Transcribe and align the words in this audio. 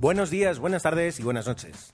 Buenos 0.00 0.30
días, 0.30 0.58
buenas 0.58 0.82
tardes 0.82 1.20
y 1.20 1.22
buenas 1.22 1.46
noches. 1.46 1.92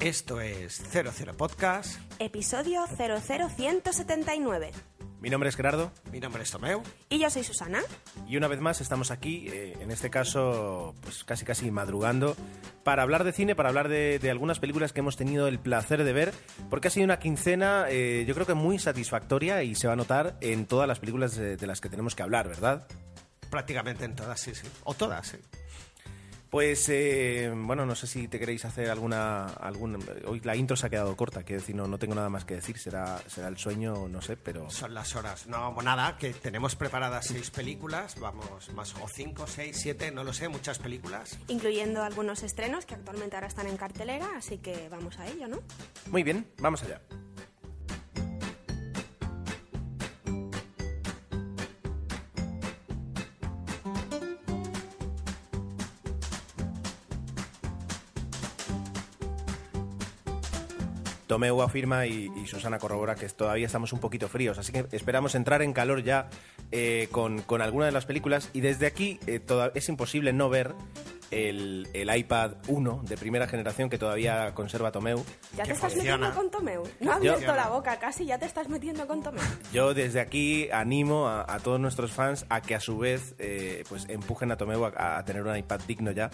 Esto 0.00 0.40
es 0.40 0.82
00 0.90 1.36
Podcast. 1.36 2.00
Episodio 2.18 2.84
00179. 2.88 4.72
Mi 5.20 5.30
nombre 5.30 5.48
es 5.48 5.54
Gerardo 5.54 5.92
Mi 6.10 6.18
nombre 6.18 6.42
es 6.42 6.50
Tomeu. 6.50 6.82
Y 7.08 7.20
yo 7.20 7.30
soy 7.30 7.44
Susana. 7.44 7.80
y 8.26 8.36
una 8.36 8.48
vez 8.48 8.58
más 8.58 8.80
estamos 8.80 9.12
aquí, 9.12 9.46
eh, 9.52 9.78
en 9.80 9.92
este 9.92 10.10
caso, 10.10 10.96
pues 11.00 11.22
casi 11.22 11.44
casi 11.44 11.70
madrugando, 11.70 12.34
para 12.82 13.04
hablar 13.04 13.22
de 13.22 13.30
cine, 13.32 13.54
para 13.54 13.68
hablar 13.68 13.88
de, 13.88 14.18
de 14.18 14.30
algunas 14.32 14.58
películas 14.58 14.92
que 14.92 14.98
hemos 14.98 15.16
tenido 15.16 15.46
el 15.46 15.60
placer 15.60 16.02
de 16.02 16.12
ver, 16.12 16.34
porque 16.70 16.88
ha 16.88 16.90
sido 16.90 17.04
una 17.04 17.20
quincena, 17.20 17.86
eh, 17.88 18.24
yo 18.26 18.34
creo 18.34 18.48
que 18.48 18.54
muy 18.54 18.80
satisfactoria 18.80 19.62
y 19.62 19.76
se 19.76 19.86
va 19.86 19.92
a 19.92 19.96
notar 19.96 20.38
en 20.40 20.66
todas 20.66 20.88
las 20.88 20.98
películas 20.98 21.36
de, 21.36 21.56
de 21.56 21.66
las 21.68 21.80
que 21.80 21.88
tenemos 21.88 22.16
que 22.16 22.24
hablar, 22.24 22.48
¿verdad? 22.48 22.88
Prácticamente 23.48 24.04
en 24.06 24.16
todas, 24.16 24.40
sí, 24.40 24.56
sí. 24.56 24.66
O 24.82 24.94
todas, 24.94 25.28
sí. 25.28 25.36
Pues, 26.52 26.86
eh, 26.90 27.50
bueno, 27.50 27.86
no 27.86 27.94
sé 27.94 28.06
si 28.06 28.28
te 28.28 28.38
queréis 28.38 28.66
hacer 28.66 28.90
alguna... 28.90 29.46
algún 29.46 29.98
Hoy 30.26 30.40
la 30.40 30.54
intro 30.54 30.76
se 30.76 30.86
ha 30.86 30.90
quedado 30.90 31.16
corta, 31.16 31.44
quiero 31.44 31.62
decir, 31.62 31.74
no, 31.74 31.88
no 31.88 31.98
tengo 31.98 32.14
nada 32.14 32.28
más 32.28 32.44
que 32.44 32.56
decir, 32.56 32.76
será, 32.76 33.22
será 33.26 33.48
el 33.48 33.56
sueño, 33.56 34.06
no 34.06 34.20
sé, 34.20 34.36
pero... 34.36 34.68
Son 34.68 34.92
las 34.92 35.16
horas. 35.16 35.46
No, 35.46 35.74
nada, 35.80 36.18
que 36.18 36.34
tenemos 36.34 36.76
preparadas 36.76 37.24
seis 37.28 37.50
películas, 37.50 38.20
vamos, 38.20 38.70
más 38.74 38.94
o 38.96 39.08
cinco, 39.08 39.46
seis, 39.46 39.78
siete, 39.80 40.10
no 40.10 40.24
lo 40.24 40.34
sé, 40.34 40.50
muchas 40.50 40.78
películas. 40.78 41.38
Incluyendo 41.48 42.02
algunos 42.02 42.42
estrenos 42.42 42.84
que 42.84 42.96
actualmente 42.96 43.34
ahora 43.34 43.48
están 43.48 43.66
en 43.66 43.78
cartelera, 43.78 44.28
así 44.36 44.58
que 44.58 44.90
vamos 44.90 45.18
a 45.20 45.28
ello, 45.28 45.48
¿no? 45.48 45.58
Muy 46.10 46.22
bien, 46.22 46.46
vamos 46.58 46.82
allá. 46.82 47.00
Tomeu 61.32 61.62
afirma 61.62 62.06
y, 62.06 62.30
y 62.36 62.46
Susana 62.46 62.78
corrobora 62.78 63.14
que 63.14 63.26
todavía 63.30 63.64
estamos 63.64 63.92
un 63.94 64.00
poquito 64.00 64.28
fríos, 64.28 64.58
así 64.58 64.70
que 64.70 64.84
esperamos 64.92 65.34
entrar 65.34 65.62
en 65.62 65.72
calor 65.72 66.02
ya 66.02 66.28
eh, 66.72 67.08
con, 67.10 67.40
con 67.40 67.62
alguna 67.62 67.86
de 67.86 67.92
las 67.92 68.04
películas 68.04 68.50
y 68.52 68.60
desde 68.60 68.86
aquí 68.86 69.18
eh, 69.26 69.38
toda- 69.40 69.72
es 69.74 69.88
imposible 69.88 70.34
no 70.34 70.50
ver 70.50 70.74
el, 71.30 71.88
el 71.94 72.14
iPad 72.14 72.56
1 72.68 73.04
de 73.08 73.16
primera 73.16 73.48
generación 73.48 73.88
que 73.88 73.96
todavía 73.96 74.52
conserva 74.52 74.92
Tomeu. 74.92 75.24
¿Ya 75.56 75.64
te 75.64 75.72
estás 75.72 75.94
funciona. 75.94 76.18
metiendo 76.28 76.36
con 76.38 76.50
Tomeu? 76.50 76.82
No 77.00 77.12
has 77.12 77.22
Yo- 77.22 77.32
abierto 77.32 77.56
la 77.56 77.68
boca 77.70 77.98
casi, 77.98 78.26
ya 78.26 78.38
te 78.38 78.44
estás 78.44 78.68
metiendo 78.68 79.06
con 79.06 79.22
Tomeu. 79.22 79.42
Yo 79.72 79.94
desde 79.94 80.20
aquí 80.20 80.68
animo 80.70 81.28
a, 81.28 81.46
a 81.50 81.58
todos 81.60 81.80
nuestros 81.80 82.12
fans 82.12 82.44
a 82.50 82.60
que 82.60 82.74
a 82.74 82.80
su 82.80 82.98
vez 82.98 83.34
eh, 83.38 83.84
pues 83.88 84.04
empujen 84.10 84.52
a 84.52 84.58
Tomeu 84.58 84.84
a, 84.84 85.16
a 85.16 85.24
tener 85.24 85.42
un 85.42 85.56
iPad 85.56 85.80
digno 85.88 86.10
ya 86.10 86.30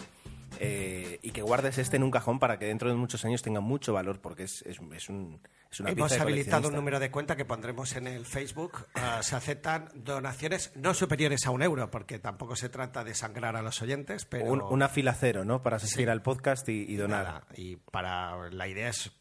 eh, 0.59 1.19
y 1.21 1.31
que 1.31 1.41
guardes 1.41 1.77
este 1.77 1.97
en 1.97 2.03
un 2.03 2.11
cajón 2.11 2.39
para 2.39 2.59
que 2.59 2.65
dentro 2.65 2.89
de 2.89 2.95
muchos 2.95 3.23
años 3.25 3.41
tenga 3.41 3.59
mucho 3.61 3.93
valor 3.93 4.19
porque 4.21 4.43
es, 4.43 4.61
es, 4.63 4.79
es 4.93 5.09
un, 5.09 5.41
es 5.71 5.79
una 5.79 5.89
Hemos 5.91 6.09
pieza 6.11 6.25
de 6.25 6.31
habilitado 6.31 6.67
un 6.67 6.75
número 6.75 6.99
de 6.99 7.09
cuenta 7.11 7.35
que 7.35 7.45
pondremos 7.45 7.95
en 7.95 8.07
el 8.07 8.25
Facebook. 8.25 8.85
Ah, 8.95 9.21
se 9.23 9.35
aceptan 9.35 9.89
donaciones 9.95 10.71
no 10.75 10.93
superiores 10.93 11.45
a 11.45 11.51
un 11.51 11.61
euro, 11.63 11.89
porque 11.89 12.19
tampoco 12.19 12.55
se 12.55 12.69
trata 12.69 13.03
de 13.03 13.13
sangrar 13.15 13.55
a 13.55 13.61
los 13.61 13.81
oyentes, 13.81 14.25
pero... 14.25 14.45
Un- 14.45 14.61
una 14.61 14.89
fila 14.89 15.13
cero, 15.13 15.45
¿no? 15.45 15.61
Para 15.63 15.77
asistir 15.77 16.09
al 16.09 16.21
podcast 16.21 16.67
y, 16.69 16.83
y 16.91 16.95
donar. 16.95 17.23
Nada, 17.25 17.47
y 17.55 17.77
para 17.77 18.49
la 18.49 18.67
idea 18.67 18.89
es 18.89 19.11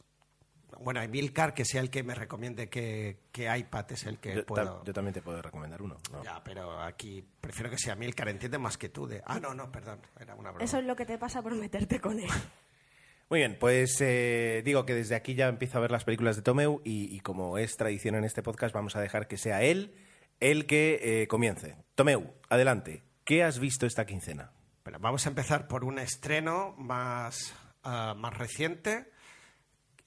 bueno 0.83 1.03
Emilcar 1.03 1.55
que 1.55 1.65
sea 1.65 1.81
el 1.81 1.91
que 1.91 2.03
me 2.03 2.15
recomiende 2.15 2.69
qué, 2.69 3.19
qué 3.33 3.57
iPad 3.57 3.93
es 3.93 4.05
el 4.07 4.19
que 4.19 4.37
Yo, 4.37 4.47
puedo 4.47 4.85
yo 4.85 4.93
también 4.93 5.15
te 5.15 5.23
puedo 5.23 5.41
recomendar 5.43 5.83
uno. 5.83 5.97
¿no? 6.13 6.23
ya 6.23 6.43
pero 6.43 6.81
aquí 6.81 7.25
prefiero 7.41 7.71
que 7.71 7.79
sea 7.79 7.95
Emilcar 7.95 8.29
entiende 8.29 8.59
más 8.59 8.77
que 8.79 8.89
tú 8.89 9.07
de 9.07 9.23
ah 9.25 9.41
no 9.41 9.55
no 9.55 9.71
perdón 9.71 10.01
era 10.19 10.35
una 10.35 10.51
broma 10.51 10.65
Eso 10.65 10.79
es 10.79 10.85
lo 10.85 10.97
que 10.97 11.07
te 11.07 11.19
pasa 11.19 11.43
por 11.43 11.55
meterte 11.55 12.01
con 12.01 12.19
él. 12.19 12.29
Muy 13.31 13.41
bien, 13.41 13.59
pues 13.61 14.01
eh, 14.01 14.63
digo 14.65 14.87
que 14.87 14.95
desde 14.95 15.15
aquí 15.15 15.35
ya 15.35 15.49
empiezo 15.49 15.77
a 15.77 15.83
ver 15.83 15.91
las 15.91 16.05
películas 16.05 16.37
de 16.37 16.41
Tomeu 16.43 16.81
y, 16.83 17.15
y 17.15 17.21
como 17.21 17.59
es 17.59 17.77
tradición 17.77 18.15
en 18.15 18.25
este 18.25 18.43
podcast, 18.43 18.75
vamos 18.75 18.97
a 18.97 19.03
dejar 19.03 19.29
que 19.29 19.37
sea 19.37 19.63
él 19.63 19.95
el 20.41 20.67
que 20.67 20.99
eh, 21.03 21.27
comience. 21.29 21.77
Tomeu, 21.95 22.35
adelante. 22.49 23.03
¿Qué 23.25 23.45
has 23.45 23.59
visto 23.59 23.87
esta 23.87 24.07
quincena? 24.07 24.53
Pero 24.83 24.99
vamos 24.99 25.27
a 25.27 25.29
empezar 25.29 25.69
por 25.69 25.85
un 25.85 25.99
estreno 25.99 26.75
más 26.79 27.55
ah, 27.83 28.15
más 28.17 28.37
reciente 28.37 29.11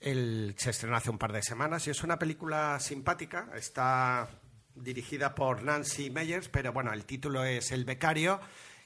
el 0.02 0.56
se 0.58 0.72
estrenó 0.72 0.98
hace 0.98 1.10
un 1.10 1.18
par 1.18 1.32
de 1.32 1.42
semanas 1.42 1.88
y 1.88 1.92
es 1.92 2.04
una 2.04 2.20
película 2.20 2.80
simpática 2.80 3.50
está 3.56 4.30
dirigida 4.76 5.36
por 5.36 5.64
Nancy 5.64 6.10
Meyers 6.10 6.50
pero 6.50 6.74
bueno 6.74 6.92
el 6.92 7.06
título 7.06 7.44
es 7.44 7.72
El 7.72 7.86
becario 7.86 8.42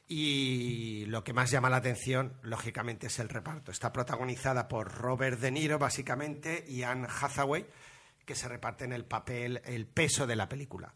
y 0.07 1.05
lo 1.07 1.23
que 1.23 1.33
más 1.33 1.49
llama 1.49 1.69
la 1.69 1.77
atención, 1.77 2.33
lógicamente, 2.43 3.07
es 3.07 3.17
el 3.17 3.29
reparto. 3.29 3.71
Está 3.71 3.91
protagonizada 3.91 4.67
por 4.67 4.91
Robert 4.91 5.39
De 5.39 5.49
Niro, 5.49 5.79
básicamente, 5.79 6.63
y 6.67 6.83
Anne 6.83 7.07
Hathaway, 7.09 7.65
que 8.23 8.35
se 8.35 8.47
reparten 8.47 8.93
el 8.93 9.05
papel, 9.05 9.61
el 9.65 9.87
peso 9.87 10.27
de 10.27 10.35
la 10.35 10.47
película. 10.47 10.93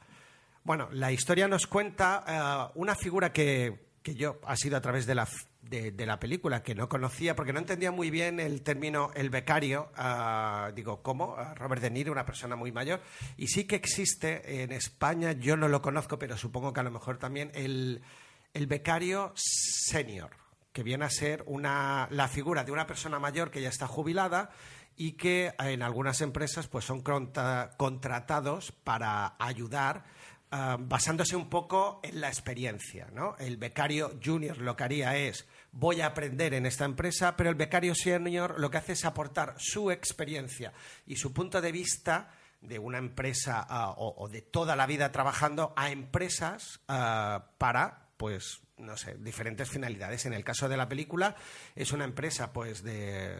Bueno, 0.64 0.90
la 0.92 1.12
historia 1.12 1.48
nos 1.48 1.66
cuenta 1.66 2.24
eh, 2.28 2.72
una 2.76 2.96
figura 2.96 3.34
que, 3.34 3.90
que 4.04 4.14
yo 4.14 4.40
ha 4.46 4.56
sido 4.56 4.78
a 4.78 4.82
través 4.82 5.08
de 5.08 5.16
la, 5.16 5.28
de, 5.62 6.06
la 6.06 6.20
película, 6.20 6.64
que 6.64 6.74
no 6.74 6.90
conocía, 6.90 7.36
porque 7.36 7.54
no 7.54 7.60
entendía 7.60 7.92
muy 7.92 8.10
bien 8.10 8.40
el 8.40 8.62
término 8.62 9.12
el 9.16 9.30
becario. 9.30 9.92
ah, 9.96 10.72
digo, 10.76 11.02
¿cómo? 11.04 11.36
Robert 11.56 11.82
De 11.82 11.92
Niro, 11.92 12.12
una 12.12 12.26
persona 12.26 12.56
muy 12.56 12.72
mayor. 12.72 13.02
Y 13.38 13.48
sí 13.48 13.66
que 13.66 13.76
existe 13.76 14.64
en 14.64 14.72
España, 14.72 15.34
yo 15.34 15.58
no 15.58 15.68
lo 15.68 15.82
conozco, 15.82 16.18
pero 16.18 16.38
supongo 16.38 16.74
que 16.74 16.80
a 16.80 16.84
lo 16.84 16.92
mejor 16.92 17.18
también 17.18 17.52
el, 17.54 18.02
el 18.54 18.68
becario 18.68 19.32
senior, 19.36 20.32
que 20.74 20.84
viene 20.84 21.06
a 21.06 21.10
ser 21.10 21.44
una, 21.46 22.08
la 22.12 22.28
figura 22.28 22.64
de 22.64 22.72
una 22.72 22.88
persona 22.88 23.20
mayor 23.20 23.52
que 23.52 23.62
ya 23.62 23.70
está 23.70 23.86
jubilada 23.88 24.50
y 24.96 25.14
que 25.14 25.54
en 25.60 25.82
algunas 25.82 26.22
empresas 26.22 26.68
pues 26.68 26.84
son 26.86 27.02
contra- 27.02 27.72
contratados 27.78 28.72
para 28.72 29.36
ayudar 29.40 30.04
ah, 30.52 30.78
basándose 30.80 31.36
un 31.36 31.50
poco 31.50 32.00
en 32.04 32.22
la 32.22 32.28
experiencia. 32.28 33.10
¿no? 33.14 33.36
El 33.38 33.58
becario 33.58 34.20
junior 34.24 34.58
lo 34.58 34.76
que 34.76 34.84
haría 34.84 35.18
es 35.18 35.48
voy 35.72 36.02
a 36.02 36.08
aprender 36.08 36.54
en 36.54 36.66
esta 36.66 36.86
empresa, 36.86 37.36
pero 37.36 37.50
el 37.50 37.56
becario 37.56 37.96
senior 37.96 38.60
lo 38.60 38.70
que 38.70 38.78
hace 38.78 38.94
es 38.94 39.06
aportar 39.06 39.56
su 39.58 39.92
experiencia 39.92 40.74
y 41.06 41.16
su 41.16 41.34
punto 41.34 41.62
de 41.62 41.72
vista 41.72 42.32
de 42.62 42.80
una 42.80 42.98
empresa 42.98 43.66
ah, 43.70 43.94
o, 43.98 44.28
de 44.28 44.42
toda 44.42 44.76
la 44.76 44.86
vida 44.86 45.12
trabajando 45.12 45.74
a 45.76 45.92
empresas 45.92 46.82
ah, 46.88 47.52
para 47.58 48.10
pues 48.18 48.62
no 48.78 48.98
sé 48.98 49.16
diferentes 49.18 49.70
finalidades 49.70 50.26
en 50.26 50.34
el 50.34 50.44
caso 50.44 50.68
de 50.68 50.76
la 50.76 50.90
película 50.90 51.36
es 51.76 51.94
una 51.94 52.04
empresa 52.04 52.52
pues 52.52 52.84
de, 52.84 53.38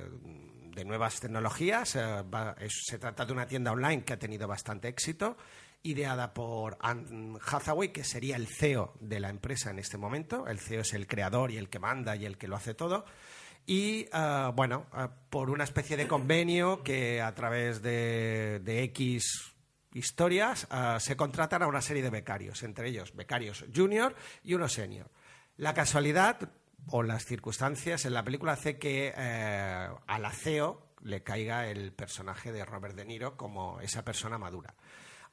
nuevas 0.86 1.20
tecnologías 1.20 1.98
eh, 1.98 2.24
se 2.70 2.98
trata 2.98 3.26
de 3.26 3.34
una 3.34 3.46
tienda 3.46 3.74
online 3.74 4.06
que 4.06 4.14
ha 4.14 4.20
tenido 4.20 4.48
bastante 4.48 4.88
éxito 4.88 5.36
ideada 5.84 6.34
por 6.34 6.78
Anne 6.82 7.40
Hathaway 7.46 7.90
que 7.90 8.04
sería 8.04 8.36
el 8.36 8.48
CEO 8.48 8.94
de 9.00 9.20
la 9.20 9.30
empresa 9.30 9.72
en 9.72 9.80
este 9.80 9.98
momento 9.98 10.48
el 10.48 10.60
CEO 10.60 10.82
es 10.82 10.94
el 10.94 11.08
creador 11.08 11.52
y 11.52 11.58
el 11.58 11.70
que 11.70 11.80
manda 11.80 12.16
y 12.16 12.26
el 12.26 12.38
que 12.38 12.48
lo 12.48 12.56
hace 12.56 12.74
todo 12.74 13.06
y 13.70 14.08
ah, 14.14 14.52
bueno, 14.56 14.88
ah, 14.94 15.12
por 15.30 15.52
una 15.52 15.64
especie 15.64 15.96
de 15.96 16.08
convenio 16.08 16.82
que 16.82 17.22
a 17.22 17.36
través 17.36 17.84
de, 17.84 18.60
de 18.64 18.82
X 18.86 19.54
historias 19.94 20.66
ah, 20.72 20.98
se 21.00 21.16
contratan 21.16 21.62
a 21.62 21.68
una 21.68 21.80
serie 21.80 22.02
de 22.02 22.10
becarios, 22.10 22.64
entre 22.64 22.90
ellos 22.90 23.16
becarios 23.16 23.66
junior 23.72 24.16
y 24.44 24.56
uno 24.56 24.68
senior. 24.68 25.12
La 25.56 25.76
casualidad 25.76 26.50
o 26.88 27.04
las 27.04 27.26
circunstancias 27.26 28.06
en 28.06 28.16
la 28.16 28.24
película 28.24 28.54
hace 28.54 28.80
que 28.80 29.14
a 29.16 30.20
la 30.20 30.32
CEO 30.32 30.82
le 31.04 31.22
caiga 31.22 31.68
el 31.68 31.92
personaje 31.92 32.52
de 32.52 32.66
Robert 32.66 32.96
De 32.96 33.06
Niro 33.06 33.38
como 33.38 33.82
esa 33.82 34.04
persona 34.04 34.40
madura. 34.40 34.74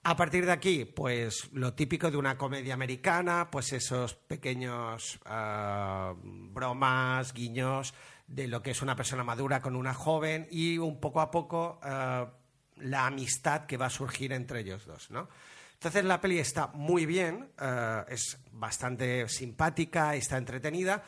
A 0.09 0.15
partir 0.15 0.47
de 0.47 0.53
aquí, 0.53 0.85
pues 0.85 1.51
lo 1.53 1.75
típico 1.75 2.13
de 2.13 2.17
una 2.17 2.39
comedia 2.39 2.75
americana, 2.75 3.51
pues 3.51 3.73
esos 3.73 4.15
pequeños 4.15 5.19
ah, 5.25 6.15
bromas, 6.23 7.35
guiños 7.35 7.93
de 8.29 8.47
lo 8.47 8.63
que 8.63 8.71
es 8.71 8.83
una 8.83 8.95
persona 8.95 9.25
madura 9.25 9.61
con 9.61 9.75
una 9.75 9.95
joven 9.95 10.47
y 10.49 10.79
un 10.79 11.01
poco 11.01 11.21
a 11.21 11.33
poco 11.33 11.81
ah, 11.83 12.35
la 12.77 13.07
amistad 13.07 13.67
que 13.67 13.77
va 13.77 13.87
a 13.87 13.91
surgir 13.91 14.33
entre 14.33 14.61
ellos 14.61 14.87
dos, 14.87 15.11
¿no? 15.11 15.29
Entonces 15.77 16.05
la 16.05 16.21
peli 16.21 16.39
está 16.39 16.69
muy 16.69 17.05
bien, 17.05 17.51
eh, 17.61 18.05
es 18.09 18.39
bastante 18.53 19.29
simpática, 19.29 20.15
está 20.15 20.39
entretenida, 20.39 21.03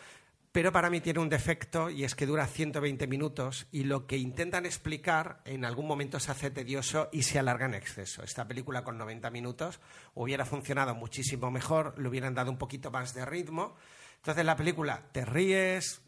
pero 0.59 0.73
para 0.73 0.91
mí 0.91 1.01
tiene 1.01 1.21
un 1.21 1.29
defecto 1.29 1.89
y 1.89 2.03
es 2.03 2.17
que 2.17 2.27
dura 2.27 2.45
120 2.45 3.07
minutos 3.07 3.69
y 3.71 3.85
lo 3.85 4.09
que 4.09 4.17
intentan 4.17 4.67
explicar 4.67 5.41
en 5.45 5.65
algún 5.65 5.87
momento 5.87 6.19
se 6.19 6.33
hace 6.33 6.51
tedioso 6.51 7.09
y 7.13 7.23
se 7.23 7.39
alarga 7.39 7.67
en 7.67 7.75
exceso. 7.75 8.25
Esta 8.25 8.49
película 8.49 8.83
con 8.83 8.99
90 8.99 9.31
minutos 9.31 9.79
hubiera 10.15 10.45
funcionado 10.45 10.97
muchísimo 10.97 11.53
mejor, 11.53 11.97
le 11.97 12.09
hubieran 12.09 12.35
dado 12.35 12.51
un 12.51 12.59
poquito 12.59 12.91
más 12.91 13.15
de 13.15 13.25
ritmo. 13.25 13.77
Entonces 14.17 14.45
la 14.45 14.57
película 14.57 15.01
te 15.13 15.25
ríes, 15.25 16.03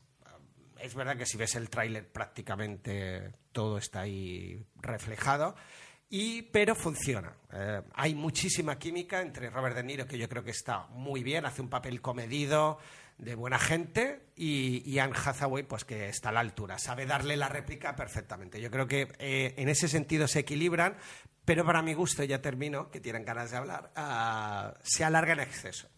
es 0.81 0.95
verdad 0.97 1.17
que 1.17 1.27
si 1.27 1.37
ves 1.37 1.55
el 1.55 1.71
tráiler 1.71 2.11
prácticamente 2.11 3.33
todo 3.53 3.79
está 3.79 4.01
ahí 4.01 4.67
reflejado. 4.83 5.55
Y, 6.13 6.43
pero 6.43 6.75
funciona. 6.75 7.33
Eh, 7.53 7.83
hay 7.95 8.17
muchísima 8.17 8.77
química 8.81 9.23
entre 9.23 9.49
Robert 9.49 9.77
De 9.77 9.85
Niro, 9.85 10.09
que 10.09 10.19
yo 10.19 10.29
creo 10.29 10.43
que 10.43 10.51
está 10.51 10.89
muy 10.89 11.23
bien, 11.23 11.47
hace 11.47 11.63
un 11.63 11.69
papel 11.69 12.01
comedido, 12.01 12.81
de 13.21 13.35
buena 13.35 13.59
gente, 13.59 14.21
y, 14.37 14.99
Anne 14.99 15.15
Hathaway, 15.15 15.65
pues 15.65 15.85
que 15.85 16.09
está 16.09 16.31
a 16.31 16.33
la 16.33 16.41
altura, 16.41 16.79
sabe 16.79 17.05
darle 17.05 17.37
la 17.37 17.49
réplica 17.49 17.95
perfectamente. 17.95 18.61
Yo 18.61 18.71
creo 18.71 18.89
que 18.89 19.09
eh, 19.19 19.55
en 19.59 19.69
ese 19.69 19.89
sentido 19.89 20.27
se 20.27 20.41
equilibran, 20.41 20.97
pero 21.45 21.65
para 21.65 21.83
mi 21.83 21.93
gusto, 21.93 22.25
ya 22.25 22.41
termino, 22.41 22.91
que 22.91 23.01
tienen 23.01 23.25
ganas 23.25 23.51
de 23.51 23.59
hablar, 23.59 23.91
ah, 23.97 24.75
se 24.83 25.05
alarga 25.05 25.35
en 25.35 25.41
exceso. 25.41 25.89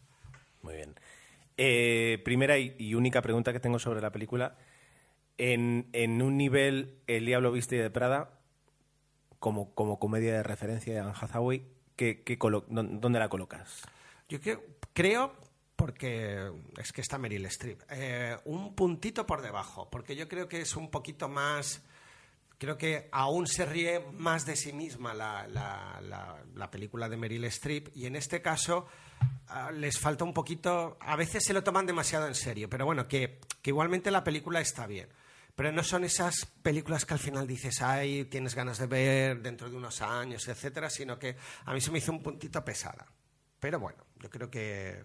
Muy 0.62 0.74
bien. 0.74 0.94
Eh, 1.56 2.20
primera 2.24 2.58
y, 2.58 2.94
única 2.94 3.22
pregunta 3.22 3.52
que 3.52 3.60
tengo 3.60 3.78
sobre 3.78 4.00
la 4.00 4.10
película. 4.10 4.56
En, 5.38 5.88
en 5.92 6.20
un 6.20 6.36
nivel 6.36 7.00
El 7.06 7.26
Diablo 7.26 7.52
Viste 7.52 7.76
de 7.76 7.90
Prada, 7.90 8.40
como, 9.38 9.74
como 9.74 9.98
comedia 9.98 10.32
de 10.32 10.42
referencia 10.42 10.92
de 10.92 11.00
Anne 11.00 11.14
Hathaway, 11.20 11.64
¿qué, 11.96 12.24
¿dónde 12.68 13.18
la 13.18 13.28
colocas? 13.28 13.82
Yo 14.28 14.38
creo, 14.92 15.34
porque 15.82 16.48
es 16.80 16.92
que 16.92 17.00
está 17.00 17.18
Meryl 17.18 17.44
Streep, 17.46 17.80
eh, 17.90 18.38
un 18.44 18.72
puntito 18.72 19.26
por 19.26 19.42
debajo, 19.42 19.90
porque 19.90 20.14
yo 20.14 20.28
creo 20.28 20.48
que 20.48 20.60
es 20.60 20.76
un 20.76 20.92
poquito 20.92 21.28
más 21.28 21.82
creo 22.56 22.78
que 22.78 23.08
aún 23.10 23.48
se 23.48 23.66
ríe 23.66 23.98
más 24.12 24.46
de 24.46 24.54
sí 24.54 24.72
misma 24.72 25.12
la, 25.12 25.48
la, 25.48 26.70
película 26.70 27.08
de 27.08 27.16
Meryl 27.16 27.42
Streep 27.46 27.88
y 27.96 28.06
en 28.06 28.14
este 28.14 28.40
caso 28.40 28.86
ah, 29.48 29.72
les 29.72 29.98
falta 29.98 30.22
un 30.22 30.32
poquito, 30.32 30.98
a 31.00 31.16
veces 31.16 31.44
se 31.44 31.52
lo 31.52 31.64
toman 31.64 31.84
demasiado 31.84 32.28
en 32.28 32.36
serio, 32.36 32.70
pero 32.70 32.86
bueno, 32.86 33.08
que, 33.08 33.40
que, 33.60 33.70
igualmente 33.70 34.12
la 34.12 34.22
película 34.22 34.60
está 34.60 34.86
bien. 34.86 35.08
Pero 35.56 35.72
no 35.72 35.82
son 35.82 36.04
esas 36.04 36.46
películas 36.62 37.04
que 37.04 37.14
al 37.14 37.20
final 37.20 37.48
dices, 37.48 37.82
ay, 37.82 38.26
tienes 38.26 38.54
ganas 38.54 38.78
de 38.78 38.86
ver 38.86 39.42
dentro 39.42 39.68
de 39.68 39.76
unos 39.76 40.00
años, 40.00 40.46
etcétera, 40.46 40.88
sino 40.90 41.18
que 41.18 41.34
a 41.64 41.74
mí 41.74 41.80
se 41.80 41.90
me 41.90 41.98
hizo 41.98 42.12
un 42.12 42.22
puntito 42.22 42.64
pesada. 42.64 43.04
Pero 43.58 43.80
bueno, 43.80 44.06
yo 44.20 44.30
creo 44.30 44.48
que, 44.48 45.04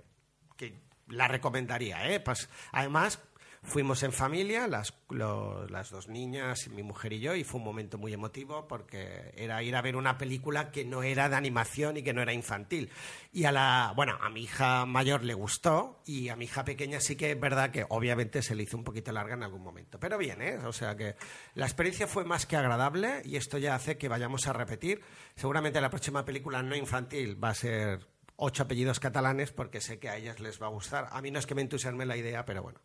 que 0.57 0.81
la 1.07 1.27
recomendaría, 1.27 2.11
¿eh? 2.11 2.19
Pues, 2.19 2.49
además, 2.71 3.19
Fuimos 3.67 4.01
en 4.03 4.13
familia, 4.13 4.65
las, 4.67 4.93
las 5.09 5.89
dos 5.89 6.07
niñas, 6.07 6.69
mi 6.69 6.83
mujer 6.83 7.11
y 7.11 7.19
yo, 7.19 7.35
y 7.35 7.43
fue 7.43 7.59
un 7.59 7.65
momento 7.65 7.97
muy 7.97 8.13
emotivo 8.13 8.65
porque 8.65 9.33
era 9.35 9.61
ir 9.61 9.75
a 9.75 9.81
ver 9.81 9.97
una 9.97 10.17
película 10.17 10.71
que 10.71 10.85
no 10.85 11.03
era 11.03 11.27
de 11.27 11.35
animación 11.35 11.97
y 11.97 12.01
que 12.01 12.13
no 12.13 12.21
era 12.21 12.31
infantil. 12.31 12.89
Y 13.33 13.43
a 13.43 13.51
la, 13.51 13.91
bueno, 13.93 14.17
a 14.21 14.29
mi 14.29 14.43
hija 14.43 14.85
mayor 14.85 15.25
le 15.25 15.33
gustó 15.33 16.01
y 16.05 16.29
a 16.29 16.37
mi 16.37 16.45
hija 16.45 16.63
pequeña 16.63 17.01
sí 17.01 17.17
que 17.17 17.31
es 17.31 17.39
verdad 17.39 17.71
que 17.71 17.85
obviamente 17.89 18.41
se 18.41 18.55
le 18.55 18.63
hizo 18.63 18.77
un 18.77 18.85
poquito 18.85 19.11
larga 19.11 19.33
en 19.33 19.43
algún 19.43 19.63
momento. 19.63 19.99
Pero 19.99 20.17
bien, 20.17 20.41
¿eh? 20.41 20.59
O 20.65 20.71
sea 20.71 20.95
que 20.95 21.15
la 21.53 21.65
experiencia 21.65 22.07
fue 22.07 22.23
más 22.23 22.45
que 22.45 22.55
agradable 22.55 23.21
y 23.25 23.35
esto 23.35 23.57
ya 23.57 23.75
hace 23.75 23.97
que 23.97 24.07
vayamos 24.07 24.47
a 24.47 24.53
repetir. 24.53 25.01
Seguramente 25.35 25.81
la 25.81 25.89
próxima 25.89 26.23
película 26.23 26.63
no 26.63 26.73
infantil 26.73 27.43
va 27.43 27.49
a 27.49 27.55
ser 27.55 28.16
ocho 28.37 28.63
apellidos 28.63 28.99
catalanes 28.99 29.51
porque 29.51 29.81
sé 29.81 29.99
que 29.99 30.09
a 30.09 30.15
ellas 30.15 30.39
les 30.39 30.61
va 30.61 30.67
a 30.67 30.69
gustar. 30.69 31.09
A 31.11 31.21
mí 31.21 31.29
no 31.29 31.39
es 31.39 31.45
que 31.45 31.55
me 31.55 31.61
entusiasme 31.61 32.05
la 32.05 32.15
idea, 32.15 32.45
pero 32.45 32.63
bueno. 32.63 32.79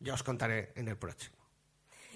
Ya 0.00 0.14
os 0.14 0.22
contaré 0.22 0.72
en 0.76 0.88
el 0.88 0.96
próximo. 0.96 1.36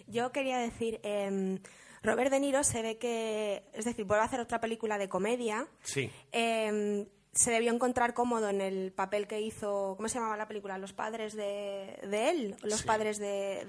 Yo 0.06 0.32
quería 0.32 0.58
decir, 0.58 1.00
em, 1.02 1.58
Robert 2.02 2.30
De 2.30 2.40
Niro 2.40 2.64
se 2.64 2.82
ve 2.82 2.98
que, 2.98 3.64
es 3.72 3.84
decir, 3.84 4.04
vuelve 4.04 4.22
a 4.22 4.26
hacer 4.26 4.40
otra 4.40 4.60
película 4.60 4.98
de 4.98 5.08
comedia. 5.08 5.68
Sí. 5.82 6.10
Em, 6.32 7.06
se 7.32 7.50
debió 7.50 7.72
encontrar 7.72 8.14
cómodo 8.14 8.48
en 8.48 8.60
el 8.60 8.92
papel 8.92 9.26
que 9.26 9.40
hizo, 9.40 9.94
¿cómo 9.96 10.08
se 10.08 10.16
llamaba 10.16 10.36
la 10.36 10.48
película? 10.48 10.78
Los 10.78 10.92
padres 10.92 11.34
de, 11.34 11.98
él, 12.02 12.56
los 12.62 12.82
padres 12.82 13.18
de, 13.18 13.60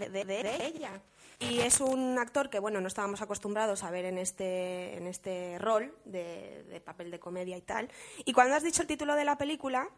ella. 0.66 1.02
Y 1.40 1.62
es 1.62 1.80
un 1.80 2.20
actor 2.20 2.50
que, 2.50 2.60
bueno, 2.60 2.82
no 2.82 2.88
estábamos 2.90 3.22
acostumbrados 3.22 3.84
a 3.84 3.92
ver 3.92 4.04
en 4.04 4.18
este, 4.18 4.98
en 4.98 5.08
este 5.08 5.58
rol 5.58 5.96
de, 6.04 6.64
de 6.70 6.82
papel 6.82 7.12
de 7.12 7.20
comedia 7.20 7.56
y 7.56 7.62
tal. 7.62 7.90
Y 8.26 8.34
cuando 8.34 8.56
has 8.56 8.64
dicho 8.64 8.82
el 8.82 8.90
título 8.90 9.16
de 9.16 9.24
la 9.24 9.38
película, 9.38 9.90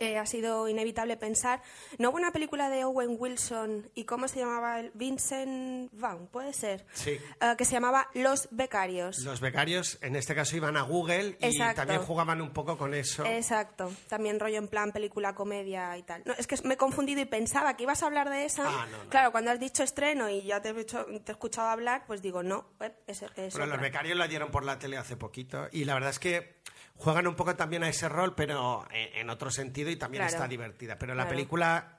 eh, 0.00 0.18
ha 0.18 0.26
sido 0.26 0.68
inevitable 0.68 1.16
pensar, 1.16 1.62
¿no 1.98 2.10
hubo 2.10 2.16
una 2.16 2.32
película 2.32 2.68
de 2.70 2.84
Owen 2.84 3.16
Wilson 3.18 3.90
y 3.94 4.04
cómo 4.04 4.28
se 4.28 4.40
llamaba? 4.40 4.74
el 4.78 4.90
Vincent 4.94 5.90
Vaughn, 5.92 6.26
puede 6.28 6.52
ser. 6.52 6.84
Sí. 6.92 7.10
Eh, 7.40 7.54
que 7.56 7.64
se 7.64 7.72
llamaba 7.72 8.08
Los 8.14 8.48
Becarios. 8.50 9.18
Los 9.18 9.40
Becarios, 9.40 9.98
en 10.00 10.16
este 10.16 10.34
caso, 10.34 10.56
iban 10.56 10.76
a 10.76 10.82
Google 10.82 11.36
y 11.40 11.58
también 11.58 12.02
jugaban 12.02 12.40
un 12.40 12.50
poco 12.50 12.76
con 12.76 12.94
eso. 12.94 13.24
Exacto. 13.24 13.92
También 14.08 14.40
rollo 14.40 14.58
en 14.58 14.68
plan 14.68 14.92
película, 14.92 15.34
comedia 15.34 15.96
y 15.96 16.02
tal. 16.02 16.22
No, 16.24 16.34
es 16.34 16.46
que 16.46 16.56
me 16.64 16.74
he 16.74 16.76
confundido 16.76 17.20
y 17.20 17.24
pensaba 17.26 17.76
que 17.76 17.84
ibas 17.84 18.02
a 18.02 18.06
hablar 18.06 18.30
de 18.30 18.44
esa. 18.44 18.64
Ah, 18.66 18.86
claro, 19.08 19.32
cuando 19.32 19.50
has 19.50 19.60
dicho 19.60 19.82
estreno 19.82 20.28
y 20.28 20.42
ya 20.42 20.60
te 20.60 20.70
he, 20.70 20.84
te 20.84 20.96
he 20.96 21.32
escuchado 21.32 21.68
hablar, 21.68 22.04
pues 22.06 22.22
digo, 22.22 22.42
no, 22.42 22.66
eh, 22.80 22.92
es, 23.06 23.24
Pero 23.34 23.66
Los 23.66 23.80
Becarios 23.80 24.16
la 24.16 24.28
dieron 24.28 24.50
por 24.50 24.64
la 24.64 24.78
tele 24.78 24.96
hace 24.96 25.16
poquito 25.16 25.68
y 25.72 25.84
la 25.84 25.94
verdad 25.94 26.10
es 26.10 26.18
que 26.18 26.54
juegan 26.96 27.26
un 27.26 27.34
poco 27.34 27.56
también 27.56 27.82
a 27.84 27.88
ese 27.88 28.08
rol, 28.08 28.34
pero 28.34 28.86
en, 28.90 29.30
otro 29.30 29.50
sentido 29.50 29.90
y 29.90 29.96
también 29.96 30.24
está 30.24 30.48
divertida. 30.48 30.98
Pero 30.98 31.14
la 31.14 31.28
película, 31.28 31.98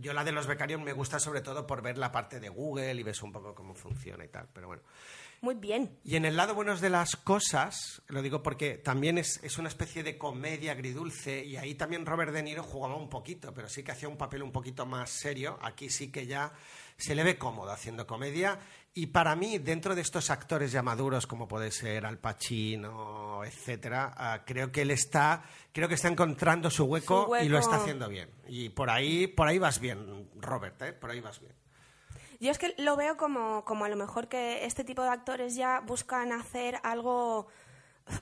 yo 0.00 0.12
la 0.12 0.24
de 0.24 0.32
los 0.32 0.46
becarios 0.46 0.80
me 0.80 0.92
gusta 0.92 1.18
sobre 1.18 1.40
todo 1.40 1.66
por 1.66 1.82
ver 1.82 1.98
la 1.98 2.12
parte 2.12 2.40
de 2.40 2.48
Google 2.48 2.94
y 2.94 3.02
ves 3.02 3.22
un 3.22 3.32
poco 3.32 3.54
cómo 3.54 3.74
funciona 3.74 4.24
y 4.24 4.28
tal. 4.28 4.48
Pero 4.52 4.66
bueno. 4.66 4.82
Muy 5.40 5.56
bien. 5.56 5.98
Y 6.04 6.14
en 6.14 6.24
el 6.24 6.36
lado 6.36 6.54
bueno 6.54 6.76
de 6.76 6.88
las 6.88 7.16
cosas, 7.16 8.00
lo 8.06 8.22
digo 8.22 8.44
porque 8.44 8.78
también 8.78 9.18
es, 9.18 9.40
es, 9.42 9.58
una 9.58 9.68
especie 9.68 10.04
de 10.04 10.16
comedia 10.16 10.70
agridulce 10.70 11.44
y 11.44 11.56
ahí 11.56 11.74
también 11.74 12.06
Robert 12.06 12.32
De 12.32 12.44
Niro 12.44 12.62
jugaba 12.62 12.94
un 12.94 13.08
poquito, 13.08 13.52
pero 13.52 13.68
sí 13.68 13.82
que 13.82 13.90
hacía 13.90 14.08
un 14.08 14.16
papel 14.16 14.44
un 14.44 14.52
poquito 14.52 14.86
más 14.86 15.10
serio. 15.10 15.58
Aquí 15.60 15.90
sí 15.90 16.12
que 16.12 16.28
ya 16.28 16.52
se 16.96 17.16
le 17.16 17.24
ve 17.24 17.38
cómodo 17.38 17.72
haciendo 17.72 18.06
comedia 18.06 18.60
y 18.94 19.06
para 19.06 19.34
mí, 19.34 19.58
dentro 19.58 19.94
de 19.94 20.02
estos 20.02 20.28
actores 20.28 20.70
ya 20.70 20.82
maduros, 20.82 21.26
como 21.26 21.48
puede 21.48 21.70
ser 21.70 22.04
Al 22.04 22.18
Pacino, 22.18 23.42
etcétera, 23.44 24.12
ah, 24.16 24.42
creo 24.44 24.70
que 24.70 24.82
él 24.82 24.90
está, 24.90 25.42
creo 25.72 25.88
que 25.88 25.94
está 25.94 26.08
encontrando 26.08 26.70
su 26.70 26.84
hueco, 26.84 27.34
y 27.42 27.48
lo 27.48 27.58
está 27.58 27.76
haciendo 27.76 28.08
bien. 28.08 28.28
Y 28.48 28.68
por 28.68 28.90
ahí, 28.90 29.26
por 29.26 29.48
ahí 29.48 29.58
vas 29.58 29.80
bien, 29.80 30.28
Robert, 30.36 30.80
¿eh? 30.82 30.92
por 30.92 31.10
ahí 31.10 31.20
vas 31.20 31.40
bien. 31.40 31.54
Yo 32.38 32.50
es 32.50 32.58
que 32.58 32.74
lo 32.76 32.96
veo 32.96 33.16
como, 33.16 33.64
como 33.64 33.84
a 33.84 33.88
lo 33.88 33.96
mejor 33.96 34.28
que 34.28 34.66
este 34.66 34.84
tipo 34.84 35.02
de 35.02 35.08
actores 35.08 35.54
ya 35.54 35.80
buscan 35.80 36.32
hacer 36.32 36.78
algo 36.82 37.46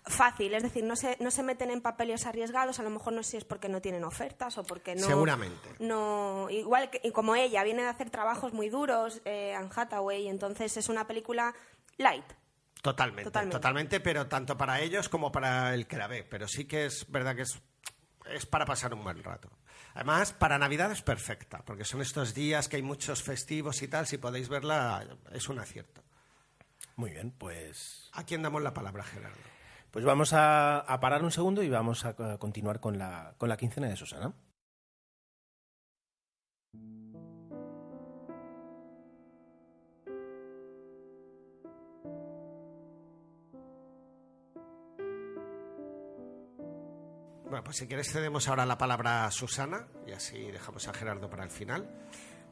fácil, 0.06 0.54
es 0.54 0.62
decir, 0.62 0.84
no 0.84 0.96
se, 0.96 1.16
no 1.20 1.30
se 1.30 1.42
meten 1.42 1.70
en 1.70 1.80
papeles 1.80 2.26
arriesgados, 2.26 2.78
a 2.78 2.82
lo 2.82 2.90
mejor 2.90 3.12
no 3.12 3.22
sé 3.22 3.30
si 3.30 3.36
es 3.38 3.44
porque 3.44 3.68
no 3.68 3.80
tienen 3.80 4.04
ofertas 4.04 4.58
o 4.58 4.64
porque 4.64 4.94
no... 4.94 5.06
Seguramente. 5.06 5.68
No, 5.78 6.48
igual 6.50 6.90
que 6.90 7.12
como 7.12 7.34
ella, 7.34 7.62
viene 7.64 7.82
de 7.82 7.88
hacer 7.88 8.10
trabajos 8.10 8.52
muy 8.52 8.68
duros, 8.68 9.20
eh, 9.24 9.54
Anne 9.54 9.70
Hathaway, 9.74 10.28
entonces 10.28 10.76
es 10.76 10.88
una 10.88 11.06
película 11.06 11.54
light. 11.96 12.24
Totalmente, 12.82 13.30
totalmente, 13.50 14.00
pero 14.00 14.26
tanto 14.26 14.56
para 14.56 14.80
ellos 14.80 15.08
como 15.08 15.30
para 15.30 15.74
el 15.74 15.86
que 15.86 15.98
la 15.98 16.06
ve, 16.06 16.24
pero 16.24 16.48
sí 16.48 16.64
que 16.64 16.86
es 16.86 17.10
verdad 17.10 17.36
que 17.36 17.42
es, 17.42 17.60
es 18.32 18.46
para 18.46 18.64
pasar 18.64 18.94
un 18.94 19.04
buen 19.04 19.22
rato. 19.22 19.50
Además, 19.94 20.32
para 20.32 20.58
Navidad 20.58 20.90
es 20.92 21.02
perfecta, 21.02 21.62
porque 21.64 21.84
son 21.84 22.00
estos 22.00 22.32
días 22.32 22.68
que 22.68 22.76
hay 22.76 22.82
muchos 22.82 23.22
festivos 23.22 23.82
y 23.82 23.88
tal, 23.88 24.06
si 24.06 24.18
podéis 24.18 24.48
verla, 24.48 25.06
es 25.32 25.48
un 25.48 25.58
acierto. 25.58 26.02
Muy 26.96 27.10
bien, 27.10 27.32
pues... 27.32 28.08
¿A 28.12 28.24
quién 28.24 28.42
damos 28.42 28.62
la 28.62 28.72
palabra, 28.72 29.02
Gerardo? 29.02 29.38
Pues 29.90 30.04
vamos 30.04 30.32
a, 30.32 30.84
parar 31.00 31.24
un 31.24 31.32
segundo 31.32 31.62
y 31.62 31.68
vamos 31.68 32.04
a, 32.04 32.14
continuar 32.38 32.80
con 32.80 32.98
la, 32.98 33.34
con 33.38 33.48
la 33.48 33.56
quincena 33.56 33.88
de 33.88 33.96
Susana. 33.96 34.32
Bueno, 47.50 47.64
pues 47.64 47.78
si 47.78 47.88
quieres 47.88 48.12
cedemos 48.12 48.46
ahora 48.46 48.64
la 48.64 48.78
palabra 48.78 49.24
a 49.24 49.30
Susana 49.32 49.88
y 50.06 50.12
así 50.12 50.38
dejamos 50.52 50.86
a 50.86 50.94
Gerardo 50.94 51.28
para 51.28 51.42
el 51.42 51.50
final. 51.50 51.90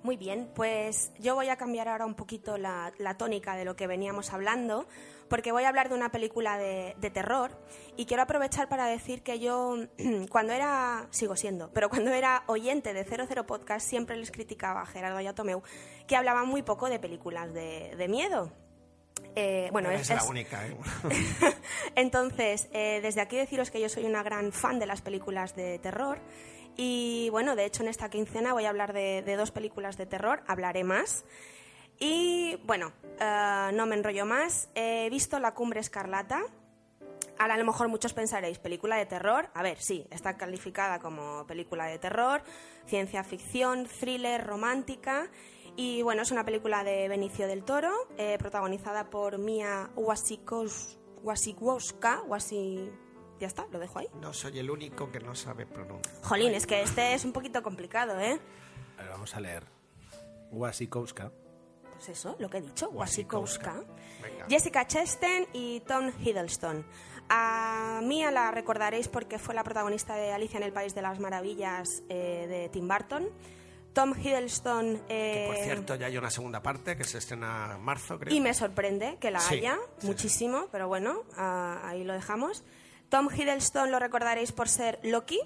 Muy 0.02 0.16
bien, 0.16 0.48
pues 0.54 1.12
yo 1.18 1.34
voy 1.34 1.48
a 1.48 1.56
cambiar 1.56 1.88
ahora 1.88 2.06
un 2.06 2.14
poquito 2.14 2.56
la, 2.56 2.92
tónica 3.18 3.56
de 3.56 3.64
lo 3.64 3.74
que 3.74 3.88
veníamos 3.88 4.32
hablando, 4.32 4.86
porque 5.28 5.50
voy 5.50 5.64
a 5.64 5.68
hablar 5.68 5.88
de 5.88 5.96
una 5.96 6.10
película 6.10 6.56
de, 6.56 6.94
terror 7.12 7.50
y 7.96 8.06
quiero 8.06 8.22
aprovechar 8.22 8.68
para 8.68 8.86
decir 8.86 9.22
que 9.22 9.40
yo, 9.40 9.76
cuando 10.30 10.52
era, 10.52 11.08
sigo 11.10 11.34
siendo, 11.34 11.70
pero 11.72 11.90
cuando 11.90 12.12
era 12.12 12.44
oyente 12.46 12.94
de 12.94 13.04
00 13.04 13.44
Podcast, 13.46 13.88
siempre 13.88 14.16
les 14.16 14.30
criticaba 14.30 14.82
a 14.82 14.86
Gerardo 14.86 15.20
y 15.20 15.26
a 15.26 15.34
Tomeu 15.34 15.62
que 16.06 16.16
hablaban 16.16 16.46
muy 16.46 16.62
poco 16.62 16.88
de 16.88 17.00
películas 17.00 17.52
de, 17.52 18.06
miedo. 18.08 18.52
Eh, 19.34 19.68
bueno, 19.72 19.90
es, 19.90 20.08
la 20.08 20.24
única. 20.24 20.66
¿eh? 20.66 20.76
Entonces, 21.96 22.68
eh, 22.72 23.00
desde 23.02 23.20
aquí 23.20 23.36
deciros 23.36 23.70
que 23.70 23.80
yo 23.80 23.88
soy 23.88 24.04
una 24.04 24.22
gran 24.22 24.52
fan 24.52 24.78
de 24.78 24.86
las 24.86 25.02
películas 25.02 25.54
de 25.54 25.78
terror. 25.80 26.20
Y 26.80 27.28
bueno, 27.30 27.56
de 27.56 27.64
hecho 27.64 27.82
en 27.82 27.88
esta 27.88 28.08
quincena 28.08 28.52
voy 28.52 28.64
a 28.64 28.68
hablar 28.68 28.92
de, 28.92 29.34
dos 29.36 29.50
películas 29.50 29.96
de 29.96 30.06
terror, 30.06 30.44
hablaré 30.46 30.84
más. 30.84 31.24
Y 31.98 32.54
bueno, 32.66 32.92
eh, 33.18 33.70
no 33.74 33.84
me 33.86 33.96
enrollo 33.96 34.24
más. 34.24 34.68
He 34.76 35.10
visto 35.10 35.40
La 35.40 35.54
Cumbre 35.54 35.80
Escarlata. 35.80 36.40
Ahora 37.36 37.54
a 37.54 37.58
lo 37.58 37.64
mejor 37.64 37.88
muchos 37.88 38.14
pensaréis, 38.14 38.60
película 38.60 38.96
de 38.96 39.06
terror. 39.06 39.50
A 39.54 39.64
ver, 39.64 39.80
sí, 39.80 40.06
está 40.12 40.36
calificada 40.36 41.00
como 41.00 41.44
película 41.48 41.86
de 41.86 41.98
terror, 41.98 42.44
ciencia 42.86 43.24
ficción, 43.24 43.86
thriller, 43.86 44.46
romántica. 44.46 45.28
Y 45.74 46.02
bueno, 46.02 46.22
es 46.22 46.30
una 46.30 46.44
película 46.44 46.84
de 46.84 47.08
Benicio 47.08 47.48
del 47.48 47.64
Toro, 47.64 47.90
eh, 48.18 48.38
protagonizada 48.38 49.10
por 49.10 49.38
Mia 49.38 49.90
Wasikowska. 49.96 52.22
Wasi... 52.28 52.88
Ya 53.40 53.46
está, 53.46 53.66
lo 53.70 53.78
dejo 53.78 54.00
ahí. 54.00 54.08
No 54.20 54.32
soy 54.32 54.58
el 54.58 54.70
único 54.70 55.10
que 55.10 55.20
no 55.20 55.34
sabe 55.34 55.66
pronunciar. 55.66 56.14
Jolín, 56.22 56.54
es 56.54 56.66
que 56.66 56.82
este 56.82 57.14
es 57.14 57.24
un 57.24 57.32
poquito 57.32 57.62
complicado, 57.62 58.18
¿eh? 58.18 58.40
A 58.98 59.02
ver, 59.02 59.10
vamos 59.10 59.34
a 59.34 59.40
leer. 59.40 59.64
Wasikowska. 60.50 61.30
Pues 61.92 62.08
eso, 62.10 62.36
lo 62.38 62.48
que 62.48 62.58
he 62.58 62.60
dicho, 62.60 62.90
Wasikowska. 62.90 63.82
Jessica 64.48 64.86
Chastain 64.86 65.46
y 65.52 65.80
Tom 65.80 66.10
Hiddleston. 66.20 66.84
A 67.28 68.00
Mia 68.02 68.30
la 68.30 68.50
recordaréis 68.50 69.08
porque 69.08 69.38
fue 69.38 69.54
la 69.54 69.62
protagonista 69.62 70.14
de 70.16 70.32
Alicia 70.32 70.56
en 70.56 70.62
el 70.62 70.72
País 70.72 70.94
de 70.94 71.02
las 71.02 71.20
Maravillas 71.20 72.02
eh, 72.08 72.46
de 72.48 72.68
Tim 72.70 72.88
Burton. 72.88 73.28
Tom 73.92 74.14
Hiddleston... 74.16 75.02
Que, 75.08 75.44
por 75.48 75.56
eh, 75.56 75.64
cierto, 75.64 75.94
ya 75.96 76.06
hay 76.06 76.16
una 76.16 76.30
segunda 76.30 76.62
parte 76.62 76.96
que 76.96 77.04
se 77.04 77.18
estrena 77.18 77.74
en 77.74 77.82
marzo, 77.82 78.18
creo. 78.18 78.32
Y 78.32 78.40
me 78.40 78.54
sorprende 78.54 79.18
que 79.20 79.30
la 79.30 79.40
Sí, 79.40 79.56
haya 79.56 79.76
sí, 79.98 80.06
muchísimo, 80.06 80.68
pero 80.70 80.88
bueno, 80.88 81.24
ah, 81.36 81.80
ahí 81.84 82.04
lo 82.04 82.12
dejamos. 82.14 82.64
Tom 83.08 83.28
Hiddleston 83.32 83.90
lo 83.90 83.98
recordaréis 83.98 84.52
por 84.52 84.68
ser 84.68 84.98
Loki 85.02 85.40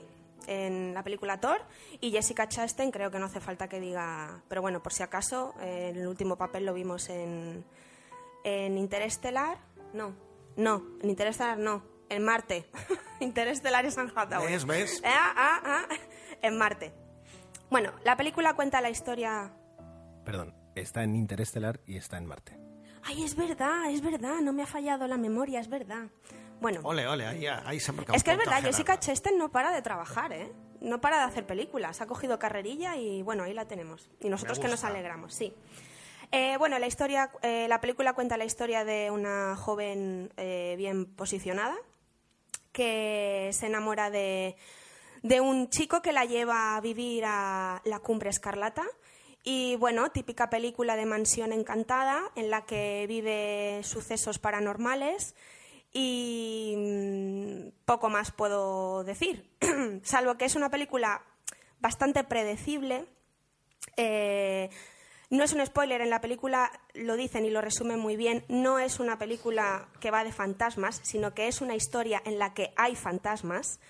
en 0.46 0.94
la 0.94 1.02
película 1.04 1.38
Thor 1.40 1.60
y 2.00 2.10
Jessica 2.10 2.48
Chastain 2.48 2.90
creo 2.90 3.10
que 3.10 3.18
no 3.18 3.26
hace 3.26 3.40
falta 3.40 3.68
que 3.68 3.78
diga, 3.78 4.42
pero 4.48 4.60
bueno, 4.60 4.82
por 4.82 4.92
si 4.92 5.02
acaso, 5.02 5.54
eh, 5.60 5.92
el 5.94 6.06
último 6.06 6.36
papel 6.36 6.66
lo 6.66 6.74
vimos 6.74 7.08
en, 7.08 7.64
en 8.44 8.78
Interestelar, 8.78 9.58
no, 9.92 10.14
no, 10.56 10.82
en 11.00 11.10
Interestelar 11.10 11.58
no, 11.58 11.84
en 12.08 12.24
Marte. 12.24 12.66
Interestelar 13.20 13.86
es 13.86 13.94
San 13.94 14.12
Hathaway. 14.14 14.52
¿Ves, 14.52 14.66
ves? 14.66 15.02
Ah, 15.04 15.32
ah, 15.36 15.60
ah, 15.64 15.94
en 16.42 16.58
Marte. 16.58 16.92
Bueno, 17.70 17.92
la 18.04 18.16
película 18.16 18.54
cuenta 18.54 18.80
la 18.80 18.90
historia 18.90 19.52
Perdón, 20.24 20.54
está 20.74 21.02
en 21.02 21.16
Interestelar 21.16 21.80
y 21.86 21.96
está 21.96 22.16
en 22.16 22.26
Marte. 22.26 22.56
Ay, 23.02 23.24
es 23.24 23.34
verdad, 23.34 23.90
es 23.90 24.00
verdad, 24.00 24.40
no 24.40 24.52
me 24.52 24.62
ha 24.62 24.66
fallado 24.66 25.08
la 25.08 25.16
memoria, 25.16 25.60
es 25.60 25.68
verdad. 25.68 26.08
Bueno, 26.62 26.80
Ole, 26.84 27.08
ole, 27.08 27.26
ahí, 27.26 27.44
ahí 27.44 27.80
se 27.80 27.90
ha 27.90 27.94
marcado 27.94 28.16
es 28.16 28.22
que 28.22 28.30
es 28.30 28.38
verdad, 28.38 28.62
Jessica. 28.62 28.96
Chastain 28.96 29.36
no 29.36 29.50
para 29.50 29.72
de 29.72 29.82
trabajar, 29.82 30.32
¿eh? 30.32 30.52
No 30.80 31.00
para 31.00 31.18
de 31.18 31.24
hacer 31.24 31.44
películas. 31.44 32.00
Ha 32.00 32.06
cogido 32.06 32.38
carrerilla 32.38 32.96
y 32.96 33.22
bueno, 33.22 33.42
ahí 33.42 33.52
la 33.52 33.66
tenemos. 33.66 34.08
Y 34.20 34.28
nosotros 34.28 34.60
que 34.60 34.68
nos 34.68 34.84
alegramos, 34.84 35.34
sí. 35.34 35.52
Eh, 36.30 36.56
bueno, 36.58 36.78
la 36.78 36.86
historia, 36.86 37.32
eh, 37.42 37.66
la 37.68 37.80
película 37.80 38.12
cuenta 38.12 38.36
la 38.36 38.44
historia 38.44 38.84
de 38.84 39.10
una 39.10 39.56
joven 39.56 40.32
eh, 40.36 40.76
bien 40.78 41.04
posicionada 41.04 41.74
que 42.70 43.50
se 43.52 43.66
enamora 43.66 44.10
de, 44.10 44.56
de 45.24 45.40
un 45.40 45.68
chico 45.68 46.00
que 46.00 46.12
la 46.12 46.24
lleva 46.26 46.76
a 46.76 46.80
vivir 46.80 47.24
a 47.26 47.82
la 47.84 47.98
cumbre 47.98 48.30
escarlata. 48.30 48.84
Y 49.42 49.74
bueno, 49.76 50.12
típica 50.12 50.48
película 50.48 50.94
de 50.94 51.06
mansión 51.06 51.52
encantada 51.52 52.22
en 52.36 52.50
la 52.50 52.64
que 52.66 53.06
vive 53.08 53.80
sucesos 53.82 54.38
paranormales 54.38 55.34
y 55.92 56.74
mm, 56.76 57.84
poco 57.84 58.08
más 58.08 58.30
puedo 58.32 59.04
decir, 59.04 59.50
salvo 60.02 60.36
que 60.36 60.46
es 60.46 60.56
una 60.56 60.70
película 60.70 61.22
bastante 61.80 62.24
predecible. 62.24 63.06
Eh, 63.96 64.70
no 65.30 65.44
es 65.44 65.52
un 65.52 65.64
spoiler, 65.64 66.00
en 66.02 66.10
la 66.10 66.20
película 66.20 66.70
lo 66.94 67.16
dicen 67.16 67.46
y 67.46 67.50
lo 67.50 67.62
resumen 67.62 67.98
muy 67.98 68.16
bien, 68.16 68.44
no 68.48 68.78
es 68.78 69.00
una 69.00 69.18
película 69.18 69.88
que 69.98 70.10
va 70.10 70.24
de 70.24 70.32
fantasmas, 70.32 71.00
sino 71.02 71.32
que 71.32 71.48
es 71.48 71.62
una 71.62 71.74
historia 71.74 72.22
en 72.26 72.38
la 72.38 72.52
que 72.52 72.72
hay 72.76 72.96
fantasmas. 72.96 73.80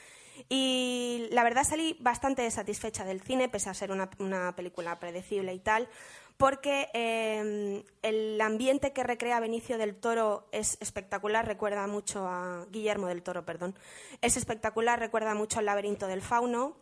Y 0.48 1.28
la 1.30 1.42
verdad 1.42 1.64
salí 1.64 1.96
bastante 2.00 2.48
satisfecha 2.50 3.04
del 3.04 3.20
cine, 3.20 3.48
pese 3.48 3.70
a 3.70 3.74
ser 3.74 3.90
una, 3.90 4.08
una 4.18 4.54
película 4.54 4.98
predecible 4.98 5.52
y 5.52 5.58
tal, 5.58 5.88
porque 6.36 6.88
eh, 6.94 7.84
el 8.02 8.40
ambiente 8.40 8.92
que 8.92 9.02
recrea 9.02 9.40
Benicio 9.40 9.78
del 9.78 9.94
Toro 9.96 10.48
es 10.52 10.76
espectacular, 10.80 11.46
recuerda 11.46 11.86
mucho 11.86 12.26
a 12.26 12.66
Guillermo 12.70 13.06
del 13.06 13.22
Toro, 13.22 13.44
perdón, 13.44 13.78
es 14.20 14.36
espectacular, 14.36 14.98
recuerda 14.98 15.34
mucho 15.34 15.58
al 15.58 15.66
laberinto 15.66 16.06
del 16.06 16.22
fauno, 16.22 16.76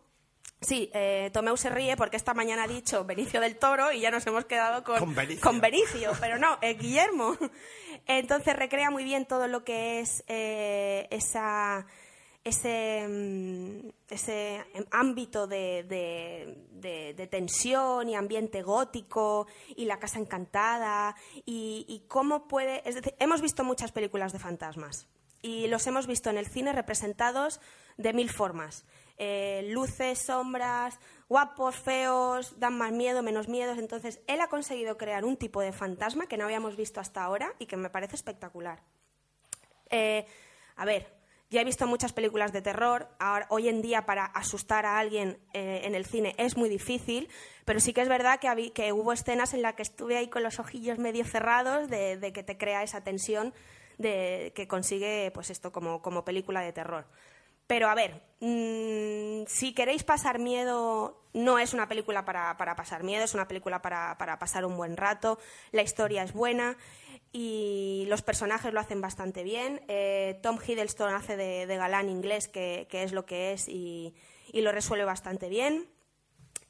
Sí, 0.61 0.91
eh, 0.93 1.31
Tomeu 1.33 1.57
se 1.57 1.71
ríe 1.71 1.97
porque 1.97 2.17
esta 2.17 2.35
mañana 2.35 2.63
ha 2.63 2.67
dicho 2.67 3.03
Benicio 3.03 3.41
del 3.41 3.57
Toro 3.57 3.91
y 3.91 3.99
ya 3.99 4.11
nos 4.11 4.27
hemos 4.27 4.45
quedado 4.45 4.83
con, 4.83 4.99
Con 4.99 5.15
Benicio. 5.15 5.41
con 5.41 5.59
Benicio, 5.59 6.11
pero 6.19 6.37
no, 6.37 6.59
es 6.61 6.77
Guillermo. 6.77 7.35
Entonces 8.05 8.55
recrea 8.55 8.91
muy 8.91 9.03
bien 9.03 9.25
todo 9.25 9.47
lo 9.47 9.63
que 9.63 10.01
es 10.01 10.23
eh, 10.27 11.07
esa, 11.09 11.87
ese, 12.43 13.05
mm, 13.07 13.89
ese 14.09 14.65
ámbito 14.91 15.47
de, 15.47 15.83
de- 15.83 17.13
de- 17.13 17.27
tensión 17.27 18.09
y 18.09 18.15
ambiente 18.15 18.63
gótico 18.63 19.47
y 19.75 19.85
la 19.85 19.99
casa 19.99 20.19
encantada 20.19 21.15
y, 21.45 21.85
y 21.87 22.07
cómo 22.07 22.47
puede... 22.47 22.87
Es 22.87 22.95
decir, 22.95 23.13
hemos 23.19 23.41
visto 23.41 23.63
muchas 23.63 23.91
películas 23.91 24.33
de 24.33 24.39
fantasmas 24.39 25.07
y 25.43 25.67
los 25.67 25.85
hemos 25.87 26.07
visto 26.07 26.29
en 26.29 26.37
el 26.37 26.47
cine 26.47 26.73
representados 26.73 27.61
de 27.97 28.13
mil 28.13 28.29
formas. 28.29 28.85
Eh, 29.17 29.67
luces, 29.69 30.17
sombras, 30.19 30.99
guapos, 31.29 31.75
feos, 31.75 32.59
dan 32.59 32.75
más 32.77 32.91
miedo, 32.91 33.21
menos 33.21 33.47
miedos. 33.47 33.77
Entonces, 33.77 34.19
él 34.25 34.41
ha 34.41 34.47
conseguido 34.47 34.97
crear 34.97 35.25
un 35.25 35.37
tipo 35.37 35.61
de 35.61 35.71
fantasma 35.71 36.25
que 36.25 36.37
no 36.37 36.45
habíamos 36.45 36.75
visto 36.75 36.99
hasta 36.99 37.23
ahora 37.23 37.53
y 37.59 37.67
que 37.67 37.77
me 37.77 37.91
parece 37.91 38.15
espectacular. 38.15 38.81
Eh, 39.91 40.25
a 40.75 40.85
ver, 40.85 41.07
ya 41.51 41.61
he 41.61 41.65
visto 41.65 41.85
muchas 41.85 42.13
películas 42.13 42.53
de 42.53 42.61
terror. 42.61 43.09
Ahora, 43.19 43.45
hoy 43.49 43.67
en 43.67 43.81
día, 43.81 44.05
para 44.05 44.25
asustar 44.25 44.85
a 44.85 44.97
alguien 44.97 45.37
eh, 45.53 45.81
en 45.83 45.95
el 45.95 46.05
cine 46.05 46.33
es 46.37 46.55
muy 46.55 46.69
difícil, 46.69 47.27
pero 47.65 47.81
sí 47.81 47.91
que 47.93 48.01
es 48.01 48.07
verdad 48.07 48.39
que, 48.39 48.93
hubo 48.93 49.11
escenas 49.11 49.53
en 49.53 49.61
las 49.61 49.75
que 49.75 49.81
estuve 49.81 50.17
ahí 50.17 50.29
con 50.29 50.43
los 50.43 50.59
ojillos 50.59 50.97
medio 50.97 51.25
cerrados 51.25 51.89
de, 51.89 52.31
que 52.33 52.43
te 52.43 52.57
crea 52.57 52.83
esa 52.83 53.03
tensión 53.03 53.53
de, 53.97 54.53
que 54.55 54.67
consigue 54.67 55.29
pues 55.33 55.49
esto 55.49 55.73
como, 55.73 56.01
como 56.01 56.23
película 56.23 56.61
de 56.61 56.71
terror. 56.71 57.05
Pero 57.67 57.89
a 57.89 57.95
ver, 57.95 58.21
mm, 58.39 59.45
si 59.47 59.73
queréis 59.73 60.03
pasar 60.03 60.39
miedo, 60.39 61.21
no 61.33 61.59
es 61.59 61.73
una 61.73 61.87
película 61.87 62.23
para, 62.23 62.55
para 62.55 62.75
pasar 62.77 63.03
miedo, 63.03 63.25
es 63.25 63.33
una 63.33 63.47
película 63.47 63.81
para, 63.81 64.17
para 64.17 64.39
pasar 64.39 64.65
un 64.65 64.77
buen 64.77 64.95
rato. 64.95 65.37
La 65.71 65.81
historia 65.81 66.23
es 66.23 66.31
buena 66.31 66.77
y 67.31 68.05
los 68.07 68.21
personajes 68.21 68.73
lo 68.73 68.79
hacen 68.79 69.01
bastante 69.01 69.43
bien. 69.43 69.81
Eh, 69.87 70.39
Tom 70.43 70.57
Hiddleston 70.65 71.13
hace 71.13 71.37
de, 71.37 71.65
galán 71.77 72.09
inglés, 72.09 72.47
que, 72.47 72.87
que 72.89 73.03
es 73.03 73.13
lo 73.13 73.25
que 73.25 73.53
es, 73.53 73.67
y, 73.67 74.13
y 74.51 74.61
lo 74.61 74.71
resuelve 74.71 75.05
bastante 75.05 75.49
bien. 75.49 75.87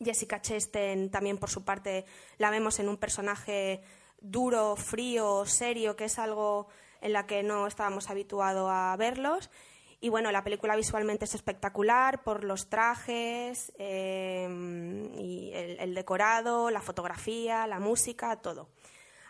Jessica 0.03 0.41
Chastain 0.41 1.09
también 1.09 1.37
por 1.37 1.49
su 1.49 1.63
parte 1.63 2.05
la 2.37 2.49
vemos 2.49 2.79
en 2.79 2.89
un 2.89 2.97
personaje 2.97 3.81
duro, 4.19 4.75
frío, 4.75 5.45
serio, 5.45 5.95
que 5.95 6.05
es 6.05 6.19
algo 6.19 6.67
en 7.01 7.13
la 7.13 7.25
que 7.25 7.43
no 7.43 7.67
estábamos 7.67 8.09
habituados 8.09 8.69
a 8.71 8.95
verlos. 8.97 9.49
Y 9.99 10.09
bueno, 10.09 10.31
la 10.31 10.43
película 10.43 10.75
visualmente 10.75 11.25
es 11.25 11.35
espectacular 11.35 12.23
por 12.23 12.43
los 12.43 12.69
trajes, 12.69 13.71
eh, 13.77 14.45
el 15.79 15.93
decorado, 15.93 16.71
la 16.71 16.81
fotografía, 16.81 17.67
la 17.67 17.79
música, 17.79 18.35
todo. 18.37 18.69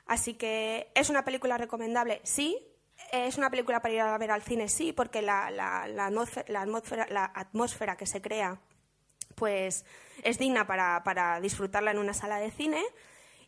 Así 0.06 0.34
que 0.34 0.92
es 0.96 1.10
una 1.10 1.24
película 1.24 1.58
recomendable, 1.58 2.22
sí. 2.24 2.68
Es 3.12 3.38
una 3.38 3.50
película 3.50 3.82
para 3.82 3.94
ir 3.94 4.02
a 4.02 4.18
ver 4.18 4.32
al 4.32 4.44
cine, 4.44 4.68
sí, 4.70 4.94
porque 4.94 5.22
la, 5.22 5.50
la- 5.52 5.88
atmósfera, 6.06 6.46
la 6.48 6.54
atmósfera- 6.54 7.08
que 7.98 8.06
se 8.06 8.22
crea 8.22 8.60
pues 9.36 9.86
es 10.24 10.38
digna 10.38 10.68
para, 10.68 11.02
disfrutarla 11.42 11.92
en 11.92 11.98
una 11.98 12.14
sala 12.14 12.38
de 12.38 12.52
cine 12.52 12.84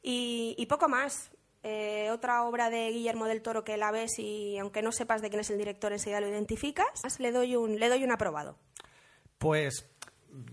y, 0.01 0.55
poco 0.65 0.87
más. 0.89 1.29
Eh, 1.65 2.09
otra 2.11 2.43
obra 2.43 2.69
de 2.69 2.89
Guillermo 2.89 3.25
del 3.25 3.41
Toro 3.41 3.63
que 3.63 3.77
la 3.77 3.91
ves 3.91 4.17
y 4.19 4.57
aunque 4.57 4.81
no 4.81 4.91
sepas 4.91 5.21
de 5.21 5.29
quién 5.29 5.39
es 5.39 5.49
el 5.49 5.57
director 5.57 5.93
enseguida 5.93 6.19
lo 6.19 6.27
identificas, 6.27 6.87
le 7.19 7.31
doy 7.31 7.55
un, 7.55 7.79
le 7.79 7.87
doy 7.87 8.03
un 8.03 8.11
aprobado. 8.11 8.57
Pues 9.37 9.85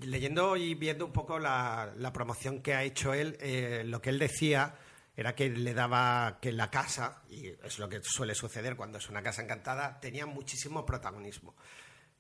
leyendo 0.03 0.57
y 0.57 0.75
viendo 0.75 1.07
un 1.07 1.13
poco 1.13 1.39
la, 1.41 1.93
la 1.97 2.13
promoción 2.13 2.61
que 2.63 2.75
ha 2.75 2.85
hecho 2.85 3.13
él, 3.15 3.37
eh, 3.41 3.83
lo 3.87 4.01
que 4.03 4.11
él 4.11 4.19
decía 4.21 4.75
era 5.21 5.35
que 5.35 5.51
le 5.51 5.75
daba 5.75 6.39
que 6.41 6.51
la 6.51 6.71
casa, 6.71 7.23
y 7.29 7.49
es 7.49 7.79
lo 7.79 7.89
que 7.89 8.01
suele 8.03 8.35
suceder 8.35 8.75
cuando 8.75 8.99
es 8.99 9.09
una 9.11 9.23
casa 9.23 9.43
encantada, 9.43 10.01
tenía 10.01 10.25
muchísimo 10.25 10.87
protagonismo. 10.87 11.55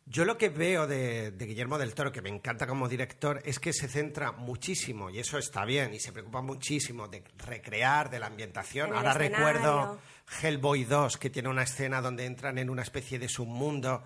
Yo 0.04 0.24
lo 0.24 0.36
que 0.36 0.48
veo 0.48 0.86
de, 0.86 1.30
de 1.30 1.46
Guillermo 1.46 1.78
del 1.78 1.94
Toro, 1.94 2.12
que 2.12 2.20
me 2.20 2.28
encanta 2.28 2.66
como 2.66 2.88
director, 2.88 3.40
es 3.44 3.58
que 3.58 3.72
se 3.72 3.88
centra 3.88 4.32
muchísimo, 4.32 5.08
y 5.08 5.18
eso 5.18 5.38
está 5.38 5.64
bien, 5.64 5.94
y 5.94 6.00
se 6.00 6.12
preocupa 6.12 6.42
muchísimo 6.42 7.08
de 7.08 7.24
recrear, 7.38 8.10
de 8.10 8.18
la 8.18 8.26
ambientación. 8.26 8.92
Ahora 8.92 9.12
escenario. 9.12 9.36
recuerdo 9.36 9.98
Hellboy 10.42 10.84
2, 10.84 11.16
que 11.16 11.30
tiene 11.30 11.48
una 11.48 11.62
escena 11.62 12.02
donde 12.02 12.26
entran 12.26 12.58
en 12.58 12.68
una 12.68 12.82
especie 12.82 13.18
de 13.18 13.28
submundo 13.28 14.02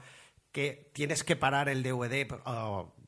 que 0.53 0.91
tienes 0.93 1.25
que 1.25 1.35
parar 1.35 1.69
el 1.69 1.83
DVD, 1.83 2.29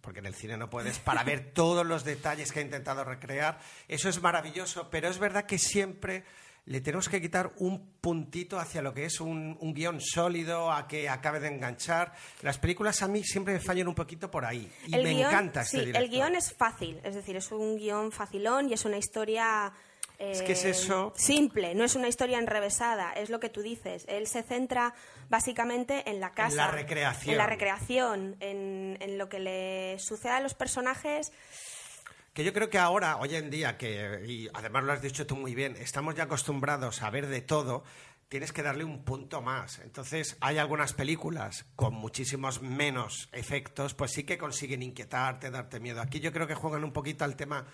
porque 0.06 0.20
en 0.20 0.26
el 0.26 0.36
cine 0.36 0.56
no 0.56 0.70
puedes, 0.70 1.00
para 1.00 1.24
ver 1.24 1.50
todos 1.52 1.84
los 1.84 2.04
detalles 2.04 2.52
que 2.52 2.60
ha 2.60 2.62
intentado 2.62 3.02
recrear. 3.02 3.58
Eso 3.88 4.08
es 4.08 4.22
maravilloso, 4.22 4.88
pero 4.88 5.08
es 5.08 5.18
verdad 5.18 5.46
que 5.46 5.58
siempre 5.58 6.22
le 6.64 6.80
tenemos 6.80 7.08
que 7.08 7.20
quitar 7.20 7.52
un 7.56 7.90
puntito 8.00 8.60
hacia 8.60 8.82
lo 8.82 8.94
que 8.94 9.04
es 9.04 9.20
un, 9.20 9.58
un 9.60 9.74
guion 9.74 10.00
sólido, 10.00 10.70
a 10.70 10.86
que 10.86 11.08
acabe 11.08 11.40
de 11.40 11.48
enganchar. 11.48 12.12
Las 12.42 12.56
películas 12.56 13.02
a 13.02 13.08
mí 13.08 13.24
siempre 13.24 13.54
me 13.54 13.58
fallan 13.58 13.88
un 13.88 13.96
poquito 13.96 14.30
por 14.30 14.44
ahí. 14.44 14.70
Y 14.86 14.94
el 14.94 15.02
me 15.02 15.14
guion, 15.14 15.28
encanta 15.28 15.62
este 15.62 15.78
sí, 15.78 15.86
director. 15.86 16.04
el 16.04 16.08
guion 16.08 16.36
es 16.36 16.54
fácil, 16.54 17.00
es 17.02 17.16
decir, 17.16 17.34
es 17.34 17.50
un 17.50 17.76
guion 17.76 18.12
facilón 18.12 18.68
y 18.68 18.74
es 18.74 18.84
una 18.84 18.98
historia 18.98 19.72
Es 20.18 20.42
que 20.42 20.52
es 20.52 20.64
eh, 20.64 20.70
eso. 20.70 21.12
simple, 21.16 21.74
no 21.74 21.84
es 21.84 21.94
una 21.94 22.08
historia 22.08 22.38
enrevesada, 22.38 23.12
es 23.12 23.30
lo 23.30 23.38
que 23.40 23.48
tú 23.48 23.62
dices. 23.62 24.04
Él 24.08 24.26
se 24.26 24.42
centra 24.42 24.94
básicamente 25.28 26.08
en 26.08 26.20
la 26.20 26.32
casa, 26.32 26.56
la 26.56 26.70
recreación. 26.70 27.32
en 27.32 27.38
la 27.38 27.46
recreación, 27.46 28.36
en, 28.40 28.96
en 29.00 29.18
lo 29.18 29.28
que 29.28 29.38
le 29.40 29.98
sucede 29.98 30.32
a 30.32 30.40
los 30.40 30.54
personajes. 30.54 31.32
Que 32.32 32.44
yo 32.44 32.52
creo 32.52 32.68
que 32.68 32.78
ahora, 32.78 33.16
hoy 33.16 33.34
en 33.34 33.48
día, 33.48 33.78
que, 33.78 34.22
y 34.26 34.48
además 34.52 34.84
lo 34.84 34.92
has 34.92 35.00
dicho 35.00 35.26
tú 35.26 35.36
muy 35.36 35.54
bien, 35.54 35.74
estamos 35.76 36.14
ya 36.14 36.24
acostumbrados 36.24 37.02
a 37.02 37.08
ver 37.08 37.26
de 37.28 37.40
todo, 37.40 37.82
tienes 38.28 38.52
que 38.52 38.62
darle 38.62 38.84
un 38.84 39.04
punto 39.04 39.40
más. 39.40 39.78
Entonces, 39.78 40.36
hay 40.40 40.58
algunas 40.58 40.92
películas 40.92 41.64
con 41.76 41.94
muchísimos 41.94 42.60
menos 42.60 43.28
efectos, 43.32 43.94
pues 43.94 44.12
sí 44.12 44.24
que 44.24 44.36
consiguen 44.36 44.82
inquietarte, 44.82 45.50
darte 45.50 45.80
miedo. 45.80 46.00
Aquí 46.00 46.20
yo 46.20 46.32
creo 46.32 46.46
que 46.46 46.54
juegan 46.54 46.84
un 46.84 46.92
poquito 46.92 47.24
al 47.24 47.36
tema 47.36 47.66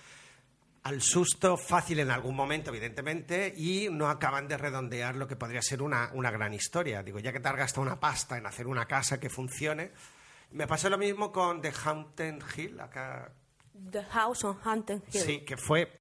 al 0.84 1.00
susto 1.00 1.56
fácil 1.56 2.00
en 2.00 2.10
algún 2.10 2.34
momento, 2.34 2.70
evidentemente, 2.70 3.52
y 3.56 3.88
no 3.90 4.08
acaban 4.08 4.48
de 4.48 4.56
redondear 4.58 5.14
lo 5.16 5.28
que 5.28 5.36
podría 5.36 5.62
ser 5.62 5.80
una, 5.82 6.10
una 6.14 6.30
gran 6.30 6.52
historia. 6.54 7.02
Digo, 7.02 7.18
ya 7.20 7.32
que 7.32 7.38
te 7.40 7.48
has 7.48 7.56
gastado 7.56 7.82
una 7.82 8.00
pasta 8.00 8.36
en 8.36 8.46
hacer 8.46 8.66
una 8.66 8.86
casa 8.86 9.20
que 9.20 9.30
funcione. 9.30 9.92
Me 10.50 10.66
pasó 10.66 10.90
lo 10.90 10.98
mismo 10.98 11.30
con 11.32 11.60
The 11.62 11.72
Haunted 11.84 12.42
Hill, 12.56 12.80
acá 12.80 13.32
The 13.90 14.02
House 14.04 14.44
on 14.44 14.58
Haunted 14.64 15.02
Hill. 15.12 15.20
Sí, 15.22 15.40
que 15.44 15.56
fue 15.56 15.98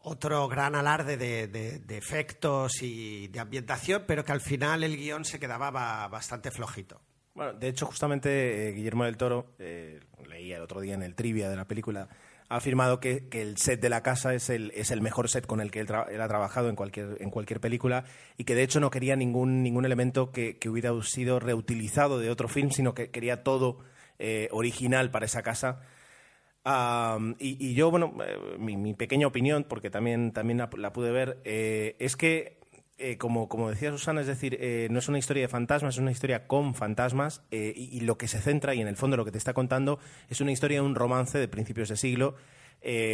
otro 0.00 0.46
gran 0.48 0.74
alarde 0.74 1.16
de, 1.16 1.48
de- 1.48 1.78
de 1.80 1.98
efectos 1.98 2.82
y 2.82 3.28
de 3.28 3.40
ambientación, 3.40 4.04
pero 4.06 4.24
que 4.24 4.32
al 4.32 4.40
final 4.40 4.84
el 4.84 4.96
guion 4.96 5.24
se 5.24 5.40
quedaba 5.40 5.70
ba- 5.70 6.08
bastante 6.08 6.50
flojito. 6.50 7.00
Bueno, 7.34 7.52
de 7.52 7.68
hecho, 7.68 7.86
justamente 7.86 8.68
eh, 8.68 8.72
Guillermo 8.72 9.04
del 9.04 9.16
Toro, 9.16 9.54
eh, 9.58 10.00
leía 10.28 10.56
el 10.56 10.62
otro 10.62 10.80
día 10.80 10.94
en 10.94 11.02
el 11.02 11.14
trivia 11.14 11.48
de 11.48 11.56
la 11.56 11.66
película, 11.66 12.08
ha 12.48 12.56
afirmado 12.56 13.00
que, 13.00 13.28
el 13.32 13.56
set 13.58 13.80
de 13.80 13.90
la 13.90 14.02
casa 14.02 14.34
es 14.34 14.50
el, 14.50 14.72
es 14.74 14.90
el 14.90 15.00
mejor 15.00 15.28
set 15.28 15.46
con 15.46 15.60
el 15.60 15.70
que 15.70 15.80
él, 15.80 15.88
ha 15.92 16.28
trabajado 16.28 16.68
en 16.68 16.76
cualquier, 16.76 17.16
en 17.20 17.30
cualquier 17.30 17.60
película 17.60 18.04
y 18.36 18.44
que 18.44 18.54
de 18.54 18.62
hecho 18.62 18.80
no 18.80 18.90
quería 18.90 19.16
ningún, 19.16 19.62
ningún 19.62 19.84
elemento 19.84 20.32
que, 20.32 20.58
que 20.58 20.68
hubiera 20.68 20.90
sido 21.02 21.40
reutilizado 21.40 22.18
de 22.18 22.30
otro 22.30 22.48
film, 22.48 22.70
sino 22.70 22.94
que 22.94 23.10
quería 23.10 23.42
todo 23.42 23.78
eh, 24.18 24.48
original 24.50 25.10
para 25.10 25.26
esa 25.26 25.42
casa. 25.42 25.80
Y, 27.38 27.74
yo, 27.74 27.90
bueno, 27.90 28.12
eh, 28.26 28.58
mi, 28.58 28.92
pequeña 28.94 29.26
opinión, 29.26 29.64
porque 29.66 29.90
también, 29.90 30.32
también 30.32 30.58
la, 30.58 30.68
la 30.76 30.92
pude 30.92 31.12
ver, 31.12 31.40
eh, 31.44 31.96
es 31.98 32.16
que, 32.16 32.57
eh, 33.00 33.16
como, 33.16 33.70
decía 33.70 33.92
Susana, 33.92 34.22
es 34.22 34.26
decir, 34.26 34.58
eh, 34.60 34.88
no 34.90 34.98
es 34.98 35.08
una 35.08 35.18
historia 35.18 35.42
de 35.44 35.48
fantasmas, 35.48 35.94
es 35.94 36.00
una 36.00 36.10
historia 36.10 36.48
con 36.48 36.74
fantasmas, 36.74 37.42
eh, 37.52 37.72
y, 37.76 38.00
lo 38.00 38.18
que 38.18 38.26
se 38.26 38.40
centra, 38.40 38.74
y 38.74 38.80
en 38.80 38.88
el 38.88 38.96
fondo 38.96 39.16
lo 39.16 39.24
que 39.24 39.30
te 39.30 39.38
está 39.38 39.54
contando, 39.54 40.00
es 40.28 40.40
una 40.40 40.50
historia 40.50 40.80
de 40.80 40.86
un 40.86 40.96
romance 40.96 41.38
de 41.38 41.46
principios 41.46 41.88
de 41.88 41.96
siglo, 41.96 42.34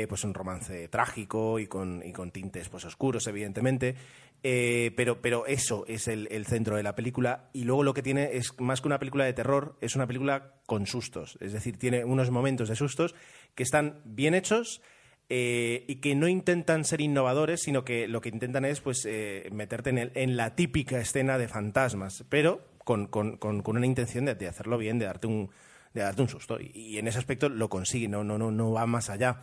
pues 0.08 0.24
un 0.24 0.32
romance 0.32 0.88
trágico 0.88 1.58
y 1.58 1.66
con, 1.66 2.02
y 2.04 2.12
con 2.12 2.30
tintes 2.30 2.68
pues, 2.68 2.84
oscuros, 2.84 3.26
evidentemente. 3.26 3.94
Pero, 4.42 5.22
pero 5.22 5.46
eso 5.46 5.84
es 5.88 6.06
el, 6.06 6.28
el 6.30 6.44
centro 6.46 6.76
de 6.76 6.82
la 6.82 6.94
película. 6.94 7.48
Y 7.54 7.64
luego 7.64 7.82
lo 7.82 7.94
que 7.94 8.02
tiene 8.02 8.36
es 8.36 8.52
más 8.60 8.82
que 8.82 8.88
una 8.88 8.98
película 8.98 9.24
de 9.24 9.32
terror, 9.32 9.76
es 9.80 9.96
una 9.96 10.06
película 10.06 10.52
con 10.66 10.86
sustos. 10.86 11.38
Es 11.40 11.54
decir, 11.54 11.78
tiene 11.78 12.04
unos 12.04 12.30
momentos 12.30 12.68
de 12.68 12.76
sustos 12.76 13.14
que 13.54 13.62
están 13.62 14.00
bien 14.04 14.34
hechos. 14.34 14.82
Eh, 15.28 15.84
y 15.88 15.96
que 15.96 16.14
no 16.14 16.28
intentan 16.28 16.84
ser 16.84 17.00
innovadores, 17.00 17.62
sino 17.62 17.84
que 17.84 18.06
lo 18.08 18.20
que 18.20 18.28
intentan 18.28 18.64
es 18.64 18.80
pues 18.80 19.04
eh, 19.06 19.48
meterte 19.52 19.90
en, 19.90 19.98
el- 19.98 20.12
en 20.14 20.36
la 20.36 20.54
típica 20.54 20.98
escena 21.00 21.38
de 21.38 21.48
fantasmas, 21.48 22.24
pero 22.28 22.60
con, 22.84 23.06
con- 23.06 23.36
con- 23.38 23.62
con 23.62 23.76
una 23.76 23.86
intención 23.86 24.26
de, 24.26 24.34
de 24.34 24.48
hacerlo 24.48 24.76
bien, 24.78 24.98
de 24.98 25.06
darte 25.06 25.26
un, 25.26 25.50
de 25.94 26.02
darte 26.02 26.22
un 26.22 26.28
susto. 26.28 26.58
Y, 26.60 26.70
y 26.74 26.98
en 26.98 27.08
ese 27.08 27.18
aspecto 27.18 27.48
lo 27.48 27.68
consigue, 27.68 28.08
no, 28.08 28.22
no, 28.24 28.36
no, 28.38 28.50
no 28.50 28.72
va 28.72 28.86
más 28.86 29.08
allá. 29.10 29.40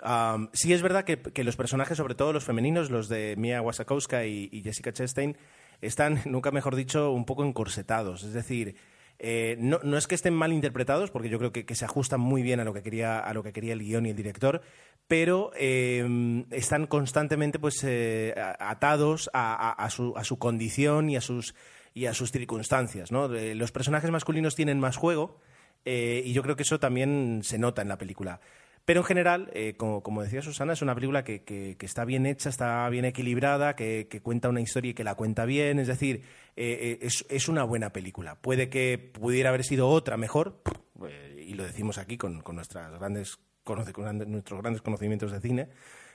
Am, 0.00 0.48
sí 0.52 0.72
es 0.72 0.82
verdad 0.82 1.04
que, 1.04 1.18
que 1.20 1.42
los 1.42 1.56
personajes, 1.56 1.96
sobre 1.96 2.14
todo 2.14 2.32
los 2.32 2.44
femeninos, 2.44 2.90
los 2.90 3.08
de 3.08 3.34
Mia 3.36 3.60
Wasikowska 3.60 4.24
y, 4.26 4.48
y 4.52 4.62
Jessica 4.62 4.92
Chastain, 4.92 5.36
están, 5.80 6.20
nunca 6.26 6.52
mejor 6.52 6.76
dicho, 6.76 7.10
un 7.10 7.24
poco 7.24 7.44
encorsetados. 7.44 8.22
Es 8.22 8.32
decir, 8.32 8.76
eh, 9.18 9.56
no, 9.58 9.80
no 9.82 9.96
es 9.98 10.06
que 10.06 10.14
estén 10.14 10.34
mal 10.34 10.52
interpretados, 10.52 11.10
porque 11.10 11.28
yo 11.28 11.38
creo 11.38 11.52
que, 11.52 11.64
se 11.74 11.84
ajustan 11.84 12.20
muy 12.20 12.42
bien 12.42 12.60
a 12.60 12.64
lo 12.64 12.72
que 12.72 12.82
quería, 12.82 13.18
a 13.18 13.32
lo 13.34 13.42
que 13.42 13.52
quería 13.52 13.72
el 13.72 13.80
guion 13.80 14.06
y 14.06 14.10
el 14.10 14.16
director, 14.16 14.62
pero 15.08 15.50
eh, 15.56 16.44
están 16.50 16.86
constantemente 16.86 17.58
pues, 17.58 17.82
eh, 17.84 18.34
atados 18.60 19.30
a, 19.32 19.72
a- 19.72 19.90
su, 19.90 20.14
a 20.16 20.24
su 20.24 20.38
condición 20.38 21.08
y 21.10 21.16
a 21.16 21.20
sus, 21.20 21.54
y 21.94 22.06
a 22.06 22.14
sus 22.14 22.30
circunstancias. 22.30 23.10
¿no? 23.10 23.34
Eh, 23.34 23.54
Los 23.54 23.72
personajes 23.72 24.10
masculinos 24.10 24.54
tienen 24.54 24.78
más 24.78 24.96
juego 24.96 25.40
y 25.84 26.32
yo 26.34 26.42
creo 26.42 26.54
que 26.54 26.64
eso 26.64 26.78
también 26.78 27.40
se 27.42 27.56
nota 27.58 27.80
en 27.80 27.88
la 27.88 27.96
película. 27.96 28.40
Pero 28.84 29.00
en 29.00 29.06
general, 29.06 29.50
como, 29.78 30.02
como 30.02 30.22
decía 30.22 30.42
Susana, 30.42 30.74
es 30.74 30.82
una 30.82 30.94
película 30.94 31.24
que, 31.24 31.44
que- 31.44 31.76
está 31.80 32.04
bien 32.04 32.26
hecha, 32.26 32.50
está 32.50 32.86
bien 32.90 33.06
equilibrada, 33.06 33.74
que 33.74 34.20
cuenta 34.22 34.50
una 34.50 34.60
historia 34.60 34.90
y 34.90 34.94
que 34.94 35.04
la 35.04 35.14
cuenta 35.14 35.46
bien. 35.46 35.78
Es 35.78 35.86
decir, 35.86 36.24
eh, 36.58 36.90
eh, 36.92 36.98
es, 37.02 37.24
es 37.28 37.48
una 37.48 37.64
buena 37.64 37.92
película. 37.92 38.34
Puede 38.40 38.68
que 38.68 38.98
pudiera 38.98 39.50
haber 39.50 39.64
sido 39.64 39.88
otra 39.88 40.16
mejor, 40.16 40.62
eh, 41.06 41.44
y 41.46 41.54
lo 41.54 41.64
decimos 41.64 41.98
aquí 41.98 42.16
con, 42.18 42.40
con 42.42 42.56
nuestras 42.56 42.90
grandes, 42.98 43.38
con 43.62 43.76
nuestros 43.78 44.60
grandes 44.60 44.82
conocimientos 44.82 45.30
de 45.32 45.40
cine. 45.40 45.68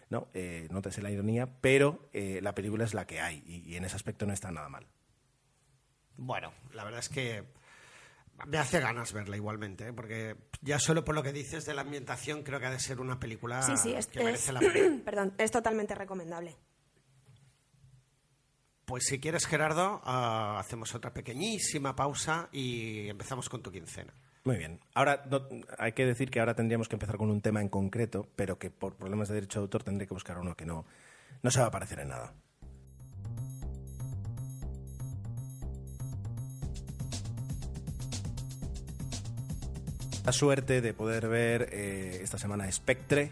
¿no? 0.10 0.27
Eh, 0.34 0.67
nótese 0.69 1.01
la 1.01 1.10
ironía, 1.10 1.47
pero 1.62 2.10
eh, 2.13 2.39
la 2.43 2.53
película 2.53 2.84
es 2.84 2.93
la 2.93 3.08
que 3.08 3.19
hay 3.21 3.41
y, 3.47 3.71
y 3.71 3.75
en 3.77 3.86
ese 3.86 3.95
aspecto 3.95 4.25
no 4.27 4.34
está 4.34 4.51
nada 4.51 4.69
mal. 4.69 4.86
Bueno, 6.17 6.53
la 6.73 6.84
verdad 6.84 6.99
es 6.99 7.10
que 7.10 7.43
me 8.45 8.58
hace 8.58 8.79
ganas 8.79 9.13
verla 9.13 9.36
igualmente, 9.36 9.88
¿eh? 9.88 9.93
porque 9.93 10.36
ya 10.62 10.77
solo 10.77 11.03
por 11.03 11.15
lo 11.15 11.23
que 11.23 11.34
dices 11.34 11.65
de 11.65 11.73
la 11.73 11.82
ambientación 11.82 12.43
creo 12.43 12.60
que 12.60 12.65
ha 12.67 12.71
de 12.71 12.79
ser 12.79 12.99
una 12.99 13.19
película 13.19 13.62
Sí, 13.63 13.75
sí, 13.77 13.93
es, 13.93 14.08
que 14.08 14.23
merece 14.23 14.47
es- 14.49 14.53
la 14.53 14.60
pena. 14.60 15.01
perdón, 15.06 15.34
es 15.38 15.49
totalmente 15.51 15.95
recomendable. 15.95 16.56
Pues 18.93 19.06
si 19.08 19.17
quieres, 19.19 19.47
Gerardo, 19.47 20.01
ah, 20.03 20.58
hacemos 20.60 20.93
otra 20.93 21.12
pequeñísima 21.12 21.95
pausa 21.95 22.47
y 22.51 23.10
empezamos 23.10 23.49
con 23.49 23.63
tu 23.63 23.71
quincena. 23.71 24.13
Muy 24.43 24.58
bien. 24.58 24.79
Ahora 24.93 25.25
hay 25.79 25.93
que 25.93 26.06
decir 26.06 26.29
que 26.29 26.39
ahora 26.39 26.53
tendríamos 26.53 26.88
que 26.88 26.97
empezar 26.97 27.17
con 27.17 27.32
un 27.32 27.41
tema 27.41 27.60
en 27.60 27.69
concreto, 27.69 28.27
pero 28.36 28.60
que 28.60 28.69
por 28.69 28.93
problemas 28.93 29.29
de 29.29 29.34
derecho 29.34 29.58
de 29.58 29.63
autor 29.63 29.82
tendré 29.82 30.06
que 30.06 30.13
buscar 30.13 30.38
uno 30.38 30.53
que 30.56 30.67
no, 30.67 30.86
no 31.41 31.49
se 31.49 31.60
va 31.60 31.65
a 31.65 31.71
parecer 31.71 32.01
en 32.01 32.10
nada. 32.10 32.36
La 40.23 40.32
suerte 40.32 40.82
de 40.82 40.93
poder 40.93 41.27
ver 41.27 41.69
eh, 41.71 42.19
esta 42.21 42.38
semana 42.38 42.71
Spectre, 42.71 43.32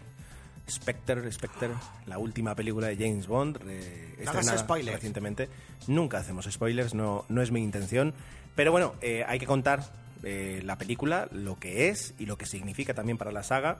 Spectre, 0.68 1.30
Spectre, 1.32 1.70
la 2.06 2.18
última 2.18 2.54
película 2.54 2.86
de 2.86 2.96
James 2.96 3.26
Bond, 3.26 3.58
eh, 3.66 4.14
estrenada 4.18 4.58
spoilers. 4.58 4.94
recientemente. 4.94 5.48
Nunca 5.86 6.18
hacemos 6.18 6.46
spoilers, 6.50 6.94
no, 6.94 7.24
no 7.28 7.42
es 7.42 7.50
mi 7.50 7.62
intención. 7.62 8.14
Pero 8.54 8.72
bueno, 8.72 8.94
eh, 9.00 9.24
hay 9.26 9.38
que 9.38 9.46
contar 9.46 9.84
eh, 10.22 10.60
la 10.64 10.78
película, 10.78 11.28
lo 11.32 11.58
que 11.58 11.88
es 11.88 12.14
y 12.18 12.26
lo 12.26 12.38
que 12.38 12.46
significa 12.46 12.94
también 12.94 13.18
para 13.18 13.32
la 13.32 13.42
saga. 13.42 13.78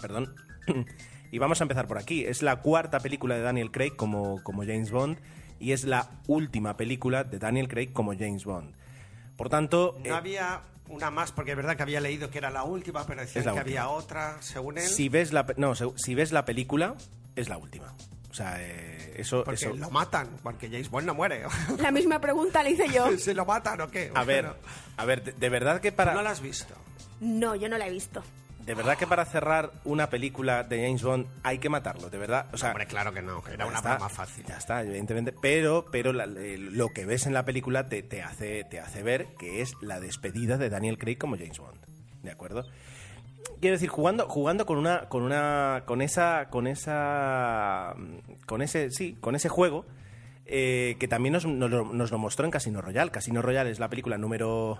Perdón. 0.00 0.34
y 1.32 1.38
vamos 1.38 1.60
a 1.60 1.64
empezar 1.64 1.86
por 1.86 1.98
aquí. 1.98 2.24
Es 2.24 2.42
la 2.42 2.56
cuarta 2.56 3.00
película 3.00 3.36
de 3.36 3.42
Daniel 3.42 3.70
Craig 3.70 3.96
como, 3.96 4.42
como 4.42 4.62
James 4.62 4.90
Bond 4.90 5.18
y 5.58 5.72
es 5.72 5.84
la 5.84 6.10
última 6.26 6.76
película 6.76 7.24
de 7.24 7.38
Daniel 7.38 7.68
Craig 7.68 7.92
como 7.92 8.12
James 8.14 8.44
Bond. 8.44 8.74
Por 9.36 9.48
tanto, 9.48 9.96
No 10.00 10.06
eh, 10.06 10.10
había 10.12 10.62
una 10.90 11.10
más, 11.10 11.32
porque 11.32 11.52
es 11.52 11.56
verdad 11.56 11.76
que 11.76 11.82
había 11.82 12.00
leído 12.00 12.30
que 12.30 12.38
era 12.38 12.50
la 12.50 12.64
última, 12.64 13.06
pero 13.06 13.20
decían 13.22 13.44
que 13.44 13.50
última. 13.50 13.60
había 13.62 13.88
otra, 13.88 14.36
según 14.42 14.78
él. 14.78 14.84
si 14.86 15.08
ves 15.08 15.32
la 15.32 15.46
no, 15.56 15.74
si 15.74 16.14
ves 16.14 16.32
la 16.32 16.44
película 16.44 16.94
es 17.36 17.48
la 17.48 17.56
última. 17.58 17.94
O 18.30 18.34
sea, 18.34 18.56
eh, 18.60 19.14
eso, 19.16 19.42
Porque 19.44 19.64
eso- 19.66 19.74
lo 19.74 19.90
matan, 19.90 20.28
porque 20.42 20.68
James 20.68 20.88
Bond 20.90 21.06
no 21.06 21.14
muere. 21.14 21.42
La 21.78 21.90
misma 21.90 22.20
pregunta 22.20 22.62
le 22.62 22.70
hice 22.72 22.88
yo. 22.88 23.06
¿Se 23.18 23.34
lo 23.34 23.44
matan 23.44 23.80
o 23.80 23.90
qué? 23.90 24.10
a 24.14 24.22
ver, 24.24 24.52
a 24.96 25.04
ver, 25.04 25.22
de, 25.24 25.32
de 25.32 25.48
verdad 25.48 25.80
que 25.80 25.90
¿tú 25.90 25.96
para 25.96 26.14
no 26.14 26.22
la 26.22 26.30
has 26.30 26.40
visto. 26.40 26.74
No, 27.20 27.54
yo 27.56 27.68
no 27.68 27.76
la 27.78 27.86
he 27.88 27.90
visto. 27.90 28.22
De 28.70 28.76
verdad 28.76 28.96
que 28.96 29.06
para 29.08 29.24
cerrar 29.24 29.72
una 29.84 30.08
película 30.10 30.62
de 30.62 30.84
James 30.86 31.02
Bond 31.02 31.26
hay 31.42 31.58
que 31.58 31.68
matarlo, 31.68 32.08
de 32.08 32.18
verdad. 32.18 32.46
O 32.52 32.56
sea, 32.56 32.70
Hombre, 32.70 32.86
claro 32.86 33.12
que 33.12 33.20
no, 33.20 33.42
que 33.42 33.54
era 33.54 33.66
una 33.66 33.80
broma 33.80 34.08
fácil. 34.08 34.44
Ya 34.46 34.58
está, 34.58 34.80
evidentemente. 34.82 35.32
Pero, 35.32 35.86
pero 35.90 36.12
la- 36.12 36.24
eh, 36.24 36.56
lo 36.56 36.88
que 36.90 37.04
ves 37.04 37.26
en 37.26 37.34
la 37.34 37.44
película 37.44 37.88
te, 37.88 38.04
te 38.04 38.22
hace, 38.22 38.62
te 38.62 38.78
hace 38.78 39.02
ver 39.02 39.26
que 39.38 39.60
es 39.60 39.72
la 39.80 39.98
despedida 39.98 40.56
de 40.56 40.70
Daniel 40.70 40.98
Craig 40.98 41.16
como 41.18 41.36
James 41.36 41.58
Bond. 41.58 41.78
¿De 42.22 42.30
acuerdo? 42.30 42.64
Quiero 43.60 43.74
decir, 43.74 43.88
jugando, 43.88 44.28
jugando 44.28 44.66
con 44.66 44.78
una, 44.78 45.08
con 45.08 45.22
una, 45.24 45.82
con 45.84 46.00
esa, 46.00 46.46
con 46.50 46.66
esa, 46.68 47.96
con 48.46 48.62
ese, 48.62 48.90
sí, 48.92 49.16
con 49.20 49.34
ese 49.34 49.48
juego 49.48 49.84
eh, 50.46 50.96
que 51.00 51.08
también 51.08 51.32
nos, 51.32 51.44
nos 51.44 51.70
lo- 51.70 51.92
nos 51.92 52.10
lo 52.12 52.18
mostró 52.18 52.44
en 52.44 52.52
Casino 52.52 52.80
Royale. 52.80 53.10
Casino 53.10 53.42
Royale 53.42 53.70
es 53.70 53.80
la 53.80 53.88
película 53.88 54.16
número 54.16 54.78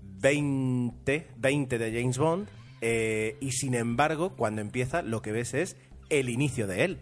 20, 0.00 1.28
20 1.36 1.78
de 1.78 1.92
James 2.00 2.18
Bond 2.18 2.48
eh, 2.82 3.36
y 3.40 3.52
sin 3.52 3.74
embargo 3.74 4.34
cuando 4.36 4.60
empieza 4.60 5.00
lo 5.00 5.22
que 5.22 5.32
ves 5.32 5.54
es 5.54 5.76
el 6.10 6.28
inicio 6.28 6.66
de 6.66 6.84
él. 6.84 7.00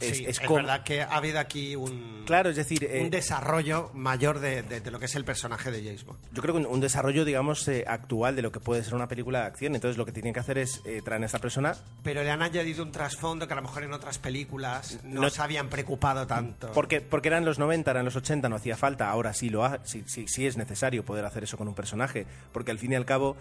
Es, 0.00 0.16
Sí, 0.18 0.24
es 0.24 0.30
es 0.30 0.40
como- 0.40 0.56
verdad 0.56 0.82
que 0.82 1.02
ha 1.02 1.16
habido 1.16 1.38
aquí 1.38 1.76
un, 1.76 2.24
Claro, 2.26 2.50
es 2.50 2.56
decir, 2.56 2.82
eh, 2.82 3.00
un 3.00 3.10
desarrollo 3.10 3.92
mayor 3.94 4.40
de, 4.40 4.62
de- 4.64 4.80
de 4.80 4.90
lo 4.90 4.98
que 4.98 5.04
es 5.04 5.14
el 5.14 5.24
personaje 5.24 5.70
de 5.70 5.84
James 5.84 6.04
Bond. 6.04 6.18
yo 6.32 6.42
creo 6.42 6.52
que 6.52 6.60
un, 6.62 6.66
un 6.66 6.80
desarrollo, 6.80 7.24
digamos, 7.24 7.66
eh, 7.68 7.84
actual 7.86 8.34
de 8.34 8.42
lo 8.42 8.50
que 8.50 8.58
puede 8.58 8.82
ser 8.82 8.96
una 8.96 9.06
película 9.06 9.42
de 9.42 9.46
acción. 9.46 9.76
Entonces 9.76 9.96
lo 9.96 10.04
que 10.04 10.10
tienen 10.10 10.34
que 10.34 10.40
hacer 10.40 10.58
es 10.58 10.82
eh, 10.84 11.00
traer 11.02 11.22
a 11.22 11.26
esta 11.26 11.38
persona 11.38 11.76
Pero 12.02 12.24
le 12.24 12.30
han 12.32 12.42
añadido 12.42 12.82
un 12.82 12.90
trasfondo 12.90 13.46
que 13.46 13.52
a 13.52 13.56
lo 13.56 13.62
mejor 13.62 13.84
en 13.84 13.92
otras 13.92 14.18
películas 14.18 14.98
no, 15.04 15.22
No- 15.22 15.30
se 15.30 15.40
habían 15.40 15.68
preocupado 15.68 16.26
tanto. 16.26 16.72
Porque, 16.72 17.00
porque 17.00 17.28
eran 17.28 17.44
los 17.44 17.60
90, 17.60 17.92
eran 17.92 18.04
los 18.04 18.16
80, 18.16 18.48
no 18.48 18.56
hacía 18.56 18.76
falta. 18.76 19.08
Ahora 19.08 19.32
sí 19.32 19.48
lo 19.48 19.64
ha, 19.64 19.78
sí, 19.86 20.02
sí, 20.06 20.26
sí 20.26 20.44
es 20.44 20.56
necesario 20.56 21.04
poder 21.04 21.24
hacer 21.24 21.44
eso 21.44 21.56
con 21.56 21.68
un 21.68 21.74
personaje. 21.76 22.26
Porque 22.52 22.72
al 22.72 22.80
fin 22.80 22.90
y 22.92 22.96
al 22.96 23.06
cabo, 23.06 23.36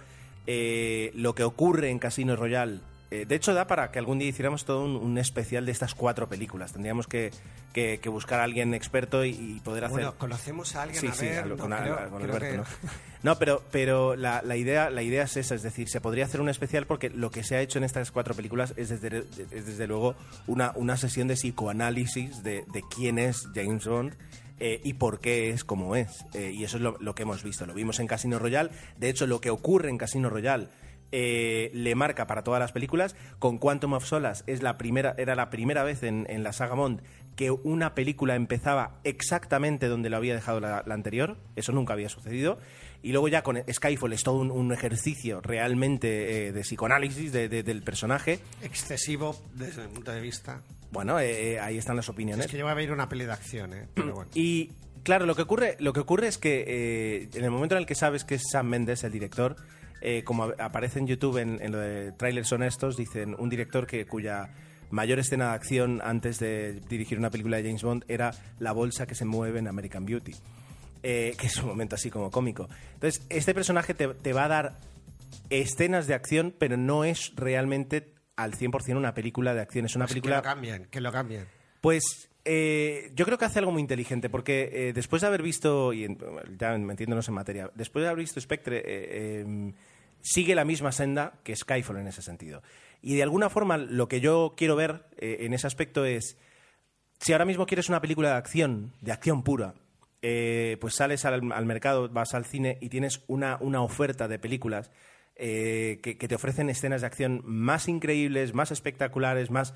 eh, 0.47 1.11
lo 1.15 1.35
que 1.35 1.43
ocurre 1.43 1.89
en 1.89 1.99
Casino 1.99 2.35
Royale. 2.35 2.79
eh, 3.11 3.25
de 3.27 3.35
hecho, 3.35 3.53
da 3.53 3.67
para 3.67 3.91
que 3.91 3.99
algún 3.99 4.17
día 4.19 4.27
hiciéramos 4.29 4.65
todo 4.65 4.83
un, 4.83 4.95
un 4.95 5.17
especial 5.19 5.65
de 5.67 5.71
estas 5.71 5.93
cuatro 5.93 6.27
películas. 6.27 6.71
Tendríamos 6.73 7.05
que, 7.07 7.29
que- 7.71 7.99
que 8.01 8.09
buscar 8.09 8.39
a 8.39 8.43
alguien 8.43 8.73
experto 8.73 9.23
y, 9.23 9.29
y 9.29 9.59
poder 9.63 9.83
hacer. 9.85 9.97
Bueno, 9.97 10.15
conocemos 10.17 10.75
a 10.75 10.81
alguien 10.83 10.99
Sí, 10.99 11.07
a 11.07 11.13
sí, 11.13 11.25
ver, 11.27 11.45
no, 11.45 11.57
con, 11.57 11.69
creo- 11.71 11.97
Al- 11.99 12.09
con 12.09 12.21
creo 12.23 12.35
Alberto, 12.35 12.49
que- 12.49 12.57
¿no? 12.87 12.89
No, 13.23 13.37
pero, 13.39 13.63
pero 13.71 14.17
la, 14.17 14.41
la 14.43 14.57
idea, 14.57 14.89
la 14.89 15.01
idea 15.01 15.23
es 15.23 15.37
esa, 15.37 15.55
es 15.55 15.61
decir, 15.63 15.87
se 15.87 16.01
podría 16.01 16.25
hacer 16.25 16.41
un 16.41 16.49
especial 16.49 16.85
porque 16.87 17.09
lo 17.09 17.31
que 17.31 17.43
se 17.45 17.55
ha 17.55 17.61
hecho 17.61 17.77
en 17.77 17.85
estas 17.85 18.11
cuatro 18.11 18.33
películas 18.33 18.73
es 18.75 18.89
desde, 18.89 19.19
es 19.51 19.65
desde 19.65 19.87
luego 19.87 20.15
una, 20.45 20.73
una 20.75 20.97
sesión 20.97 21.29
de 21.29 21.35
psicoanálisis 21.35 22.43
de, 22.43 22.65
de 22.73 22.83
quién 22.93 23.19
es 23.19 23.47
James 23.55 23.85
Bond 23.87 24.13
eh, 24.59 24.79
y 24.83 24.93
por 24.93 25.19
qué 25.19 25.49
es 25.49 25.63
como 25.63 25.95
es. 25.95 26.25
Eh, 26.33 26.51
y 26.51 26.63
eso 26.63 26.77
es 26.77 26.83
lo, 26.83 27.15
que 27.15 27.23
hemos 27.23 27.43
visto. 27.43 27.65
Lo 27.65 27.73
vimos 27.73 27.99
en 27.99 28.07
Casino 28.07 28.39
Royale. 28.39 28.69
De 28.97 29.09
hecho, 29.09 29.27
lo 29.27 29.41
que 29.41 29.49
ocurre 29.49 29.89
en 29.89 29.97
Casino 29.97 30.29
Royale 30.29 30.67
eh, 31.11 31.69
le 31.73 31.95
marca 31.95 32.27
para 32.27 32.43
todas 32.43 32.59
las 32.59 32.71
películas. 32.71 33.15
Con 33.39 33.57
Quantum 33.57 33.93
of 33.93 34.05
Solace 34.05 34.43
es 34.47 34.61
la 34.63 34.77
primera, 34.77 35.15
era 35.17 35.35
la 35.35 35.49
primera 35.49 35.83
vez 35.83 36.03
en, 36.03 36.25
en 36.29 36.43
la 36.43 36.53
saga 36.53 36.75
Bond 36.75 37.01
que 37.35 37.49
una 37.49 37.95
película 37.95 38.35
empezaba 38.35 38.99
exactamente 39.03 39.87
donde 39.87 40.11
lo 40.11 40.17
había 40.17 40.35
dejado 40.35 40.59
la, 40.59 40.83
anterior. 40.87 41.35
Eso 41.55 41.71
nunca 41.71 41.93
había 41.93 42.07
sucedido. 42.07 42.59
Y 43.01 43.11
luego 43.11 43.27
ya 43.27 43.41
con 43.41 43.57
Skyfall 43.71 44.13
es 44.13 44.21
todo 44.23 44.35
un, 44.37 44.71
ejercicio 44.71 45.41
realmente 45.41 46.07
de 46.53 46.61
psicoanálisis 46.61 47.31
de- 47.31 47.49
de- 47.49 47.63
del 47.63 47.81
personaje. 47.81 48.39
excesivo 48.61 49.35
desde 49.55 49.87
mi 49.87 49.93
punto 49.95 50.11
de 50.11 50.21
vista. 50.21 50.61
Bueno, 50.93 51.19
eh, 51.19 51.53
eh, 51.53 51.59
ahí 51.59 51.77
están 51.77 51.95
las 51.97 52.07
opiniones. 52.07 52.45
Es 52.45 52.51
que 52.51 52.57
yo 52.57 52.63
voy 52.63 52.71
a 52.71 52.75
ver 52.75 52.91
una 52.91 53.09
peli 53.09 53.25
de 53.25 53.33
acción, 53.33 53.73
¿eh? 53.73 53.87
Pero 53.93 54.13
bueno. 54.13 54.29
Y 54.35 54.71
claro, 55.03 55.25
lo 55.25 55.35
que 55.35 55.41
ocurre, 55.41 55.75
lo 55.79 55.91
que 55.91 55.99
ocurre 55.99 56.27
es 56.27 56.37
que 56.37 56.63
eh, 56.65 57.29
en 57.33 57.43
el 57.43 57.51
momento 57.51 57.75
en 57.75 57.79
el 57.79 57.85
que 57.85 57.95
sabes 57.95 58.23
que 58.23 58.35
es 58.35 58.43
Sam 58.51 58.67
Mendes 58.67 59.03
el 59.03 59.11
director, 59.11 59.55
eh, 60.01 60.23
como 60.23 60.45
aparece 60.59 60.99
en 60.99 61.07
YouTube 61.07 61.37
en, 61.37 61.59
en 61.61 61.71
lo 61.71 61.79
de 61.79 62.11
trailers 62.13 62.51
honestos, 62.51 62.95
dicen 62.95 63.35
un 63.37 63.49
director 63.49 63.87
que 63.87 64.05
cuya 64.05 64.49
mayor 64.91 65.17
escena 65.17 65.49
de 65.49 65.55
acción 65.55 66.01
antes 66.03 66.37
de 66.39 66.79
dirigir 66.87 67.17
una 67.17 67.31
película 67.31 67.57
de 67.57 67.63
James 67.63 67.81
Bond 67.83 68.05
era 68.07 68.31
la 68.59 68.71
bolsa 68.71 69.07
que 69.07 69.15
se 69.15 69.25
mueve 69.25 69.59
en 69.59 69.67
American 69.67 70.05
Beauty. 70.05 70.33
eh, 71.03 71.35
que 71.37 71.47
es 71.47 71.57
un 71.57 71.67
momento 71.67 71.95
así 71.95 72.09
como 72.09 72.31
cómico. 72.31 72.69
Entonces, 72.93 73.25
este 73.29 73.53
personaje 73.53 73.93
te, 73.93 74.07
te 74.07 74.31
va 74.33 74.45
a 74.45 74.47
dar 74.47 74.77
escenas 75.49 76.07
de 76.07 76.13
acción, 76.13 76.53
pero 76.57 76.77
no 76.77 77.03
es 77.03 77.33
realmente 77.35 78.12
al 78.35 78.53
100% 78.53 78.97
una 78.97 79.13
película 79.13 79.53
de 79.53 79.61
acción. 79.61 79.85
Es 79.85 79.95
una 79.95 80.05
Pues 80.05 80.13
película... 80.13 80.35
Que 80.41 80.47
lo 80.47 80.53
cambien, 80.53 80.85
que 80.85 81.01
lo 81.01 81.11
cambien. 81.11 81.47
Pues 81.81 82.29
eh, 82.45 83.11
yo 83.15 83.25
creo 83.25 83.37
que 83.37 83.45
hace 83.45 83.59
algo 83.59 83.71
muy 83.71 83.81
inteligente, 83.81 84.29
porque 84.29 84.69
eh, 84.71 84.93
después 84.93 85.21
de 85.21 85.27
haber 85.27 85.41
visto, 85.41 85.93
y 85.93 86.05
en- 86.05 86.17
ya 86.57 86.77
metiéndonos 86.77 87.27
en 87.27 87.33
materia, 87.33 87.69
después 87.75 88.03
de 88.03 88.09
haber 88.09 88.19
visto 88.19 88.39
Spectre, 88.41 88.81
eh, 88.85 89.41
em, 89.41 89.73
sigue 90.21 90.55
la 90.55 90.65
misma 90.65 90.91
senda 90.91 91.33
que 91.43 91.55
Skyfall 91.55 91.97
en 91.97 92.07
ese 92.07 92.21
sentido. 92.21 92.63
Y 93.01 93.15
de 93.15 93.23
alguna 93.23 93.49
forma 93.49 93.77
lo 93.77 94.07
que 94.07 94.21
yo 94.21 94.53
quiero 94.55 94.75
ver 94.77 95.05
en 95.17 95.53
ese 95.53 95.67
aspecto 95.67 96.05
es, 96.05 96.37
si 97.19 97.33
ahora 97.33 97.43
mismo 97.45 97.65
quieres 97.65 97.89
una 97.89 97.99
película 97.99 98.29
de 98.29 98.35
acción, 98.35 98.93
de 99.01 99.11
acción 99.11 99.43
pura, 99.43 99.73
pues 100.21 100.95
sales 100.95 101.25
al, 101.25 101.51
al 101.51 101.65
mercado, 101.65 102.07
vas 102.07 102.33
al 102.33 102.45
cine 102.45 102.77
y 102.79 102.87
tienes 102.87 103.21
una, 103.27 103.57
una 103.59 103.81
oferta 103.81 104.29
de 104.29 104.39
películas 104.39 104.89
eh, 105.35 105.99
que, 106.03 106.17
que 106.17 106.27
te 106.27 106.35
ofrecen 106.35 106.69
escenas 106.69 107.01
de 107.01 107.07
acción 107.07 107.41
más 107.45 107.87
increíbles, 107.87 108.53
más 108.53 108.71
espectaculares, 108.71 109.51
más... 109.51 109.73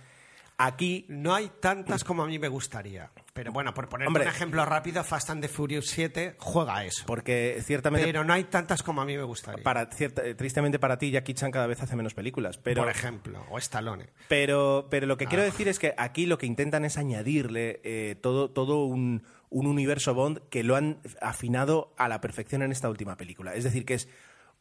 Aquí 0.60 1.06
No 1.08 1.36
hay 1.36 1.52
tantas 1.60 2.04
como 2.04 2.24
a 2.24 2.26
mí 2.26 2.40
me 2.40 2.48
gustaría. 2.48 3.12
Pero 3.34 3.52
bueno, 3.52 3.76
por 3.76 3.90
poner 3.90 4.08
un 4.08 4.20
ejemplo 4.24 4.66
rápido, 4.66 5.04
Fast 5.04 5.30
and 5.30 5.40
the 5.44 5.48
Furious 5.48 5.86
7 5.86 6.34
juega 6.40 6.84
eso. 6.84 7.04
Porque 7.06 7.60
ciertamente, 7.64 8.08
Pero 8.08 8.24
no 8.24 8.34
hay 8.34 8.46
tantas 8.46 8.82
como 8.82 9.02
a 9.02 9.06
mí 9.06 9.16
me 9.16 9.22
gustaría. 9.22 9.64
para, 9.64 9.86
cierta- 9.92 10.26
eh, 10.26 10.34
tristemente 10.34 10.80
para 10.80 10.98
ti, 10.98 11.12
Jackie 11.12 11.36
Chan 11.36 11.52
cada 11.52 11.68
vez 11.68 11.80
hace 11.84 11.96
menos 11.96 12.16
películas. 12.16 12.58
Pero, 12.58 12.82
por 12.82 12.90
ejemplo, 12.90 13.46
o 13.52 13.60
Stallone. 13.60 14.08
pero, 14.30 14.88
pero 14.90 15.06
lo 15.06 15.16
que 15.18 15.26
Ah. 15.26 15.30
quiero 15.30 15.44
decir 15.44 15.68
es 15.68 15.78
que 15.78 15.94
aquí 15.96 16.26
lo 16.26 16.40
que 16.40 16.48
intentan 16.48 16.86
es 16.86 16.98
añadirle 16.98 17.80
eh, 17.84 18.16
todo, 18.20 18.50
todo 18.50 18.84
un, 18.86 19.22
un 19.52 19.68
universo 19.68 20.16
Bond 20.16 20.40
que 20.50 20.64
lo 20.64 20.76
han 20.76 20.98
afinado 21.22 21.94
a 22.00 22.08
la 22.10 22.20
perfección 22.20 22.64
en 22.64 22.72
esta 22.72 22.90
última 22.90 23.16
película. 23.16 23.54
Es 23.54 23.64
decir, 23.64 23.86
que 23.86 23.94
es 23.94 24.10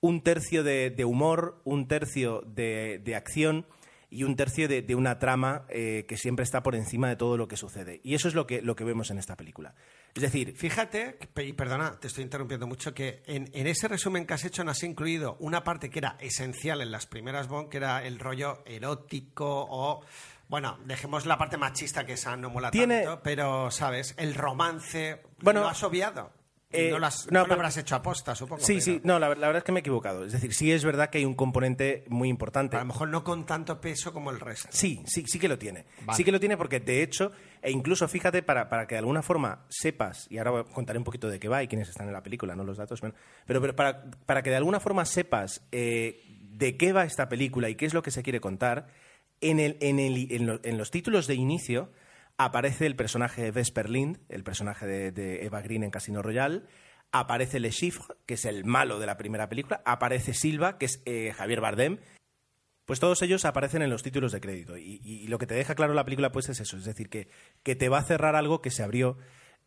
un 0.00 0.22
tercio 0.22 0.62
de, 0.62 0.90
de 0.90 1.04
humor, 1.04 1.60
un 1.64 1.88
tercio 1.88 2.42
de, 2.46 3.00
de 3.04 3.14
acción 3.16 3.66
y 4.08 4.22
un 4.22 4.36
tercio 4.36 4.68
de, 4.68 4.82
de 4.82 4.94
una 4.94 5.18
trama 5.18 5.64
eh, 5.68 6.04
que 6.08 6.16
siempre 6.16 6.44
está 6.44 6.62
por 6.62 6.76
encima 6.76 7.08
de 7.08 7.16
todo 7.16 7.36
lo 7.36 7.48
que 7.48 7.56
sucede. 7.56 8.00
Y 8.04 8.14
eso 8.14 8.28
es 8.28 8.34
lo 8.34 8.46
que, 8.46 8.62
lo 8.62 8.76
que 8.76 8.84
vemos 8.84 9.10
en 9.10 9.18
esta 9.18 9.36
película. 9.36 9.74
Es 10.14 10.22
decir, 10.22 10.54
Fíjate, 10.56 11.18
y 11.44 11.52
perdona, 11.54 11.98
te 11.98 12.06
estoy 12.06 12.22
interrumpiendo 12.24 12.66
mucho, 12.66 12.94
que 12.94 13.22
en, 13.26 13.50
en 13.52 13.66
ese 13.66 13.88
resumen 13.88 14.24
que 14.24 14.34
has 14.34 14.44
hecho 14.44 14.62
no 14.64 14.70
has 14.70 14.82
incluido 14.84 15.36
una 15.40 15.64
parte 15.64 15.90
que 15.90 15.98
era 15.98 16.16
esencial 16.20 16.80
en 16.80 16.92
las 16.92 17.06
primeras 17.06 17.48
Bond, 17.48 17.68
que 17.68 17.78
era 17.78 18.04
el 18.06 18.18
rollo 18.18 18.62
erótico 18.64 19.66
o... 19.68 20.02
Bueno, 20.48 20.78
dejemos 20.84 21.26
la 21.26 21.36
parte 21.36 21.56
machista 21.56 22.06
que 22.06 22.12
esa 22.12 22.36
no 22.36 22.48
mola 22.50 22.70
Tiene- 22.70 23.02
tanto, 23.02 23.20
pero, 23.24 23.72
¿sabes? 23.72 24.14
El 24.16 24.32
romance, 24.36 25.20
Bueno, 25.42 25.62
lo 25.62 25.68
has 25.68 25.82
obviado. 25.82 26.30
Eh, 26.76 26.90
no, 26.90 26.98
lo 26.98 27.06
has- 27.06 27.26
no, 27.30 27.40
no 27.42 27.46
lo 27.48 27.54
habrás 27.54 27.76
hecho 27.76 27.94
aposta, 27.96 28.34
supongo. 28.34 28.62
Sí, 28.62 28.74
pero 28.74 28.84
sí, 28.84 29.00
no, 29.04 29.18
la, 29.18 29.28
la 29.30 29.34
verdad 29.46 29.56
es 29.58 29.64
que 29.64 29.72
me 29.72 29.78
he 29.78 29.82
equivocado. 29.82 30.24
Es 30.24 30.32
decir, 30.32 30.52
sí 30.54 30.70
es 30.72 30.84
verdad 30.84 31.10
que 31.10 31.18
hay 31.18 31.24
un 31.24 31.34
componente 31.34 32.04
muy 32.08 32.28
importante. 32.28 32.76
A 32.76 32.80
lo 32.80 32.86
mejor 32.86 33.08
no 33.08 33.24
con 33.24 33.46
tanto 33.46 33.80
peso 33.80 34.12
como 34.12 34.30
el 34.30 34.40
resto. 34.40 34.68
Sí, 34.70 35.02
sí, 35.06 35.24
sí 35.26 35.38
que 35.38 35.48
lo 35.48 35.58
tiene. 35.58 35.86
Vale. 36.02 36.16
Sí 36.16 36.24
que 36.24 36.32
lo 36.32 36.40
tiene 36.40 36.56
porque, 36.56 36.80
de 36.80 37.02
hecho, 37.02 37.32
e 37.62 37.70
incluso 37.70 38.06
fíjate, 38.08 38.42
para, 38.42 38.68
para 38.68 38.86
que 38.86 38.94
de 38.94 39.00
alguna 39.00 39.22
forma 39.22 39.64
sepas, 39.68 40.26
y 40.30 40.38
ahora 40.38 40.64
contaré 40.64 40.98
un 40.98 41.04
poquito 41.04 41.28
de 41.28 41.38
qué 41.38 41.48
va 41.48 41.62
y 41.62 41.68
quiénes 41.68 41.88
están 41.88 42.06
en 42.06 42.12
la 42.12 42.22
película, 42.22 42.54
no 42.56 42.64
los 42.64 42.76
datos, 42.76 43.00
pero, 43.00 43.60
pero 43.60 43.74
para, 43.76 44.04
para 44.26 44.42
que 44.42 44.50
de 44.50 44.56
alguna 44.56 44.80
forma 44.80 45.04
sepas 45.04 45.62
eh, 45.72 46.22
de 46.52 46.76
qué 46.76 46.92
va 46.92 47.04
esta 47.04 47.28
película 47.28 47.68
y 47.68 47.74
qué 47.74 47.86
es 47.86 47.94
lo 47.94 48.02
que 48.02 48.10
se 48.10 48.22
quiere 48.22 48.40
contar, 48.40 48.86
en, 49.40 49.60
el, 49.60 49.76
en, 49.80 49.98
el, 49.98 50.32
en, 50.32 50.46
lo- 50.46 50.60
en 50.62 50.78
los 50.78 50.90
títulos 50.90 51.26
de 51.26 51.34
inicio 51.34 51.90
aparece 52.38 52.86
el 52.86 52.96
personaje 52.96 53.42
de 53.42 53.50
Vesper 53.50 53.88
Lind, 53.88 54.18
el 54.28 54.44
personaje 54.44 54.86
de, 54.86 55.44
Eva 55.44 55.62
Green 55.62 55.82
en 55.82 55.90
Casino 55.90 56.22
Royale, 56.22 56.62
aparece 57.12 57.60
Le 57.60 57.70
Chiffre, 57.70 58.16
que 58.26 58.34
es 58.34 58.44
el 58.44 58.64
malo 58.64 58.98
de 58.98 59.06
la 59.06 59.16
primera 59.16 59.48
película, 59.48 59.82
aparece 59.84 60.34
Silva, 60.34 60.78
que 60.78 60.86
es 60.86 61.02
eh, 61.06 61.32
Javier 61.36 61.60
Bardem, 61.60 61.98
pues 62.84 63.00
todos 63.00 63.20
ellos 63.22 63.44
aparecen 63.44 63.82
en 63.82 63.90
los 63.90 64.02
títulos 64.02 64.32
de 64.32 64.40
crédito. 64.40 64.76
Y, 64.76 65.26
lo 65.28 65.38
que 65.38 65.46
te 65.46 65.54
deja 65.54 65.74
claro 65.74 65.92
la 65.92 66.04
película 66.04 66.30
pues 66.30 66.48
es 66.48 66.60
eso, 66.60 66.76
es 66.76 66.84
decir, 66.84 67.08
que, 67.08 67.28
que 67.62 67.74
te 67.74 67.88
va 67.88 67.98
a 67.98 68.04
cerrar 68.04 68.36
algo 68.36 68.62
que 68.62 68.70
se 68.70 68.82
abrió 68.82 69.18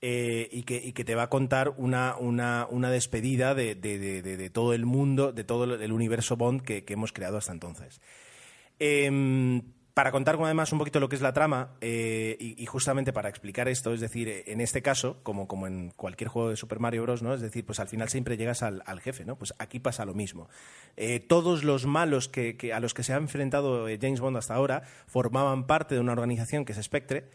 eh, 0.01 0.47
y, 0.51 0.63
que, 0.63 0.93
que 0.93 1.03
te 1.03 1.15
va 1.15 1.23
a 1.23 1.29
contar 1.29 1.73
una, 1.75 2.15
una, 2.17 2.65
una 2.69 2.89
despedida 2.89 3.55
de, 3.55 3.75
de- 3.75 4.49
todo 4.51 4.73
el 4.73 4.85
mundo, 4.85 5.33
de 5.33 5.43
todo 5.43 5.65
el 5.65 5.91
universo 5.91 6.37
Bond 6.37 6.61
que, 6.61 6.85
que 6.85 6.93
hemos 6.93 7.11
creado 7.11 7.37
hasta 7.37 7.51
entonces. 7.51 7.99
Em, 8.79 9.73
para 9.99 10.13
contar 10.13 10.37
además 10.41 10.71
un 10.71 10.79
poquito 10.79 11.01
lo 11.01 11.09
que 11.09 11.17
es 11.17 11.21
la 11.21 11.33
trama 11.33 11.71
eh, 11.81 12.37
y, 12.39 12.65
justamente 12.67 13.11
para 13.11 13.27
explicar 13.27 13.67
esto, 13.67 13.93
es 13.93 13.99
decir, 13.99 14.29
eh, 14.29 14.45
en 14.47 14.61
este 14.61 14.81
caso, 14.81 15.17
como, 15.23 15.45
como 15.45 15.67
en 15.67 15.89
cualquier 15.89 16.29
juego 16.29 16.49
de 16.49 16.55
Super 16.55 16.79
Mario 16.79 17.01
Bros., 17.01 17.21
¿no? 17.21 17.33
Es 17.33 17.41
decir, 17.41 17.65
pues 17.65 17.81
al 17.81 17.89
final 17.89 18.07
siempre 18.07 18.37
llegas 18.37 18.63
al, 18.63 19.01
jefe, 19.01 19.25
¿no? 19.25 19.35
Pues 19.35 19.53
aquí 19.59 19.81
pasa 19.81 20.05
lo 20.05 20.13
mismo. 20.13 20.47
Eh, 20.95 21.19
todos 21.19 21.65
los 21.65 21.85
malos 21.85 22.29
que, 22.29 22.71
a 22.73 22.79
los 22.79 22.93
que 22.93 23.03
se 23.03 23.11
ha 23.11 23.17
enfrentado 23.17 23.87
James 23.99 24.21
Bond 24.21 24.37
hasta 24.37 24.53
ahora 24.53 24.83
formaban 25.05 25.67
parte 25.67 25.95
de 25.95 25.99
una 25.99 26.13
organización 26.13 26.63
que 26.63 26.71
es 26.71 26.81
Spectre 26.81 27.29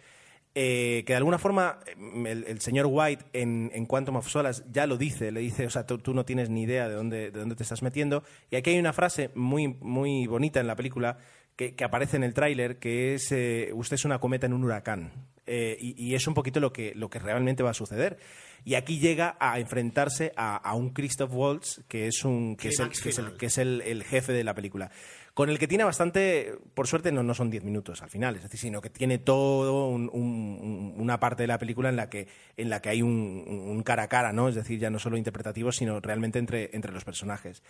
que 0.55 1.05
de 1.05 1.17
alguna 1.17 1.39
forma 1.39 1.81
mm, 1.97 2.27
el, 2.27 2.61
señor 2.61 2.87
White 2.89 3.25
en, 3.33 3.87
Quantum 3.87 4.17
of 4.17 4.29
Solace 4.29 4.63
ya 4.71 4.87
lo 4.87 4.97
dice, 4.97 5.33
le 5.33 5.41
dice, 5.41 5.67
o 5.67 5.71
sea, 5.71 5.85
tú, 5.85 6.15
no 6.15 6.25
tienes 6.25 6.49
ni 6.49 6.63
idea 6.63 6.89
de 6.89 6.95
dónde, 6.95 7.31
de 7.31 7.41
dónde 7.41 7.57
te 7.57 7.65
estás 7.65 7.83
metiendo. 7.83 8.23
Y 8.51 8.57
aquí 8.57 8.71
hay 8.71 8.79
una 8.79 8.95
frase 8.95 9.31
muy, 9.35 9.69
muy 9.69 10.27
bonita 10.29 10.61
en 10.61 10.69
la 10.69 10.77
película 10.77 11.19
que, 11.57 11.75
aparece 11.85 12.17
en 12.17 12.25
el 12.25 12.35
tráiler, 12.35 12.79
que 12.79 13.15
es, 13.15 13.31
eh, 13.33 13.71
usted 13.73 13.95
es 13.95 14.05
una 14.05 14.19
cometa 14.19 14.47
en 14.47 14.53
un 14.53 14.65
huracán. 14.65 15.13
Eh, 15.47 15.77
y, 15.79 16.15
es 16.15 16.27
un 16.27 16.33
poquito 16.33 16.59
lo 16.59 16.73
que, 16.73 16.95
lo 16.95 17.11
que 17.11 17.19
realmente 17.19 17.63
va 17.63 17.71
a 17.71 17.75
suceder. 17.75 18.19
Y 18.65 18.77
aquí 18.77 18.99
llega 18.99 19.37
a 19.39 19.59
enfrentarse 19.59 20.33
a, 20.37 20.75
un 20.75 20.91
Christoph 20.91 21.33
Waltz, 21.35 21.83
que 21.87 22.07
es, 22.07 22.25
un, 22.25 22.57
que 22.57 22.69
es, 22.69 22.81
el, 22.81 23.37
que 23.37 23.47
es, 23.47 23.59
el, 23.59 23.83
el 23.83 24.05
jefe 24.05 24.33
de 24.33 24.43
la 24.43 24.55
película 24.55 24.91
con 25.35 25.51
el 25.51 25.59
que 25.59 25.67
tiene 25.67 25.83
bastante, 25.83 26.55
por 26.75 26.87
suerte 26.87 27.11
no, 27.11 27.25
no 27.25 27.35
son 27.35 27.51
10 27.51 27.65
minutos 27.65 28.03
al 28.03 28.09
final, 28.09 28.37
es 28.37 28.45
decir, 28.45 28.61
sino 28.61 28.81
que 28.81 28.89
tiene 28.89 29.19
todo 29.19 29.89
una 29.89 31.19
parte 31.19 31.43
de 31.43 31.49
la 31.49 31.59
película 31.59 31.89
en 31.89 31.97
la 31.97 32.09
que, 32.09 32.29
en 32.57 32.71
la 32.71 32.81
que 32.81 32.91
hay 32.91 33.03
un, 33.03 33.83
cara 33.85 34.05
a 34.05 34.09
cara, 34.09 34.33
¿no? 34.33 34.49
Es 34.49 34.55
decir, 34.55 34.79
ya 34.79 34.91
no 34.91 35.01
solo 35.01 35.17
interpretativo, 35.17 35.73
sino 35.73 35.99
realmente 35.99 36.39
entre, 36.39 36.71
entre 36.73 36.93
los 36.93 37.05
personajes. 37.05 37.65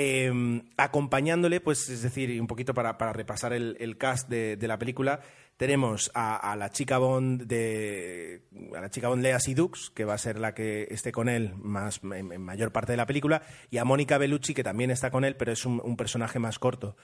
Em, 0.00 0.62
acompañándole, 0.76 1.60
pues 1.60 1.88
es 1.88 2.02
decir, 2.02 2.40
un 2.40 2.46
poquito 2.46 2.72
para, 2.72 2.92
repasar 3.12 3.52
el, 3.52 3.98
cast 3.98 4.28
de, 4.28 4.56
la 4.68 4.78
película, 4.78 5.18
tenemos 5.56 6.12
a, 6.14 6.54
la 6.56 6.70
chica 6.70 6.98
Bond 6.98 7.48
de 7.48 8.44
a 8.76 8.80
la 8.80 8.90
chica 8.90 9.08
Bond 9.08 9.24
Lea 9.24 9.40
Sidux, 9.40 9.90
que 9.90 10.04
va 10.04 10.14
a 10.14 10.18
ser 10.18 10.38
la 10.38 10.54
que 10.54 10.86
esté 10.92 11.10
con 11.10 11.28
él 11.28 11.52
más 11.56 12.00
en, 12.04 12.40
mayor 12.40 12.70
parte 12.70 12.92
de 12.92 12.96
la 12.96 13.06
película, 13.06 13.42
y 13.70 13.78
a 13.78 13.84
Mónica 13.84 14.18
Bellucci, 14.18 14.54
que 14.54 14.62
también 14.62 14.92
está 14.92 15.10
con 15.10 15.24
él, 15.24 15.34
pero 15.34 15.50
es 15.50 15.66
un, 15.66 15.96
personaje 15.96 16.38
más 16.38 16.60
corto. 16.60 16.96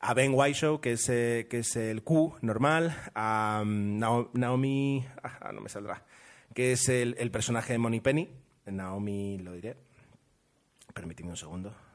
A 0.00 0.12
Ben 0.14 0.34
Whishaw, 0.34 0.80
que 0.80 0.94
es, 0.94 1.08
eh, 1.08 1.46
que 1.48 1.60
es 1.60 1.76
el 1.76 2.02
Q 2.02 2.34
normal, 2.40 2.96
a 3.14 3.62
mm, 3.64 4.28
Naomi, 4.32 5.06
ah, 5.22 5.52
no 5.54 5.60
me 5.60 5.68
saldrá, 5.68 6.04
que 6.52 6.72
es 6.72 6.88
el, 6.88 7.30
personaje 7.30 7.74
de 7.74 7.78
Moni 7.78 8.00
Penny, 8.00 8.28
Naomi 8.66 9.38
lo 9.38 9.52
diré, 9.52 9.76
permíteme 10.92 11.30
un 11.30 11.36
segundo. 11.36 11.89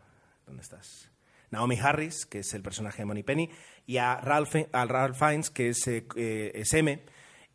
¿Dónde 0.46 0.62
estás? 0.62 1.10
Naomi 1.52 1.78
Harris, 1.80 2.26
que 2.26 2.40
es 2.40 2.54
el 2.54 2.62
personaje 2.62 3.00
de 3.00 3.06
Money 3.06 3.24
Penny, 3.24 3.50
y 3.86 3.98
a 3.98 4.18
Ralph, 4.18 4.56
a 4.72 4.86
Ralph 4.86 5.18
Fiennes, 5.18 5.50
que 5.50 5.70
es, 5.70 5.88
eh, 5.88 6.52
es, 6.54 6.74
M, 6.74 7.04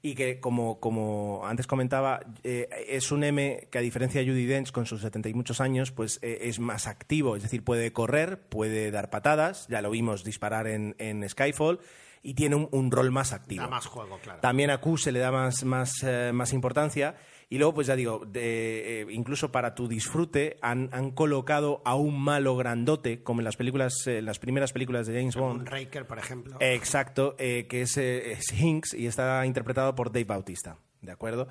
y 0.03 0.15
que, 0.15 0.41
como, 0.41 0.81
como 0.81 1.47
antes 1.47 1.67
comentaba, 1.67 2.21
eh, 2.43 2.69
es 2.89 3.13
un 3.13 3.25
M 3.25 3.69
que, 3.71 3.79
a 3.79 3.81
diferencia 3.81 4.21
de 4.21 4.29
Judy 4.29 4.47
Dench, 4.47 4.73
con 4.73 4.87
sus 4.87 5.03
setenta 5.03 5.29
y 5.29 5.35
muchos 5.35 5.61
años, 5.61 5.93
pues 5.93 6.19
eh, 6.23 6.39
es 6.43 6.59
más 6.59 6.87
activo, 6.87 7.37
es 7.37 7.43
decir, 7.43 7.65
puede 7.65 7.93
correr, 7.93 8.41
puede 8.49 8.91
dar 8.91 9.11
patadas, 9.11 9.67
ya 9.69 9.83
lo 9.83 9.91
vimos 9.91 10.25
disparar 10.25 10.67
en, 10.67 10.95
en 10.99 11.29
Skyfall, 11.29 11.81
y 12.23 12.35
tiene 12.35 12.57
un, 12.57 12.69
un, 12.73 12.91
rol 12.91 13.11
más 13.11 13.33
activo. 13.33 13.63
Da 13.63 13.69
más 13.69 13.87
juego, 13.87 14.19
claro. 14.23 14.41
También 14.41 14.71
a 14.71 14.79
Q 14.79 14.99
se 14.99 15.11
le 15.11 15.21
da 15.21 15.33
más, 15.33 15.65
más, 15.65 16.05
más 16.33 16.53
importancia 16.53 17.17
y 17.53 17.59
luego, 17.59 17.75
pues 17.75 17.89
ya 17.89 17.97
digo, 17.97 18.25
de, 18.25 19.01
eh, 19.01 19.07
incluso 19.11 19.51
para 19.51 19.75
tu 19.75 19.89
disfrute 19.89 20.57
han, 20.63 20.89
han, 20.93 21.11
colocado 21.11 21.83
a 21.85 21.97
un 21.97 22.23
malo 22.23 22.57
grandote, 22.57 23.25
como 23.25 23.41
en 23.41 23.45
las 23.45 23.57
películas, 23.57 24.07
eh, 24.07 24.23
las 24.23 24.39
primeras 24.39 24.73
películas 24.73 25.09
de 25.09 25.19
James 25.19 25.35
Bond. 25.35 25.67
Raker, 25.67 26.07
por 26.07 26.21
ejemplo. 26.21 26.59
exacto, 26.61 27.35
eh, 27.41 27.67
que 27.69 27.83
es, 27.83 27.97
es, 27.97 28.53
Hinks 28.53 28.95
y 28.95 29.09
está 29.09 29.45
interpretado 29.47 29.97
por 29.97 30.13
Dave 30.13 30.27
Bautista, 30.27 30.79
¿de 31.03 31.11
acuerdo? 31.11 31.49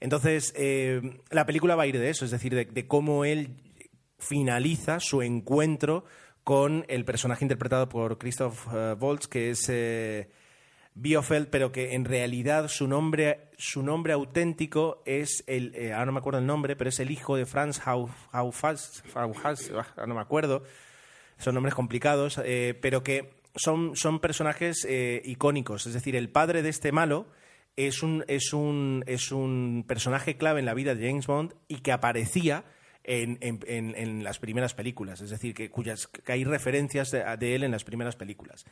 Entonces, 0.00 0.54
la 1.30 1.44
película 1.44 1.76
va 1.76 1.82
a 1.82 1.86
ir 1.86 1.98
de 1.98 2.08
eso, 2.08 2.24
es 2.24 2.30
decir, 2.30 2.54
de, 2.54 2.64
de 2.64 2.86
cómo 2.88 3.26
él 3.26 3.58
finaliza 4.18 5.00
su 5.00 5.20
encuentro 5.20 6.06
con 6.44 6.86
el 6.88 7.04
personaje 7.04 7.44
interpretado 7.44 7.90
por 7.90 8.16
Christoph 8.16 8.68
Waltz, 8.98 9.28
que 9.28 9.50
es 9.50 9.68
Biofeld, 10.94 11.48
pero 11.48 11.72
que 11.72 11.94
en 11.94 12.04
realidad 12.04 12.68
su 12.68 12.86
nombre, 12.86 13.48
su 13.56 13.82
nombre 13.82 14.12
auténtico 14.12 15.02
es 15.06 15.42
el, 15.46 15.74
eh, 15.74 15.92
ahora 15.92 16.06
no 16.06 16.12
me 16.12 16.18
acuerdo 16.18 16.40
el 16.40 16.46
nombre, 16.46 16.76
pero 16.76 16.90
es 16.90 17.00
el 17.00 17.10
hijo 17.10 17.36
de 17.36 17.46
Franz 17.46 17.80
Haufass, 17.86 19.02
ah, 19.14 20.06
no 20.06 20.14
me 20.14 20.20
acuerdo, 20.20 20.64
son 21.38 21.54
nombres 21.54 21.74
complicados, 21.74 22.38
eh, 22.44 22.78
pero 22.80 23.02
que 23.02 23.40
son, 23.56 23.96
son 23.96 24.20
personajes 24.20 24.86
eh, 24.88 25.22
icónicos, 25.24 25.86
es 25.86 25.94
decir, 25.94 26.14
el 26.14 26.28
padre 26.28 26.62
de 26.62 26.68
este 26.68 26.92
malo 26.92 27.26
es 27.76 28.02
un, 28.02 28.22
es, 28.28 28.52
un, 28.52 29.02
es 29.06 29.32
un 29.32 29.86
personaje 29.88 30.36
clave 30.36 30.60
en 30.60 30.66
la 30.66 30.74
vida 30.74 30.94
de 30.94 31.08
James 31.08 31.26
Bond 31.26 31.54
y 31.68 31.76
que 31.76 31.92
aparecía 31.92 32.64
en, 33.02 33.38
en, 33.40 33.94
en, 33.96 34.22
las 34.22 34.38
primeras 34.38 34.74
películas, 34.74 35.22
es 35.22 35.30
decir, 35.30 35.54
que, 35.54 35.70
cuyas, 35.70 36.06
que 36.06 36.32
hay 36.32 36.44
referencias 36.44 37.10
de 37.10 37.54
él 37.54 37.64
en 37.64 37.72
las 37.72 37.82
primeras 37.82 38.14
películas. 38.14 38.66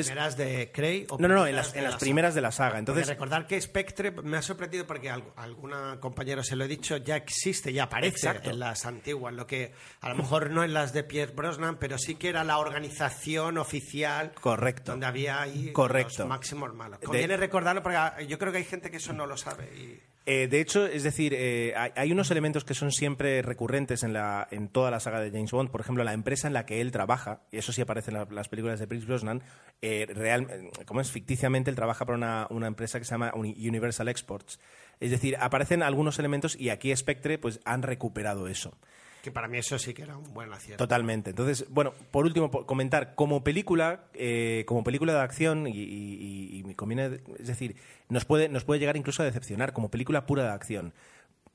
¿Primeras 0.00 0.36
de 0.36 0.70
Cray? 0.72 1.06
no, 1.18 1.28
no, 1.28 1.34
no, 1.34 1.46
en 1.46 1.56
las, 1.56 1.72
primeras 1.98 2.34
de 2.34 2.40
la 2.40 2.52
saga. 2.52 2.78
Entonces, 2.78 3.06
recordar 3.06 3.46
que 3.46 3.60
Spectre 3.60 4.10
me 4.10 4.36
ha 4.36 4.42
sorprendido 4.42 4.86
porque 4.86 5.10
a 5.10 5.20
alguna 5.36 5.98
compañera 6.00 6.42
se 6.42 6.56
lo 6.56 6.64
he 6.64 6.68
dicho, 6.68 6.96
ya 6.96 7.16
existe, 7.16 7.72
ya 7.72 7.84
aparece 7.84 8.28
en 8.44 8.58
las 8.58 8.86
antiguas, 8.86 9.34
lo 9.34 9.46
que 9.46 9.72
a 10.00 10.08
lo 10.08 10.16
mejor 10.16 10.50
no 10.50 10.64
en 10.64 10.72
las 10.72 10.92
de 10.92 11.04
Pierre 11.04 11.32
Brosnan, 11.32 11.78
pero 11.78 11.98
sí 11.98 12.14
que 12.14 12.28
era 12.28 12.44
la 12.44 12.58
organización 12.58 13.58
oficial. 13.58 14.32
Correcto. 14.40 14.92
Donde 14.92 15.06
había 15.06 15.42
ahí 15.42 15.72
Correcto. 15.72 16.20
los 16.20 16.28
máximos 16.28 16.74
malos. 16.74 16.98
Conviene 17.00 17.36
recordarlo 17.36 17.82
porque 17.82 18.26
yo 18.26 18.38
creo 18.38 18.52
que 18.52 18.58
hay 18.58 18.64
gente 18.64 18.90
que 18.90 18.96
eso 18.96 19.12
no 19.12 19.26
lo 19.26 19.36
sabe. 19.36 19.64
Y... 19.74 20.11
Eh, 20.24 20.46
de 20.46 20.60
hecho, 20.60 20.86
es 20.86 21.02
decir, 21.02 21.34
eh, 21.34 21.74
hay, 21.96 22.12
unos 22.12 22.30
elementos 22.30 22.64
que 22.64 22.74
son 22.74 22.92
siempre 22.92 23.42
recurrentes 23.42 24.04
en, 24.04 24.68
toda 24.68 24.90
la 24.90 25.00
saga 25.00 25.20
de 25.20 25.30
James 25.32 25.50
Bond. 25.50 25.70
Por 25.70 25.80
ejemplo, 25.80 26.04
la 26.04 26.12
empresa 26.12 26.46
en 26.46 26.54
la 26.54 26.64
que 26.64 26.80
él 26.80 26.92
trabaja, 26.92 27.42
y 27.50 27.58
eso 27.58 27.72
sí 27.72 27.80
aparece 27.80 28.12
en 28.12 28.34
las 28.34 28.48
películas 28.48 28.78
de 28.78 28.86
Pierce 28.86 29.06
Brosnan, 29.06 29.42
eh, 29.80 30.06
real, 30.08 30.46
como 30.86 31.00
es 31.00 31.10
ficticiamente, 31.10 31.70
él 31.70 31.76
trabaja 31.76 32.06
para 32.06 32.46
una, 32.48 32.66
empresa 32.66 33.00
que 33.00 33.04
se 33.04 33.12
llama 33.12 33.32
Universal 33.34 34.08
Exports. 34.08 34.60
Es 35.00 35.10
decir, 35.10 35.36
aparecen 35.40 35.82
algunos 35.82 36.20
elementos 36.20 36.54
y 36.58 36.68
aquí 36.68 36.94
Spectre 36.94 37.38
pues, 37.38 37.60
han 37.64 37.82
recuperado 37.82 38.46
eso. 38.46 38.78
Que 39.22 39.30
para 39.30 39.46
mí 39.46 39.56
eso 39.56 39.78
sí 39.78 39.94
que 39.94 40.02
era 40.02 40.16
un 40.16 40.34
buen 40.34 40.52
acierto. 40.52 40.82
Totalmente. 40.82 41.30
Entonces, 41.30 41.66
bueno, 41.70 41.94
por 42.10 42.26
último, 42.26 42.50
comentar, 42.50 43.14
como 43.14 43.44
película, 43.44 44.06
eh, 44.14 44.64
como 44.66 44.82
película 44.82 45.12
de 45.12 45.20
acción, 45.20 45.68
y, 45.68 46.60
me 46.66 46.74
conviene, 46.74 47.20
es 47.38 47.46
decir, 47.46 47.76
nos 48.08 48.24
puede, 48.24 48.48
nos 48.48 48.64
puede 48.64 48.80
llegar 48.80 48.96
incluso 48.96 49.22
a 49.22 49.24
decepcionar, 49.24 49.72
como 49.72 49.92
película 49.92 50.26
pura 50.26 50.42
de 50.42 50.50
acción. 50.50 50.92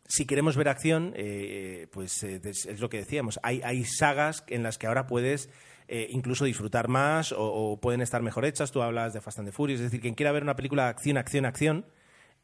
Si 0.07 0.25
queremos 0.25 0.55
ver 0.55 0.69
acción, 0.69 1.11
eh, 1.17 1.87
pues 1.91 2.23
eh, 2.23 2.39
es, 2.41 2.79
lo 2.79 2.89
que 2.89 2.99
decíamos, 2.99 3.37
hay, 3.43 3.61
hay 3.61 3.83
sagas 3.83 4.45
en 4.47 4.63
las 4.63 4.77
que 4.77 4.87
ahora 4.87 5.05
puedes 5.05 5.49
incluso 5.89 6.43
disfrutar 6.43 6.89
más 6.89 7.33
o, 7.37 7.79
pueden 7.81 8.01
estar 8.01 8.21
mejor 8.21 8.43
hechas. 8.43 8.71
Tú 8.71 8.81
hablas 8.81 9.13
de 9.13 9.21
Fast 9.21 9.39
and 9.39 9.47
the 9.47 9.53
Furious, 9.53 9.79
es 9.79 9.85
decir, 9.85 10.01
quien 10.01 10.15
quiera 10.15 10.33
ver 10.33 10.43
una 10.43 10.55
película 10.55 10.83
de 10.83 10.89
acción, 10.89 11.17
acción, 11.17 11.45
acción. 11.45 11.85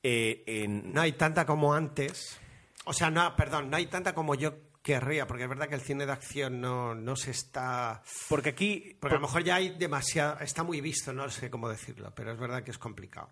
No 0.03 1.01
hay 1.01 1.12
tanta 1.13 1.45
como 1.45 1.73
antes. 1.73 2.38
O 2.86 2.93
sea, 2.93 3.09
no, 3.09 3.36
perdón, 3.36 3.69
no 3.69 3.75
hay 3.75 3.88
tanta 3.88 4.13
como 4.13 4.36
yo 4.36 4.53
querría, 4.84 5.26
porque 5.26 5.43
es 5.43 5.50
verdad 5.50 5.69
que 5.69 5.76
el 5.76 5.82
cine 5.82 6.06
de 6.06 6.12
acción 6.12 6.62
no, 6.62 6.93
no 6.93 7.15
se 7.15 7.32
está... 7.32 8.04
Porque 8.30 8.50
aquí... 8.50 8.98
Porque 9.00 9.15
a 9.15 9.19
lo 9.19 9.26
mejor 9.26 9.43
ya 9.43 9.56
hay 9.56 9.69
demasiado... 9.69 10.39
Está 10.41 10.63
muy 10.63 10.82
visto, 10.82 11.13
no 11.13 11.30
sé 11.30 11.50
cómo 11.50 11.69
decirlo, 11.69 12.13
pero 12.13 12.34
es 12.34 12.38
verdad 12.38 12.63
que 12.63 12.72
es 12.72 12.78
complicado. 12.78 13.30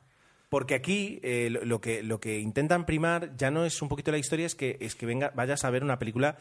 Porque 0.49 0.75
aquí 0.75 1.19
eh, 1.23 1.49
lo, 1.49 1.79
que, 1.81 2.03
lo 2.03 2.19
que 2.19 2.39
intentan 2.39 2.85
primar 2.85 3.35
ya 3.35 3.51
no 3.51 3.65
es 3.65 3.81
un 3.81 3.89
poquito 3.89 4.11
la 4.11 4.17
historia, 4.17 4.45
es 4.45 4.55
que, 4.55 4.77
es 4.79 4.95
que 4.95 5.05
venga, 5.05 5.31
vayas 5.35 5.63
a 5.65 5.69
ver 5.69 5.83
una 5.83 5.99
película 5.99 6.37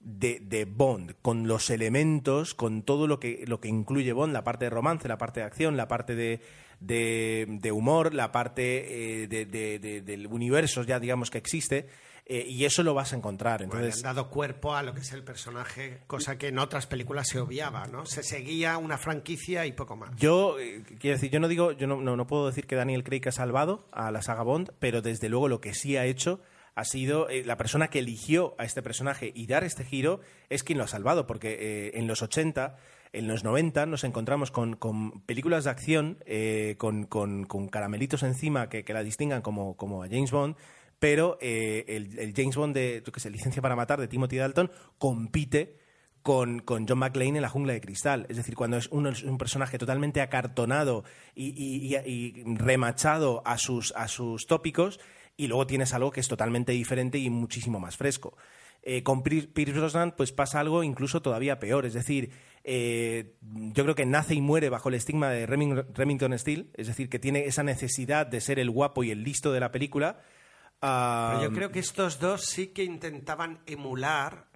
de, 0.00 0.38
de, 0.40 0.64
Bond, 0.66 1.16
con 1.20 1.48
los 1.48 1.70
elementos, 1.70 2.54
con 2.54 2.82
todo 2.82 3.06
lo 3.06 3.18
que, 3.18 3.44
lo 3.46 3.60
que 3.60 3.68
incluye 3.68 4.12
Bond, 4.12 4.32
la 4.32 4.44
parte 4.44 4.66
de 4.66 4.70
romance, 4.70 5.08
la 5.08 5.18
parte 5.18 5.40
de 5.40 5.46
acción, 5.46 5.76
la 5.76 5.88
parte 5.88 6.14
de, 6.14 6.40
de, 6.80 7.72
humor, 7.72 8.14
la 8.14 8.30
parte 8.30 9.22
eh, 9.22 9.28
de, 9.28 10.02
del 10.02 10.26
universo 10.26 10.82
ya 10.82 11.00
digamos 11.00 11.30
que 11.30 11.38
existe. 11.38 11.88
Eh, 12.26 12.46
y 12.48 12.64
eso 12.64 12.82
lo 12.82 12.94
vas 12.94 13.12
a 13.12 13.16
encontrar. 13.16 13.62
Entonces, 13.62 13.96
han 13.96 14.14
dado 14.14 14.30
cuerpo 14.30 14.74
a 14.74 14.82
lo 14.82 14.94
que 14.94 15.00
es 15.00 15.12
el 15.12 15.22
personaje, 15.22 16.00
cosa 16.06 16.38
que 16.38 16.48
en 16.48 16.58
otras 16.58 16.86
películas 16.86 17.28
se 17.28 17.38
obviaba, 17.38 17.86
¿no? 17.86 18.06
Se 18.06 18.22
seguía 18.22 18.78
una 18.78 18.96
franquicia 18.96 19.66
y 19.66 19.72
poco 19.72 19.94
más. 19.96 20.16
Yo, 20.16 20.58
eh, 20.58 20.82
quiero 20.98 21.16
decir, 21.16 21.30
yo 21.30 21.38
no 21.38 21.48
digo, 21.48 21.72
yo 21.72 21.86
no, 21.86 22.00
no, 22.00 22.26
puedo 22.26 22.46
decir 22.46 22.66
que 22.66 22.76
Daniel 22.76 23.04
Craig 23.04 23.20
ha 23.26 23.32
salvado 23.32 23.86
a 23.92 24.10
la 24.10 24.22
saga 24.22 24.42
Bond, 24.42 24.72
pero 24.78 25.02
desde 25.02 25.28
luego 25.28 25.48
lo 25.48 25.60
que 25.60 25.74
sí 25.74 25.98
ha 25.98 26.06
hecho 26.06 26.40
ha 26.74 26.84
sido 26.84 27.28
eh, 27.28 27.44
la 27.44 27.58
persona 27.58 27.88
que 27.88 27.98
eligió 27.98 28.54
a 28.58 28.64
este 28.64 28.82
personaje 28.82 29.30
y 29.34 29.46
dar 29.46 29.62
este 29.62 29.84
giro 29.84 30.20
es 30.48 30.64
quien 30.64 30.78
lo 30.78 30.84
ha 30.84 30.88
salvado, 30.88 31.26
porque 31.26 31.92
en 31.94 32.06
los 32.06 32.22
80 32.22 32.76
en 33.12 33.28
los 33.28 33.44
90 33.44 33.86
nos 33.86 34.02
encontramos 34.02 34.50
con, 34.50 34.74
con 34.74 35.20
películas 35.20 35.64
de 35.64 35.70
acción 35.70 36.18
con, 36.78 37.04
con, 37.04 37.44
con, 37.44 37.68
caramelitos 37.68 38.24
encima 38.24 38.68
que, 38.68 38.82
que 38.82 38.92
la 38.92 39.04
distingan 39.04 39.40
como, 39.40 39.76
como 39.76 40.02
a 40.02 40.08
James 40.08 40.32
Bond, 40.32 40.56
pero 41.04 41.36
eh, 41.42 41.84
el, 41.86 42.32
James 42.34 42.56
Bond 42.56 42.74
de, 42.74 43.02
que 43.12 43.20
sé, 43.20 43.28
Licencia 43.28 43.60
para 43.60 43.76
Matar 43.76 44.00
de 44.00 44.08
Timothy 44.08 44.38
Dalton 44.38 44.70
compite 44.96 45.76
con, 46.22 46.64
John 46.66 46.98
McClane 46.98 47.36
en 47.36 47.42
La 47.42 47.50
Jungla 47.50 47.74
de 47.74 47.82
Cristal. 47.82 48.24
Es 48.30 48.38
decir, 48.38 48.54
cuando 48.54 48.78
es, 48.78 48.88
un 48.88 49.36
personaje 49.36 49.76
totalmente 49.76 50.22
acartonado 50.22 51.04
y, 51.34 52.34
remachado 52.54 53.42
a 53.44 53.58
sus, 53.58 53.92
a 53.94 54.08
sus 54.08 54.46
tópicos, 54.46 54.98
y 55.36 55.46
luego 55.48 55.66
tienes 55.66 55.92
algo 55.92 56.10
que 56.10 56.20
es 56.20 56.28
totalmente 56.28 56.72
diferente 56.72 57.18
y 57.18 57.28
muchísimo 57.28 57.78
más 57.78 57.98
fresco. 57.98 58.38
Eh, 58.82 59.02
con 59.02 59.22
Pierce 59.22 59.72
Brosnan 59.72 60.14
pues 60.16 60.32
pasa 60.32 60.60
algo 60.60 60.84
incluso 60.84 61.20
todavía 61.20 61.58
peor, 61.58 61.84
es 61.84 61.92
decir, 61.92 62.30
eh, 62.64 63.34
yo 63.42 63.82
creo 63.82 63.94
que 63.94 64.06
nace 64.06 64.34
y 64.34 64.40
muere 64.40 64.70
bajo 64.70 64.88
el 64.88 64.94
estigma 64.94 65.28
de 65.28 65.44
Remington 65.44 66.38
Steele, 66.38 66.68
es 66.72 66.86
decir, 66.86 67.10
que 67.10 67.18
tiene 67.18 67.44
esa 67.44 67.62
necesidad 67.62 68.26
de 68.26 68.40
ser 68.40 68.58
el 68.58 68.70
guapo 68.70 69.04
y 69.04 69.10
el 69.10 69.22
listo 69.22 69.52
de 69.52 69.60
la 69.60 69.70
película. 69.70 70.22
Pero 70.84 71.42
yo 71.42 71.52
creo 71.52 71.70
que 71.70 71.78
estos 71.78 72.18
dos 72.18 72.44
sí 72.44 72.68
que 72.68 72.84
intentaban 72.84 73.60
emular 73.64 74.48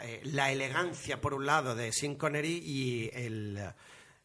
eh, 0.00 0.20
la 0.24 0.50
elegancia, 0.50 1.20
por 1.20 1.34
un 1.34 1.44
lado, 1.44 1.74
de 1.74 1.92
Sean 1.92 2.14
Connery 2.14 2.62
y 2.64 3.10
el, 3.12 3.60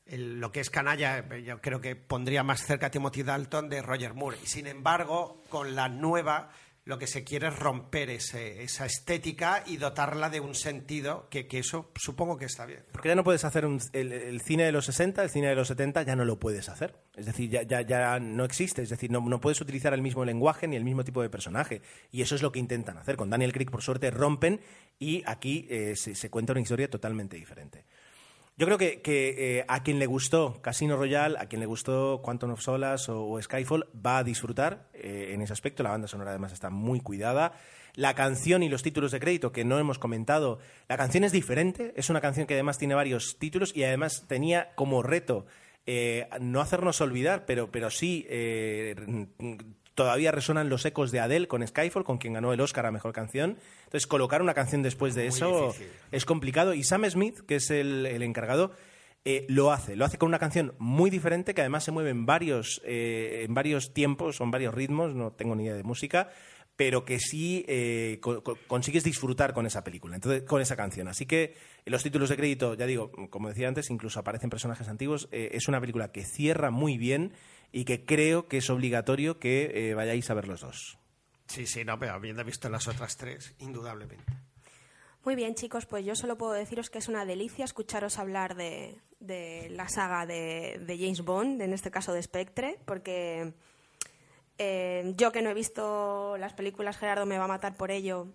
lo 0.05 0.51
que 0.53 0.61
es 0.61 0.69
canalla, 0.69 1.27
yo 1.39 1.59
creo 1.59 1.81
que 1.81 1.97
pondría 1.97 2.43
más 2.43 2.65
cerca 2.65 2.87
a 2.87 2.91
Timothy 2.91 3.23
Dalton 3.23 3.67
de 3.67 3.81
Roger 3.81 4.13
Moore. 4.13 4.37
Y 4.41 4.47
sin 4.47 4.67
embargo, 4.67 5.43
con 5.49 5.75
la 5.75 5.89
nueva 5.89 6.49
lo 6.85 6.99
que 6.99 7.07
se 7.07 7.23
quiere 7.23 7.47
es 7.47 7.57
romper 7.57 8.09
esa 8.09 8.85
estética 8.85 9.63
y 9.65 9.77
dotarla 9.77 10.29
de 10.29 10.41
un 10.41 10.53
sentido 10.53 11.29
que, 11.29 11.47
eso 11.51 11.91
supongo 11.95 12.37
que 12.37 12.45
está 12.45 12.65
bien. 12.65 12.83
Porque 12.91 13.07
ya 13.09 13.15
no 13.15 13.23
puedes 13.23 13.45
hacer 13.45 13.65
el, 13.93 14.41
cine 14.41 14.65
de 14.65 14.71
los 14.73 14.85
60, 14.85 15.23
el 15.23 15.29
cine 15.29 15.47
de 15.47 15.55
los 15.55 15.69
70 15.69 16.03
ya 16.03 16.15
no 16.15 16.25
lo 16.25 16.39
puedes 16.39 16.67
hacer. 16.67 16.95
Es 17.15 17.25
decir, 17.25 17.49
ya, 17.49 17.61
ya, 17.63 17.81
ya 17.81 18.19
no 18.19 18.43
existe. 18.43 18.81
Es 18.81 18.89
decir, 18.89 19.11
no, 19.11 19.21
no, 19.21 19.39
puedes 19.39 19.61
utilizar 19.61 19.93
el 19.93 20.01
mismo 20.01 20.25
lenguaje 20.25 20.67
ni 20.67 20.75
el 20.75 20.83
mismo 20.83 21.05
tipo 21.05 21.21
de 21.21 21.29
personaje. 21.29 21.81
Y 22.11 22.21
eso 22.21 22.35
es 22.35 22.41
lo 22.41 22.51
que 22.51 22.59
intentan 22.59 22.97
hacer. 22.97 23.15
Con 23.15 23.29
Daniel 23.29 23.53
Craig, 23.53 23.71
por 23.71 23.81
suerte, 23.81 24.11
rompen 24.11 24.59
y 24.99 25.23
aquí 25.25 25.65
eh, 25.69 25.95
se 25.95 26.29
cuenta 26.29 26.51
una 26.51 26.61
historia 26.61 26.89
totalmente 26.89 27.37
diferente. 27.37 27.85
Yo 28.55 28.67
creo 28.67 28.77
que, 28.77 29.01
eh, 29.05 29.65
a 29.67 29.81
quien 29.81 29.97
le 29.97 30.05
gustó 30.05 30.61
Casino 30.61 30.95
Royale, 30.95 31.39
a 31.39 31.47
quien 31.47 31.59
le 31.59 31.65
gustó 31.65 32.21
Quantum 32.21 32.51
of 32.51 32.61
Solas 32.61 33.09
o, 33.09 33.41
Skyfall, 33.41 33.87
va 33.93 34.19
a 34.19 34.23
disfrutar 34.23 34.89
eh, 34.93 35.31
en 35.33 35.41
ese 35.41 35.53
aspecto. 35.53 35.81
La 35.81 35.89
banda 35.89 36.07
sonora 36.07 36.29
además 36.29 36.53
está 36.53 36.69
muy 36.69 36.99
cuidada. 36.99 37.53
La 37.95 38.13
canción 38.13 38.61
y 38.61 38.69
los 38.69 38.83
títulos 38.83 39.11
de 39.11 39.19
crédito 39.19 39.51
que 39.51 39.65
no 39.65 39.79
hemos 39.79 39.97
comentado, 39.97 40.59
la 40.87 40.97
canción 40.97 41.23
es 41.23 41.31
diferente, 41.31 41.93
es 41.95 42.11
una 42.11 42.21
canción 42.21 42.45
que 42.45 42.53
además 42.53 42.77
tiene 42.77 42.93
varios 42.93 43.37
títulos 43.39 43.75
y 43.75 43.83
además 43.83 44.25
tenía 44.27 44.73
como 44.75 45.01
reto 45.01 45.45
eh, 45.85 46.27
no 46.39 46.61
hacernos 46.61 47.01
olvidar, 47.01 47.45
pero, 47.45 47.71
pero 47.71 47.89
sí 47.89 48.25
todavía 49.95 50.31
resonan 50.31 50.69
los 50.69 50.85
ecos 50.85 51.11
de 51.11 51.19
Adele 51.19 51.47
con 51.47 51.65
Skyfall, 51.65 52.03
con 52.03 52.17
quien 52.17 52.33
ganó 52.33 52.53
el 52.53 52.61
Oscar 52.61 52.85
a 52.85 52.91
Mejor 52.91 53.13
Canción. 53.13 53.57
Entonces, 53.85 54.07
colocar 54.07 54.41
una 54.41 54.53
canción 54.53 54.81
después 54.81 55.15
de 55.15 55.27
eso 55.27 55.73
es 56.11 56.25
complicado. 56.25 56.73
Y 56.73 56.83
Sam 56.83 57.05
Smith, 57.09 57.39
que 57.47 57.55
es 57.55 57.69
el, 57.69 58.05
encargado, 58.23 58.71
eh, 59.25 59.45
lo 59.49 59.71
hace. 59.71 59.95
Lo 59.95 60.05
hace 60.05 60.17
con 60.17 60.27
una 60.27 60.39
canción 60.39 60.73
muy 60.79 61.09
diferente 61.09 61.53
que 61.53 61.61
además 61.61 61.83
se 61.83 61.91
mueve 61.91 62.09
en 62.09 62.25
varios, 62.25 62.81
eh, 62.85 63.43
en 63.45 63.53
varios 63.53 63.93
tiempos, 63.93 64.35
son 64.35 64.51
varios 64.51 64.73
ritmos, 64.73 65.15
no 65.15 65.31
tengo 65.31 65.55
ni 65.55 65.63
idea 65.63 65.75
de 65.75 65.83
música, 65.83 66.29
pero 66.75 67.05
que 67.05 67.19
sí 67.19 67.63
eh, 67.67 68.19
consigues 68.67 69.03
disfrutar 69.03 69.53
con 69.53 69.67
esa 69.67 69.83
película, 69.83 70.15
entonces, 70.15 70.41
con 70.43 70.59
esa 70.59 70.75
canción. 70.75 71.07
Así 71.07 71.27
que 71.27 71.53
los 71.85 72.01
títulos 72.01 72.29
de 72.29 72.35
crédito, 72.35 72.73
ya 72.73 72.87
digo, 72.87 73.11
como 73.29 73.49
decía 73.49 73.67
antes, 73.67 73.91
incluso 73.91 74.19
aparecen 74.19 74.49
personajes 74.49 74.87
antiguos. 74.87 75.29
es 75.31 75.67
una 75.67 75.79
película 75.79 76.11
que 76.11 76.25
cierra 76.25 76.71
muy 76.71 76.97
bien 76.97 77.33
y 77.73 77.85
que 77.85 78.05
creo 78.05 78.47
que 78.47 78.57
es 78.57 78.69
obligatorio 78.69 79.39
que 79.39 79.89
eh, 79.89 79.93
vayáis 79.95 80.29
a 80.29 80.35
ver 80.35 80.47
los 80.47 80.61
dos. 80.61 80.97
Sí, 81.47 81.65
sí, 81.65 81.83
no, 81.83 81.99
pero 81.99 82.13
habiendo 82.13 82.45
visto 82.45 82.69
las 82.69 82.87
otras 82.87 83.17
tres, 83.17 83.55
indudablemente. 83.59 84.31
Muy 85.25 85.35
bien, 85.35 85.55
chicos, 85.55 85.85
pues 85.87 86.05
yo 86.05 86.15
solo 86.15 86.37
puedo 86.37 86.53
deciros 86.53 86.89
que 86.89 86.99
es 86.99 87.07
una 87.07 87.25
delicia 87.25 87.65
escucharos 87.65 88.19
hablar 88.19 88.55
de, 88.55 89.01
la 89.71 89.89
saga 89.89 90.25
de, 90.25 90.97
James 90.99 91.21
Bond, 91.21 91.61
en 91.61 91.73
este 91.73 91.91
caso 91.91 92.13
de 92.13 92.21
Spectre, 92.21 92.77
porque 92.85 93.53
eh, 94.59 95.13
yo 95.17 95.31
que 95.31 95.41
no 95.41 95.49
he 95.49 95.53
visto 95.53 96.37
las 96.37 96.53
películas, 96.53 96.97
Gerardo 96.97 97.25
me 97.25 97.39
va 97.39 97.45
a 97.45 97.47
matar 97.47 97.75
por 97.75 97.89
ello, 97.89 98.27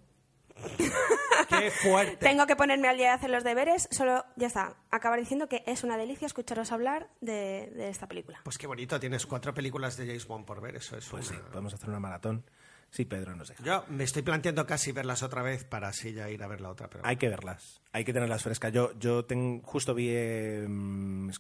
¡Qué 1.49 1.71
fuerte! 1.71 2.17
Tengo 2.17 2.47
que 2.47 2.57
ponerme 2.57 2.89
al 2.89 2.97
día 2.97 3.09
de 3.09 3.13
hacer 3.15 3.31
los 3.31 3.45
deberes. 3.45 3.89
Solo, 3.91 4.25
ya 4.37 4.47
está, 4.47 4.77
acabar 4.91 5.19
diciendo 5.19 5.49
que 5.49 5.63
es 5.67 5.85
una 5.85 5.97
delicia 5.97 6.27
escucharos 6.27 6.73
hablar 6.73 7.09
de, 7.21 7.89
esta 7.89 8.07
película. 8.07 8.41
Pues 8.45 8.59
qué 8.59 8.67
bonito, 8.67 8.99
tienes 9.01 9.27
cuatro 9.27 9.55
películas 9.55 9.97
de 9.97 10.07
James 10.07 10.27
Bond 10.27 10.45
por 10.45 10.61
ver, 10.61 10.77
eso 10.77 10.97
es 10.97 11.09
Pues 11.09 11.27
sí, 11.27 11.35
podemos 11.51 11.73
hacer 11.75 11.89
una 11.89 12.01
maratón. 12.01 12.45
Sí, 12.91 13.05
Pedro 13.05 13.37
nos 13.37 13.49
deja. 13.49 13.63
Yo 13.63 13.85
me 13.89 14.05
estoy 14.05 14.23
planteando 14.23 14.67
casi 14.67 14.93
verlas 14.93 15.23
otra 15.23 15.43
vez 15.43 15.65
para 15.65 15.89
así 15.89 16.15
ya 16.15 16.31
ir 16.31 16.43
a 16.43 16.47
ver 16.47 16.63
la 16.63 16.71
otra. 16.71 16.89
Pero... 16.89 17.05
Hay 17.07 17.17
que 17.17 17.29
verlas, 17.29 17.83
hay 17.93 18.05
que 18.05 18.15
tenerlas 18.15 18.43
frescas. 18.43 18.73
Yo, 18.73 18.99
yo 18.99 19.27
justo 19.63 19.95
vi 19.95 20.09
eh, 20.11 20.67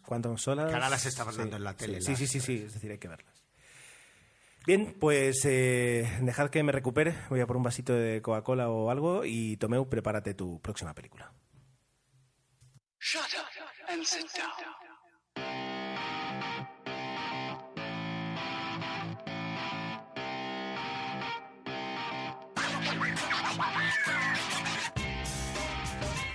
¿Cuántas 0.04 0.42
solas? 0.42 0.68
Que 0.68 0.74
ahora 0.74 0.90
las 0.90 1.07
estaban 1.07 1.37
dando 1.37 1.57
en 1.57 1.64
la 1.64 1.74
tele. 1.74 2.02
Sí, 2.02 2.16
sí, 2.16 2.26
sí, 2.26 2.40
sí, 2.40 2.64
es 2.66 2.74
decir, 2.74 2.90
hay 2.90 2.98
que 2.98 3.09
verlas. 3.09 3.47
Bien, 4.68 4.94
pues 5.00 5.46
eh, 5.46 6.07
dejad 6.20 6.50
que 6.50 6.62
me 6.62 6.72
recupere. 6.72 7.14
Voy 7.31 7.40
a 7.40 7.46
por 7.46 7.57
un 7.57 7.62
vasito 7.62 7.94
de 7.94 8.20
Coca-Cola 8.20 8.68
o 8.68 8.90
algo 8.90 9.24
y 9.24 9.57
Tomeu, 9.57 9.88
prepárate 9.88 10.35
tu 10.35 10.61
próxima 10.61 10.92
película. 10.92 11.33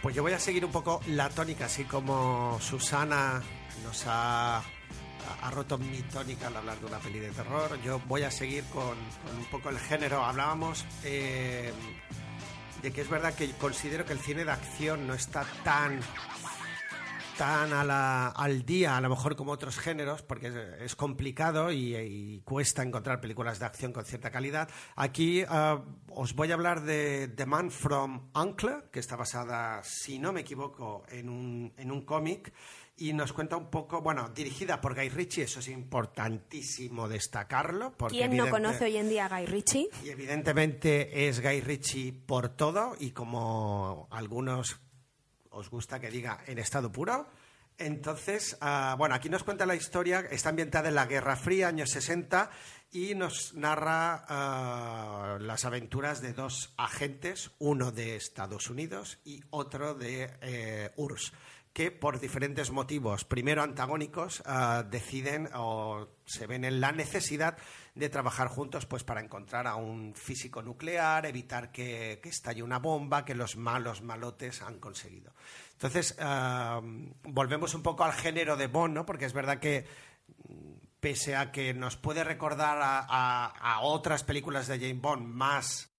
Pues 0.01 0.15
yo 0.15 0.23
voy 0.23 0.31
a 0.31 0.39
seguir 0.39 0.65
un 0.65 0.71
poco 0.71 1.01
la 1.05 1.29
tónica, 1.29 1.65
así 1.65 1.83
como 1.83 2.59
Susana 2.59 3.43
nos 3.83 4.05
ha 4.07 4.63
ha 5.41 5.51
roto 5.51 5.77
mi 5.77 6.01
tónica 6.03 6.47
al 6.47 6.57
hablar 6.57 6.79
de 6.79 6.85
una 6.85 6.99
peli 6.99 7.19
de 7.19 7.31
terror. 7.31 7.79
Yo 7.81 7.99
voy 8.07 8.23
a 8.23 8.31
seguir 8.31 8.63
con, 8.65 8.97
un 9.37 9.45
poco 9.51 9.69
el 9.69 9.79
género. 9.79 10.23
Hablábamos 10.23 10.85
eh, 11.03 11.73
de 12.81 12.91
que 12.91 13.01
es 13.01 13.09
verdad 13.09 13.33
que 13.33 13.51
considero 13.51 14.05
que 14.05 14.13
el 14.13 14.19
cine 14.19 14.45
de 14.45 14.51
acción 14.51 15.07
no 15.07 15.13
está 15.13 15.45
tan 15.63 15.99
tan 17.37 17.73
al 17.73 18.65
día, 18.65 18.95
a 18.97 19.01
lo 19.01 19.09
mejor 19.09 19.35
como 19.35 19.51
otros 19.51 19.79
géneros, 19.79 20.21
porque 20.21 20.51
es, 20.79 20.95
complicado 20.95 21.71
y, 21.71 22.41
cuesta 22.45 22.83
encontrar 22.83 23.21
películas 23.21 23.59
de 23.59 23.65
acción 23.65 23.91
con 23.91 24.05
cierta 24.05 24.29
calidad. 24.29 24.69
Aquí 24.95 25.41
eh, 25.41 25.47
os 26.09 26.35
voy 26.35 26.51
a 26.51 26.53
hablar 26.53 26.81
de 26.83 27.27
The 27.27 27.45
Man 27.45 27.71
from 27.71 28.29
Uncle, 28.35 28.85
que 28.91 28.99
está 28.99 29.15
basada, 29.15 29.83
si 29.83 30.19
no 30.19 30.31
me 30.31 30.41
equivoco, 30.41 31.03
en 31.09 31.29
un, 31.29 31.73
en 31.77 31.91
un 31.91 32.05
cómic 32.05 32.53
y 32.95 33.13
nos 33.13 33.33
cuenta 33.33 33.57
un 33.57 33.69
poco, 33.69 34.01
bueno, 34.01 34.29
dirigida 34.29 34.79
por 34.79 34.95
Guy 34.95 35.09
Ritchie, 35.09 35.43
eso 35.43 35.59
es 35.59 35.67
importantísimo 35.69 37.07
destacarlo. 37.07 37.93
Porque 37.97 38.17
¿Quién 38.17 38.37
no 38.37 38.49
conoce 38.49 38.85
hoy 38.85 38.97
en 38.97 39.09
día 39.09 39.25
a 39.25 39.29
Guy 39.29 39.47
Ritchie? 39.47 39.89
Y 40.03 40.09
evidentemente 40.09 41.27
es 41.27 41.41
Guy 41.41 41.61
Ritchie 41.61 42.13
por 42.13 42.49
todo 42.49 42.95
y 42.99 43.11
como 43.11 44.07
algunos 44.11 44.79
os 45.49 45.69
gusta 45.69 45.99
que 45.99 46.11
diga 46.11 46.43
en 46.45 46.59
estado 46.59 46.91
puro. 46.91 47.27
Entonces, 47.79 48.57
ah, 48.61 48.95
bueno, 48.97 49.15
aquí 49.15 49.29
nos 49.29 49.43
cuenta 49.43 49.65
la 49.65 49.75
historia, 49.75 50.19
está 50.29 50.49
ambientada 50.49 50.89
en 50.89 50.95
la 50.95 51.07
Guerra 51.07 51.35
Fría, 51.35 51.69
años 51.69 51.89
60, 51.89 52.51
y 52.91 53.15
nos 53.15 53.55
narra 53.55 54.25
ah, 54.27 55.37
las 55.41 55.65
aventuras 55.65 56.21
de 56.21 56.33
dos 56.33 56.73
agentes, 56.77 57.49
uno 57.57 57.91
de 57.91 58.15
Estados 58.15 58.69
Unidos 58.69 59.17
y 59.25 59.41
otro 59.49 59.95
de 59.95 60.29
eh, 60.41 60.91
URSS 60.95 61.33
que 61.73 61.89
por 61.89 62.19
diferentes 62.19 62.69
motivos, 62.69 63.25
primero 63.25 63.63
antagónicos, 63.63 64.43
ah, 64.45 64.83
deciden 64.87 65.49
o 65.55 66.07
se 66.23 66.45
ven 66.45 66.65
en 66.65 66.79
la 66.79 66.91
necesidad 66.91 67.57
de 67.95 68.09
trabajar 68.09 68.47
juntos 68.47 68.85
pues 68.85 69.03
para 69.03 69.21
encontrar 69.21 69.65
a 69.65 69.75
un 69.75 70.13
físico 70.13 70.61
nuclear, 70.61 71.25
evitar 71.25 71.71
que, 71.71 72.21
estalle 72.23 72.61
una 72.61 72.77
bomba 72.77 73.25
que 73.25 73.33
los 73.33 73.57
malos 73.57 74.03
malotes 74.03 74.61
han 74.61 74.79
conseguido. 74.79 75.33
Entonces, 75.71 76.15
ah, 76.19 76.79
volvemos 77.23 77.73
un 77.73 77.81
poco 77.81 78.03
al 78.03 78.13
género 78.13 78.55
de 78.55 78.67
Bond, 78.67 78.93
¿no? 78.93 79.05
porque 79.05 79.25
es 79.25 79.33
verdad 79.33 79.59
que 79.59 79.87
pese 80.99 81.35
a 81.35 81.51
que 81.51 81.73
nos 81.73 81.97
puede 81.97 82.23
recordar 82.23 82.77
a 82.81 83.79
otras 83.81 84.23
películas 84.23 84.67
de 84.67 84.79
James 84.79 85.01
Bond 85.01 85.25
más 85.25 85.92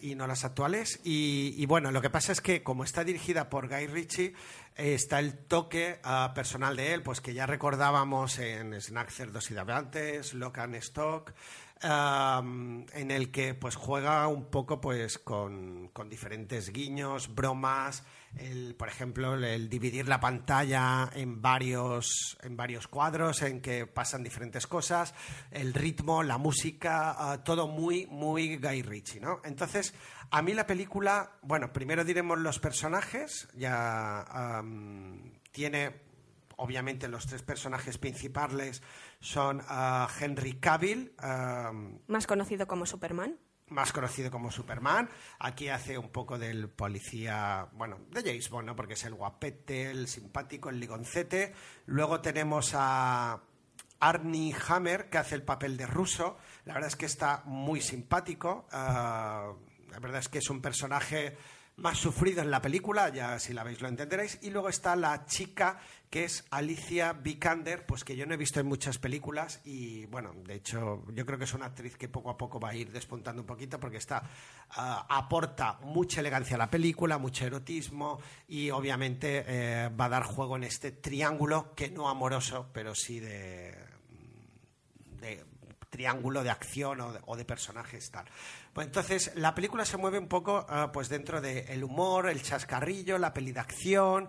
y 0.00 0.14
no 0.14 0.26
las 0.26 0.44
actuales. 0.44 1.00
Y, 1.04 1.64
bueno, 1.66 1.90
lo 1.90 2.02
que 2.02 2.10
pasa 2.10 2.32
es 2.32 2.40
que 2.40 2.62
como 2.62 2.84
está 2.84 3.04
dirigida 3.04 3.48
por 3.48 3.68
Guy 3.68 3.86
Ritchie, 3.86 4.34
eh, 4.76 4.94
está 4.94 5.18
el 5.18 5.34
toque 5.34 6.00
ah, 6.02 6.32
personal 6.34 6.76
de 6.76 6.94
él, 6.94 7.02
pues 7.02 7.20
que 7.20 7.34
ya 7.34 7.46
recordábamos 7.46 8.38
en 8.38 8.74
Snack 8.80 9.10
Cerdos 9.10 9.50
y 9.50 9.54
Davantes, 9.54 10.34
Lock 10.34 10.58
and 10.58 10.74
Stock, 10.76 11.32
en 11.80 13.10
el 13.10 13.30
que 13.30 13.54
pues 13.54 13.76
juega 13.76 14.26
un 14.26 14.46
poco 14.46 14.80
pues 14.80 15.18
con, 15.18 15.88
con 15.92 16.08
diferentes 16.08 16.70
guiños, 16.70 17.34
bromas, 17.34 18.02
el, 18.38 18.74
por 18.74 18.88
ejemplo, 18.88 19.34
el 19.34 19.68
dividir 19.68 20.08
la 20.08 20.20
pantalla 20.20 21.10
en 21.14 21.42
varios, 21.42 22.38
en 22.42 22.56
varios 22.56 22.88
cuadros 22.88 23.42
en 23.42 23.60
que 23.60 23.86
pasan 23.86 24.22
diferentes 24.22 24.66
cosas, 24.66 25.14
el 25.50 25.74
ritmo, 25.74 26.22
la 26.22 26.38
música, 26.38 27.14
ah, 27.18 27.42
todo 27.44 27.68
muy, 27.68 28.06
muy 28.06 28.56
Guy 28.56 28.82
Ritchie, 28.82 29.20
¿no? 29.20 29.40
Entonces, 29.44 29.94
a 30.30 30.42
mí 30.42 30.54
la 30.54 30.66
película, 30.66 31.32
bueno, 31.42 31.72
primero 31.72 32.04
diremos 32.04 32.38
los 32.38 32.58
personajes, 32.58 33.48
ya 33.54 34.62
tiene, 35.50 35.94
obviamente, 36.56 37.08
los 37.08 37.26
tres 37.26 37.42
personajes 37.42 37.98
principales 37.98 38.82
son 39.20 39.62
ah, 39.68 40.08
Henry 40.20 40.54
Cavill. 40.54 41.12
Más 42.06 42.26
conocido 42.26 42.66
como 42.66 42.86
Superman. 42.86 43.36
Más 43.70 43.92
conocido 43.92 44.30
como 44.30 44.50
Superman. 44.50 45.08
Aquí 45.38 45.68
hace 45.68 45.98
un 45.98 46.10
poco 46.10 46.38
del 46.38 46.68
policía, 46.68 47.68
bueno, 47.72 47.98
de 48.10 48.22
James 48.22 48.48
Bond, 48.50 48.66
¿no? 48.66 48.76
Porque 48.76 48.94
es 48.94 49.04
el 49.04 49.14
guapete, 49.14 49.90
el 49.90 50.08
simpático, 50.08 50.70
el 50.70 50.80
ligoncete. 50.80 51.52
Luego 51.86 52.20
tenemos 52.20 52.72
a 52.74 53.40
Arnie 54.00 54.54
Hammer, 54.68 55.10
que 55.10 55.18
hace 55.18 55.34
el 55.34 55.42
papel 55.42 55.76
de 55.76 55.86
ruso. 55.86 56.38
La 56.64 56.74
verdad 56.74 56.88
es 56.88 56.96
que 56.96 57.06
está 57.06 57.42
muy 57.44 57.80
simpático. 57.80 58.66
Ah, 58.72 59.52
la 59.90 59.98
verdad 59.98 60.20
es 60.20 60.28
que 60.28 60.38
es 60.38 60.50
un 60.50 60.60
personaje 60.60 61.36
más 61.78 61.98
sufrido 61.98 62.42
en 62.42 62.50
la 62.50 62.60
película, 62.60 63.08
ya 63.08 63.38
si 63.38 63.52
la 63.52 63.62
veis 63.62 63.80
lo 63.80 63.88
entenderéis. 63.88 64.38
Y 64.42 64.50
luego 64.50 64.68
está 64.68 64.96
la 64.96 65.24
chica 65.26 65.78
que 66.10 66.24
es 66.24 66.44
Alicia 66.50 67.12
Vikander, 67.12 67.84
pues 67.86 68.02
que 68.02 68.16
yo 68.16 68.26
no 68.26 68.34
he 68.34 68.36
visto 68.36 68.60
en 68.60 68.66
muchas 68.66 68.98
películas 68.98 69.60
y 69.64 70.06
bueno, 70.06 70.32
de 70.46 70.54
hecho 70.54 71.04
yo 71.12 71.26
creo 71.26 71.38
que 71.38 71.44
es 71.44 71.52
una 71.52 71.66
actriz 71.66 71.96
que 71.96 72.08
poco 72.08 72.30
a 72.30 72.38
poco 72.38 72.58
va 72.58 72.70
a 72.70 72.74
ir 72.74 72.90
despuntando 72.90 73.42
un 73.42 73.46
poquito 73.46 73.78
porque 73.78 73.98
está 73.98 74.22
ah, 74.70 75.06
aporta 75.08 75.78
mucha 75.82 76.20
elegancia 76.20 76.56
a 76.56 76.58
la 76.58 76.70
película, 76.70 77.18
mucho 77.18 77.44
erotismo 77.44 78.18
y 78.48 78.70
obviamente 78.70 79.44
eh, 79.46 79.90
va 79.90 80.06
a 80.06 80.08
dar 80.08 80.22
juego 80.22 80.56
en 80.56 80.64
este 80.64 80.92
triángulo 80.92 81.74
que 81.74 81.90
no 81.90 82.08
amoroso, 82.08 82.70
pero 82.72 82.94
sí 82.94 83.20
de, 83.20 83.76
de 85.20 85.44
triángulo 85.90 86.42
de 86.42 86.50
acción 86.50 87.00
o 87.00 87.36
de, 87.36 87.44
personajes 87.44 88.10
tal. 88.10 88.26
Pues 88.72 88.86
entonces 88.86 89.32
la 89.34 89.54
película 89.54 89.84
se 89.84 89.96
mueve 89.96 90.18
un 90.18 90.28
poco 90.28 90.66
ah, 90.68 90.90
pues 90.92 91.08
dentro 91.08 91.40
del 91.40 91.82
humor, 91.84 92.28
el 92.28 92.42
chascarrillo, 92.42 93.18
la 93.18 93.32
peli 93.32 93.52
de 93.52 93.60
acción 93.60 94.28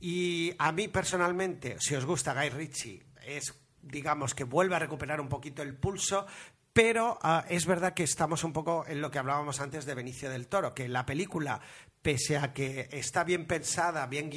y 0.00 0.54
a 0.58 0.72
mí 0.72 0.88
personalmente, 0.88 1.76
si 1.80 1.94
os 1.94 2.04
gusta 2.04 2.34
Guy 2.34 2.50
Ritchie, 2.50 3.06
es 3.24 3.54
digamos 3.82 4.34
que 4.34 4.44
vuelve 4.44 4.76
a 4.76 4.78
recuperar 4.78 5.20
un 5.20 5.28
poquito 5.28 5.62
el 5.62 5.74
pulso, 5.74 6.26
pero 6.72 7.18
ah, 7.22 7.44
es 7.48 7.66
verdad 7.66 7.94
que 7.94 8.04
estamos 8.04 8.44
un 8.44 8.52
poco 8.52 8.84
en 8.86 9.00
lo 9.00 9.10
que 9.10 9.18
hablábamos 9.18 9.60
antes 9.60 9.84
de 9.84 9.94
Benicio 9.94 10.30
del 10.30 10.46
Toro, 10.46 10.74
que 10.74 10.88
la 10.88 11.06
película, 11.06 11.60
pese 12.02 12.36
a 12.36 12.52
que 12.52 12.88
está 12.92 13.24
bien 13.24 13.46
pensada, 13.46 14.06
bien 14.06 14.30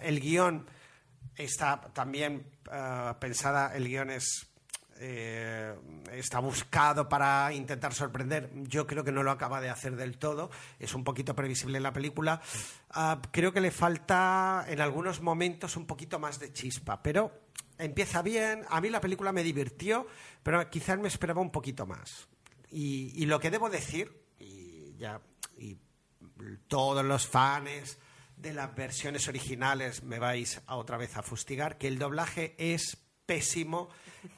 el 0.00 0.20
guion 0.20 0.66
está 1.34 1.80
también 1.92 2.46
ah, 2.70 3.16
pensada, 3.20 3.74
el 3.74 3.88
guion 3.88 4.10
es 4.10 4.49
eh, 5.02 5.74
está 6.12 6.40
buscado 6.40 7.08
para 7.08 7.54
intentar 7.54 7.94
sorprender. 7.94 8.50
Yo 8.68 8.86
creo 8.86 9.02
que 9.02 9.12
no 9.12 9.22
lo 9.22 9.30
acaba 9.30 9.58
de 9.62 9.70
hacer 9.70 9.96
del 9.96 10.18
todo. 10.18 10.50
Es 10.78 10.94
un 10.94 11.04
poquito 11.04 11.34
previsible 11.34 11.78
en 11.78 11.84
la 11.84 11.92
película. 11.94 12.42
Ah, 12.90 13.22
creo 13.30 13.50
que 13.54 13.62
le 13.62 13.70
falta 13.70 14.66
en 14.68 14.82
algunos 14.82 15.22
momentos 15.22 15.76
un 15.76 15.86
poquito 15.86 16.18
más 16.18 16.38
de 16.38 16.52
chispa, 16.52 17.02
pero 17.02 17.32
empieza 17.78 18.20
bien. 18.20 18.66
A 18.68 18.82
mí 18.82 18.90
la 18.90 19.00
película 19.00 19.32
me 19.32 19.42
divirtió, 19.42 20.06
pero 20.42 20.68
quizás 20.68 20.98
me 20.98 21.08
esperaba 21.08 21.40
un 21.40 21.50
poquito 21.50 21.86
más. 21.86 22.28
Y, 22.70 23.24
lo 23.24 23.40
que 23.40 23.50
debo 23.50 23.70
decir, 23.70 24.22
y 24.38 24.94
ya 24.98 25.20
y 25.56 25.78
todos 26.68 27.04
los 27.04 27.26
fans 27.26 27.98
de 28.36 28.52
las 28.52 28.74
versiones 28.74 29.26
originales 29.28 30.02
me 30.02 30.18
vais 30.18 30.60
a 30.66 30.76
otra 30.76 30.98
vez 30.98 31.16
a 31.16 31.22
fustigar, 31.22 31.78
que 31.78 31.88
el 31.88 31.98
doblaje 31.98 32.54
es 32.58 32.98
pésimo 33.24 33.88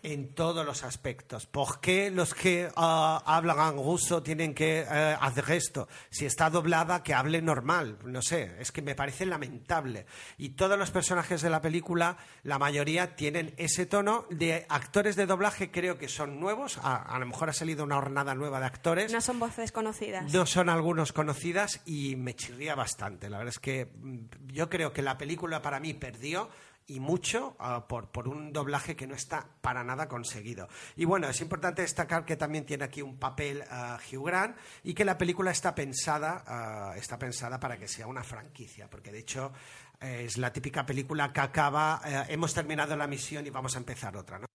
en 0.02 0.34
todos 0.34 0.64
los 0.64 0.84
aspectos. 0.84 1.46
¿Por 1.46 1.80
qué 1.80 2.10
los 2.10 2.34
que 2.34 2.70
ah, 2.76 3.22
hablan 3.24 3.76
ruso 3.76 4.22
tienen 4.22 4.54
que 4.54 4.80
eh, 4.80 5.16
hacer 5.20 5.50
esto? 5.50 5.88
Si 6.10 6.26
está 6.26 6.50
doblada, 6.50 7.02
que 7.02 7.14
hable 7.14 7.42
normal. 7.42 7.98
No 8.04 8.22
sé, 8.22 8.56
es 8.58 8.72
que 8.72 8.82
me 8.82 8.94
parece 8.94 9.26
lamentable. 9.26 10.06
Y 10.38 10.50
todos 10.50 10.78
los 10.78 10.90
personajes 10.90 11.42
de 11.42 11.50
la 11.50 11.60
película, 11.60 12.16
la 12.42 12.58
mayoría 12.58 13.16
tienen 13.16 13.54
ese 13.56 13.86
tono 13.86 14.26
de 14.30 14.66
actores 14.68 15.16
de 15.16 15.26
doblaje, 15.26 15.70
creo 15.70 15.98
que 15.98 16.08
son 16.08 16.40
nuevos. 16.40 16.78
A, 16.82 17.18
lo 17.18 17.26
mejor 17.26 17.50
ha 17.50 17.52
salido 17.52 17.84
una 17.84 17.98
hornada 17.98 18.34
nueva 18.34 18.60
de 18.60 18.66
actores. 18.66 19.12
No 19.12 19.20
son 19.20 19.38
voces 19.38 19.72
conocidas. 19.72 20.32
No 20.32 20.46
son 20.46 20.68
algunos 20.68 21.12
conocidas 21.12 21.80
y 21.84 22.16
me 22.16 22.34
chirría 22.34 22.74
bastante. 22.74 23.30
La 23.30 23.38
verdad 23.38 23.54
es 23.54 23.60
que 23.60 23.86
mm, 23.86 24.52
yo 24.52 24.68
creo 24.68 24.92
que 24.92 25.02
la 25.02 25.18
película 25.18 25.62
para 25.62 25.80
mí 25.80 25.94
perdió 25.94 26.48
y 26.86 27.00
mucho 27.00 27.56
ah, 27.58 27.86
por, 27.88 28.10
por, 28.10 28.28
un 28.28 28.52
doblaje 28.52 28.96
que 28.96 29.06
no 29.06 29.14
está 29.14 29.46
para 29.60 29.84
nada 29.84 30.08
conseguido. 30.08 30.68
Y 30.96 31.04
bueno, 31.04 31.28
es 31.28 31.40
importante 31.40 31.82
destacar 31.82 32.24
que 32.24 32.36
también 32.36 32.66
tiene 32.66 32.84
aquí 32.84 33.02
un 33.02 33.18
papel 33.18 33.62
uh, 33.70 34.16
Hugh 34.16 34.26
Grant 34.26 34.56
y 34.84 34.94
que 34.94 35.04
la 35.04 35.18
película 35.18 35.50
está 35.50 35.74
pensada, 35.74 36.44
ah, 36.46 36.94
está 36.96 37.18
pensada 37.18 37.58
para 37.60 37.78
que 37.78 37.88
sea 37.88 38.06
una 38.06 38.22
franquicia, 38.22 38.88
porque 38.88 39.12
de 39.12 39.20
hecho 39.20 39.52
eh, 40.00 40.24
es 40.26 40.38
la 40.38 40.52
típica 40.52 40.84
película 40.84 41.32
que 41.32 41.40
acaba, 41.40 42.00
eh, 42.04 42.24
hemos 42.28 42.52
terminado 42.54 42.96
la 42.96 43.06
misión 43.06 43.46
y 43.46 43.50
vamos 43.50 43.74
a 43.76 43.78
empezar 43.78 44.16
otra, 44.16 44.38
¿no? 44.38 44.46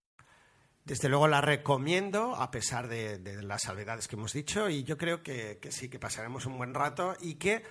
Desde 0.84 1.09
luego 1.09 1.28
la 1.28 1.41
recomiendo, 1.41 2.34
a 2.38 2.49
pesar 2.49 2.88
de, 2.88 3.19
las 3.43 3.63
salvedades 3.63 4.07
que 4.07 4.15
hemos 4.15 4.32
dicho, 4.32 4.69
y 4.69 4.86
yo 4.86 4.97
creo 4.97 5.21
que 5.21 5.59
sí, 5.69 5.89
que 5.89 5.99
pasaremos 5.99 6.45
un 6.45 6.57
buen 6.57 6.73
rato 6.73 7.13
y 7.19 7.36
que 7.36 7.61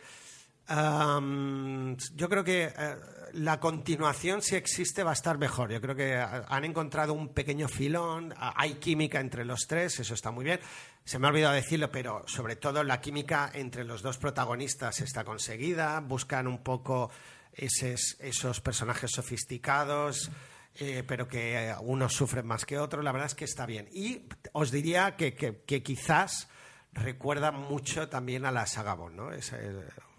yo 0.69 2.29
creo 2.29 2.43
que 2.43 2.65
eh, 2.65 2.97
la 3.35 3.61
continuación, 3.61 4.43
si 4.43 4.57
existe, 4.57 5.05
va 5.05 5.11
a 5.11 5.15
estar 5.15 5.39
mejor. 5.39 5.71
Yo 5.71 5.81
creo 5.81 5.95
que 5.95 6.15
eh, 6.15 6.27
han 6.49 6.65
encontrado 6.65 7.13
un 7.13 7.29
pequeño 7.29 7.69
filón, 7.69 8.35
hay 8.37 8.75
química 8.75 9.21
entre 9.21 9.45
los 9.45 9.67
tres, 9.69 10.01
eso 10.01 10.15
está 10.15 10.31
muy 10.31 10.45
bien. 10.45 10.61
Se 11.05 11.19
me 11.19 11.27
ha 11.27 11.31
olvidado 11.31 11.55
decirlo, 11.55 11.91
pero 11.93 12.25
sobre 12.27 12.57
todo 12.57 12.83
la 12.83 13.01
química 13.01 13.51
entre 13.55 13.85
los 13.85 14.03
dos 14.03 14.19
protagonistas 14.19 15.01
está 15.01 15.25
conseguida. 15.25 16.01
Buscan 16.01 16.49
un 16.49 16.59
poco 16.59 17.11
esos, 17.53 18.61
personajes 18.61 19.13
sofisticados. 19.13 20.31
Eh, 20.79 21.05
pero 21.09 21.27
que 21.27 21.75
unos 21.81 22.13
sufren 22.13 22.47
más 22.47 22.67
que 22.67 22.79
otros, 22.79 23.03
la 23.03 23.11
verdad 23.11 23.29
es 23.29 23.35
que 23.35 23.47
está 23.47 23.65
bien. 23.65 23.89
Y 23.95 24.25
os 24.53 24.71
diría 24.71 25.17
que, 25.17 25.35
quizás 25.83 26.49
recuerda 26.93 27.51
mucho 27.51 28.11
también 28.11 28.45
a 28.45 28.53
la 28.53 28.67
saga 28.67 28.93
Bond, 28.93 29.17
¿no? 29.17 29.33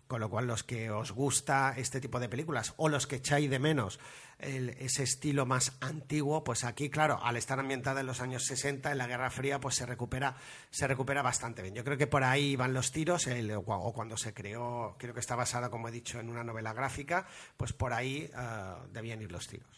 Con 0.08 0.22
lo 0.22 0.30
cual, 0.30 0.47
los 0.47 0.64
que 0.64 0.89
os 0.89 1.12
gusta 1.12 1.74
este 1.76 1.99
tipo 1.99 2.20
de 2.20 2.30
películas 2.30 2.74
o 2.78 2.88
los 2.88 3.08
que 3.08 3.18
echáis 3.18 3.49
de 3.49 3.60
menos 3.60 3.99
ese 4.39 5.03
estilo 5.03 5.45
más 5.45 5.74
antiguo, 5.82 6.43
pues 6.43 6.64
aquí, 6.64 6.89
claro, 6.89 7.20
al 7.24 7.38
estar 7.38 7.60
ambientada 7.60 8.01
en 8.01 8.05
los 8.05 8.22
años 8.22 8.45
60, 8.45 8.91
en 8.91 8.97
la 8.97 9.08
Guerra 9.08 9.32
Fría, 9.32 9.60
pues 9.60 9.76
se 9.76 9.86
recupera, 9.86 10.36
se 10.70 10.88
recupera 10.88 11.22
bastante 11.22 11.62
bien. 11.62 11.74
Yo 11.74 11.84
creo 11.84 11.97
que 11.97 12.08
por 12.08 12.24
ahí 12.24 12.55
van 12.55 12.74
los 12.74 12.91
tiros, 12.91 13.28
o 13.28 13.93
cuando 13.93 14.16
se 14.16 14.34
creó, 14.34 14.95
creo 14.99 15.14
que 15.14 15.20
está 15.20 15.36
basada, 15.36 15.70
como 15.70 15.88
he 15.88 15.91
dicho, 15.91 16.20
en 16.20 16.30
una 16.30 16.43
novela 16.43 16.74
gráfica, 16.74 17.26
pues 17.58 17.74
por 17.74 17.93
ahí 17.93 18.30
eh, 18.32 18.74
debían 18.91 19.22
ir 19.22 19.32
los 19.32 19.47
tiros. 19.47 19.76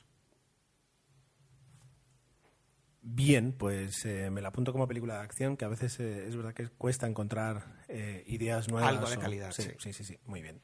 Bien, 3.11 3.53
pues 3.53 4.05
eh, 4.05 4.29
me 4.29 4.39
la 4.39 4.49
apunto 4.49 4.71
como 4.71 4.87
película 4.87 5.15
de 5.15 5.21
acción, 5.21 5.57
que 5.57 5.65
a 5.65 5.67
veces 5.67 5.99
eh, 5.99 6.27
es 6.27 6.35
verdad 6.35 6.53
que 6.53 6.67
cuesta 6.69 7.07
encontrar 7.07 7.63
eh, 7.87 8.23
ideas 8.27 8.69
nuevas. 8.69 8.87
Algo 8.87 9.09
de 9.09 9.17
calidad, 9.17 9.51
sí, 9.51 9.63
sí. 9.79 9.91
Sí, 9.91 10.03
sí, 10.03 10.19
muy 10.25 10.43
bien. 10.43 10.61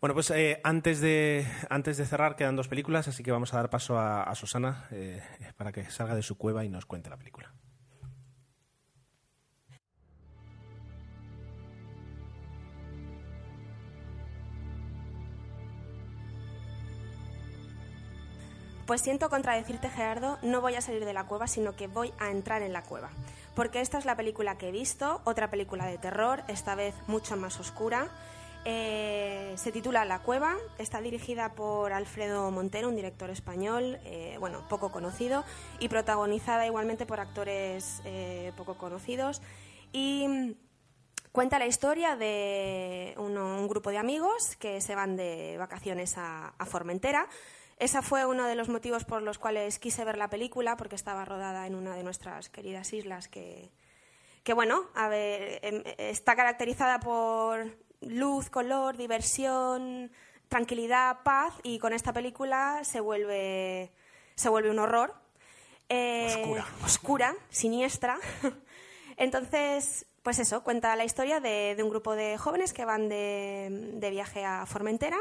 Bueno, 0.00 0.14
pues 0.14 0.32
antes, 0.64 1.00
de, 1.00 1.46
antes 1.68 1.98
de 1.98 2.06
cerrar 2.06 2.36
quedan 2.36 2.56
dos 2.56 2.68
películas, 2.68 3.06
así 3.06 3.22
que 3.22 3.30
vamos 3.30 3.52
a 3.52 3.58
dar 3.58 3.68
paso 3.68 3.98
a, 3.98 4.22
a 4.22 4.34
Susana 4.34 4.88
para 5.56 5.72
que 5.72 5.84
salga 5.90 6.14
de 6.14 6.22
su 6.22 6.36
cueva 6.36 6.64
y 6.64 6.70
nos 6.70 6.86
cuente 6.86 7.10
la 7.10 7.18
película. 7.18 7.52
Pues 18.92 19.00
siento 19.00 19.30
contradecirte, 19.30 19.88
Gerardo, 19.88 20.38
no 20.42 20.60
voy 20.60 20.74
a 20.74 20.82
salir 20.82 21.06
de 21.06 21.14
la 21.14 21.24
cueva, 21.24 21.46
sino 21.46 21.74
que 21.74 21.86
voy 21.86 22.12
a 22.18 22.30
entrar 22.30 22.60
en 22.60 22.74
la 22.74 22.82
cueva. 22.82 23.08
Porque 23.54 23.80
esta 23.80 23.96
es 23.96 24.04
la 24.04 24.16
película 24.16 24.58
que 24.58 24.68
he 24.68 24.70
visto, 24.70 25.22
otra 25.24 25.48
película 25.50 25.86
de 25.86 25.96
terror, 25.96 26.42
esta 26.46 26.74
vez 26.74 26.94
mucho 27.06 27.34
más 27.38 27.58
oscura. 27.58 28.10
Eh, 28.66 29.54
se 29.56 29.72
titula 29.72 30.04
La 30.04 30.18
Cueva, 30.18 30.58
está 30.76 31.00
dirigida 31.00 31.54
por 31.54 31.94
Alfredo 31.94 32.50
Montero, 32.50 32.90
un 32.90 32.96
director 32.96 33.30
español, 33.30 33.98
eh, 34.04 34.36
bueno, 34.38 34.68
poco 34.68 34.92
conocido, 34.92 35.42
y 35.78 35.88
protagonizada 35.88 36.66
igualmente 36.66 37.06
por 37.06 37.18
actores 37.18 38.02
eh, 38.04 38.52
poco 38.58 38.76
conocidos. 38.76 39.40
Y 39.94 40.54
cuenta 41.32 41.58
la 41.58 41.64
historia 41.64 42.14
de 42.14 43.14
un 43.16 43.68
grupo 43.68 43.88
de 43.88 43.96
amigos 43.96 44.54
que 44.56 44.82
se 44.82 44.94
van 44.94 45.16
de 45.16 45.56
vacaciones 45.56 46.18
a 46.18 46.52
Formentera 46.66 47.26
ese 47.78 48.02
fue 48.02 48.26
uno 48.26 48.46
de 48.46 48.54
los 48.54 48.68
motivos 48.68 49.04
por 49.04 49.22
los 49.22 49.38
cuales 49.38 49.78
quise 49.78 50.04
ver 50.04 50.16
la 50.16 50.30
película, 50.30 50.76
porque 50.76 50.94
estaba 50.94 51.24
rodada 51.24 51.66
en 51.66 51.74
una 51.74 51.94
de 51.94 52.02
nuestras 52.02 52.48
queridas 52.48 52.92
islas 52.92 53.28
que, 53.28 53.70
que 54.44 54.54
bueno, 54.54 54.88
a 54.94 55.08
ver, 55.08 55.60
em, 55.62 55.82
está 55.98 56.36
caracterizada 56.36 57.00
por 57.00 57.76
luz, 58.00 58.50
color, 58.50 58.96
diversión, 58.96 60.10
tranquilidad, 60.48 61.22
paz, 61.24 61.54
y 61.62 61.78
con 61.78 61.92
esta 61.92 62.12
película 62.12 62.80
se 62.84 63.00
vuelve, 63.00 63.92
se 64.34 64.48
vuelve 64.48 64.70
un 64.70 64.78
horror. 64.78 65.14
Eh, 65.88 66.26
oscura. 66.28 66.66
Oscura, 66.84 67.34
siniestra. 67.50 68.18
Entonces, 69.16 70.06
pues 70.22 70.38
eso, 70.38 70.62
cuenta 70.62 70.96
la 70.96 71.04
historia 71.04 71.40
de, 71.40 71.76
un 71.82 71.90
grupo 71.90 72.14
de 72.14 72.38
jóvenes 72.38 72.72
que 72.72 72.84
van 72.84 73.08
de, 73.08 73.68
de 73.94 74.10
viaje 74.10 74.44
a 74.44 74.66
Formentera 74.66 75.18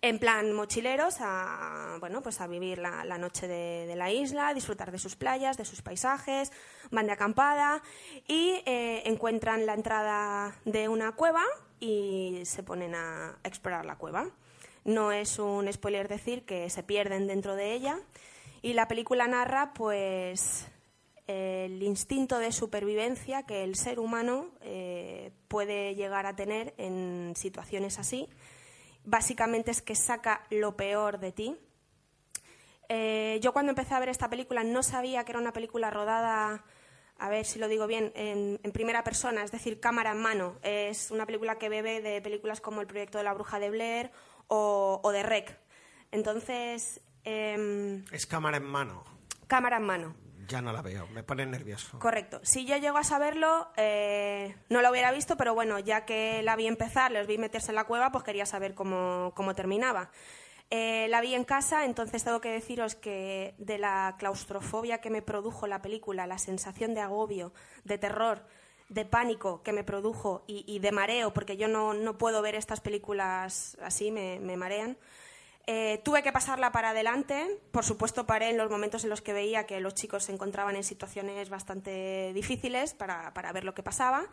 en 0.00 0.18
plan 0.18 0.52
mochileros 0.52 1.16
a, 1.20 1.96
bueno, 2.00 2.22
pues 2.22 2.40
a 2.40 2.46
vivir 2.46 2.78
la, 2.78 3.18
noche 3.18 3.48
de, 3.48 3.86
de 3.86 3.96
la 3.96 4.12
isla, 4.12 4.54
disfrutar 4.54 4.92
de 4.92 4.98
sus 4.98 5.16
playas, 5.16 5.56
de 5.56 5.64
sus 5.64 5.82
paisajes, 5.82 6.52
van 6.90 7.06
de 7.06 7.12
acampada 7.12 7.82
y 8.26 8.62
eh, 8.66 9.02
encuentran 9.06 9.66
la 9.66 9.74
entrada 9.74 10.54
de 10.64 10.88
una 10.88 11.12
cueva 11.12 11.42
y 11.80 12.40
se 12.44 12.62
ponen 12.62 12.94
a 12.94 13.38
explorar 13.44 13.84
la 13.84 13.96
cueva. 13.96 14.30
No 14.84 15.12
es 15.12 15.38
un 15.38 15.70
spoiler 15.72 16.08
decir 16.08 16.44
que 16.44 16.70
se 16.70 16.82
pierden 16.82 17.26
dentro 17.26 17.56
de 17.56 17.74
ella 17.74 17.98
y 18.62 18.72
la 18.72 18.88
película 18.88 19.26
narra 19.26 19.74
pues 19.74 20.68
el 21.26 21.82
instinto 21.82 22.38
de 22.38 22.52
supervivencia 22.52 23.42
que 23.42 23.62
el 23.62 23.76
ser 23.76 24.00
humano 24.00 24.46
eh, 24.62 25.30
puede 25.48 25.94
llegar 25.94 26.24
a 26.24 26.34
tener 26.34 26.74
en 26.78 27.34
situaciones 27.36 27.98
así. 27.98 28.28
Básicamente 29.10 29.70
es 29.70 29.80
que 29.80 29.94
saca 29.94 30.44
lo 30.50 30.76
peor 30.76 31.18
de 31.18 31.32
ti. 31.32 31.56
Eh, 32.90 33.38
yo 33.42 33.54
cuando 33.54 33.70
empecé 33.70 33.94
a 33.94 34.00
ver 34.00 34.10
esta 34.10 34.28
película 34.28 34.64
no 34.64 34.82
sabía 34.82 35.24
que 35.24 35.32
era 35.32 35.38
una 35.40 35.54
película 35.54 35.90
rodada, 35.90 36.62
a 37.18 37.28
ver 37.30 37.46
si 37.46 37.58
lo 37.58 37.68
digo 37.68 37.86
bien, 37.86 38.12
en, 38.14 38.60
en 38.62 38.72
primera 38.72 39.04
persona, 39.04 39.42
es 39.42 39.50
decir, 39.50 39.80
cámara 39.80 40.12
en 40.12 40.18
mano. 40.20 40.58
Es 40.62 41.10
una 41.10 41.24
película 41.24 41.56
que 41.58 41.70
bebe 41.70 42.02
de 42.02 42.20
películas 42.20 42.60
como 42.60 42.82
El 42.82 42.86
proyecto 42.86 43.16
de 43.16 43.24
la 43.24 43.32
bruja 43.32 43.58
de 43.58 43.70
Blair 43.70 44.10
o, 44.46 45.00
o 45.02 45.10
de 45.10 45.22
Rec. 45.22 45.58
Entonces, 46.10 47.00
em, 47.24 48.04
Es 48.12 48.26
cámara 48.26 48.58
en 48.58 48.64
mano. 48.64 49.04
cámara 49.46 49.78
en 49.78 49.84
mano. 49.84 50.14
Ya 50.48 50.62
no 50.62 50.72
la 50.72 50.80
veo, 50.80 51.06
me 51.08 51.22
pone 51.22 51.44
nervioso. 51.44 51.98
Correcto. 51.98 52.40
Si 52.42 52.64
yo 52.64 52.78
llego 52.78 52.96
a 52.96 53.04
saberlo, 53.04 53.68
eh, 53.76 54.56
no 54.70 54.80
lo 54.80 54.90
hubiera 54.90 55.12
visto, 55.12 55.36
pero 55.36 55.54
bueno, 55.54 55.78
ya 55.78 56.06
que 56.06 56.42
la 56.42 56.56
vi 56.56 56.66
empezar, 56.66 57.12
les 57.12 57.26
vi 57.26 57.36
meterse 57.36 57.70
en 57.70 57.74
la 57.74 57.84
cueva, 57.84 58.10
pues 58.10 58.24
quería 58.24 58.46
saber 58.46 58.74
cómo, 58.74 59.32
cómo 59.34 59.54
terminaba. 59.54 60.10
Eh, 60.70 61.06
la 61.10 61.20
vi 61.20 61.34
en 61.34 61.44
casa, 61.44 61.84
entonces 61.84 62.24
tengo 62.24 62.40
que 62.40 62.50
deciros 62.50 62.94
que 62.94 63.54
de 63.58 63.76
la 63.76 64.16
claustrofobia 64.18 65.02
que 65.02 65.10
me 65.10 65.20
produjo 65.20 65.66
la 65.66 65.82
película, 65.82 66.26
la 66.26 66.38
sensación 66.38 66.94
de 66.94 67.02
agobio, 67.02 67.52
de 67.84 67.98
terror, 67.98 68.42
de 68.88 69.04
pánico 69.04 69.62
que 69.62 69.72
me 69.72 69.84
produjo 69.84 70.44
y, 70.46 70.78
de 70.78 70.92
mareo, 70.92 71.34
porque 71.34 71.58
yo 71.58 71.68
no, 71.68 71.92
no 71.92 72.16
puedo 72.16 72.40
ver 72.40 72.54
estas 72.54 72.80
películas 72.80 73.76
así, 73.82 74.10
me 74.10 74.56
marean. 74.56 74.96
Eh, 75.70 76.00
tuve 76.02 76.22
que 76.22 76.32
pasarla 76.32 76.72
para 76.72 76.90
adelante. 76.90 77.60
Por 77.72 77.84
supuesto, 77.84 78.24
paré 78.24 78.48
en 78.48 78.56
los 78.56 78.70
momentos 78.70 79.04
en 79.04 79.10
los 79.10 79.20
que 79.20 79.34
veía 79.34 79.66
que 79.66 79.80
los 79.80 79.92
chicos 79.92 80.24
se 80.24 80.32
encontraban 80.32 80.76
en 80.76 80.82
situaciones 80.82 81.50
bastante 81.50 82.32
difíciles 82.32 82.94
para, 82.94 83.34
para 83.34 83.52
ver 83.52 83.64
lo 83.64 83.74
que 83.74 83.82
pasaba. 83.82 84.24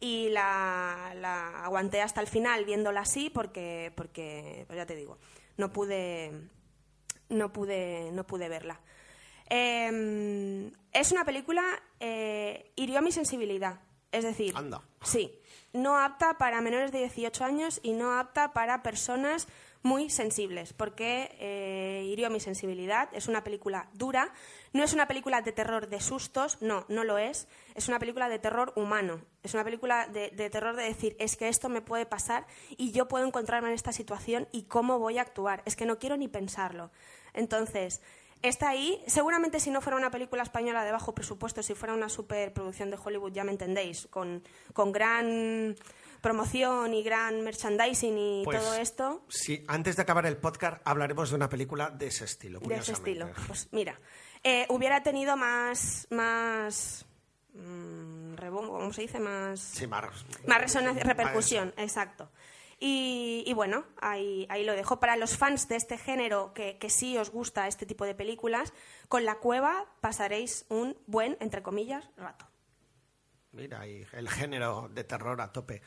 Y 0.00 0.28
la, 0.28 1.14
la 1.14 1.64
aguanté 1.64 2.02
hasta 2.02 2.20
el 2.20 2.26
final 2.26 2.66
viéndola 2.66 3.00
así 3.00 3.30
porque, 3.30 3.90
porque 3.96 4.64
pues 4.66 4.76
ya 4.76 4.84
te 4.84 4.94
digo, 4.94 5.16
no 5.56 5.72
pude, 5.72 6.32
no 7.30 7.54
pude, 7.54 8.12
no 8.12 8.26
pude 8.26 8.50
verla. 8.50 8.78
Eh, 9.48 10.70
es 10.92 11.10
una 11.10 11.24
película, 11.24 11.64
eh, 12.00 12.72
hirió 12.76 13.00
mi 13.00 13.12
sensibilidad. 13.12 13.80
Es 14.12 14.24
decir, 14.24 14.54
Anda. 14.54 14.82
sí, 15.02 15.40
no 15.72 15.98
apta 15.98 16.38
para 16.38 16.60
menores 16.60 16.92
de 16.92 16.98
18 16.98 17.44
años 17.44 17.80
y 17.82 17.92
no 17.92 18.18
apta 18.18 18.52
para 18.52 18.82
personas 18.82 19.48
muy 19.86 20.10
sensibles, 20.10 20.72
porque 20.72 21.34
eh, 21.38 22.04
hirió 22.06 22.28
mi 22.28 22.40
sensibilidad. 22.40 23.08
Es 23.12 23.28
una 23.28 23.44
película 23.44 23.88
dura, 23.94 24.32
no 24.72 24.82
es 24.82 24.92
una 24.92 25.06
película 25.06 25.40
de 25.40 25.52
terror 25.52 25.88
de 25.88 26.00
sustos, 26.00 26.60
no, 26.60 26.84
no 26.88 27.04
lo 27.04 27.16
es. 27.16 27.48
Es 27.74 27.88
una 27.88 27.98
película 27.98 28.28
de 28.28 28.38
terror 28.38 28.72
humano, 28.76 29.22
es 29.42 29.54
una 29.54 29.64
película 29.64 30.08
de, 30.08 30.30
de 30.30 30.50
terror 30.50 30.76
de 30.76 30.82
decir, 30.82 31.16
es 31.18 31.36
que 31.36 31.48
esto 31.48 31.68
me 31.68 31.80
puede 31.80 32.04
pasar 32.04 32.46
y 32.76 32.90
yo 32.90 33.08
puedo 33.08 33.24
encontrarme 33.24 33.68
en 33.68 33.74
esta 33.74 33.92
situación 33.92 34.48
y 34.52 34.64
cómo 34.64 34.98
voy 34.98 35.18
a 35.18 35.22
actuar. 35.22 35.62
Es 35.64 35.76
que 35.76 35.86
no 35.86 35.98
quiero 35.98 36.16
ni 36.16 36.28
pensarlo. 36.28 36.90
Entonces, 37.32 38.02
está 38.42 38.70
ahí. 38.70 39.02
Seguramente 39.06 39.60
si 39.60 39.70
no 39.70 39.80
fuera 39.80 39.96
una 39.96 40.10
película 40.10 40.42
española 40.42 40.84
de 40.84 40.92
bajo 40.92 41.14
presupuesto, 41.14 41.62
si 41.62 41.74
fuera 41.74 41.94
una 41.94 42.08
superproducción 42.08 42.90
de 42.90 42.98
Hollywood, 43.02 43.32
ya 43.32 43.44
me 43.44 43.52
entendéis, 43.52 44.06
con, 44.08 44.42
con 44.72 44.92
gran 44.92 45.76
promoción 46.26 46.92
y 46.92 47.04
gran 47.04 47.40
merchandising 47.42 48.18
y 48.18 48.42
Pues, 48.44 48.58
todo 48.60 48.74
esto. 48.74 49.24
Sí, 49.28 49.64
antes 49.68 49.94
de 49.94 50.02
acabar 50.02 50.26
el 50.26 50.36
podcast 50.36 50.82
hablaremos 50.84 51.30
de 51.30 51.36
una 51.36 51.48
película 51.48 51.88
de 51.90 52.08
ese 52.08 52.24
estilo. 52.24 52.58
de 52.58 52.74
ese 52.74 52.94
estilo. 52.94 53.30
Pues 53.46 53.68
mira, 53.70 54.00
eh, 54.42 54.66
hubiera 54.70 55.04
tenido 55.04 55.36
más, 55.36 56.08
más, 56.10 57.06
mm, 57.54 58.34
rebombo, 58.34 58.72
¿cómo 58.72 58.92
se 58.92 59.02
dice? 59.02 59.20
Más, 59.20 59.60
Sí, 59.60 59.86
más, 59.86 60.26
más 60.48 60.60
resonancia, 60.60 61.04
repercusión, 61.04 61.72
exacto. 61.76 62.28
Y, 62.80 63.44
y 63.46 63.54
bueno, 63.54 63.84
ahí, 64.00 64.48
ahí 64.50 64.64
lo 64.64 64.72
dejo. 64.72 64.98
Para 64.98 65.14
los 65.14 65.36
fans 65.36 65.68
de 65.68 65.76
este 65.76 65.96
género 65.96 66.52
que, 66.54 66.76
que 66.78 66.90
sí 66.90 67.16
os 67.18 67.30
gusta 67.30 67.68
este 67.68 67.86
tipo 67.86 68.04
de 68.04 68.16
películas, 68.16 68.72
con 69.08 69.24
La 69.24 69.36
Cueva 69.36 69.86
pasaréis 70.00 70.66
un 70.70 70.98
buen, 71.06 71.36
entre 71.38 71.62
comillas, 71.62 72.10
rato. 72.16 72.46
Mira, 73.52 73.86
y 73.86 74.04
el 74.12 74.28
género 74.28 74.90
de 74.92 75.04
terror 75.04 75.40
a 75.40 75.52
tope. 75.52 75.80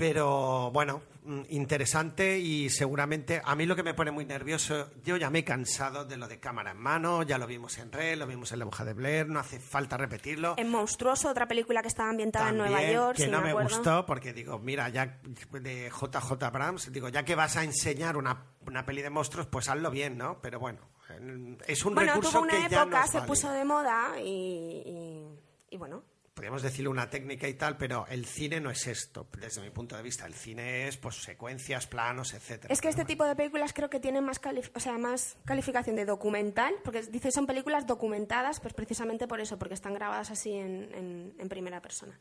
Pero 0.00 0.70
bueno, 0.72 1.02
mm, 1.24 1.42
interesante 1.50 2.38
y 2.38 2.70
seguramente 2.70 3.42
a 3.44 3.54
mí 3.54 3.66
lo 3.66 3.76
que 3.76 3.82
me 3.82 3.92
pone 3.92 4.10
muy 4.10 4.24
nervioso, 4.24 4.88
yo 5.04 5.18
ya 5.18 5.28
me 5.28 5.40
he 5.40 5.44
cansado 5.44 6.06
de 6.06 6.16
lo 6.16 6.26
de 6.26 6.40
cámara 6.40 6.70
en 6.70 6.78
mano, 6.78 7.22
ya 7.22 7.36
lo 7.36 7.46
vimos 7.46 7.76
en 7.76 7.92
Red, 7.92 8.16
lo 8.16 8.26
vimos 8.26 8.50
en 8.52 8.60
La 8.60 8.64
Bruja 8.64 8.86
de 8.86 8.94
Blair, 8.94 9.28
no 9.28 9.38
hace 9.38 9.60
falta 9.60 9.98
repetirlo. 9.98 10.54
En 10.56 10.70
Monstruoso, 10.70 11.28
otra 11.28 11.46
película 11.46 11.82
que 11.82 11.88
estaba 11.88 12.08
ambientada 12.08 12.48
en 12.48 12.56
Nueva 12.56 12.82
York, 12.90 13.16
que 13.18 13.24
si 13.24 13.30
no 13.30 13.42
me 13.42 13.52
gustó 13.52 14.06
porque 14.06 14.32
digo, 14.32 14.58
mira, 14.58 14.88
ya 14.88 15.20
de 15.52 15.90
JJ 15.90 16.42
Abrams, 16.44 16.90
digo, 16.90 17.10
ya 17.10 17.22
que 17.22 17.34
vas 17.34 17.58
a 17.58 17.62
enseñar 17.64 18.16
una, 18.16 18.46
una 18.66 18.86
peli 18.86 19.02
de 19.02 19.10
monstruos, 19.10 19.46
pues 19.48 19.68
hazlo 19.68 19.90
bien, 19.90 20.16
¿no? 20.16 20.40
Pero 20.40 20.58
bueno, 20.58 20.80
en- 21.10 21.58
es 21.66 21.84
un 21.84 21.94
Bueno, 21.94 22.12
recurso 22.14 22.30
tuvo 22.38 22.42
una 22.44 22.52
que 22.54 22.60
ya 22.70 22.82
época, 22.84 22.98
no 23.00 23.04
es 23.04 23.10
se 23.10 23.20
puso 23.20 23.50
de 23.52 23.64
moda 23.66 24.14
y, 24.18 24.82
y, 24.86 25.74
y 25.74 25.76
bueno, 25.76 26.04
podríamos 26.40 26.62
decirle 26.62 26.88
una 26.88 27.10
técnica 27.10 27.46
y 27.48 27.52
tal, 27.52 27.76
pero 27.76 28.06
el 28.08 28.24
cine 28.24 28.60
no 28.62 28.70
es 28.70 28.86
esto, 28.86 29.26
desde 29.38 29.60
mi 29.60 29.68
punto 29.68 29.94
de 29.94 30.02
vista. 30.02 30.24
El 30.24 30.32
cine 30.32 30.88
es 30.88 30.96
pues 30.96 31.16
secuencias, 31.16 31.86
planos, 31.86 32.32
etcétera. 32.32 32.72
Es 32.72 32.80
que 32.80 32.88
este 32.88 33.04
tipo 33.04 33.26
de 33.26 33.36
películas 33.36 33.74
creo 33.74 33.90
que 33.90 34.00
tienen 34.00 34.24
más, 34.24 34.40
calif- 34.40 34.70
o 34.74 34.80
sea, 34.80 34.96
más 34.96 35.36
calificación 35.44 35.96
de 35.96 36.06
documental, 36.06 36.72
porque 36.82 37.02
dice 37.02 37.30
son 37.30 37.46
películas 37.46 37.86
documentadas, 37.86 38.58
pues 38.58 38.72
precisamente 38.72 39.28
por 39.28 39.38
eso, 39.42 39.58
porque 39.58 39.74
están 39.74 39.92
grabadas 39.92 40.30
así 40.30 40.54
en, 40.54 40.88
en- 40.94 41.34
en 41.38 41.48
primera 41.50 41.82
persona. 41.82 42.18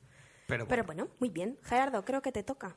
Pero, 0.47 0.67
Pero 0.67 0.83
bueno, 0.83 1.05
bueno, 1.05 1.15
muy 1.21 1.29
bien. 1.29 1.57
Gerardo, 1.63 2.03
creo 2.03 2.21
que 2.21 2.33
te 2.33 2.43
toca. 2.43 2.75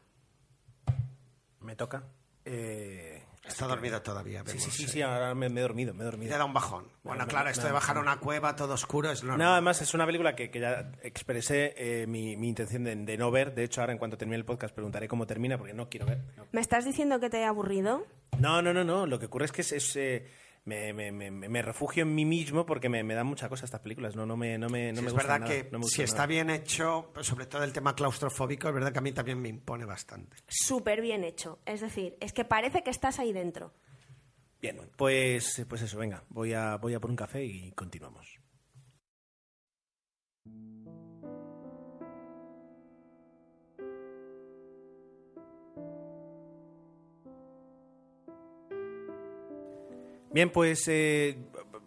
Me 1.58 1.74
toca. 1.74 2.04
Eh, 2.44 3.21
está 3.46 3.66
dormido 3.66 4.00
todavía. 4.02 4.40
sí, 4.40 4.46
vemos, 4.56 4.62
sí, 4.64 4.70
sí, 4.70 4.84
eh. 4.84 4.88
sí, 4.88 5.02
ahora 5.02 5.34
me, 5.34 5.48
me 5.48 5.60
he 5.60 5.62
dormido, 5.62 5.94
me 5.94 6.00
he 6.04 6.06
Y 6.06 6.10
dormido. 6.10 6.32
le 6.32 6.38
da 6.38 6.44
un 6.44 6.52
bajón. 6.54 6.88
Bueno, 7.02 7.24
me- 7.24 7.28
claro, 7.30 7.46
me 7.46 7.50
esto 7.52 7.66
de 7.66 7.72
bajar 7.72 7.96
a 7.96 8.00
una 8.00 8.18
cueva 8.18 8.54
todo 8.56 8.74
oscuro 8.74 9.10
es 9.10 9.22
normal. 9.22 9.46
No, 9.46 9.52
además 9.52 9.82
es 9.82 9.94
una 9.94 10.06
película 10.06 10.34
que, 10.36 10.50
que 10.50 10.60
ya 10.60 10.92
expresé 11.02 11.74
eh, 11.76 12.06
mi, 12.06 12.36
mi 12.36 12.48
intención 12.48 12.84
de, 12.84 12.94
de 12.96 13.16
no 13.16 13.30
ver. 13.30 13.54
De 13.54 13.64
hecho, 13.64 13.80
ahora 13.80 13.92
en 13.92 13.98
cuanto 13.98 14.16
termine 14.16 14.36
el 14.36 14.44
podcast 14.44 14.74
preguntaré 14.74 15.08
cómo 15.08 15.26
termina 15.26 15.58
porque 15.58 15.74
no 15.74 15.88
quiero 15.88 16.06
ver. 16.06 16.22
No, 16.36 16.46
¿Me 16.52 16.60
estás 16.60 16.84
diciendo 16.84 17.20
que 17.20 17.30
te 17.30 17.38
he 17.40 17.44
aburrido? 17.44 18.04
no, 18.38 18.62
no, 18.62 18.72
no. 18.72 18.84
no. 18.84 19.06
Lo 19.06 19.18
que 19.18 19.26
ocurre 19.26 19.44
es 19.46 19.52
que 19.52 19.60
es, 19.62 19.72
es, 19.72 19.96
eh, 19.96 20.26
me, 20.64 20.92
me- 20.92 21.10
me- 21.12 21.30
me 21.30 21.62
refugio 21.62 22.02
en 22.04 22.14
mí 22.14 22.24
mismo 22.24 22.64
porque 22.66 22.88
me, 22.88 23.02
me 23.02 23.14
dan 23.14 23.26
mucha 23.26 23.48
cosa 23.48 23.64
estas 23.64 23.80
películas. 23.80 24.14
No, 24.16 24.26
no 24.26 24.36
me, 24.36 24.58
no 24.58 24.68
me, 24.68 24.92
no 24.92 24.98
Sí, 24.98 25.02
me 25.02 25.08
es 25.08 25.14
verdad 25.14 25.40
nada, 25.40 25.52
que 25.52 25.68
no 25.72 25.78
me 25.80 25.84
si 25.86 26.02
está 26.02 26.18
nada. 26.18 26.26
bien 26.26 26.50
hecho, 26.50 27.12
sobre 27.20 27.46
todo 27.46 27.64
el 27.64 27.72
tema 27.72 27.94
claustrofóbico, 27.94 28.68
es 28.68 28.74
verdad 28.74 28.92
que 28.92 28.98
a 28.98 29.02
mí 29.02 29.12
también 29.12 29.40
me 29.40 29.48
impone 29.48 29.84
bastante. 29.84 30.36
Súper 30.48 31.00
bien 31.00 31.24
hecho. 31.24 31.58
Es 31.66 31.80
decir, 31.80 32.16
es 32.20 32.32
que 32.32 32.44
parece 32.44 32.82
que 32.82 32.90
estás 32.90 33.18
ahí 33.18 33.32
dentro. 33.32 33.72
Bien, 34.60 34.78
pues, 34.96 35.64
pues 35.68 35.82
eso, 35.82 35.98
venga. 35.98 36.22
Voy 36.28 36.52
a, 36.52 36.76
voy 36.76 36.94
a 36.94 37.00
por 37.00 37.10
un 37.10 37.16
café 37.16 37.44
y 37.44 37.72
continuamos. 37.72 38.38
Bien, 50.32 50.50
pues 50.50 50.86
eh, 50.88 51.36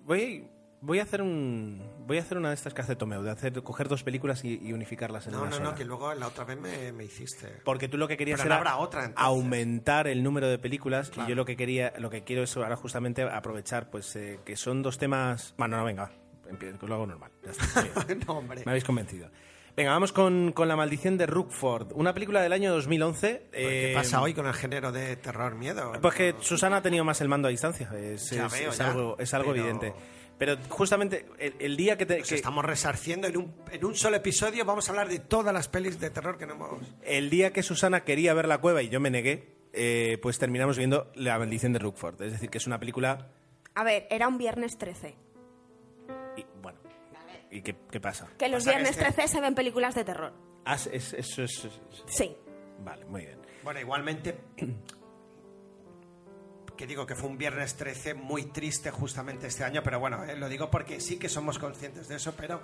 voy, 0.03 0.47
voy 0.81 0.99
a 0.99 1.03
hacer 1.03 1.21
un 1.21 1.81
voy 2.07 2.19
a 2.19 2.21
hacer 2.21 2.37
una 2.37 2.49
de 2.49 2.53
estas 2.55 2.73
que 2.75 2.81
hace 2.81 2.95
Tomeu, 2.95 3.23
de 3.23 3.31
hacer 3.31 3.63
coger 3.63 3.87
dos 3.87 4.03
películas 4.03 4.45
y, 4.45 4.59
y 4.63 4.73
unificarlas 4.73 5.25
en 5.25 5.33
No, 5.33 5.39
una 5.41 5.49
no, 5.49 5.55
sola. 5.55 5.69
no, 5.71 5.75
que 5.75 5.83
luego 5.85 6.13
la 6.13 6.27
otra 6.27 6.43
vez 6.45 6.59
me, 6.59 6.91
me 6.91 7.03
hiciste. 7.05 7.47
Porque 7.63 7.87
tú 7.87 7.97
lo 7.97 8.07
que 8.07 8.15
querías 8.17 8.39
Pero 8.39 8.49
no 8.49 8.61
era 8.61 8.71
habrá 8.73 8.83
otra, 8.83 9.05
entonces. 9.05 9.25
aumentar 9.25 10.07
el 10.07 10.21
número 10.21 10.47
de 10.47 10.59
películas 10.59 11.09
Claro. 11.09 11.27
y 11.27 11.29
yo 11.31 11.35
lo 11.35 11.45
que 11.45 11.57
quería, 11.57 11.93
lo 11.97 12.11
que 12.11 12.23
quiero 12.23 12.43
es 12.43 12.55
ahora 12.57 12.75
justamente 12.75 13.23
aprovechar, 13.23 13.89
pues 13.89 14.15
eh, 14.15 14.39
que 14.45 14.55
son 14.55 14.83
dos 14.83 14.99
temas. 14.99 15.55
Bueno, 15.57 15.77
no, 15.77 15.83
venga, 15.85 16.11
lo 16.81 16.93
hago 16.93 17.07
normal. 17.07 17.31
ya 17.43 17.49
está, 17.51 18.13
no, 18.27 18.33
hombre. 18.37 18.61
Me 18.65 18.71
habéis 18.71 18.83
convencido. 18.83 19.29
Venga, 19.75 19.91
vamos 19.91 20.13
con, 20.13 20.53
con 20.53 20.69
La 20.69 20.77
maldición 20.77 21.17
de 21.17 21.25
Rookford, 21.25 21.91
una 21.95 22.13
película 22.13 22.41
del 22.41 22.53
año 22.53 22.71
2011. 22.73 23.47
¿Qué 23.51 23.91
eh, 23.91 23.93
pasa 23.93 24.21
hoy 24.21 24.33
con 24.33 24.47
el 24.47 24.53
género 24.53 24.93
de 24.93 25.17
terror 25.17 25.55
miedo? 25.55 25.91
Pues 26.01 26.15
que 26.15 26.35
Susana 26.39 26.77
ha 26.77 26.81
tenido 26.81 27.03
más 27.03 27.19
el 27.19 27.27
mando 27.27 27.49
a 27.49 27.51
distancia, 27.51 27.89
es, 27.93 28.29
Ya 28.29 28.45
es- 28.45 28.53
veo, 28.53 28.69
es 28.71 28.77
ya. 28.77 28.87
algo, 28.91 29.17
es 29.19 29.33
algo 29.33 29.51
Pero- 29.51 29.63
evidente. 29.65 29.93
Pero 30.37 30.57
justamente 30.67 31.25
el, 31.39 31.55
el 31.59 31.77
día 31.77 31.97
que, 31.97 32.05
te, 32.05 32.21
que- 32.21 32.35
estamos 32.35 32.63
resarciendo 32.65 33.27
en 33.27 33.37
un, 33.37 33.53
en 33.71 33.85
un 33.85 33.95
solo 33.95 34.17
episodio. 34.17 34.63
Vamos 34.65 34.87
a 34.87 34.91
hablar 34.91 35.07
de 35.09 35.19
todas 35.19 35.53
las 35.53 35.67
pelis 35.69 35.97
de 35.99 36.09
terror 36.09 36.37
que 36.37 36.45
no 36.45 36.53
hemos. 36.55 36.79
el 37.03 37.29
día 37.29 37.51
que 37.53 37.63
Susana 37.63 38.03
quería 38.03 38.33
ver 38.33 38.47
la 38.47 38.59
cueva 38.59 38.81
y 38.81 38.89
yo 38.89 38.99
me 39.01 39.09
negué, 39.09 39.55
eh, 39.73 40.17
pues 40.21 40.37
terminamos 40.39 40.77
viendo 40.77 41.09
La 41.15 41.37
bendición 41.37 41.71
de 41.73 41.79
Rookford. 41.79 42.21
Es 42.21 42.31
decir, 42.33 42.49
que 42.49 42.57
es 42.59 42.67
una 42.67 42.79
película... 42.79 43.29
A 43.75 43.83
ver, 43.85 44.07
era 44.09 44.27
un 44.29 44.37
viernes 44.37 44.77
13. 44.77 45.15
Y, 46.37 46.45
bueno, 46.61 46.79
¿y 47.57 47.61
qué, 47.61 47.75
qué 47.91 47.99
pasa? 47.99 48.27
Que 48.37 48.49
los 48.49 48.63
que 48.63 48.69
viernes 48.71 48.91
es 48.91 48.97
que- 48.97 49.03
13 49.11 49.27
se 49.27 49.41
ven 49.41 49.55
películas 49.55 49.95
de 49.95 50.03
terror. 50.03 50.33
Ah, 50.65 50.75
es- 50.75 50.87
eso 51.13 51.43
es, 51.43 51.65
es- 51.65 51.79
Sí. 52.07 52.35
Vale, 52.83 53.05
muy 53.05 53.21
bien. 53.25 53.39
Bueno, 53.63 53.79
igualmente, 53.79 54.37
que 56.77 56.85
digo 56.87 57.05
que 57.05 57.15
fue 57.15 57.29
un 57.29 57.37
viernes 57.37 57.75
13 57.77 58.13
muy 58.13 58.47
triste 58.47 58.91
justamente 58.91 59.47
este 59.47 59.63
año, 59.63 59.81
pero 59.83 59.99
bueno, 59.99 60.23
eh, 60.25 60.35
lo 60.35 60.49
digo 60.49 60.69
porque 60.69 60.99
sí 60.99 61.17
que 61.17 61.29
somos 61.29 61.57
conscientes 61.57 62.07
de 62.09 62.15
eso, 62.17 62.33
pero 62.35 62.61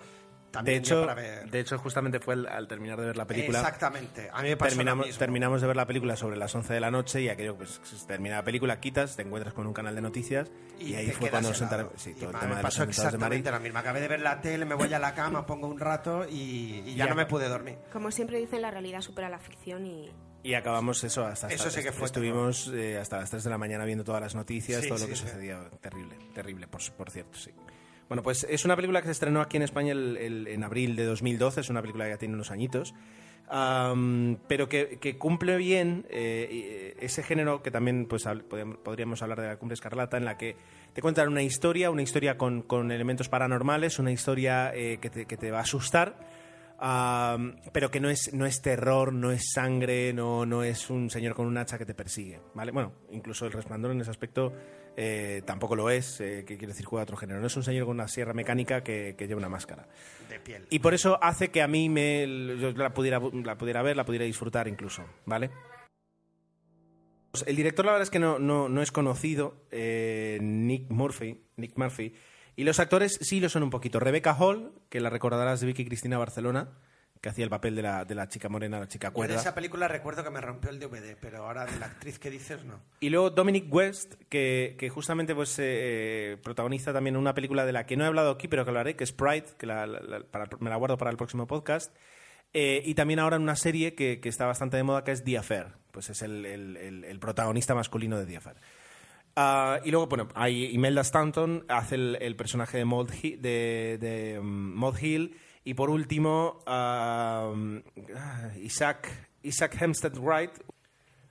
también 0.51 0.83
yo 0.83 0.95
hecho, 0.97 1.01
para 1.07 1.13
ver... 1.21 1.49
de 1.49 1.59
hecho, 1.59 1.77
justamente 1.77 2.19
fue 2.19 2.33
al, 2.33 2.47
al 2.47 2.67
terminar 2.67 2.99
de 2.99 3.07
ver 3.07 3.17
la 3.17 3.25
película... 3.25 3.59
Exactamente, 3.59 4.29
a 4.31 4.41
mí 4.41 4.49
me 4.49 4.57
pasó 4.57 4.69
terminamos, 4.69 5.05
lo 5.05 5.07
mismo. 5.07 5.19
terminamos 5.19 5.61
de 5.61 5.67
ver 5.67 5.75
la 5.75 5.87
película 5.87 6.15
sobre 6.15 6.37
las 6.37 6.53
11 6.53 6.73
de 6.73 6.79
la 6.79 6.91
noche 6.91 7.21
y 7.21 7.29
aquello, 7.29 7.55
pues 7.55 7.79
se 7.83 8.05
termina 8.05 8.35
la 8.35 8.43
película, 8.43 8.79
quitas, 8.79 9.15
te 9.15 9.21
encuentras 9.21 9.53
con 9.53 9.65
un 9.67 9.73
canal 9.73 9.95
de 9.95 10.01
noticias 10.01 10.51
y, 10.79 10.93
ahí 10.95 11.09
fue 11.11 11.29
cuando 11.29 11.49
nos 11.49 11.61
enteramos. 11.61 11.93
Sí, 11.97 12.11
Y 12.11 12.13
todo 12.15 12.29
el 12.29 12.33
me 12.35 12.39
tema 12.41 12.55
de 12.57 12.61
los 12.61 12.63
pasó 12.63 12.83
atentados 12.83 13.11
de 13.13 13.17
Madrid. 13.17 13.37
exactamente 13.37 13.51
lo 13.51 13.59
mismo. 13.59 13.79
Acabé 13.79 14.01
de 14.01 14.07
ver 14.07 14.19
la 14.21 14.41
tele, 14.41 14.65
me 14.65 14.75
voy 14.75 14.93
a 14.93 14.99
la 14.99 15.13
cama, 15.15 15.45
pongo 15.45 15.67
un 15.67 15.79
rato 15.79 16.25
y, 16.29 16.83
y 16.85 16.95
ya, 16.95 17.05
Ya. 17.05 17.09
no 17.11 17.15
me 17.15 17.25
pude 17.25 17.47
dormir. 17.47 17.77
Como 17.93 18.11
siempre 18.11 18.37
dicen, 18.39 18.61
la 18.61 18.71
realidad 18.71 19.01
supera 19.01 19.29
la 19.29 19.39
ficción 19.39 19.85
y... 19.85 20.11
Y 20.43 20.55
acabamos 20.55 21.03
eso 21.03 21.23
hasta, 21.23 21.49
Eso 21.49 21.69
sí 21.69 21.83
que 21.83 21.91
fue 21.91 22.07
estuvimos 22.07 22.67
eh, 22.73 22.97
hasta 22.97 23.17
las 23.19 23.29
3 23.29 23.43
de 23.43 23.49
la 23.51 23.59
mañana 23.59 23.85
viendo 23.85 24.03
todas 24.03 24.19
las 24.21 24.33
noticias, 24.33 24.81
Sí, 24.81 24.87
todo 24.89 24.97
lo 24.97 25.05
sí, 25.05 25.11
que 25.11 25.15
sí. 25.15 25.21
sucedía. 25.21 25.69
Terrible, 25.79 26.15
terrible, 26.33 26.67
por, 26.67 26.81
por 26.93 27.11
cierto, 27.11 27.37
sí. 27.37 27.51
Bueno, 28.11 28.23
pues 28.23 28.45
es 28.49 28.65
una 28.65 28.75
película 28.75 28.99
que 28.99 29.05
se 29.05 29.13
estrenó 29.13 29.39
aquí 29.39 29.55
en 29.55 29.63
España 29.63 29.93
en 29.93 30.63
abril 30.65 30.97
de 30.97 31.05
2012, 31.05 31.61
es 31.61 31.69
una 31.69 31.79
película 31.79 32.03
que 32.03 32.09
ya 32.09 32.17
tiene 32.17 32.33
unos 32.33 32.51
añitos, 32.51 32.93
pero 33.47 34.67
que, 34.67 34.97
que 34.99 35.17
cumple 35.17 35.55
bien 35.55 36.05
eh, 36.09 36.97
ese 36.99 37.23
género 37.23 37.63
que 37.63 37.71
también 37.71 38.07
pues, 38.07 38.25
podríamos- 38.83 39.21
hablar 39.21 39.39
de 39.39 39.47
la 39.47 39.55
Cumbre 39.55 39.75
Escarlata, 39.75 40.17
en 40.17 40.25
la 40.25 40.35
que 40.37 40.57
te 40.91 41.01
cuentan 41.01 41.29
una 41.29 41.41
historia, 41.41 41.89
una 41.89 42.01
historia 42.01 42.37
con, 42.37 42.91
elementos 42.91 43.29
paranormales, 43.29 43.97
una 43.97 44.11
historia 44.11 44.75
eh, 44.75 44.97
que, 44.99 45.09
te, 45.09 45.51
va 45.51 45.59
a 45.59 45.61
asustar, 45.61 46.17
pero 47.71 47.91
que 47.91 48.01
no 48.01 48.09
es, 48.09 48.33
no 48.33 48.45
es 48.45 48.61
terror, 48.61 49.13
no 49.13 49.31
es 49.31 49.53
sangre, 49.53 50.11
no, 50.11 50.45
no 50.45 50.63
es 50.63 50.89
un 50.89 51.09
señor 51.09 51.33
con 51.33 51.47
un 51.47 51.57
hacha 51.57 51.77
que 51.77 51.85
te 51.85 51.93
persigue, 51.93 52.41
¿vale? 52.55 52.73
Bueno, 52.73 52.91
incluso 53.09 53.45
el 53.45 53.53
resplandor 53.53 53.91
en 53.93 54.01
ese 54.01 54.11
aspecto 54.11 54.51
eh, 54.97 55.41
tampoco 55.45 55.75
lo 55.75 55.89
es, 55.89 56.19
eh, 56.21 56.43
que 56.45 56.57
quiere 56.57 56.73
decir 56.73 56.85
juega 56.85 57.03
otro 57.03 57.17
género. 57.17 57.39
No 57.39 57.47
es 57.47 57.55
un 57.55 57.63
señor 57.63 57.85
con 57.85 57.95
una 57.95 58.07
sierra 58.07 58.33
mecánica 58.33 58.83
que, 58.83 59.15
que 59.17 59.27
lleva 59.27 59.39
una 59.39 59.49
máscara. 59.49 59.87
De 60.29 60.39
piel. 60.39 60.67
Y 60.69 60.79
por 60.79 60.93
eso 60.93 61.17
hace 61.21 61.49
que 61.49 61.61
a 61.61 61.67
mí 61.67 61.89
me, 61.89 62.25
yo 62.59 62.71
la, 62.71 62.93
pudiera, 62.93 63.19
la 63.19 63.57
pudiera 63.57 63.81
ver, 63.81 63.95
la 63.95 64.05
pudiera 64.05 64.25
disfrutar 64.25 64.67
incluso, 64.67 65.05
¿vale? 65.25 65.51
El 67.45 67.55
director 67.55 67.85
la 67.85 67.93
verdad 67.93 68.03
es 68.03 68.09
que 68.09 68.19
no, 68.19 68.39
no, 68.39 68.67
no 68.67 68.81
es 68.81 68.91
conocido, 68.91 69.65
eh, 69.71 70.37
Nick 70.41 70.89
Murphy, 70.89 71.41
Nick 71.55 71.77
Murphy, 71.77 72.13
y 72.57 72.65
los 72.65 72.79
actores 72.79 73.17
sí 73.21 73.39
lo 73.39 73.47
son 73.47 73.63
un 73.63 73.69
poquito. 73.69 73.99
Rebecca 74.01 74.35
Hall, 74.37 74.73
que 74.89 74.99
la 74.99 75.09
recordarás 75.09 75.61
de 75.61 75.67
Vicky 75.67 75.85
Cristina 75.85 76.17
Barcelona, 76.17 76.77
que 77.21 77.29
hacía 77.29 77.43
el 77.43 77.51
papel 77.51 77.75
de 77.75 77.83
la, 77.83 78.03
de 78.03 78.15
la 78.15 78.27
chica 78.27 78.49
morena, 78.49 78.79
la 78.79 78.87
chica 78.87 79.07
Yo 79.07 79.11
de 79.11 79.15
cuerda. 79.15 79.35
esa 79.35 79.53
película 79.53 79.87
recuerdo 79.87 80.23
que 80.23 80.31
me 80.31 80.41
rompió 80.41 80.71
el 80.71 80.79
DVD, 80.79 81.15
pero 81.21 81.45
ahora 81.45 81.65
de 81.65 81.77
la 81.79 81.85
actriz 81.85 82.17
que 82.17 82.31
dices 82.31 82.65
no. 82.65 82.79
Y 82.99 83.09
luego 83.11 83.29
Dominic 83.29 83.71
West, 83.71 84.15
que, 84.27 84.75
que 84.79 84.89
justamente 84.89 85.35
pues, 85.35 85.55
eh, 85.59 86.37
protagoniza 86.43 86.91
también 86.91 87.15
una 87.15 87.35
película 87.35 87.63
de 87.65 87.73
la 87.73 87.85
que 87.85 87.95
no 87.95 88.03
he 88.03 88.07
hablado 88.07 88.31
aquí, 88.31 88.47
pero 88.47 88.63
que 88.65 88.71
hablaré, 88.71 88.95
que 88.95 89.03
es 89.03 89.11
Pride, 89.11 89.45
que 89.59 89.67
la- 89.67 89.85
la- 89.85 90.21
para- 90.31 90.49
me 90.59 90.71
la 90.71 90.77
guardo 90.77 90.97
para 90.97 91.11
el 91.11 91.17
próximo 91.17 91.45
podcast. 91.45 91.95
Eh, 92.53 92.81
y 92.85 92.95
también 92.95 93.19
ahora 93.19 93.35
en 93.37 93.43
una 93.43 93.55
serie 93.55 93.93
que, 93.93 94.19
que 94.19 94.27
está 94.27 94.45
bastante 94.47 94.75
de 94.77 94.83
moda, 94.83 95.03
que 95.03 95.11
es 95.11 95.23
The 95.23 95.37
Affair. 95.37 95.67
Pues 95.91 96.09
es 96.09 96.21
el, 96.23 96.45
el- 96.45 96.75
el- 96.77 97.03
el 97.05 97.19
protagonista 97.19 97.75
masculino 97.75 98.17
de 98.17 98.25
The 98.25 98.37
Affair. 98.37 98.55
Ah, 99.35 99.79
y 99.85 99.91
luego, 99.91 100.07
bueno, 100.07 100.27
hay 100.35 100.65
Imelda 100.73 101.01
Stanton, 101.01 101.65
hace 101.69 101.95
el, 101.95 102.35
personaje 102.35 102.77
de 102.79 102.85
Maud 102.85 103.09
de, 103.11 103.97
de, 104.01 104.39
um, 104.39 104.45
Maud 104.47 104.97
Hill. 104.99 105.37
Y 105.63 105.73
por 105.75 105.89
último, 105.89 106.63
ah, 106.65 107.53
Isaac, 108.61 109.29
Isaac 109.43 109.77
Hempstead 109.79 110.17
Wright 110.17 110.51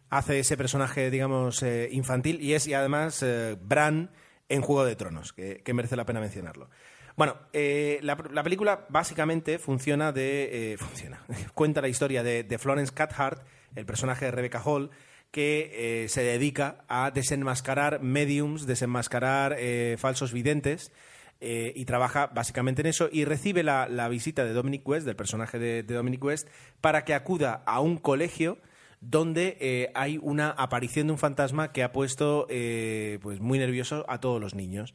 hace 0.08 0.40
ese 0.40 0.56
personaje, 0.56 1.10
digamos, 1.10 1.62
eh, 1.62 1.88
infantil 1.92 2.40
y 2.40 2.54
es, 2.54 2.66
y 2.66 2.74
además, 2.74 3.22
eh, 3.22 3.56
Bran 3.60 4.10
en 4.50 4.60
Juego 4.60 4.84
de 4.84 4.96
Tronos, 4.96 5.32
que, 5.32 5.62
merece 5.72 5.96
la 5.96 6.04
pena 6.04 6.20
mencionarlo. 6.20 6.68
Bueno, 7.16 7.36
eh, 7.52 7.98
la, 8.02 8.18
la 8.30 8.42
película 8.42 8.86
básicamente 8.88 9.58
funciona 9.58 10.12
de... 10.12 10.72
eh, 10.72 10.76
funciona. 10.78 11.24
Cuenta 11.54 11.80
la 11.80 11.88
historia 11.88 12.22
de, 12.22 12.42
de 12.42 12.58
Florence 12.58 12.92
Cathcart, 12.92 13.46
el 13.74 13.86
personaje 13.86 14.26
de 14.26 14.30
Rebecca 14.32 14.60
Hall, 14.64 14.90
que 15.30 16.04
eh, 16.04 16.08
se 16.08 16.22
dedica 16.22 16.84
a 16.88 17.12
desenmascarar 17.12 18.02
mediums, 18.02 18.66
desenmascarar 18.66 19.56
falsos 19.96 20.32
videntes, 20.32 20.92
eh, 21.40 21.72
y 21.74 21.84
trabaja 21.86 22.26
básicamente 22.28 22.82
en 22.82 22.86
eso 22.86 23.08
y 23.10 23.24
recibe 23.24 23.62
la, 23.62 23.88
la 23.88 24.08
visita 24.08 24.44
de 24.44 24.52
Dominic 24.52 24.86
West, 24.86 25.06
del 25.06 25.16
personaje 25.16 25.58
de, 25.58 25.82
Dominic 25.82 26.22
West, 26.22 26.48
para 26.80 27.04
que 27.04 27.14
acuda 27.14 27.62
a 27.66 27.80
un 27.80 27.96
colegio 27.96 28.58
donde 29.00 29.56
eh, 29.60 29.90
hay 29.94 30.18
una 30.20 30.50
aparición 30.50 31.06
de 31.06 31.14
un 31.14 31.18
fantasma 31.18 31.72
que 31.72 31.82
ha 31.82 31.92
puesto 31.92 32.46
eh, 32.50 33.18
pues 33.22 33.40
muy 33.40 33.58
nervioso 33.58 34.04
a 34.08 34.20
todos 34.20 34.40
los 34.40 34.54
niños. 34.54 34.94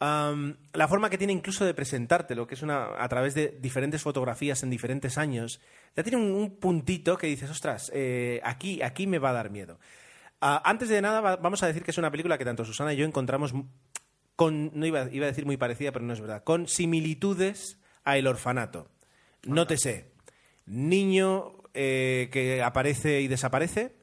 La 0.00 0.88
forma 0.88 1.10
que 1.10 1.18
tiene 1.18 1.34
incluso 1.34 1.64
de 1.66 1.74
presentártelo, 1.74 2.46
que 2.46 2.54
es 2.54 2.62
una 2.62 2.88
a 2.98 3.06
través 3.08 3.34
de 3.34 3.58
diferentes 3.60 4.00
fotografías 4.02 4.62
en 4.62 4.70
diferentes 4.70 5.18
años, 5.18 5.60
ya 5.94 6.02
tiene 6.02 6.16
un, 6.16 6.32
un 6.32 6.56
puntito 6.56 7.18
que 7.18 7.26
dices, 7.26 7.50
ostras, 7.50 7.92
aquí, 8.42 8.80
aquí 8.82 9.06
me 9.06 9.18
va 9.18 9.30
a 9.30 9.34
dar 9.34 9.50
miedo. 9.50 9.78
Ah, 10.40 10.62
antes 10.64 10.88
de 10.88 11.02
nada, 11.02 11.20
va- 11.20 11.36
vamos 11.36 11.62
a 11.62 11.66
decir 11.66 11.82
que 11.82 11.90
es 11.90 11.98
una 11.98 12.10
película 12.10 12.38
que 12.38 12.46
tanto 12.46 12.64
Susana 12.64 12.94
y 12.94 12.96
yo 12.96 13.04
encontramos 13.04 13.52
con, 14.40 14.70
no 14.72 14.86
iba, 14.86 15.06
iba 15.12 15.26
a 15.26 15.28
decir 15.28 15.44
muy 15.44 15.58
parecida, 15.58 15.92
pero 15.92 16.06
no 16.06 16.14
es 16.14 16.20
verdad, 16.22 16.44
con 16.44 16.66
similitudes 16.66 17.78
a 18.04 18.16
El 18.16 18.26
Orfanato. 18.26 18.88
Nótese, 19.42 20.12
niño 20.64 21.52
eh, 21.74 22.30
que 22.32 22.62
aparece 22.62 23.20
y 23.20 23.28
desaparece, 23.28 23.96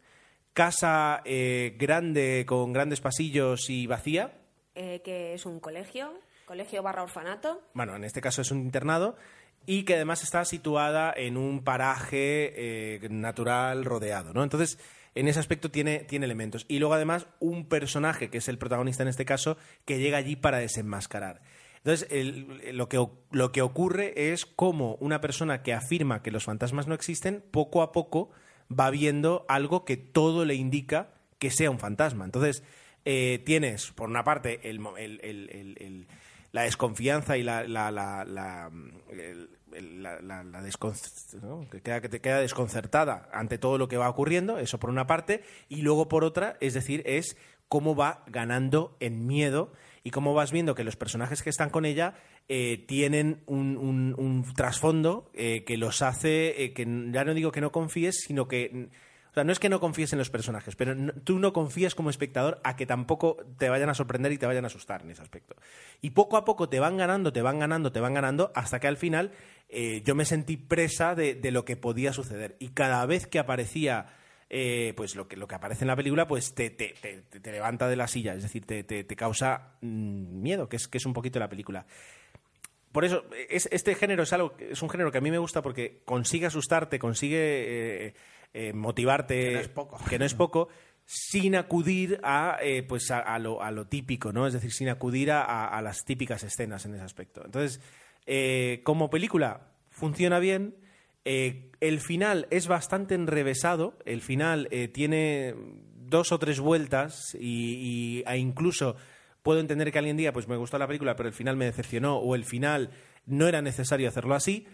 casa 0.54 1.24
eh, 1.26 1.76
grande 1.80 2.46
con 2.48 2.72
grandes 2.72 3.02
pasillos 3.02 3.68
y 3.72 3.88
vacía, 3.88 4.38
eh, 4.76 5.02
que 5.04 5.34
es 5.34 5.48
un 5.48 5.60
colegio, 5.60 6.14
colegio 6.46 6.84
barra 6.84 7.02
orfanato. 7.02 7.64
bueno, 7.74 7.96
en 7.96 8.04
este 8.04 8.22
caso 8.22 8.44
es 8.44 8.52
un 8.52 8.60
internado, 8.60 9.16
y 9.66 9.86
que 9.86 9.96
además 9.96 10.22
está 10.22 10.46
situada 10.46 11.12
en 11.18 11.36
un 11.36 11.64
paraje 11.64 12.54
eh, 12.96 13.10
natural 13.10 13.86
rodeado, 13.86 14.34
¿no? 14.34 14.44
Entonces, 14.44 14.78
en 15.20 15.28
ese 15.28 15.40
aspecto 15.40 15.72
tiene, 15.72 16.00
tiene 16.00 16.26
elementos. 16.26 16.66
Y 16.68 16.80
luego 16.80 16.94
además 16.94 17.28
un 17.40 17.68
personaje, 17.68 18.30
que 18.30 18.38
es 18.40 18.48
el 18.48 18.58
protagonista 18.58 19.04
en 19.04 19.10
este 19.10 19.26
caso, 19.26 19.58
que 19.86 20.00
llega 20.00 20.18
allí 20.18 20.36
para 20.36 20.58
desenmascarar. 20.60 21.42
Entonces, 21.78 22.08
lo, 22.74 22.90
que, 22.90 23.06
lo 23.32 23.52
que 23.52 23.62
ocurre 23.62 24.32
es 24.34 24.46
cómo 24.46 24.96
una 25.00 25.22
persona 25.22 25.64
que 25.64 25.74
afirma 25.74 26.22
que 26.22 26.32
los 26.32 26.44
fantasmas 26.44 26.88
no 26.88 26.94
existen, 26.96 27.44
poco 27.52 27.82
a 27.82 27.92
poco 27.92 28.30
va 28.70 28.90
viendo 28.90 29.46
algo 29.48 29.86
que 29.86 29.96
todo 29.96 30.44
le 30.44 30.56
indica 30.56 31.14
que 31.40 31.52
sea 31.52 31.70
un 31.72 31.80
fantasma. 31.80 32.26
Entonces, 32.26 32.64
eh, 33.06 33.42
tienes, 33.46 33.92
por 33.92 34.10
una 34.10 34.24
parte, 34.24 34.70
el, 34.70 34.80
el- 34.98 36.08
la 36.52 36.64
desconfianza 36.64 37.38
y 37.38 37.44
la, 37.44 37.68
la, 37.68 38.72
la, 39.72 40.18
que, 41.72 41.82
queda, 41.82 42.02
que 42.02 42.10
te 42.10 42.22
queda 42.22 42.40
desconcertada 42.40 43.30
ante 43.34 43.58
todo 43.58 43.78
lo 43.78 43.88
que 43.88 43.98
va 43.98 44.10
ocurriendo, 44.10 44.58
eso 44.60 44.80
por 44.80 44.90
una 44.90 45.08
parte, 45.08 45.44
y 45.70 45.82
luego 45.82 46.08
por 46.08 46.24
otra, 46.24 46.58
es 46.62 46.74
decir, 46.74 47.04
es 47.06 47.38
cómo 47.68 47.96
va 47.96 48.24
ganando 48.28 48.96
en 49.00 49.28
miedo 49.28 49.74
y 50.04 50.12
cómo 50.12 50.34
vas 50.34 50.52
viendo 50.52 50.76
que 50.76 50.84
los 50.84 50.96
personajes 50.96 51.44
que 51.44 51.50
están 51.50 51.70
con 51.70 51.86
ella 51.86 52.16
eh, 52.48 52.86
tienen 52.88 53.44
un, 53.46 54.46
trasfondo 54.56 55.30
eh, 55.34 55.64
que 55.66 55.78
los 55.78 56.02
hace, 56.02 56.64
eh, 56.64 56.74
que 56.74 56.86
ya 57.12 57.26
no 57.26 57.34
digo 57.34 57.52
que 57.52 57.62
no 57.62 57.72
confíes, 57.72 58.22
sino 58.26 58.48
que... 58.48 58.90
Sea, 59.38 59.44
no 59.44 59.52
es 59.52 59.60
que 59.60 59.70
no 59.70 59.80
confíes 59.80 60.14
en 60.14 60.18
los 60.18 60.32
personajes, 60.32 60.76
pero 60.76 60.96
tú 61.24 61.38
no 61.38 61.54
confías 61.54 61.94
como 61.94 62.10
espectador 62.10 62.60
a 62.64 62.76
que 62.76 62.88
tampoco 62.88 63.38
te 63.60 63.70
vayan 63.70 63.88
a 63.88 63.94
sorprender 63.94 64.32
y 64.32 64.40
te 64.40 64.48
vayan 64.48 64.64
a 64.64 64.68
asustar 64.68 65.04
en 65.04 65.12
ese 65.12 65.22
aspecto. 65.22 65.56
Y 66.02 66.10
poco 66.10 66.38
a 66.38 66.44
poco 66.44 66.70
te 66.70 66.80
van 66.80 66.98
ganando, 66.98 67.32
te 67.32 67.44
van 67.44 67.60
ganando, 67.60 67.92
te 67.92 68.00
van 68.00 68.16
ganando, 68.16 68.52
hasta 68.56 68.80
que 68.80 68.88
al 68.88 68.98
final 68.98 69.30
eh, 69.70 70.02
yo 70.04 70.16
me 70.16 70.26
sentí 70.26 70.58
presa 70.58 71.14
de, 71.14 71.40
lo 71.52 71.66
que 71.66 71.78
podía 71.78 72.14
suceder. 72.14 72.56
Y 72.58 72.70
cada 72.70 73.06
vez 73.06 73.28
que 73.28 73.38
aparecía 73.38 74.08
eh, 74.50 74.94
pues 74.98 75.16
lo 75.16 75.28
que, 75.28 75.38
aparece 75.54 75.84
en 75.84 75.90
la 75.90 75.96
película, 75.96 76.28
pues 76.28 76.56
te, 76.56 76.96
levanta 77.44 77.88
de 77.88 77.96
la 77.96 78.08
silla, 78.08 78.34
es 78.34 78.42
decir, 78.42 78.66
te, 78.66 79.06
causa 79.16 79.78
mm, 79.82 80.42
miedo, 80.42 80.68
que 80.68 80.78
es, 80.78 81.06
un 81.06 81.14
poquito 81.14 81.38
la 81.38 81.48
película. 81.48 81.86
Por 82.92 83.06
eso, 83.06 83.24
es- 83.50 83.70
este 83.72 83.94
género 83.94 84.24
es 84.24 84.34
algo, 84.34 84.56
es 84.58 84.82
un 84.82 84.90
género 84.90 85.12
que 85.12 85.20
a 85.20 85.22
mí 85.22 85.30
me 85.30 85.38
gusta 85.38 85.62
porque 85.62 86.02
consigue 86.06 86.48
asustarte, 86.48 86.98
consigue 86.98 88.08
eh, 88.08 88.14
eh, 88.54 88.74
motivarte, 88.74 89.44
Que 89.46 89.52
no 89.54 89.60
es 89.60 89.68
poco. 89.70 89.98
que 90.10 90.20
no 90.20 90.26
es 90.26 90.34
poco, 90.34 90.70
sin 91.06 91.56
acudir 91.56 92.20
a, 92.24 92.58
eh, 92.62 92.84
pues 92.84 93.12
a, 93.12 93.20
a 93.20 93.40
lo, 93.40 93.62
a 93.62 93.72
lo 93.72 93.88
típico, 93.88 94.34
¿no? 94.34 94.46
Es 94.48 94.54
decir, 94.54 94.72
sin 94.72 94.90
acudir 94.90 95.32
a, 95.32 95.44
a- 95.68 95.82
las 95.82 96.04
típicas 96.06 96.44
escenas 96.44 96.86
en 96.86 96.96
ese 96.96 97.04
aspecto. 97.04 97.42
Entonces, 97.46 97.80
eh, 98.26 98.82
como 98.84 99.10
película, 99.10 99.72
funciona 99.90 100.40
bien. 100.40 100.76
Eh, 101.26 101.72
el 101.82 102.00
final 102.00 102.48
es 102.52 102.68
bastante 102.68 103.16
enrevesado. 103.16 103.98
El 104.06 104.22
final 104.22 104.70
tiene 104.94 105.54
dos 105.96 106.32
o 106.32 106.40
tres 106.40 106.60
vueltas 106.60 107.36
y, 107.40 108.24
e 108.26 108.38
incluso 108.38 108.96
puedo 109.44 109.60
entender 109.60 109.92
que 109.92 110.00
alguien 110.00 110.18
diga, 110.18 110.32
pues 110.34 110.48
me 110.48 110.56
gustó 110.58 110.78
la 110.78 110.88
película, 110.88 111.16
pero 111.16 111.28
el 111.30 111.36
final 111.36 111.56
me 111.58 111.66
decepcionó 111.66 112.18
o 112.18 112.36
el 112.36 112.44
final 112.46 112.90
no 113.26 113.48
era 113.48 113.62
necesario 113.62 114.08
hacerlo 114.08 114.36
así, 114.36 114.68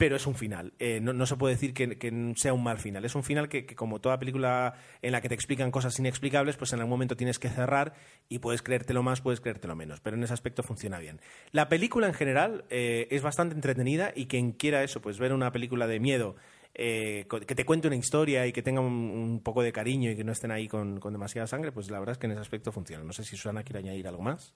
pero 0.00 0.16
es 0.16 0.26
un 0.26 0.34
final. 0.34 0.72
Eh, 0.78 0.98
no, 1.02 1.26
se 1.26 1.36
puede 1.36 1.56
decir 1.56 1.74
que, 1.74 2.32
sea 2.34 2.54
un 2.54 2.62
mal 2.62 2.78
final. 2.78 3.04
Es 3.04 3.14
un 3.14 3.22
final 3.22 3.50
que, 3.50 3.66
como 3.66 4.00
toda 4.00 4.18
película 4.18 4.72
en 5.02 5.12
la 5.12 5.20
que 5.20 5.28
te 5.28 5.34
explican 5.34 5.70
cosas 5.70 5.98
inexplicables, 5.98 6.56
pues 6.56 6.72
en 6.72 6.78
algún 6.78 6.92
momento 6.92 7.18
tienes 7.18 7.38
que 7.38 7.50
cerrar 7.50 7.92
y 8.26 8.38
puedes 8.38 8.62
creértelo 8.62 9.02
más, 9.02 9.20
puedes 9.20 9.42
creértelo 9.42 9.76
menos. 9.76 10.00
Pero 10.00 10.16
en 10.16 10.22
ese 10.22 10.32
aspecto 10.32 10.62
funciona 10.62 10.98
bien. 10.98 11.20
La 11.52 11.68
película 11.68 12.06
en 12.06 12.14
general 12.14 12.64
eh, 12.70 13.08
es 13.10 13.20
bastante 13.20 13.54
entretenida 13.54 14.10
y 14.16 14.24
quien 14.24 14.52
quiera 14.52 14.82
eso, 14.82 15.02
pues 15.02 15.18
ver 15.18 15.34
una 15.34 15.52
película 15.52 15.86
de 15.86 16.00
miedo. 16.00 16.34
Eh, 16.72 17.26
que 17.46 17.54
te 17.54 17.66
cuente 17.66 17.88
una 17.88 17.96
historia 17.96 18.46
y 18.46 18.54
que 18.54 18.62
tenga 18.62 18.80
un, 18.80 19.42
poco 19.44 19.62
de 19.62 19.70
cariño 19.70 20.10
y 20.10 20.16
que 20.16 20.24
no 20.24 20.32
estén 20.32 20.50
ahí 20.50 20.66
con, 20.66 20.98
con 20.98 21.12
demasiada 21.12 21.46
sangre, 21.46 21.72
pues 21.72 21.90
la 21.90 21.98
verdad 21.98 22.12
es 22.12 22.18
que 22.18 22.24
en 22.24 22.32
ese 22.32 22.40
aspecto 22.40 22.72
funciona. 22.72 23.04
No 23.04 23.12
sé 23.12 23.22
si 23.22 23.36
Susana 23.36 23.64
quiere 23.64 23.80
añadir 23.80 24.08
algo 24.08 24.22
más. 24.22 24.54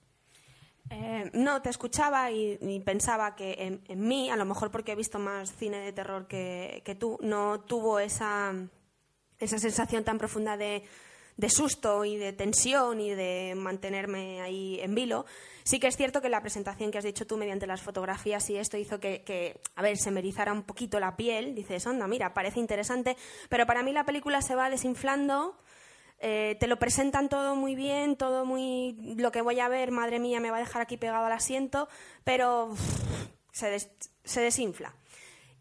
Eh, 0.91 1.31
no, 1.33 1.63
te 1.63 1.71
escuchaba 1.71 2.31
y, 2.31 2.81
pensaba 2.85 3.35
que 3.35 3.81
en, 3.89 4.01
mí, 4.01 4.31
a 4.31 4.37
lo 4.37 4.45
mejor 4.45 4.71
porque 4.71 4.93
he 4.93 4.97
visto 4.97 5.19
más 5.19 5.55
cine 5.55 5.79
de 5.79 5.93
terror 5.93 6.27
que, 6.27 6.97
tú, 6.99 7.19
no 7.23 7.61
tuvo 7.61 7.99
esa, 7.99 8.55
esa 9.39 9.59
sensación 9.59 10.05
tan 10.05 10.19
profunda 10.19 10.57
de, 10.57 10.85
susto 11.49 12.05
y 12.05 12.17
de 12.17 12.33
tensión 12.33 13.01
y 13.01 13.15
de 13.15 13.55
mantenerme 13.57 14.43
ahí 14.43 14.79
en 14.81 14.95
vilo. 14.95 15.25
Sí 15.65 15.81
que 15.81 15.87
es 15.87 15.97
cierto 15.97 16.21
que 16.21 16.29
la 16.29 16.43
presentación 16.43 16.91
que 16.91 16.99
has 16.99 17.05
dicho 17.05 17.27
tú 17.27 17.39
mediante 17.39 17.67
las 17.67 17.81
fotografías 17.81 18.49
y 18.51 18.57
esto 18.57 18.77
hizo 18.77 19.01
que, 19.01 19.61
a 19.75 19.83
ver, 19.83 19.97
se 19.97 20.11
me 20.11 20.23
un 20.53 20.63
poquito 20.63 21.01
la 21.01 21.17
piel. 21.17 21.55
Dices, 21.55 21.87
onda, 21.87 22.07
mira, 22.07 22.35
parece 22.35 22.61
interesante, 22.61 23.17
pero 23.49 23.67
para 23.67 23.83
mí 23.83 23.93
la 23.93 24.05
película 24.05 24.43
se 24.43 24.55
va 24.55 24.69
desinflando 24.69 25.57
eh, 26.27 26.57
te 26.59 26.69
lo 26.69 26.79
presentan 26.79 27.29
todo 27.29 27.55
muy 27.55 27.75
bien, 27.75 28.17
todo 28.17 28.47
muy... 28.47 28.97
Lo 29.19 29.31
que 29.31 29.43
voy 29.43 29.61
a 29.61 29.69
ver, 29.69 29.91
madre 29.91 30.19
mía, 30.19 30.41
me 30.41 30.51
va 30.51 30.57
a 30.57 30.61
dejar 30.61 30.81
aquí 30.81 30.97
pegado 30.97 31.27
al 31.27 31.33
asiento, 31.33 31.87
pero 32.25 32.75
se, 33.53 33.91
se 34.25 34.41
desinfla. 34.41 34.95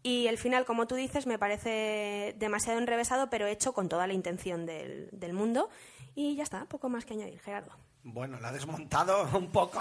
Y 0.02 0.26
el 0.26 0.38
final, 0.38 0.64
como 0.64 0.86
tú 0.86 0.94
dices, 0.94 1.26
me 1.26 1.38
parece 1.38 2.34
demasiado 2.38 2.78
enrevesado, 2.78 3.28
pero 3.28 3.46
hecho 3.46 3.74
con 3.74 3.90
toda 3.90 4.06
la 4.06 4.14
intención 4.14 4.64
del, 4.64 5.10
del 5.12 5.34
mundo. 5.34 5.68
Y 6.14 6.34
ya 6.34 6.44
está, 6.44 6.64
poco 6.64 6.88
más 6.88 7.04
que 7.04 7.12
añadir, 7.12 7.40
Gerardo. 7.40 7.76
Bueno, 8.02 8.40
la 8.40 8.48
ha 8.48 8.52
desmontado 8.52 9.28
un 9.38 9.52
poco. 9.52 9.80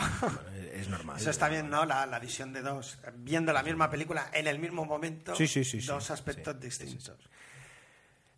es 0.74 0.90
normal. 0.90 1.16
Eso 1.16 1.30
está 1.30 1.48
bien, 1.48 1.70
¿no? 1.70 1.86
La, 1.86 2.06
la, 2.06 2.20
visión 2.20 2.52
de 2.52 2.62
dos, 2.62 3.00
viendo 3.20 3.54
la 3.54 3.64
misma 3.64 3.90
película 3.90 4.30
en 4.34 4.48
el 4.48 4.60
mismo 4.60 4.84
momento, 4.84 5.34
sí, 5.34 5.48
sí, 5.48 5.64
sí, 5.64 5.80
dos 5.80 6.12
aspectos 6.12 6.60
distintos. 6.60 7.18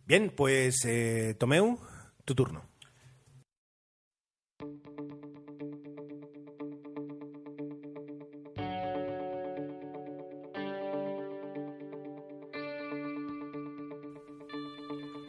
Bien, 0.06 0.30
pues 0.30 0.84
eh, 0.84 1.34
Tomeu, 1.36 1.80
tu 2.26 2.34
turno. 2.34 2.62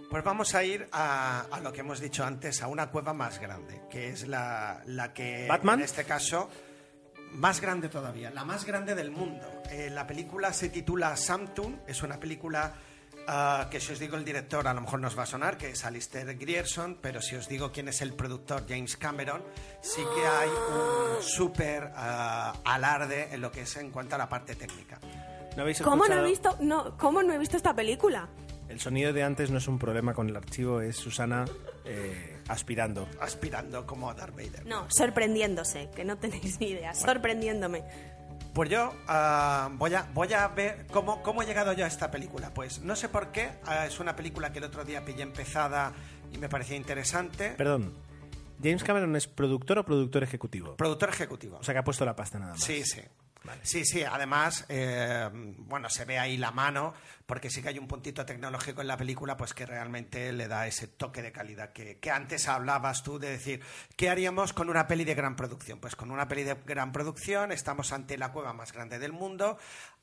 Pues 0.10 0.24
vamos 0.24 0.56
a 0.56 0.64
ir 0.64 0.90
a, 0.92 1.60
lo 1.62 1.72
que 1.72 1.82
hemos 1.82 2.00
dicho 2.00 2.26
antes, 2.26 2.64
a 2.64 2.68
una 2.68 2.90
cueva 2.90 3.14
más 3.14 3.40
grande, 3.40 3.84
que 3.90 4.10
es 4.10 4.28
la, 4.28 4.82
que, 5.14 5.46
¿Batman? 5.48 5.80
en 5.80 5.86
este 5.86 6.06
caso, 6.06 6.50
más 7.34 7.62
grande 7.62 7.88
todavía, 7.90 8.32
la 8.32 8.44
más 8.44 8.66
grande 8.66 8.96
del 8.96 9.12
mundo. 9.12 9.46
Eh, 9.70 9.92
la 9.92 10.08
película 10.08 10.52
se 10.54 10.70
titula 10.70 11.16
Samtun, 11.16 11.82
es 11.86 12.02
una 12.02 12.20
película 12.20 12.74
Ah, 13.30 13.68
que 13.70 13.82
si 13.82 13.92
os 13.92 14.00
digo 14.00 14.16
el 14.16 14.24
director 14.24 14.66
a 14.68 14.74
lo 14.74 14.80
mejor 14.80 15.02
nos 15.02 15.18
va 15.18 15.24
a 15.24 15.26
sonar, 15.26 15.58
que 15.58 15.70
es 15.72 15.84
Alistair 15.84 16.38
Grierson, 16.38 16.98
pero 17.02 17.22
si 17.22 17.36
os 17.36 17.50
digo 17.50 17.74
quién 17.74 17.90
es 17.90 18.02
el 18.02 18.14
productor, 18.14 18.66
James 18.68 18.96
Cameron, 18.96 19.44
sí 19.82 20.02
que 20.16 20.26
hay 20.26 20.50
un 20.50 21.22
súper 21.22 21.92
ah, 21.96 22.54
alarde 22.64 23.28
en 23.34 23.42
lo 23.42 23.52
que 23.52 23.62
es 23.62 23.76
en 23.76 23.92
cuanto 23.92 24.16
a 24.16 24.18
la 24.18 24.30
parte 24.30 24.56
técnica. 24.56 25.00
¿Cómo, 25.84 26.06
no 26.06 26.26
he 26.26 26.30
visto, 26.30 26.56
no, 26.62 26.96
¿Cómo 26.98 27.22
no 27.22 27.34
he 27.34 27.38
visto 27.38 27.58
esta 27.58 27.74
película? 27.74 28.30
El 28.70 28.80
sonido 28.80 29.12
de 29.12 29.24
antes 29.24 29.50
no 29.50 29.58
es 29.58 29.68
un 29.68 29.80
problema 29.80 30.14
con 30.14 30.30
el 30.30 30.36
archivo, 30.36 30.82
es 30.82 30.96
Susana 30.96 31.46
eh, 31.84 32.42
aspirando. 32.48 33.08
Aspirando 33.20 33.86
como 33.86 34.10
a 34.10 34.14
Darth 34.14 34.36
Vader. 34.36 34.66
No, 34.66 34.86
sorprendiéndose, 34.90 35.90
que 35.96 36.06
no 36.06 36.18
tenéis 36.18 36.60
ni 36.60 36.68
idea, 36.68 36.94
sorprendiéndome. 36.94 37.84
Pues 38.58 38.72
yo 38.72 38.92
ah, 39.08 39.70
voy, 39.74 39.94
a, 39.94 40.10
voy 40.16 40.34
a 40.34 40.48
ver 40.48 40.88
cómo, 40.92 41.22
cómo 41.22 41.44
he 41.44 41.46
llegado 41.46 41.74
yo 41.74 41.86
a 41.86 41.88
esta 41.88 42.10
película. 42.10 42.52
Pues 42.56 42.82
no 42.82 42.96
sé 42.96 43.08
por 43.08 43.32
qué, 43.32 43.52
ah, 43.68 43.86
es 43.86 44.00
una 44.00 44.16
película 44.16 44.52
que 44.52 44.58
el 44.58 44.66
otro 44.66 44.84
día 44.84 45.06
pillé 45.06 45.22
empezada 45.22 45.94
y 46.32 46.40
me 46.40 46.50
parecía 46.50 46.76
interesante. 46.76 47.52
Perdón, 47.52 47.94
¿James 48.64 48.84
Cameron 48.84 49.16
es 49.16 49.28
productor 49.28 49.78
o 49.78 49.86
productor 49.86 50.24
ejecutivo? 50.24 50.76
Productor 50.76 51.10
ejecutivo. 51.10 51.60
O 51.60 51.64
sea 51.64 51.76
que 51.76 51.82
ha 51.82 51.84
puesto 51.84 52.04
la 52.04 52.16
pasta 52.16 52.40
nada 52.40 52.54
más. 52.54 52.64
Sí, 52.64 52.84
sí. 52.84 53.02
Sí, 53.62 53.86
sí, 53.86 54.04
además, 54.04 54.66
eh, 54.70 55.30
bueno, 55.32 55.90
se 55.90 56.06
ve 56.06 56.20
ahí 56.20 56.38
la 56.38 56.52
mano, 56.52 56.94
porque 57.26 57.50
sí 57.50 57.62
que 57.62 57.70
hay 57.70 57.80
un 57.80 57.88
puntito 57.88 58.26
tecnológico 58.26 58.82
en 58.82 58.88
la 58.88 58.98
película, 58.98 59.38
pues 59.38 59.54
que 59.54 59.66
realmente 59.66 60.32
le 60.32 60.48
da 60.48 60.68
ese 60.68 60.88
toque 60.88 61.22
de 61.22 61.32
calidad 61.32 61.72
que, 61.72 61.98
que, 62.00 62.12
antes 62.12 62.48
hablabas 62.48 63.04
tú 63.04 63.20
de 63.20 63.30
decir, 63.30 63.62
¿qué 63.96 64.10
haríamos 64.10 64.54
con 64.54 64.70
una 64.70 64.88
peli 64.88 65.04
de 65.04 65.16
gran 65.16 65.36
producción? 65.36 65.80
Pues 65.80 65.96
con 65.96 66.12
una 66.12 66.28
peli 66.28 66.44
de 66.44 66.56
gran 66.66 66.92
producción 66.92 67.52
estamos 67.52 67.92
ante 67.94 68.18
la 68.18 68.32
cueva 68.32 68.54
más 68.54 68.74
grande 68.74 69.00
del 69.00 69.14
mundo, 69.14 69.58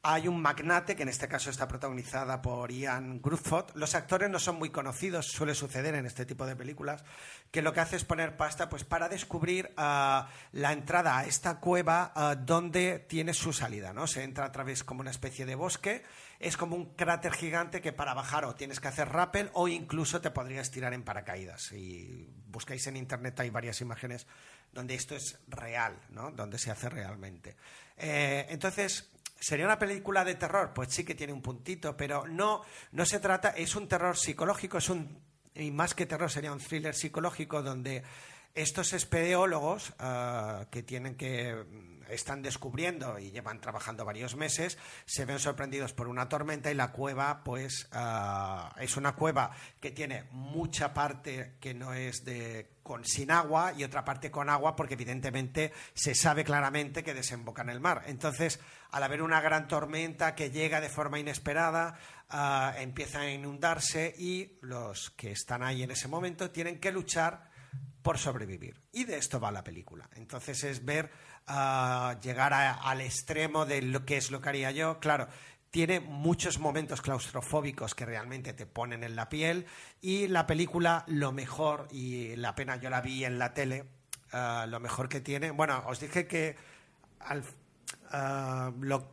hay 0.07 0.29
un 0.29 0.41
magnate, 0.41 0.95
que 0.95 1.03
en 1.03 1.09
este 1.09 1.29
caso 1.29 1.49
está 1.49 1.67
protagonizada 1.67 2.43
por 2.43 2.71
Ian 2.71 3.23
Gruffudd. 3.23 3.71
Los 3.75 3.95
actores 3.95 4.29
no 4.29 4.39
son 4.39 4.57
muy 4.57 4.69
conocidos, 4.69 5.27
suele 5.27 5.55
suceder 5.55 5.95
en 5.95 6.05
este 6.05 6.27
tipo 6.27 6.45
de 6.45 6.55
películas, 6.55 7.03
que 7.51 7.63
lo 7.63 7.73
que 7.73 7.81
hace 7.81 7.97
es 7.97 8.05
poner 8.05 8.37
pasta 8.37 8.69
pues, 8.69 8.85
para 8.85 9.09
descubrir 9.09 9.73
ah, 9.79 10.29
la 10.53 10.73
entrada 10.73 11.17
a 11.17 11.25
esta 11.25 11.59
cueva 11.59 12.13
ah, 12.15 12.35
donde 12.35 12.99
tiene 12.99 13.33
su 13.33 13.55
salida. 13.55 13.95
¿no? 13.95 14.07
Se 14.07 14.23
entra 14.23 14.45
a 14.45 14.53
través 14.53 14.85
como 14.85 15.01
una 15.01 15.11
especie 15.11 15.47
de 15.47 15.55
bosque. 15.55 16.03
Es 16.39 16.59
como 16.59 16.77
un 16.77 16.95
cráter 16.95 17.33
gigante 17.33 17.81
que 17.81 17.95
para 17.95 18.13
bajar 18.13 18.45
o 18.45 18.55
tienes 18.55 18.81
que 18.81 18.89
hacer 18.89 19.09
rappel 19.09 19.49
o 19.55 19.69
incluso 19.69 20.21
te 20.21 20.31
podrías 20.31 20.71
tirar 20.71 20.93
en 20.93 21.03
paracaídas. 21.03 21.63
Si 21.63 22.29
buscáis 22.49 22.87
en 22.89 22.99
internet 22.99 23.41
hay 23.41 23.49
varias 23.49 23.81
imágenes 23.81 24.27
donde 24.71 24.95
esto 24.95 25.17
es 25.17 25.39
real, 25.49 25.99
¿no? 26.11 26.31
donde 26.31 26.59
se 26.59 26.71
hace 26.71 26.91
realmente. 26.91 27.57
Eh, 27.97 28.47
entonces, 28.51 29.09
¿Sería 29.45 29.67
una 29.67 29.79
película 29.79 30.25
de 30.25 30.37
terror? 30.37 30.73
Pues 30.73 30.89
sí 30.89 31.05
que 31.05 31.15
tiene 31.15 31.35
un 31.35 31.43
puntito, 31.43 31.95
pero 31.99 32.27
no, 32.27 32.63
no 32.93 33.05
se 33.05 33.21
trata, 33.21 33.51
es 33.51 33.77
un 33.77 33.87
terror 33.87 34.17
psicológico, 34.17 34.79
es 34.79 34.89
un, 34.89 35.21
y 35.55 35.71
más 35.71 35.93
que 35.93 36.07
terror 36.07 36.31
sería 36.31 36.51
un 36.51 36.61
thriller 36.61 36.95
psicológico 36.95 37.63
donde 37.63 38.03
estos 38.55 38.95
espeleólogos 38.95 39.93
ah, 39.99 40.65
que 40.71 40.83
tienen 40.83 41.15
que 41.17 41.63
están 42.09 42.43
descubriendo 42.43 43.19
y 43.19 43.31
llevan 43.31 43.61
trabajando 43.61 44.05
varios 44.05 44.37
meses, 44.37 44.79
se 45.07 45.25
ven 45.25 45.39
sorprendidos 45.39 45.93
por 45.93 46.09
una 46.09 46.29
tormenta 46.29 46.71
y 46.71 46.75
la 46.75 46.93
cueva, 46.93 47.43
pues, 47.45 47.89
ah, 47.93 48.75
es 48.81 48.97
una 48.97 49.15
cueva 49.15 49.51
que 49.81 49.91
tiene 49.91 50.25
mucha 50.31 50.95
parte 50.95 51.57
que 51.61 51.75
no 51.75 51.95
es 51.95 52.25
de 52.25 52.75
con 52.83 53.05
sin 53.05 53.31
agua 53.31 53.73
y 53.75 53.83
otra 53.83 54.05
parte 54.05 54.31
con 54.31 54.51
agua, 54.51 54.77
porque 54.77 54.95
evidentemente 54.95 55.73
se 55.95 56.15
sabe 56.15 56.45
claramente 56.45 57.03
que 57.03 57.15
desemboca 57.15 57.63
en 57.63 57.71
el 57.71 57.81
mar. 57.81 58.03
Entonces, 58.07 58.61
al 58.91 59.03
haber 59.03 59.23
una 59.23 59.41
gran 59.41 59.67
tormenta 59.67 60.35
que 60.35 60.51
llega 60.51 60.83
de 60.83 60.91
forma 60.91 61.19
inesperada, 61.19 61.99
ah, 62.29 62.75
empieza 62.79 63.21
a 63.21 63.31
inundarse 63.31 64.15
y 64.19 64.59
los 64.61 65.11
que 65.11 65.33
están 65.33 65.63
ahí 65.63 65.83
en 65.83 65.93
ese 65.93 66.09
momento 66.09 66.51
tienen 66.51 66.79
que 66.79 66.93
luchar 66.93 67.55
por 68.05 68.19
sobrevivir. 68.19 68.83
Y 68.93 69.05
de 69.05 69.17
esto 69.17 69.41
va 69.41 69.51
la 69.51 69.65
película. 69.65 70.11
Entonces 70.15 70.63
es 70.63 70.85
ver 70.85 71.11
llegar 71.47 72.53
al 72.53 73.01
extremo 73.01 73.67
de 73.67 73.83
lo 73.83 74.05
que 74.05 74.17
es 74.17 74.31
lo 74.31 74.41
que 74.41 74.49
haría 74.49 74.71
yo. 74.71 74.99
Claro, 74.99 75.29
tiene 75.75 75.99
muchos 75.99 76.61
momentos 76.61 77.03
claustrofóbicos 77.03 77.97
que 77.97 78.07
realmente 78.07 78.53
te 78.53 78.65
ponen 78.65 79.03
en 79.03 79.17
la 79.17 79.29
piel 79.29 79.67
y 80.01 80.29
la 80.29 80.47
película 80.47 81.05
lo 81.09 81.33
mejor, 81.33 81.89
y 81.91 82.37
la 82.37 82.55
pena 82.55 82.77
yo 82.77 82.91
la 82.91 83.01
vi 83.01 83.25
en 83.25 83.41
la 83.41 83.55
tele, 83.55 83.85
ah, 84.31 84.67
lo 84.69 84.79
mejor 84.79 85.09
que 85.09 85.21
tiene, 85.21 85.51
bueno, 85.51 85.83
os 85.87 85.99
dije 85.99 86.29
que 86.29 86.57
ah, 88.13 88.71
lo, 88.81 89.11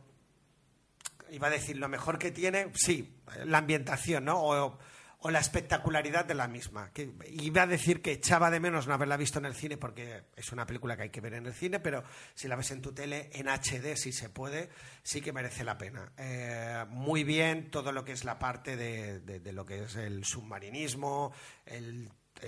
iba 1.32 1.48
a 1.48 1.50
decir 1.50 1.78
lo 1.78 1.88
mejor 1.88 2.16
que 2.16 2.30
tiene, 2.30 2.70
sí, 2.74 3.12
la 3.44 3.58
ambientación, 3.58 4.24
¿no? 4.24 4.78
O 5.22 5.30
la 5.30 5.38
espectacularidad 5.38 6.24
de 6.24 6.34
la 6.34 6.48
misma. 6.48 6.90
Que 6.92 7.12
iba 7.30 7.62
a 7.62 7.66
decir 7.66 8.02
que 8.02 8.12
echaba 8.12 8.50
de 8.50 8.60
menos 8.60 8.86
no 8.86 8.94
haberla 8.94 9.16
visto 9.16 9.38
en 9.38 9.46
el 9.46 9.54
cine 9.54 9.76
porque 9.76 10.24
es 10.36 10.52
una 10.52 10.66
película 10.66 10.96
que 10.96 11.04
hay 11.04 11.10
que 11.10 11.20
ver 11.20 11.34
en 11.34 11.46
el 11.46 11.54
cine, 11.54 11.78
pero 11.78 12.02
si 12.34 12.48
la 12.48 12.56
ves 12.56 12.72
en 12.72 12.82
tu 12.82 12.92
tele 12.92 13.30
en 13.32 13.48
HD, 13.48 13.96
si 13.96 14.12
se 14.12 14.28
puede, 14.28 14.68
sí 15.02 15.20
que 15.20 15.32
merece 15.32 15.64
la 15.64 15.78
pena. 15.78 16.12
Eh, 16.16 16.84
muy 16.88 17.22
bien 17.22 17.70
todo 17.70 17.92
lo 17.92 18.04
que 18.04 18.12
es 18.12 18.24
la 18.24 18.38
parte 18.38 18.76
de, 18.76 19.52
lo 19.52 19.64
que 19.64 19.84
es 19.84 19.94
el 19.96 20.24
submarinismo, 20.24 21.32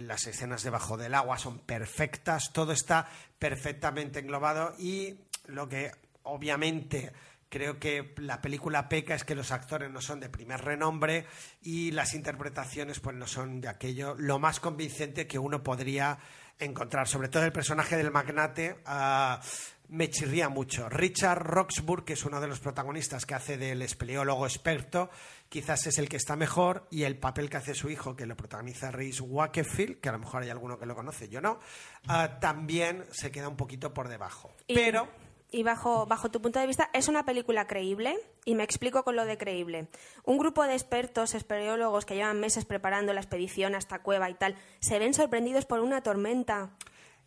las 0.01 0.27
escenas 0.27 0.64
debajo 0.64 0.97
del 0.97 1.14
agua 1.14 1.39
son 1.39 1.61
perfectas, 1.61 2.53
todo 2.53 2.72
está 2.72 3.09
perfectamente 3.39 4.18
englobado 4.18 4.75
y 4.79 5.20
lo 5.47 5.68
que 5.68 5.93
obviamente 6.25 7.12
Creo 7.55 7.78
que 7.78 8.14
la 8.16 8.42
película 8.42 8.88
peca 8.88 9.14
es 9.14 9.22
que 9.22 9.36
los 9.36 9.52
actores 9.52 9.88
no 9.88 10.00
son 10.00 10.18
de 10.18 10.28
primer 10.28 10.61
renombre 10.61 11.24
y 11.62 11.92
las 11.92 12.12
interpretaciones 12.14 12.98
pues 12.98 13.14
no 13.14 13.28
son 13.28 13.61
de 13.61 13.68
aquello 13.68 14.16
lo 14.18 14.40
más 14.40 14.59
convincente 14.59 15.28
que 15.28 15.38
uno 15.38 15.62
podría 15.62 16.18
encontrar. 16.59 17.07
Sobre 17.07 17.28
todo 17.28 17.44
el 17.44 17.52
personaje 17.52 17.96
del 17.96 18.11
magnate 18.11 18.78
ah, 18.86 19.40
me 19.88 20.11
chirría 20.11 20.48
mucho. 20.48 20.88
Richard 20.88 21.44
Roxburgh, 21.44 22.05
que 22.05 22.14
es 22.14 22.24
uno 22.24 22.40
de 22.40 22.48
los 22.48 22.59
protagonistas 22.59 23.24
que 23.24 23.34
hace 23.34 23.57
del 23.57 23.82
espeleólogo 23.82 24.46
experto, 24.46 25.09
quizás 25.48 25.86
es 25.86 25.98
el 25.98 26.09
que 26.09 26.16
está 26.16 26.34
mejor 26.34 26.88
y 26.90 27.05
el 27.05 27.18
papel 27.18 27.48
que 27.48 27.59
hace 27.59 27.74
su 27.74 27.88
hijo, 27.88 28.16
que 28.16 28.26
lo 28.26 28.36
protagoniza 28.36 28.90
Reese 28.90 29.22
Wakefield, 29.22 30.00
que 30.00 30.09
a 30.09 30.12
lo 30.12 30.18
mejor 30.18 30.42
hay 30.42 30.50
alguno 30.50 30.76
que 30.76 30.86
lo 30.86 30.96
conoce, 30.96 31.28
yo 31.28 31.40
no, 31.40 31.61
ah, 32.09 32.40
también 32.40 33.05
se 33.12 33.30
queda 33.30 33.48
un 33.48 33.57
poquito 33.57 33.94
por 33.94 34.09
debajo. 34.09 34.57
Pero 34.66 35.09
Y 35.55 35.62
bajo, 35.62 36.05
bajo 36.07 36.32
tu 36.32 36.42
punto 36.42 36.59
de 36.59 36.66
vista, 36.66 36.90
¿es 36.92 37.07
una 37.07 37.24
película 37.24 37.68
creíble? 37.68 38.18
Y 38.44 38.57
me 38.57 38.64
explico 38.64 39.05
con 39.05 39.14
lo 39.14 39.24
de 39.24 39.38
creíble. 39.38 39.86
Un 40.24 40.36
grupo 40.36 40.64
de 40.64 40.72
expertos, 40.72 41.32
espeleólogos 41.32 42.05
que 42.05 42.16
llevan 42.16 42.40
meses 42.40 42.64
preparando 42.64 43.12
la 43.12 43.20
expedición 43.20 43.76
hasta 43.76 44.00
Cueva 44.00 44.28
y 44.30 44.34
tal, 44.34 44.57
se 44.80 44.98
ven 44.98 45.14
sorprendidos 45.14 45.64
por 45.64 45.78
una 45.78 46.02
tormenta. 46.02 46.70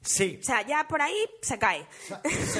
sí, 0.01 0.39
O 0.41 0.43
sea, 0.43 0.67
ya 0.67 0.85
por 0.89 1.01
ahí 1.01 1.15
se 1.41 1.57
cae. 1.57 1.87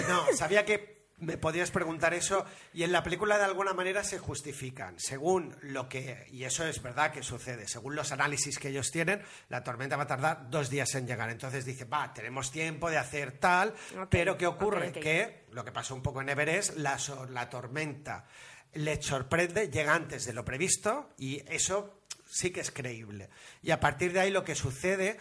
No, 0.07 0.37
sabía 0.37 0.63
que 0.63 0.96
me 1.19 1.37
podías 1.37 1.71
preguntar 1.71 2.13
eso 2.13 2.45
y 2.73 2.83
en 2.83 2.91
la 2.91 3.03
película 3.03 3.37
de 3.37 3.45
alguna 3.45 3.73
manera 3.73 4.03
se 4.03 4.19
justifican. 4.19 4.99
Según 4.99 5.55
lo 5.61 5.89
que, 5.89 6.27
y 6.31 6.43
eso 6.43 6.65
es 6.65 6.81
verdad 6.81 7.11
que 7.11 7.23
sucede, 7.23 7.67
según 7.67 7.95
los 7.95 8.11
análisis 8.11 8.59
que 8.59 8.69
ellos 8.69 8.91
tienen, 8.91 9.21
la 9.49 9.63
tormenta 9.63 9.97
va 9.97 10.03
a 10.03 10.07
tardar 10.07 10.49
dos 10.49 10.69
días 10.69 10.93
en 10.95 11.07
llegar. 11.07 11.29
Entonces 11.29 11.65
dice, 11.65 11.85
va, 11.85 12.13
tenemos 12.13 12.51
tiempo 12.51 12.89
de 12.89 12.97
hacer 12.97 13.39
tal, 13.39 13.73
pero 14.09 14.37
¿qué 14.37 14.45
ocurre? 14.45 14.91
Que 14.91 15.45
lo 15.51 15.65
que 15.65 15.71
pasó 15.71 15.95
un 15.95 16.03
poco 16.03 16.21
en 16.21 16.29
Everest, 16.29 16.77
la, 16.77 16.97
la 17.29 17.49
tormenta 17.49 18.25
les 18.73 19.03
sorprende, 19.03 19.69
llega 19.69 19.95
antes 19.95 20.25
de 20.25 20.33
lo 20.33 20.45
previsto 20.45 21.09
y 21.17 21.41
eso 21.51 22.01
sí 22.29 22.51
que 22.51 22.61
es 22.61 22.69
creíble. 22.69 23.29
Y 23.63 23.71
a 23.71 23.79
partir 23.79 24.13
de 24.13 24.19
ahí 24.19 24.31
lo 24.31 24.43
que 24.43 24.55
sucede 24.55 25.17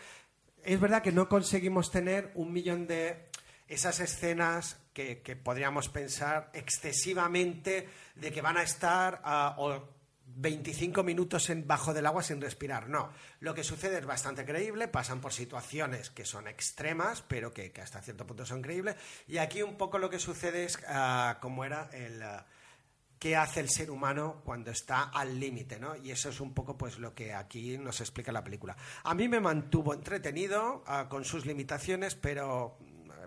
es 0.63 0.81
verdad 0.81 1.03
que 1.03 1.13
no 1.13 1.29
conseguimos 1.29 1.91
tener 1.91 2.33
un 2.35 2.53
millón 2.53 2.87
de 2.87 3.29
esas 3.69 4.01
escenas 4.01 4.79
que, 4.93 5.17
podríamos 5.43 5.89
pensar 5.89 6.51
excesivamente 6.55 7.89
de 8.15 8.33
que 8.33 8.41
van 8.41 8.57
a 8.57 8.63
estar 8.63 9.21
ah, 9.25 9.57
o 9.59 9.97
25 10.27 11.03
minutos 11.03 11.51
en, 11.51 11.67
bajo 11.67 11.95
del 11.95 12.07
agua 12.07 12.23
sin 12.23 12.41
respirar. 12.41 12.89
No, 12.89 13.11
lo 13.41 13.55
que 13.55 13.65
sucede 13.65 13.99
es 13.99 14.07
bastante 14.07 14.45
creíble, 14.45 14.89
pasan 14.89 15.21
por 15.21 15.33
situaciones 15.33 16.11
que 16.11 16.25
son 16.25 16.49
extremas, 16.49 17.23
pero 17.27 17.53
que, 17.53 17.73
hasta 17.83 18.03
cierto 18.03 18.27
punto 18.27 18.45
son 18.45 18.63
creíbles. 18.63 18.97
Y 19.29 19.39
aquí 19.39 19.63
un 19.63 19.77
poco 19.77 19.99
lo 19.99 20.11
que 20.11 20.19
sucede 20.19 20.65
es 20.65 20.79
ah, 20.89 21.39
como 21.41 21.65
era 21.65 21.89
el... 21.93 22.23
ah, 22.23 22.47
qué 23.19 23.35
hace 23.35 23.61
el 23.61 23.71
ser 23.71 23.91
humano 23.91 24.43
cuando 24.45 24.71
está 24.71 25.05
al 25.05 25.41
límite, 25.41 25.81
¿no? 25.81 25.97
Y 25.97 26.11
eso 26.11 26.29
es 26.29 26.39
un 26.39 26.53
poco 26.53 26.77
pues 26.77 26.99
lo 26.99 27.15
que 27.15 27.33
aquí 27.33 27.79
nos 27.79 28.03
explica 28.03 28.31
la 28.31 28.45
película. 28.45 28.77
A 29.05 29.15
mí 29.15 29.27
me 29.27 29.41
mantuvo 29.41 29.95
entretenido 29.95 30.85
ah, 30.87 31.07
con 31.09 31.25
sus 31.25 31.47
limitaciones, 31.47 32.15
pero 32.15 32.79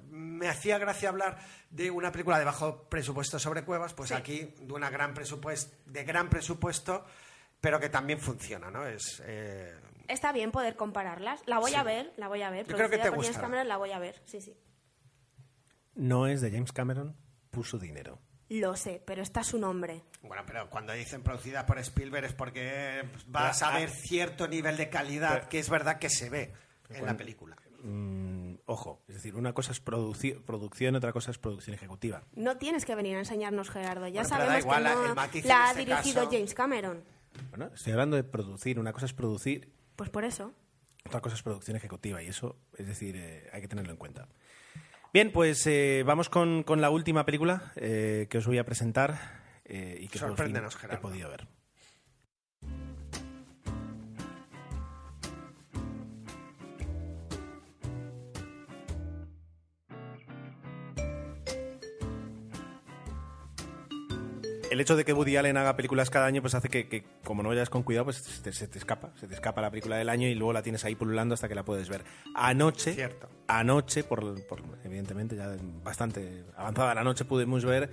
me 0.10 0.48
hacía 0.48 0.78
gracia 0.78 1.10
hablar 1.10 1.38
de 1.70 1.92
una 1.92 2.12
película 2.12 2.40
de 2.40 2.46
bajo 2.46 2.84
presupuesto 2.90 3.40
sobre 3.40 3.64
cuevas, 3.64 3.94
pues 3.94 4.12
aquí 4.12 4.54
de 4.60 4.74
una 4.74 4.90
gran 4.90 5.14
presupuesto, 5.14 5.76
de 5.86 6.04
gran 6.04 6.30
presupuesto, 6.30 7.06
pero 7.62 7.80
que 7.80 7.90
también 7.90 8.20
funciona, 8.20 8.70
¿no? 8.72 8.86
Es 8.88 9.22
eh, 9.26 9.76
Está 10.08 10.32
bien 10.32 10.52
poder 10.52 10.76
compararlas. 10.76 11.42
La 11.46 11.60
voy 11.60 11.76
a 11.76 11.84
ver, 11.84 12.14
la 12.18 12.28
voy 12.28 12.42
a 12.42 12.50
ver. 12.50 12.66
Yo 12.68 12.76
creo 12.76 12.90
que 12.90 12.98
Producida 12.98 13.04
te 13.12 13.16
por 13.16 13.24
James. 13.26 13.38
Cameron, 13.38 13.68
la 13.68 13.78
voy 13.78 13.92
a 13.92 14.00
ver, 14.00 14.22
sí, 14.26 14.42
sí. 14.42 14.58
No 15.96 16.28
es 16.28 16.42
de 16.42 16.52
James 16.52 16.72
Cameron, 16.72 17.16
puso 17.52 17.78
dinero. 17.78 18.20
Lo 18.50 18.76
sé, 18.76 19.04
pero 19.06 19.22
está 19.22 19.44
su 19.44 19.60
nombre. 19.60 20.02
bueno, 20.24 20.44
pero 20.48 20.70
cuando 20.72 20.94
dicen 20.94 21.22
producida 21.22 21.66
por 21.68 21.78
Spielberg 21.78 22.26
es 22.26 22.34
porque 22.34 23.04
vas 23.28 23.62
a 23.62 23.68
Pero, 23.68 23.78
ah, 23.78 23.80
ver 23.82 23.90
cierto 23.92 24.48
nivel 24.48 24.76
de 24.78 24.90
calidad 24.90 25.34
pero- 25.34 25.50
que 25.50 25.60
es 25.60 25.70
verdad 25.70 26.00
que 26.00 26.10
se 26.10 26.30
ve 26.32 26.54
en 26.90 27.06
la 27.06 27.16
película. 27.16 27.56
Mm, 27.84 28.49
ojo, 28.70 29.02
es 29.08 29.16
decir, 29.16 29.36
una 29.36 29.54
cosa 29.54 29.72
es 29.72 29.84
produci- 29.84 30.40
producción, 30.44 30.96
otra 30.96 31.12
cosa 31.12 31.32
es 31.32 31.38
producción 31.38 31.74
ejecutiva. 31.74 32.24
No 32.36 32.58
tienes 32.58 32.86
que 32.86 32.96
venir 32.96 33.16
a 33.16 33.20
enseñarnos, 33.20 33.70
Gerardo. 33.70 34.08
Ya 34.08 34.22
Bueno, 34.22 34.30
sabemos 34.30 34.60
igual, 34.60 34.84
que 34.84 34.90
no 34.90 35.16
la 35.48 35.66
ha 35.66 35.72
este 35.72 35.80
dirigido 35.86 36.22
caso- 36.24 36.32
James 36.32 36.54
Cameron. 36.54 37.04
Bueno, 37.50 37.72
estoy 37.74 37.94
hablando 37.94 38.16
de 38.16 38.24
producir, 38.24 38.80
una 38.80 38.94
cosa 38.94 39.06
es 39.06 39.14
producir, 39.14 39.72
Pues 39.96 40.10
por 40.10 40.24
eso. 40.24 40.54
otra 41.06 41.22
cosa 41.22 41.36
es 41.36 41.44
producción 41.44 41.78
ejecutiva 41.78 42.22
y 42.22 42.28
eso, 42.28 42.58
es 42.78 42.88
decir, 42.88 43.16
eh, 43.18 43.50
hay 43.54 43.62
que 43.62 43.68
tenerlo 43.68 43.92
en 43.92 43.98
cuenta. 43.98 44.28
Bien, 45.14 45.32
pues 45.32 45.66
eh, 45.66 46.04
vamos 46.06 46.30
con, 46.30 46.62
con 46.64 46.82
la 46.82 46.90
última 46.92 47.26
película 47.26 47.72
eh, 47.76 48.28
que 48.30 48.38
os 48.38 48.46
voy 48.46 48.60
a 48.60 48.64
presentar 48.66 49.18
eh, 49.66 49.98
y 50.00 50.08
que 50.08 50.20
por 50.20 50.28
fin 50.30 50.38
Sorpréndenos, 50.38 50.76
he 50.76 50.80
Gerardo. 50.80 51.02
podido 51.02 51.30
ver. 51.30 51.48
El 64.72 64.80
hecho 64.82 64.96
de 64.96 65.06
que 65.06 65.14
Woody 65.14 65.38
Allen 65.38 65.58
haga 65.58 65.76
películas 65.76 66.10
cada 66.10 66.26
año 66.26 66.42
pues 66.42 66.54
hace 66.56 66.70
que, 66.70 66.88
que, 66.88 67.04
como 67.24 67.44
no 67.44 67.50
vayas 67.50 67.70
con 67.70 67.84
cuidado 67.84 68.06
pues 68.06 68.18
se 68.18 68.42
te, 68.42 68.52
se 68.54 68.68
te 68.68 68.78
escapa 68.78 69.12
se 69.20 69.28
te 69.28 69.34
escapa 69.34 69.62
la 69.62 69.70
película 69.72 69.98
del 69.98 70.10
año 70.10 70.28
y 70.28 70.36
luego 70.36 70.54
la 70.54 70.62
tienes 70.64 70.86
ahí 70.86 70.96
pululando 70.96 71.34
hasta 71.34 71.48
que 71.48 71.56
la 71.56 71.64
puedes 71.64 71.90
ver. 71.90 72.04
Anoche 72.36 72.94
Cierto. 72.94 73.30
anoche 73.48 74.04
por, 74.04 74.46
por- 74.48 74.62
evidentemente 74.84 75.36
ya 75.36 75.56
bastante 75.84 76.44
avanzada 76.56 76.94
la 76.96 77.04
noche 77.04 77.26
pudimos 77.26 77.66
ver 77.66 77.90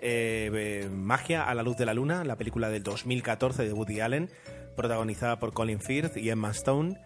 eh, 0.00 0.50
eh, 0.54 0.88
Magia 0.92 1.44
a 1.44 1.54
la 1.54 1.62
luz 1.62 1.76
de 1.76 1.86
la 1.86 1.94
luna 1.94 2.24
la 2.24 2.36
película 2.36 2.68
del 2.68 2.82
2014 2.82 3.64
de 3.64 3.72
Woody 3.72 4.00
Allen 4.00 4.30
protagonizada 4.76 5.38
por 5.40 5.52
Colin 5.52 5.80
Firth 5.80 6.16
y 6.16 6.30
Emma 6.30 6.50
Stone. 6.52 6.96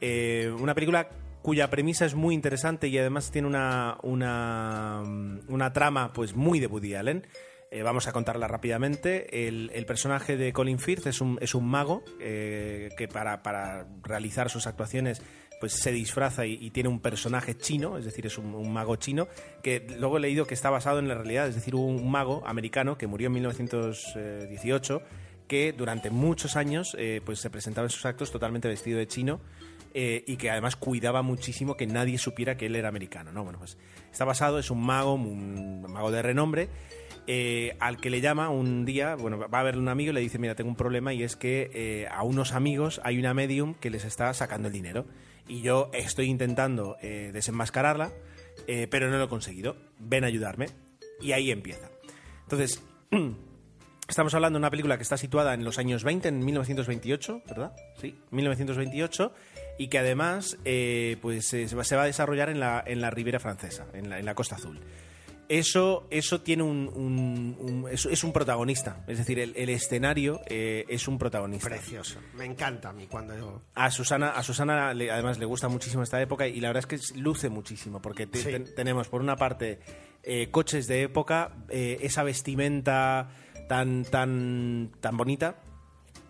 Eh, 0.00 0.54
una 0.60 0.74
película 0.74 1.08
cuya 1.40 1.70
premisa 1.70 2.04
es 2.04 2.14
muy 2.14 2.34
interesante 2.34 2.88
y 2.88 2.98
además 2.98 3.30
tiene 3.30 3.48
una, 3.48 3.96
una, 4.02 5.02
una 5.48 5.72
trama 5.72 6.12
pues 6.12 6.34
muy 6.34 6.60
de 6.60 6.66
Woody 6.66 6.94
Allen 6.94 7.26
eh, 7.74 7.82
vamos 7.82 8.06
a 8.06 8.12
contarla 8.12 8.46
rápidamente. 8.46 9.48
El, 9.48 9.72
el 9.74 9.84
personaje 9.84 10.36
de 10.36 10.52
Colin 10.52 10.78
Firth 10.78 11.08
es 11.08 11.20
un, 11.20 11.38
es 11.40 11.56
un 11.56 11.66
mago 11.66 12.04
eh, 12.20 12.90
que 12.96 13.08
para, 13.08 13.42
para 13.42 13.88
realizar 14.04 14.48
sus 14.48 14.68
actuaciones 14.68 15.20
pues 15.58 15.72
se 15.72 15.90
disfraza 15.90 16.46
y, 16.46 16.52
y 16.52 16.70
tiene 16.70 16.88
un 16.88 17.00
personaje 17.00 17.56
chino, 17.56 17.98
es 17.98 18.04
decir, 18.04 18.26
es 18.26 18.38
un, 18.38 18.54
un 18.54 18.72
mago 18.72 18.94
chino, 18.94 19.26
que 19.60 19.84
luego 19.98 20.18
he 20.18 20.20
leído 20.20 20.46
que 20.46 20.54
está 20.54 20.70
basado 20.70 21.00
en 21.00 21.08
la 21.08 21.14
realidad, 21.14 21.48
es 21.48 21.56
decir, 21.56 21.74
un 21.74 22.08
mago 22.08 22.46
americano 22.46 22.96
que 22.96 23.08
murió 23.08 23.26
en 23.26 23.32
1918 23.34 25.02
que 25.48 25.72
durante 25.72 26.10
muchos 26.10 26.56
años 26.56 26.96
eh, 26.98 27.20
pues 27.24 27.40
se 27.40 27.50
presentaba 27.50 27.86
en 27.86 27.90
sus 27.90 28.06
actos 28.06 28.30
totalmente 28.30 28.68
vestido 28.68 28.98
de 28.98 29.06
chino 29.06 29.40
eh, 29.92 30.24
y 30.26 30.36
que 30.36 30.50
además 30.50 30.76
cuidaba 30.76 31.22
muchísimo 31.22 31.76
que 31.76 31.86
nadie 31.86 32.18
supiera 32.18 32.56
que 32.56 32.66
él 32.66 32.76
era 32.76 32.88
americano. 32.88 33.32
¿no? 33.32 33.44
Bueno, 33.44 33.58
pues 33.58 33.76
está 34.10 34.24
basado, 34.24 34.58
es 34.58 34.70
un 34.70 34.84
mago, 34.84 35.14
un 35.14 35.82
mago 35.82 36.10
de 36.10 36.22
renombre, 36.22 36.68
eh, 37.26 37.76
al 37.80 37.96
que 37.98 38.10
le 38.10 38.20
llama 38.20 38.50
un 38.50 38.84
día, 38.84 39.14
bueno, 39.14 39.38
va 39.38 39.60
a 39.60 39.62
verle 39.62 39.80
un 39.80 39.88
amigo 39.88 40.10
y 40.10 40.14
le 40.14 40.20
dice, 40.20 40.38
mira, 40.38 40.54
tengo 40.54 40.68
un 40.68 40.76
problema 40.76 41.14
y 41.14 41.22
es 41.22 41.36
que 41.36 41.70
eh, 41.72 42.06
a 42.10 42.22
unos 42.22 42.52
amigos 42.52 43.00
hay 43.02 43.18
una 43.18 43.32
medium 43.32 43.74
que 43.74 43.90
les 43.90 44.04
está 44.04 44.32
sacando 44.34 44.68
el 44.68 44.74
dinero 44.74 45.06
y 45.48 45.62
yo 45.62 45.90
estoy 45.94 46.26
intentando 46.26 46.96
eh, 47.00 47.30
desenmascararla, 47.32 48.12
pero 48.90 49.10
no 49.10 49.18
lo 49.18 49.24
he 49.24 49.28
conseguido. 49.28 49.76
Ven 49.98 50.24
a 50.24 50.28
ayudarme. 50.28 50.66
Y 51.20 51.32
ahí 51.32 51.50
empieza. 51.50 51.90
Entonces, 52.42 52.82
estamos 54.08 54.34
hablando 54.34 54.58
de 54.58 54.60
una 54.60 54.70
película 54.70 54.96
que 54.96 55.02
está 55.02 55.16
situada 55.16 55.54
en 55.54 55.64
los 55.64 55.78
años 55.78 56.02
20, 56.04 56.28
en 56.28 56.44
1928, 56.44 57.42
¿verdad? 57.46 57.72
Sí, 58.00 58.16
1928, 58.30 59.32
y 59.78 59.88
que 59.88 59.98
además 59.98 60.58
pues, 61.20 61.46
se, 61.46 61.66
va, 61.74 62.02
a 62.02 62.06
desarrollar 62.06 62.48
en 62.48 62.60
la, 62.60 62.82
en 62.86 63.00
la 63.00 63.10
Ribera 63.10 63.38
Francesa, 63.38 63.86
en 63.92 64.24
la 64.24 64.34
Costa 64.34 64.56
Azul. 64.56 64.80
Eso, 65.48 66.06
eso 66.10 66.40
tiene 66.40 66.62
un, 66.62 66.88
un- 66.94 67.56
un- 67.60 67.88
es, 67.90 68.06
es 68.06 68.24
un 68.24 68.32
protagonista, 68.32 69.04
es 69.06 69.18
decir, 69.18 69.38
el, 69.38 69.52
el 69.56 69.68
escenario 69.68 70.40
eh, 70.46 70.86
es 70.88 71.06
un 71.06 71.18
protagonista. 71.18 71.68
Precioso. 71.68 72.18
Me 72.34 72.46
encanta 72.46 72.88
a 72.88 72.92
mí 72.94 73.06
cuando 73.06 73.36
yo... 73.36 73.60
A 73.74 73.90
Susana, 73.90 74.30
a 74.30 74.42
Susana 74.42 74.94
le- 74.94 75.10
además 75.10 75.38
le 75.38 75.44
gusta 75.44 75.68
muchísimo 75.68 76.02
esta 76.02 76.20
época 76.22 76.46
y 76.48 76.60
la 76.60 76.68
verdad 76.68 76.84
es 76.90 77.12
que 77.12 77.18
luce 77.18 77.50
muchísimo 77.50 78.00
porque 78.00 78.26
te- 78.26 78.38
Sí. 78.38 78.50
ten- 78.52 78.74
tenemos 78.74 79.08
por 79.08 79.20
una 79.20 79.36
parte 79.36 79.80
eh, 80.22 80.48
coches 80.50 80.86
de 80.86 81.02
época, 81.02 81.52
eh, 81.68 81.98
esa 82.00 82.22
vestimenta 82.22 83.28
tan 83.68 84.04
tan 84.06 84.90
tan 85.00 85.16
bonita, 85.18 85.56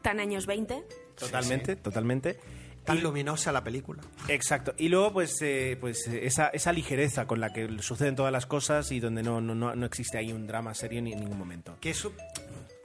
Tan 0.03 0.19
años 0.19 0.47
20. 0.47 0.83
totalmente, 1.17 1.77
totalmente. 1.77 2.39
Tan 2.85 3.03
luminosa 3.03 3.51
la 3.53 3.65
película. 3.65 4.03
Exacto. 4.29 4.75
Y 4.77 4.89
luego, 4.89 5.13
pues, 5.15 5.41
eh, 5.43 5.77
pues 5.81 6.07
eh, 6.09 6.27
esa, 6.27 6.49
esa 6.49 6.73
ligereza 6.73 7.27
con 7.27 7.41
la 7.41 7.53
que 7.53 7.69
suceden 7.83 8.15
todas 8.17 8.33
las 8.33 8.47
cosas 8.47 8.93
y 8.93 9.01
donde 9.01 9.23
no, 9.23 9.41
no, 9.41 9.55
no, 9.55 9.75
no 9.75 9.87
existe 9.87 10.19
ahí 10.19 10.33
un 10.33 10.47
drama 10.47 10.75
serio 10.75 11.01
ni 11.01 11.13
en 11.13 11.21
ningún 11.21 11.39
momento. 11.39 11.77
Que 11.81 11.91
es 11.91 12.05
un- 12.05 12.13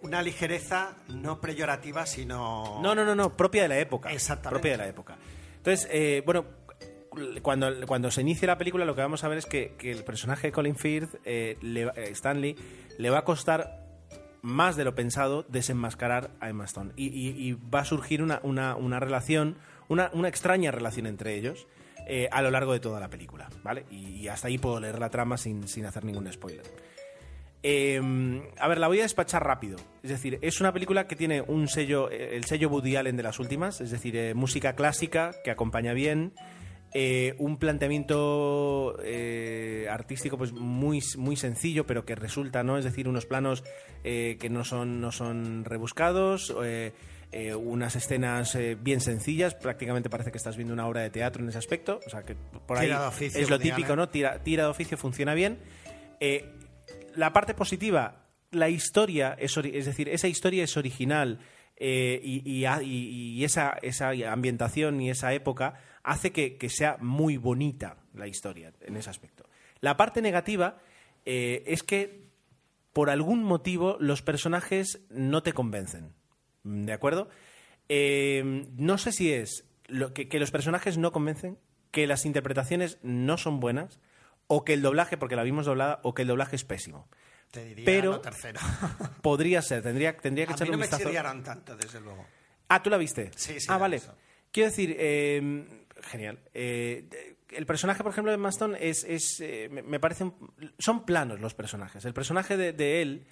una 0.02 0.22
ligereza 0.22 0.95
no 1.10 1.41
peyorativa, 1.41 2.06
sino... 2.06 2.80
No, 2.82 2.95
no, 2.95 3.04
no, 3.04 3.16
no, 3.16 3.36
propia 3.36 3.64
de 3.64 3.68
la 3.68 3.80
época. 3.80 4.12
Exactamente. 4.14 4.50
Propia 4.62 4.72
de 4.72 4.78
la 4.78 4.88
época. 4.88 5.18
Entonces, 5.58 5.89
eh, 5.91 6.24
bueno, 6.26 6.45
cuando, 7.41 7.70
cuando 7.86 8.10
se 8.10 8.22
inicie 8.22 8.47
la 8.47 8.58
película 8.58 8.86
lo 8.86 8.95
que 8.95 9.02
vamos 9.02 9.24
a 9.26 9.28
ver 9.28 9.39
es 9.39 9.45
que, 9.45 9.74
que 9.78 9.91
el 9.91 10.06
personaje 10.06 10.47
de 10.47 10.52
Colin 10.54 10.78
Firth, 10.78 11.16
eh, 11.26 11.58
le 11.62 11.84
eh, 11.84 12.12
Stanley, 12.12 12.56
le 12.97 13.10
va 13.10 13.20
a 13.20 13.24
costar 13.26 13.89
más 14.42 14.76
de 14.76 14.84
lo 14.86 14.96
pensado, 14.96 15.44
desenmascarar 15.50 16.32
a 16.40 16.50
Emma 16.50 16.66
Stone. 16.66 16.92
Y, 16.96 17.54
va 17.74 17.82
a 17.82 17.86
surgir 17.86 18.22
una, 18.24 18.40
una- 18.44 18.76
una 18.76 19.00
relación, 19.00 19.56
una, 19.88 20.10
una 20.14 20.28
extraña 20.30 20.72
relación 20.72 21.06
entre 21.08 21.36
ellos 21.36 21.68
eh, 22.08 22.28
a 22.32 22.42
lo 22.42 22.50
largo 22.52 22.74
de 22.74 22.80
toda 22.80 23.00
la 23.00 23.10
película, 23.10 23.50
¿vale? 23.64 23.86
Y, 23.92 24.28
hasta 24.28 24.48
ahí 24.48 24.58
puedo 24.58 24.80
leer 24.80 25.00
la 25.00 25.10
trama 25.10 25.38
sin, 25.38 25.68
sin 25.68 25.86
hacer 25.86 26.06
ningún 26.06 26.32
spoiler. 26.32 26.64
Eh, 27.62 28.02
a 28.58 28.68
ver, 28.70 28.78
la 28.78 28.88
voy 28.88 29.00
a 29.00 29.04
despachar 29.04 29.44
rápido. 29.46 29.78
Es 30.02 30.10
decir, 30.12 30.40
es 30.42 30.62
una 30.62 30.72
película 30.72 31.08
que 31.08 31.16
tiene 31.18 31.42
un 31.42 31.68
sello, 31.68 32.10
eh, 32.10 32.36
el 32.38 32.46
sello 32.46 32.70
Woody 32.70 32.96
Allen 32.96 33.18
de 33.18 33.24
las 33.24 33.40
últimas, 33.40 33.82
es 33.82 33.92
decir, 33.92 34.16
eh, 34.16 34.34
música 34.34 34.76
clásica 34.76 35.32
que 35.44 35.52
acompaña 35.52 35.94
bien, 35.94 36.32
eh, 36.94 37.36
un 37.38 37.58
planteamiento 37.58 38.98
eh, 39.04 39.88
artístico 39.90 40.38
pues 40.38 40.52
muy, 40.54 41.02
muy 41.18 41.36
sencillo, 41.36 41.86
pero 41.86 42.06
que 42.06 42.16
resulta, 42.16 42.64
¿no? 42.64 42.78
Es 42.78 42.86
decir, 42.86 43.08
unos 43.08 43.26
planos 43.26 43.64
eh, 44.04 44.38
que 44.40 44.50
no 44.50 44.64
son, 44.64 45.02
no 45.02 45.12
son 45.12 45.66
rebuscados. 45.66 46.54
eh, 47.32 47.54
unas 47.54 47.96
escenas 47.96 48.56
eh, 48.56 48.76
bien 48.80 49.02
sencillas, 49.02 49.54
prácticamente 49.54 50.10
parece 50.10 50.32
que 50.32 50.38
estás 50.38 50.56
viendo 50.58 50.74
una 50.74 50.88
obra 50.88 51.02
de 51.02 51.12
teatro 51.12 51.44
en 51.44 51.50
ese 51.50 51.60
aspecto, 51.60 52.00
o 52.06 52.10
sea 52.10 52.24
que 52.24 52.36
por 52.36 52.78
ahí 52.78 52.88
Tira 52.88 53.02
de 53.02 53.08
oficio, 53.08 53.42
es 53.42 53.50
lo 53.50 53.60
típico. 53.60 53.96
¿no? 53.96 54.10
Tira, 54.10 54.42
tira 54.42 54.64
de 54.64 54.70
oficio 54.70 54.98
funciona 54.98 55.36
bien. 55.36 55.60
Eh, 56.20 56.46
la 57.16 57.32
parte 57.32 57.54
positiva, 57.54 58.26
la 58.52 58.70
historia, 58.70 59.36
es, 59.38 59.56
es 59.58 59.86
decir, 59.86 60.10
esa 60.10 60.28
historia 60.28 60.64
es 60.64 60.76
original 60.76 61.40
eh, 61.82 62.20
y, 62.24 63.44
esa, 63.46 63.78
ambientación 64.30 65.00
y 65.00 65.10
esa 65.10 65.34
época 65.34 65.76
hace 66.04 66.32
que, 66.32 66.70
sea 66.70 66.98
muy 67.00 67.38
bonita 67.38 67.98
la 68.14 68.28
historia 68.28 68.74
en 68.82 68.98
ese 68.98 69.10
aspecto. 69.10 69.46
La 69.80 69.96
parte 69.96 70.22
negativa 70.22 70.80
eh, 71.26 71.64
es 71.68 71.84
que 71.84 72.28
por 72.92 73.10
algún 73.10 73.44
motivo 73.44 73.96
los 74.00 74.22
personajes 74.22 75.06
no 75.10 75.42
te 75.42 75.54
convencen. 75.54 76.14
¿De 76.64 76.92
acuerdo? 76.92 77.30
Eh, 77.88 78.66
no 78.76 78.98
sé 78.98 79.14
si 79.14 79.32
es 79.32 79.66
que, 80.14 80.28
que 80.28 80.40
los 80.40 80.52
personajes 80.52 80.98
no 80.98 81.14
convencen, 81.14 81.58
que 81.92 82.08
las 82.08 82.26
interpretaciones 82.26 83.00
no 83.04 83.38
son 83.38 83.62
buenas, 83.62 84.00
o 84.48 84.66
que 84.66 84.74
el 84.74 84.82
doblaje, 84.82 85.16
porque 85.16 85.38
la 85.38 85.44
vimos 85.44 85.66
doblada, 85.66 86.02
o 86.04 86.14
que 86.14 86.24
el 86.24 86.28
doblaje 86.28 86.58
es 86.58 86.66
pésimo. 86.66 87.08
Te 87.52 87.66
diría 87.66 87.86
Pero- 87.86 88.12
lo 88.12 88.22
tercero. 88.22 88.60
Podría 89.22 89.62
ser, 89.62 89.82
tendría, 89.82 90.16
tendría 90.18 90.45
que 90.45 90.54
A 90.54 90.56
mí 90.56 90.58
echarle 90.58 90.72
no 90.72 90.76
un 90.76 90.80
me 90.82 90.86
vistazo. 90.86 91.04
chirriaron 91.04 91.43
tanto, 91.43 91.76
desde 91.76 92.00
luego. 92.00 92.26
Ah, 92.68 92.84
¿tú 92.84 92.89
la 92.89 92.97
viste? 92.97 93.32
Sí, 93.36 93.60
sí, 93.60 93.68
Ah, 93.70 93.78
vale. 93.78 94.02
Quiero 94.52 94.70
decir, 94.70 94.95
eh, 95.00 95.68
genial. 96.04 96.39
Eh, 96.54 97.36
el 97.50 97.66
personaje, 97.66 98.04
por 98.04 98.12
ejemplo, 98.12 98.32
de 98.32 98.38
Maston 98.38 98.76
es, 98.80 99.04
es 99.04 99.39
eh, 99.41 99.68
me- 99.72 99.82
me 99.82 100.00
parece... 100.00 100.26
un- 100.26 100.54
son 100.78 101.06
planos 101.06 101.39
los 101.39 101.56
personajes. 101.56 102.06
El 102.06 102.14
personaje 102.14 102.56
de, 102.58 102.74
de 102.74 103.02
él... 103.02 103.26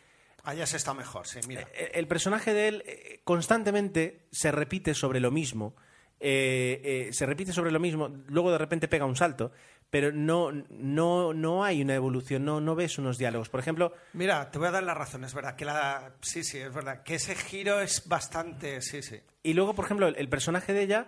Hayas 0.44 0.74
estado 0.74 0.96
mejor, 0.96 1.28
sí, 1.28 1.40
mira. 1.48 1.68
eh, 1.76 1.92
El 1.94 2.08
personaje 2.08 2.54
de 2.54 2.68
él 2.70 2.84
eh, 2.88 3.22
constantemente 3.24 4.28
se 4.32 4.52
repite 4.52 4.94
sobre 4.96 5.20
lo 5.20 5.30
mismo. 5.32 5.76
eh, 6.20 6.82
eh, 7.10 7.14
se 7.14 7.26
repite 7.28 7.54
sobre 7.54 7.70
lo 7.72 7.80
mismo, 7.80 8.08
luego 8.28 8.52
de 8.52 8.58
repente 8.58 8.88
pega 8.88 9.06
un 9.06 9.16
salto, 9.16 9.52
pero 9.90 10.12
no, 10.12 10.52
no, 10.70 11.34
no 11.34 11.64
hay 11.64 11.82
una 11.82 11.96
evolución, 11.96 12.44
no, 12.46 12.60
no 12.62 12.76
ves 12.76 12.98
unos 12.98 13.18
diálogos. 13.18 13.50
Por 13.50 13.60
ejemplo, 13.60 13.94
Mira, 14.14 14.52
te 14.52 14.58
voy 14.60 14.68
a 14.68 14.72
dar 14.72 14.84
la 14.84 14.94
razón, 14.94 15.24
es 15.24 15.34
verdad 15.34 15.56
que 15.56 15.66
la... 15.66 16.14
Sí, 16.22 16.44
sí, 16.44 16.58
es 16.58 16.74
verdad 16.74 17.04
que 17.04 17.16
ese 17.16 17.36
giro 17.36 17.80
es 17.80 18.08
bastante... 18.08 18.82
Sí, 18.82 19.02
sí. 19.02 19.18
Y 19.44 19.54
luego, 19.54 19.74
por 19.76 19.86
ejemplo, 19.86 20.08
el, 20.08 20.16
el 20.18 20.28
personaje 20.30 20.74
de 20.74 20.84
ella, 20.84 21.08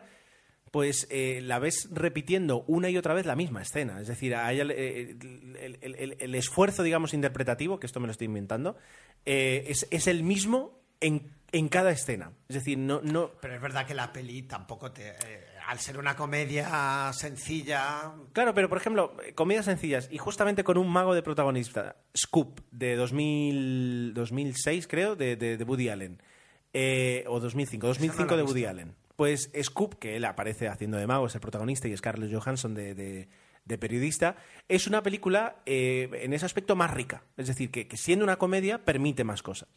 pues 0.72 1.08
eh, 1.10 1.42
la 1.44 1.60
ves 1.60 1.90
repitiendo 1.92 2.64
una 2.68 2.90
y 2.90 2.98
otra 2.98 3.14
vez 3.14 3.26
la 3.26 3.36
misma 3.36 3.62
escena. 3.62 4.00
Es 4.00 4.08
decir, 4.08 4.34
eh, 4.34 4.60
el, 4.62 4.72
el- 4.72 5.96
el- 5.96 6.18
el 6.20 6.36
esfuerzo, 6.36 6.84
digamos, 6.84 7.14
interpretativo, 7.14 7.80
que 7.80 7.88
esto 7.88 8.00
me 8.00 8.08
lo 8.08 8.12
estoy 8.12 8.26
inventando, 8.26 8.78
eh, 9.26 9.66
es, 9.68 9.88
es 9.92 10.08
el 10.08 10.24
mismo 10.24 10.80
en, 11.02 11.32
en 11.52 11.68
cada 11.70 11.92
escena. 11.92 12.32
Es 12.48 12.56
decir, 12.56 12.78
no, 12.78 13.02
no, 13.02 13.32
Pero 13.42 13.56
es 13.56 13.62
verdad 13.62 13.86
que 13.88 13.94
la 13.94 14.14
peli 14.14 14.44
tampoco 14.44 14.92
te... 14.92 15.10
eh, 15.10 15.46
al 15.70 15.80
ser 15.80 15.98
una 16.00 16.16
comedia 16.16 17.12
sencilla... 17.14 18.12
Claro, 18.34 18.54
pero 18.56 18.70
por 18.70 18.80
ejemplo, 18.80 19.16
eh, 19.24 19.34
comedias 19.36 19.66
sencillas 19.66 20.08
y 20.12 20.18
justamente 20.18 20.64
con 20.64 20.78
un 20.80 20.90
mago 20.92 21.14
de 21.14 21.22
protagonista, 21.22 21.96
Scoop, 22.18 22.62
de 22.72 22.96
2000, 22.96 24.14
2006 24.16 24.88
creo, 24.88 25.16
de, 25.16 25.36
de- 25.36 25.58
de 25.58 25.64
Woody 25.64 25.90
Allen, 25.90 26.22
Eh, 26.74 27.24
o 27.28 27.40
2005, 27.40 27.88
2005 27.88 28.26
la 28.30 28.34
he 28.34 28.38
de 28.38 28.44
Woody. 28.44 28.66
Allen. 28.66 28.96
Pues 29.16 29.52
Scoop, 29.62 29.96
que 30.00 30.16
él 30.16 30.26
aparece 30.26 30.68
haciendo 30.68 30.98
de 30.98 31.06
mago, 31.08 31.28
es 31.28 31.36
el 31.36 31.42
protagonista, 31.42 31.88
y 31.88 31.96
Scarlett 31.98 32.34
Johansson 32.34 32.74
de, 32.74 32.96
de- 32.96 33.28
de 33.66 33.78
periodista, 33.78 34.36
es 34.68 34.88
una 34.88 35.04
película 35.04 35.58
eh, 35.68 36.10
en 36.24 36.34
ese 36.34 36.46
aspecto 36.46 36.76
más 36.76 36.90
rica. 36.92 37.22
Es 37.38 37.46
decir, 37.48 37.70
que, 37.70 37.88
que 37.88 37.98
siendo 37.98 38.24
una 38.26 38.38
comedia 38.38 38.84
permite 38.86 39.24
más 39.24 39.44
cosas. 39.44 39.70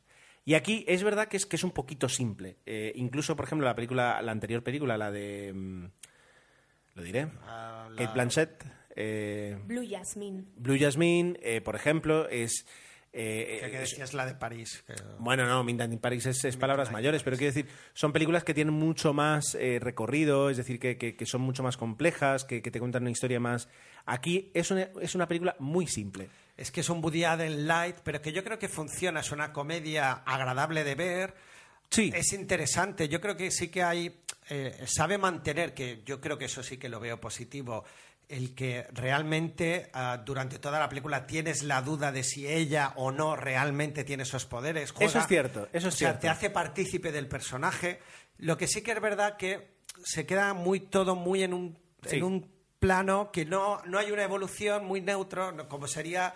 Y 0.44 0.54
aquí 0.54 0.84
es 0.88 1.02
verdad 1.04 1.28
que 1.28 1.36
es, 1.36 1.46
que 1.46 1.56
es 1.56 1.64
un 1.64 1.70
poquito 1.70 2.08
simple. 2.08 2.56
Eh, 2.66 2.92
incluso, 2.96 3.36
por 3.36 3.44
ejemplo, 3.44 3.66
la 3.66 3.74
película, 3.76 4.20
la 4.22 4.32
anterior 4.32 4.62
película, 4.62 4.98
la 4.98 5.10
de... 5.10 5.52
mm, 5.54 5.84
lo 6.94 7.02
diré. 7.02 7.28
Ah, 7.44 7.88
la- 7.90 7.96
Kate 7.96 8.12
Blanchett. 8.12 8.64
eh, 8.96 9.58
Blue 9.64 9.86
Jasmine. 9.88 10.44
Blue 10.56 10.76
Jasmine, 10.78 11.38
eh, 11.42 11.60
por 11.60 11.76
ejemplo, 11.76 12.28
es. 12.28 12.66
Eh, 13.12 13.68
Que, 13.70 13.78
decías 13.78 14.14
la 14.14 14.24
de 14.26 14.34
París. 14.34 14.82
que- 14.86 14.94
bueno, 15.18 15.44
no, 15.46 15.62
Midnight 15.64 15.92
in 15.92 15.98
Paris 15.98 16.26
es, 16.26 16.44
es 16.44 16.56
palabras 16.56 16.90
mayores, 16.90 17.22
pero 17.22 17.36
quiero 17.36 17.52
decir, 17.54 17.70
son 17.92 18.12
películas 18.12 18.42
que 18.44 18.54
tienen 18.54 18.74
mucho 18.74 19.12
más 19.12 19.54
eh, 19.54 19.78
recorrido, 19.80 20.48
es 20.50 20.56
decir, 20.56 20.78
que, 20.78 20.96
que- 20.96 21.14
que 21.16 21.26
son 21.26 21.42
mucho 21.42 21.62
más 21.62 21.76
complejas, 21.76 22.44
que, 22.44 22.62
que 22.62 22.70
te 22.70 22.78
cuentan 22.78 23.02
una 23.02 23.10
historia 23.10 23.38
más. 23.40 23.68
Aquí 24.06 24.50
es 24.54 24.70
una, 24.70 24.88
es 25.00 25.14
una 25.14 25.28
película 25.28 25.54
muy 25.58 25.86
simple. 25.86 26.28
Es 26.56 26.70
que 26.70 26.80
es 26.80 26.88
un 26.90 27.02
Woody 27.02 27.24
Allen 27.24 27.66
light, 27.66 27.96
pero 28.04 28.20
que 28.20 28.32
yo 28.32 28.42
creo 28.44 28.58
que 28.58 28.68
funciona. 28.68 29.20
Es 29.20 29.30
una 29.32 29.52
comedia 29.52 30.12
agradable 30.12 30.84
de 30.84 30.94
ver. 30.94 31.34
Sí. 31.90 32.10
Es 32.14 32.32
interesante. 32.32 33.08
Yo 33.08 33.20
creo 33.20 33.36
que 33.36 33.50
sí 33.50 33.68
que 33.68 33.82
hay. 33.82 34.20
eh, 34.50 34.74
sabe 34.86 35.18
mantener, 35.18 35.72
que 35.74 36.02
yo 36.04 36.20
creo 36.20 36.36
que 36.36 36.46
eso 36.46 36.62
sí 36.62 36.76
que 36.78 36.88
lo 36.88 36.98
veo 37.00 37.20
positivo. 37.20 37.84
El 38.28 38.54
que 38.54 38.86
realmente 38.92 39.90
ah, 39.92 40.22
durante 40.24 40.58
toda 40.58 40.78
la 40.80 40.88
película 40.88 41.26
tienes 41.26 41.62
la 41.62 41.82
duda 41.82 42.12
de 42.12 42.24
si 42.24 42.46
ella 42.46 42.92
o 42.96 43.10
no 43.12 43.36
realmente 43.36 44.04
tiene 44.04 44.22
esos 44.22 44.46
poderes. 44.46 44.94
Eso 44.98 45.18
es 45.18 45.26
cierto, 45.26 45.68
eso 45.72 45.88
es 45.88 45.94
o 45.94 45.96
sea, 45.98 46.08
cierto. 46.08 46.20
te 46.20 46.28
hace 46.30 46.48
partícipe 46.50 47.12
del 47.12 47.28
personaje. 47.28 48.00
Lo 48.38 48.56
que 48.56 48.66
sí 48.66 48.82
que 48.82 48.92
es 48.92 49.00
verdad 49.00 49.36
que 49.36 49.76
se 50.04 50.24
queda 50.24 50.54
muy 50.54 50.80
todo 50.80 51.14
muy 51.14 51.42
en 51.42 51.52
un, 51.52 51.78
Sí. 52.06 52.16
en 52.16 52.24
un 52.24 52.50
plano 52.80 53.30
que 53.30 53.44
no, 53.44 53.80
no 53.84 53.98
hay 53.98 54.10
una 54.10 54.24
evolución 54.24 54.84
muy 54.86 55.00
neutro, 55.00 55.54
como 55.68 55.86
sería 55.86 56.34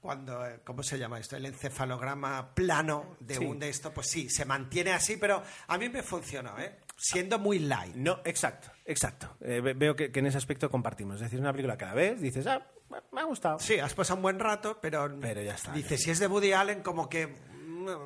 cuando, 0.00 0.46
eh, 0.46 0.60
¿cómo 0.64 0.82
se 0.82 0.98
llama 0.98 1.18
esto? 1.18 1.36
El 1.36 1.46
encefalograma 1.46 2.54
plano 2.54 3.16
de 3.20 3.34
Sí. 3.36 3.44
un 3.44 3.58
de 3.58 3.68
esto, 3.70 3.92
pues 3.92 4.06
sí, 4.08 4.28
se 4.30 4.44
mantiene 4.44 4.92
así, 4.92 5.16
pero 5.16 5.42
a 5.66 5.78
mí 5.78 5.88
me 5.88 6.02
funcionó, 6.02 6.58
¿eh? 6.58 6.78
Siendo 6.96 7.38
muy 7.38 7.58
light. 7.58 7.94
No, 7.96 8.20
exacto, 8.24 8.70
exacto. 8.90 9.36
Eh, 9.40 9.60
ve- 9.60 9.74
veo 9.74 9.94
que, 9.96 10.10
que 10.12 10.18
en 10.20 10.26
ese 10.26 10.38
aspecto 10.38 10.70
compartimos. 10.70 11.16
Es 11.16 11.22
decir, 11.22 11.40
una 11.40 11.52
película 11.52 11.76
la 11.86 11.94
ves, 11.94 12.20
dices, 12.20 12.46
ah, 12.46 12.66
me 13.12 13.20
ha 13.20 13.24
gustado. 13.24 13.58
Sí, 13.58 13.78
has 13.78 13.94
pasado 13.94 14.16
un 14.16 14.22
buen 14.22 14.38
rato, 14.38 14.78
pero, 14.82 15.08
Pero 15.20 15.42
ya 15.42 15.54
está, 15.54 15.72
dices, 15.72 16.02
si 16.02 16.10
es 16.10 16.18
de 16.18 16.26
Woody 16.26 16.52
Allen, 16.52 16.82
como 16.82 17.08
que, 17.08 17.34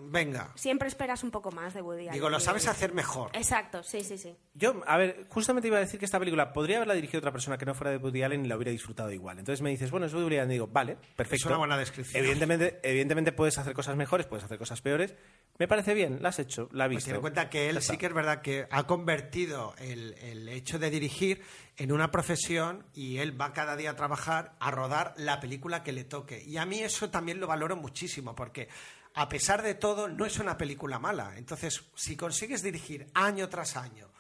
venga. 0.03 0.51
Siempre 0.55 0.89
esperas 0.89 1.23
un 1.25 1.31
poco 1.31 1.51
más 1.53 1.75
de 1.75 1.83
Woody 1.83 2.03
Allen. 2.03 2.13
Digo, 2.13 2.31
lo 2.31 2.41
sabes 2.41 2.67
hacer 2.69 2.93
mejor. 2.93 3.31
Exacto, 3.35 3.83
sí, 3.83 4.03
sí, 4.05 4.19
sí. 4.19 4.37
Yo, 4.55 4.83
a 4.87 4.97
ver, 4.97 5.27
justamente 5.29 5.69
iba 5.69 5.77
a 5.77 5.81
decir 5.81 5.99
que 5.99 6.05
esta 6.05 6.19
película 6.19 6.53
podría 6.53 6.77
haberla 6.77 6.95
dirigido 6.95 7.19
otra 7.19 7.33
persona 7.33 7.59
que 7.59 7.67
no 7.67 7.75
fuera 7.75 7.91
de 7.91 7.97
Woody 7.99 8.23
Allen 8.23 8.45
y 8.45 8.49
la 8.49 8.57
hubiera 8.57 8.71
disfrutado 8.73 9.11
igual. 9.13 9.39
Entonces 9.39 9.63
me 9.63 9.71
dices, 9.71 9.91
bueno, 9.91 10.07
es 10.07 10.15
Woody 10.15 10.37
Allen. 10.39 10.51
Y 10.51 10.55
digo, 10.55 10.67
vale, 10.69 10.97
perfecto. 11.17 11.37
Es 11.37 11.47
una 11.47 11.59
buena 11.59 11.77
descripción. 11.79 12.23
Evidentemente, 12.23 12.81
evidentemente 12.83 13.33
puedes 13.33 13.59
hacer 13.59 13.75
cosas 13.75 13.97
mejores, 13.97 14.27
puedes 14.27 14.45
hacer 14.45 14.59
cosas 14.59 14.81
peores. 14.81 15.15
Me 15.59 15.69
parece 15.69 15.95
bien, 15.95 16.19
la 16.21 16.31
has 16.31 16.39
hecho, 16.39 16.69
la 16.73 16.85
has 16.85 16.89
Pues 16.89 16.97
visto. 16.97 17.09
ten 17.11 17.15
en 17.17 17.21
cuenta 17.21 17.49
que 17.51 17.69
él 17.71 17.81
sí 17.81 17.97
que 17.97 18.07
es 18.07 18.13
verdad 18.13 18.43
que 18.43 18.67
ha 18.71 18.85
convertido 18.87 19.75
el, 19.79 20.15
el 20.15 20.49
hecho 20.49 20.79
de 20.79 20.91
dirigir 20.91 21.43
en 21.77 21.93
una 21.93 22.11
profesión 22.11 22.85
y 22.95 23.19
él 23.19 23.41
va 23.41 23.53
cada 23.53 23.77
día 23.77 23.91
a 23.91 23.97
trabajar 23.97 24.55
a 24.59 24.71
rodar 24.71 25.15
la 25.17 25.41
película 25.41 25.83
que 25.83 25.93
le 25.93 26.05
toque. 26.05 26.43
Y 26.45 26.57
a 26.57 26.67
mí 26.67 26.81
eso 26.81 27.11
también 27.11 27.39
lo 27.41 27.47
valoro 27.47 27.77
muchísimo 27.77 28.35
porque 28.35 28.69
a 29.15 29.29
pesar 29.29 29.63
de 29.63 29.75
todo 29.75 30.09
no 30.09 30.27
es 30.27 30.39
una 30.39 30.57
película 30.59 30.99
mala. 30.99 31.35
Entonces, 31.37 31.85
si 31.95 32.17
consigues 32.17 32.63
dirigir 32.63 33.07
año 33.15 33.49
tras 33.49 33.77
año 33.77 34.11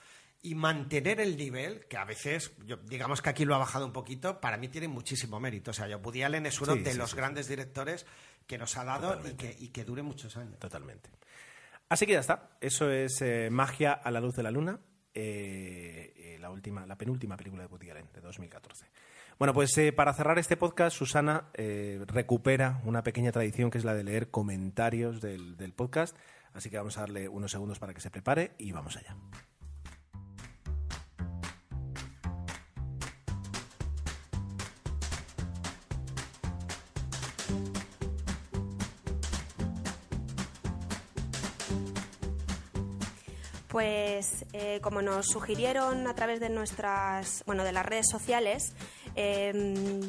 y 0.42 0.54
mantener 0.54 1.20
el 1.20 1.36
nivel, 1.36 1.86
que 1.88 1.96
a 1.96 2.04
veces, 2.04 2.52
yo- 2.66 2.76
digamos 2.76 3.22
que 3.22 3.30
aquí 3.30 3.44
lo 3.44 3.54
ha 3.54 3.58
bajado 3.58 3.86
un 3.86 3.92
poquito, 3.92 4.40
para 4.40 4.56
mí 4.56 4.68
tiene 4.68 4.88
muchísimo 4.88 5.40
mérito. 5.40 5.70
O 5.70 5.74
sea, 5.74 5.88
yo, 5.88 5.98
Woody 5.98 6.22
Allen 6.22 6.46
es 6.46 6.60
uno 6.60 6.74
Sí, 6.74 6.80
de 6.80 6.92
sí, 6.92 6.98
los 6.98 7.10
sí, 7.10 7.16
grandes 7.16 7.48
directores 7.48 8.06
que 8.46 8.58
nos 8.58 8.76
ha 8.76 8.84
dado 8.84 9.20
y 9.26 9.32
que, 9.34 9.56
y 9.58 9.68
que 9.68 9.84
dure 9.84 10.02
muchos 10.02 10.36
años. 10.36 10.58
Totalmente. 10.58 11.10
Así 11.88 12.06
que 12.06 12.12
ya 12.12 12.20
está. 12.20 12.50
Eso 12.60 12.90
es 12.90 13.20
eh, 13.22 13.48
Magia 13.50 13.92
a 13.94 14.10
la 14.10 14.20
luz 14.20 14.36
de 14.36 14.42
la 14.42 14.50
luna, 14.50 14.78
eh, 15.14 16.12
eh, 16.16 16.38
la, 16.40 16.50
última, 16.50 16.84
la 16.86 16.96
penúltima 16.96 17.36
película 17.36 17.62
de 17.62 17.68
Woody 17.68 17.90
Allen, 17.90 18.08
de 18.12 18.20
2014. 18.20 18.86
Bueno, 19.38 19.52
pues 19.52 19.76
eh, 19.78 19.92
para 19.92 20.14
cerrar 20.14 20.38
este 20.38 20.56
podcast, 20.56 20.96
Susana 20.96 21.48
eh, 21.54 22.00
recupera 22.06 22.80
una 22.84 23.02
pequeña 23.02 23.32
tradición 23.32 23.70
que 23.70 23.78
es 23.78 23.84
la 23.84 23.94
de 23.94 24.04
leer 24.04 24.30
comentarios 24.30 25.20
del, 25.20 25.56
del 25.56 25.72
podcast. 25.72 26.16
Así 26.52 26.70
que 26.70 26.78
vamos 26.78 26.96
a 26.98 27.00
darle 27.00 27.28
unos 27.28 27.50
segundos 27.50 27.80
para 27.80 27.92
que 27.94 28.00
se 28.00 28.10
prepare 28.10 28.52
y 28.58 28.70
vamos 28.70 28.96
allá. 28.96 29.16
Pues 43.74 44.46
eh, 44.52 44.78
como 44.82 45.02
nos 45.02 45.26
sugirieron 45.26 46.06
a 46.06 46.14
través 46.14 46.38
de 46.38 46.48
nuestras, 46.48 47.42
bueno, 47.44 47.64
de 47.64 47.72
las 47.72 47.84
redes 47.84 48.06
sociales, 48.08 48.72
eh, 49.16 50.00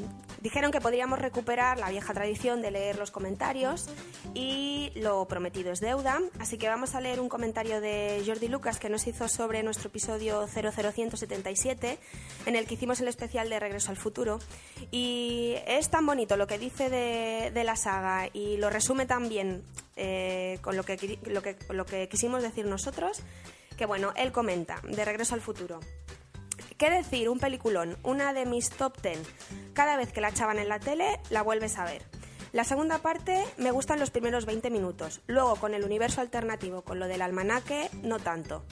dijeron 0.41 0.71
que 0.71 0.81
podríamos 0.81 1.19
recuperar 1.19 1.79
la 1.79 1.89
vieja 1.89 2.13
tradición 2.13 2.61
de 2.61 2.71
leer 2.71 2.97
los 2.97 3.11
comentarios 3.11 3.87
y 4.33 4.91
lo 4.95 5.25
prometido 5.27 5.71
es 5.71 5.79
deuda. 5.79 6.21
Así 6.39 6.57
que 6.57 6.67
vamos 6.67 6.95
a 6.95 7.01
leer 7.01 7.19
un 7.19 7.29
comentario 7.29 7.81
de 7.81 8.23
Jordi 8.25 8.47
Lucas 8.47 8.79
que 8.79 8.89
nos 8.89 9.07
hizo 9.07 9.27
sobre 9.27 9.63
nuestro 9.63 9.89
episodio 9.89 10.47
00177, 10.47 11.99
en 12.45 12.55
el 12.55 12.67
que 12.67 12.75
hicimos 12.75 12.99
el 13.01 13.07
especial 13.07 13.49
de 13.49 13.59
Regreso 13.59 13.91
al 13.91 13.97
Futuro. 13.97 14.39
Y 14.91 15.55
es 15.67 15.89
tan 15.89 16.05
bonito 16.05 16.37
lo 16.37 16.47
que 16.47 16.57
dice 16.57 16.89
de, 16.89 17.63
la 17.63 17.75
saga 17.75 18.29
y 18.31 18.57
lo 18.57 18.69
resume 18.69 19.07
tan 19.07 19.27
bien 19.27 19.63
eh, 19.95 20.59
con 20.61 20.77
lo 20.77 20.83
que, 20.83 21.19
lo, 21.25 21.41
que, 21.41 21.57
lo 21.69 21.85
que 21.87 22.07
quisimos 22.07 22.43
decir 22.43 22.67
nosotros, 22.67 23.23
que 23.75 23.87
bueno, 23.87 24.13
él 24.15 24.31
comenta, 24.31 24.79
de 24.83 25.03
Regreso 25.03 25.33
al 25.33 25.41
Futuro. 25.41 25.79
¿Qué 26.77 26.89
decir? 26.89 27.29
Un 27.29 27.39
peliculón, 27.39 27.97
una 28.03 28.33
de 28.33 28.45
mis 28.45 28.69
top 28.69 29.01
10. 29.01 29.17
Cada 29.73 29.95
vez 29.95 30.11
que 30.11 30.19
la 30.19 30.27
echaban 30.27 30.59
en 30.59 30.67
la 30.67 30.79
tele, 30.79 31.21
la 31.29 31.41
vuelves 31.41 31.77
a 31.77 31.85
ver. 31.85 32.01
La 32.51 32.65
segunda 32.65 32.97
parte 32.97 33.45
me 33.55 33.71
gustan 33.71 33.97
los 33.97 34.11
primeros 34.11 34.45
20 34.45 34.69
minutos. 34.69 35.21
Luego, 35.25 35.55
con 35.55 35.73
el 35.73 35.85
universo 35.85 36.19
alternativo, 36.19 36.81
con 36.81 36.99
lo 36.99 37.07
del 37.07 37.21
almanaque, 37.21 37.89
no 38.03 38.19
tanto. 38.19 38.65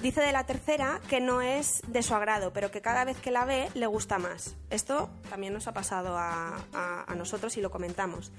Dice 0.00 0.20
de 0.20 0.30
la 0.30 0.46
tercera 0.46 1.00
que 1.08 1.20
no 1.20 1.42
es 1.42 1.82
de 1.88 2.04
su 2.04 2.14
agrado, 2.14 2.52
pero 2.52 2.70
que 2.70 2.82
cada 2.82 3.04
vez 3.04 3.16
que 3.20 3.32
la 3.32 3.44
ve 3.44 3.68
le 3.74 3.86
gusta 3.86 4.20
más. 4.20 4.54
Esto 4.70 5.10
también 5.28 5.52
nos 5.52 5.66
ha 5.66 5.72
pasado 5.72 6.16
a 6.16 7.14
nosotros 7.16 7.56
y 7.56 7.60
lo 7.60 7.72
comentamos. 7.72 8.30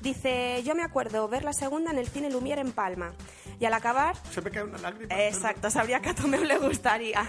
Dice, 0.00 0.62
yo 0.64 0.74
me 0.74 0.82
acuerdo 0.82 1.28
ver 1.28 1.44
la 1.44 1.52
segunda 1.52 1.90
en 1.90 1.98
el 1.98 2.08
cine 2.08 2.30
Lumière 2.30 2.60
en 2.60 2.72
Palma. 2.72 3.12
Y 3.58 3.66
al 3.66 3.74
acabar, 3.74 4.16
Se 4.30 4.40
me 4.40 4.50
cae 4.50 4.62
una 4.62 4.78
lágrima. 4.78 5.14
Exacto, 5.14 5.68
sabría 5.70 6.00
que 6.00 6.08
a 6.10 6.14
Tomeu 6.14 6.42
le 6.42 6.58
gustaría. 6.58 7.28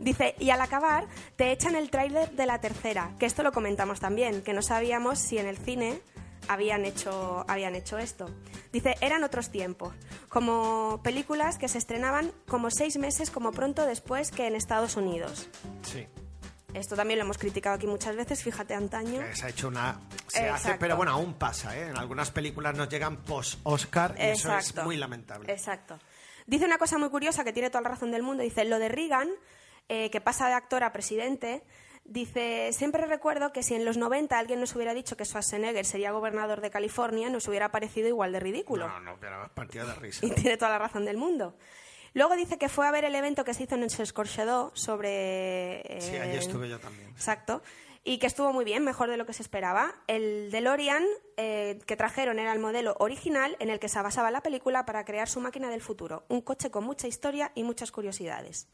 Dice, 0.00 0.34
y 0.40 0.50
al 0.50 0.60
acabar 0.60 1.06
te 1.36 1.52
echan 1.52 1.76
el 1.76 1.90
tráiler 1.90 2.32
de 2.32 2.46
la 2.46 2.60
tercera, 2.60 3.12
que 3.18 3.26
esto 3.26 3.42
lo 3.44 3.52
comentamos 3.52 4.00
también, 4.00 4.42
que 4.42 4.52
no 4.52 4.62
sabíamos 4.62 5.20
si 5.20 5.38
en 5.38 5.46
el 5.46 5.56
cine 5.56 6.00
habían 6.48 6.84
hecho, 6.84 7.44
habían 7.46 7.76
hecho 7.76 7.98
esto. 7.98 8.26
Dice, 8.72 8.96
eran 9.00 9.22
otros 9.22 9.50
tiempos, 9.50 9.94
como 10.28 11.00
películas 11.04 11.58
que 11.58 11.68
se 11.68 11.78
estrenaban 11.78 12.32
como 12.48 12.70
seis 12.70 12.96
meses 12.98 13.30
como 13.30 13.52
pronto 13.52 13.86
después 13.86 14.32
que 14.32 14.46
en 14.46 14.56
Estados 14.56 14.96
Unidos. 14.96 15.48
Sí. 15.82 16.06
Esto 16.74 16.96
también 16.96 17.18
lo 17.18 17.24
hemos 17.24 17.38
criticado 17.38 17.76
aquí 17.76 17.86
muchas 17.86 18.14
veces, 18.14 18.42
fíjate 18.42 18.74
antaño. 18.74 19.20
Que 19.20 19.34
Se 19.34 19.46
ha 19.46 19.48
hecho 19.48 19.68
una. 19.68 20.00
Se 20.26 20.40
hace, 20.40 20.48
Exacto. 20.50 20.76
pero 20.80 20.96
bueno, 20.96 21.12
aún 21.12 21.34
pasa, 21.34 21.76
¿eh? 21.76 21.88
En 21.88 21.96
algunas 21.96 22.30
películas 22.30 22.76
nos 22.76 22.88
llegan 22.88 23.16
post-Oscar 23.24 24.14
y 24.18 24.22
eso 24.22 24.48
es 24.54 24.68
Exacto. 24.68 24.84
muy 24.84 24.96
lamentable. 24.96 25.50
Exacto. 25.52 25.98
Dice 26.46 26.66
una 26.66 26.78
cosa 26.78 26.98
muy 26.98 27.08
curiosa 27.10 27.42
que 27.42 27.52
tiene 27.52 27.70
toda 27.70 27.82
la 27.82 27.88
razón 27.90 28.10
del 28.10 28.22
mundo. 28.22 28.42
Dice, 28.42 28.64
lo 28.64 28.78
de 28.78 28.88
Reagan, 28.88 29.28
eh, 29.88 30.10
que 30.10 30.20
pasa 30.20 30.48
de 30.48 30.54
actor 30.54 30.84
a 30.84 30.92
presidente, 30.92 31.62
dice, 32.04 32.70
siempre 32.72 33.06
recuerdo 33.06 33.50
que 33.52 33.62
si 33.62 33.74
en 33.74 33.84
los 33.86 33.96
90 33.96 34.38
alguien 34.38 34.60
nos 34.60 34.74
hubiera 34.76 34.92
dicho 34.92 35.16
que 35.16 35.24
Schwarzenegger 35.24 35.86
sería 35.86 36.10
gobernador 36.12 36.60
de 36.60 36.70
California, 36.70 37.30
nos 37.30 37.48
hubiera 37.48 37.70
parecido 37.70 38.08
igual 38.08 38.32
de 38.32 38.40
ridículo. 38.40 38.88
No, 38.88 39.00
no, 39.00 39.16
pero 39.18 39.44
es 39.44 39.50
partido 39.50 39.86
de 39.86 39.94
risa. 39.94 40.24
Y 40.24 40.30
tiene 40.32 40.56
toda 40.58 40.70
la 40.72 40.78
razón 40.78 41.06
del 41.06 41.16
mundo. 41.16 41.56
Luego 42.18 42.34
dice 42.34 42.58
que 42.58 42.68
fue 42.68 42.84
a 42.84 42.90
ver 42.90 43.04
el 43.04 43.14
evento 43.14 43.44
que 43.44 43.54
se 43.54 43.62
hizo 43.62 43.76
en 43.76 43.84
el 43.84 43.92
Escorchedó 43.96 44.72
sobre... 44.74 45.82
eh, 45.82 46.00
Sí, 46.00 46.16
allí 46.16 46.36
estuve 46.36 46.68
yo 46.68 46.80
también. 46.80 47.10
Exacto. 47.10 47.62
Y 48.02 48.18
que 48.18 48.26
estuvo 48.26 48.52
muy 48.52 48.64
bien, 48.64 48.82
mejor 48.82 49.08
de 49.08 49.16
lo 49.16 49.24
que 49.24 49.32
se 49.32 49.42
esperaba. 49.42 49.94
El 50.08 50.50
DeLorean 50.50 51.04
eh, 51.36 51.78
que 51.86 51.96
trajeron 51.96 52.40
era 52.40 52.52
el 52.52 52.58
modelo 52.58 52.96
original 52.98 53.56
en 53.60 53.70
el 53.70 53.78
que 53.78 53.88
se 53.88 54.02
basaba 54.02 54.32
la 54.32 54.40
película 54.40 54.84
para 54.84 55.04
crear 55.04 55.28
su 55.28 55.40
máquina 55.40 55.70
del 55.70 55.80
futuro. 55.80 56.24
Un 56.28 56.40
coche 56.40 56.72
con 56.72 56.82
mucha 56.82 57.06
historia 57.06 57.52
y 57.54 57.62
muchas 57.62 57.92
curiosidades. 57.92 58.66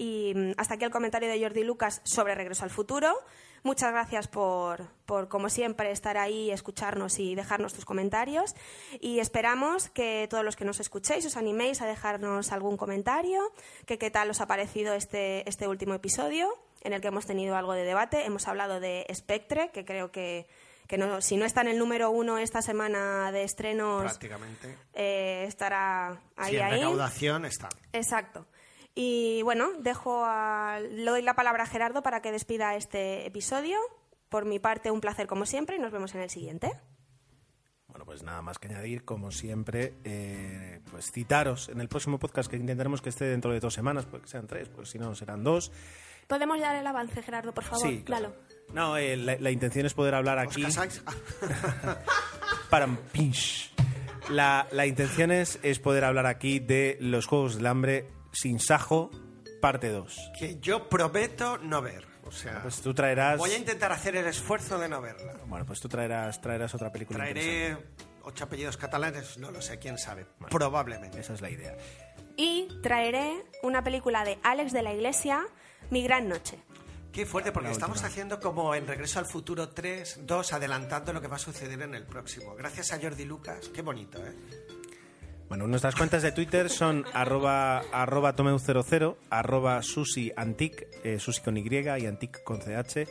Y 0.00 0.32
mm, 0.34 0.52
hasta 0.56 0.74
aquí 0.74 0.84
el 0.84 0.90
comentario 0.90 1.28
de 1.28 1.38
Jordi 1.40 1.62
Lucas 1.62 2.00
sobre 2.04 2.34
Regreso 2.34 2.64
al 2.64 2.70
Futuro. 2.70 3.14
Muchas 3.62 3.92
gracias 3.92 4.26
por, 4.28 4.86
por, 5.04 5.28
como 5.28 5.50
siempre, 5.50 5.90
estar 5.90 6.16
ahí, 6.16 6.50
escucharnos 6.50 7.18
y 7.18 7.34
dejarnos 7.34 7.74
tus 7.74 7.84
comentarios. 7.84 8.54
Y 9.00 9.18
esperamos 9.18 9.90
que 9.90 10.26
todos 10.30 10.42
los 10.42 10.56
que 10.56 10.64
nos 10.64 10.80
escuchéis 10.80 11.26
os 11.26 11.36
animéis 11.36 11.82
a 11.82 11.86
dejarnos 11.86 12.50
algún 12.52 12.78
comentario, 12.78 13.42
que 13.84 13.98
qué 13.98 14.10
tal 14.10 14.30
os 14.30 14.40
ha 14.40 14.46
parecido 14.46 14.94
este, 14.94 15.46
este 15.46 15.68
último 15.68 15.92
episodio, 15.92 16.48
en 16.80 16.94
el 16.94 17.02
que 17.02 17.08
hemos 17.08 17.26
tenido 17.26 17.54
algo 17.54 17.74
de 17.74 17.84
debate. 17.84 18.24
Hemos 18.24 18.48
hablado 18.48 18.80
de 18.80 19.06
Spectre, 19.14 19.68
que 19.74 19.84
creo 19.84 20.10
que, 20.10 20.46
que 20.86 20.96
no, 20.96 21.20
si 21.20 21.36
no 21.36 21.44
está 21.44 21.60
en 21.60 21.68
el 21.68 21.78
número 21.78 22.10
uno 22.10 22.38
esta 22.38 22.62
semana 22.62 23.30
de 23.32 23.44
estrenos, 23.44 24.00
Prácticamente. 24.04 24.74
eh, 24.94 25.44
estará 25.46 26.18
ahí, 26.36 26.52
Sí, 26.52 26.56
en 26.56 26.62
ahí. 26.62 26.72
recaudación 26.76 27.44
está. 27.44 27.68
Exacto. 27.92 28.46
Y 29.02 29.40
bueno, 29.44 29.70
dejo 29.78 30.26
a, 30.26 30.78
le 30.78 31.10
doy 31.10 31.22
la 31.22 31.32
palabra 31.32 31.62
a 31.62 31.66
Gerardo 31.66 32.02
para 32.02 32.20
que 32.20 32.32
despida 32.32 32.76
este 32.76 33.26
episodio. 33.26 33.78
Por 34.28 34.44
mi 34.44 34.58
parte, 34.58 34.90
un 34.90 35.00
placer 35.00 35.26
como 35.26 35.46
siempre 35.46 35.76
y 35.76 35.78
nos 35.78 35.90
vemos 35.90 36.14
en 36.14 36.20
el 36.20 36.28
siguiente. 36.28 36.70
Bueno, 37.86 38.04
pues 38.04 38.22
nada 38.22 38.42
más 38.42 38.58
que 38.58 38.68
añadir, 38.68 39.06
como 39.06 39.30
siempre, 39.30 39.94
eh, 40.04 40.82
pues 40.90 41.10
citaros 41.12 41.70
en 41.70 41.80
el 41.80 41.88
próximo 41.88 42.18
podcast 42.18 42.50
que 42.50 42.56
intentaremos 42.58 43.00
que 43.00 43.08
esté 43.08 43.24
dentro 43.24 43.52
de 43.54 43.60
dos 43.60 43.72
semanas, 43.72 44.04
porque 44.04 44.28
sean 44.28 44.46
tres, 44.46 44.68
pues 44.68 44.90
si 44.90 44.98
no 44.98 45.14
serán 45.14 45.44
dos. 45.44 45.72
¿Podemos 46.26 46.60
dar 46.60 46.76
el 46.76 46.86
avance, 46.86 47.22
Gerardo, 47.22 47.54
por 47.54 47.64
favor? 47.64 47.88
sí, 47.88 48.02
claro. 48.04 48.34
No, 48.74 48.98
eh, 48.98 49.16
la, 49.16 49.38
la 49.38 49.50
intención 49.50 49.86
es 49.86 49.94
poder 49.94 50.14
hablar 50.14 50.46
¿Os 50.46 50.58
aquí. 50.58 50.62
Para 52.68 52.86
pinch. 53.12 53.72
La, 54.28 54.68
la 54.72 54.84
intención 54.84 55.30
es, 55.30 55.58
es 55.62 55.78
poder 55.78 56.04
hablar 56.04 56.26
aquí 56.26 56.58
de 56.58 56.98
los 57.00 57.24
Juegos 57.24 57.56
del 57.56 57.66
Hambre 57.66 58.19
sin 58.32 58.58
Sajo, 58.60 59.10
parte 59.60 59.88
2. 59.90 60.32
que 60.38 60.58
yo 60.60 60.88
prometo 60.88 61.58
no 61.58 61.82
ver. 61.82 62.06
O 62.24 62.30
sea, 62.32 62.62
Pues 62.62 62.80
tú 62.80 62.94
traerás. 62.94 63.38
voy 63.38 63.50
a 63.52 63.58
intentar 63.58 63.90
hacer 63.92 64.14
el 64.16 64.26
esfuerzo 64.26 64.78
de 64.78 64.88
no 64.88 65.00
verla. 65.00 65.34
Bueno, 65.46 65.66
pues 65.66 65.80
tú 65.80 65.88
traerás, 65.88 66.40
traerás 66.40 66.74
otra 66.74 66.92
película. 66.92 67.18
Traeré 67.18 67.76
ocho 68.22 68.44
apellidos 68.44 68.76
catalanes, 68.76 69.38
no 69.38 69.50
lo 69.50 69.60
sé, 69.60 69.78
quién 69.78 69.98
sabe. 69.98 70.26
Probablemente. 70.48 71.18
Esa 71.18 71.34
es 71.34 71.40
la 71.40 71.50
idea. 71.50 71.76
Y 72.36 72.68
traeré 72.82 73.44
una 73.62 73.82
película 73.82 74.24
de 74.24 74.38
Alex 74.42 74.72
de 74.72 74.82
la 74.82 74.92
Iglesia, 74.94 75.44
Mi 75.90 76.02
Gran 76.04 76.28
Noche. 76.28 76.58
Qué 77.10 77.26
fuerte, 77.26 77.50
porque 77.50 77.72
estamos 77.72 78.04
haciendo 78.04 78.38
como 78.38 78.72
en 78.76 78.86
Regreso 78.86 79.18
al 79.18 79.26
Futuro 79.26 79.70
3, 79.70 80.20
2, 80.22 80.52
adelantando 80.52 81.12
lo 81.12 81.20
que 81.20 81.26
va 81.26 81.36
a 81.36 81.40
suceder 81.40 81.82
en 81.82 81.96
el 81.96 82.06
próximo. 82.06 82.54
Gracias 82.54 82.92
a 82.92 83.00
Jordi 83.00 83.24
Lucas, 83.24 83.68
qué 83.74 83.82
bonito, 83.82 84.24
¿eh? 84.24 84.32
Bueno, 85.50 85.66
nuestras 85.66 85.96
cuentas 85.96 86.22
de 86.22 86.30
Twitter 86.30 86.70
son 86.70 87.04
arroba, 87.12 87.80
arroba 87.92 88.36
tomeu00, 88.36 89.16
arroba 89.30 89.82
susiantic, 89.82 90.86
eh, 91.02 91.18
susi 91.18 91.40
con 91.42 91.56
Y 91.56 91.64
y 91.68 92.06
antic 92.06 92.44
con 92.44 92.60
CH, 92.60 93.08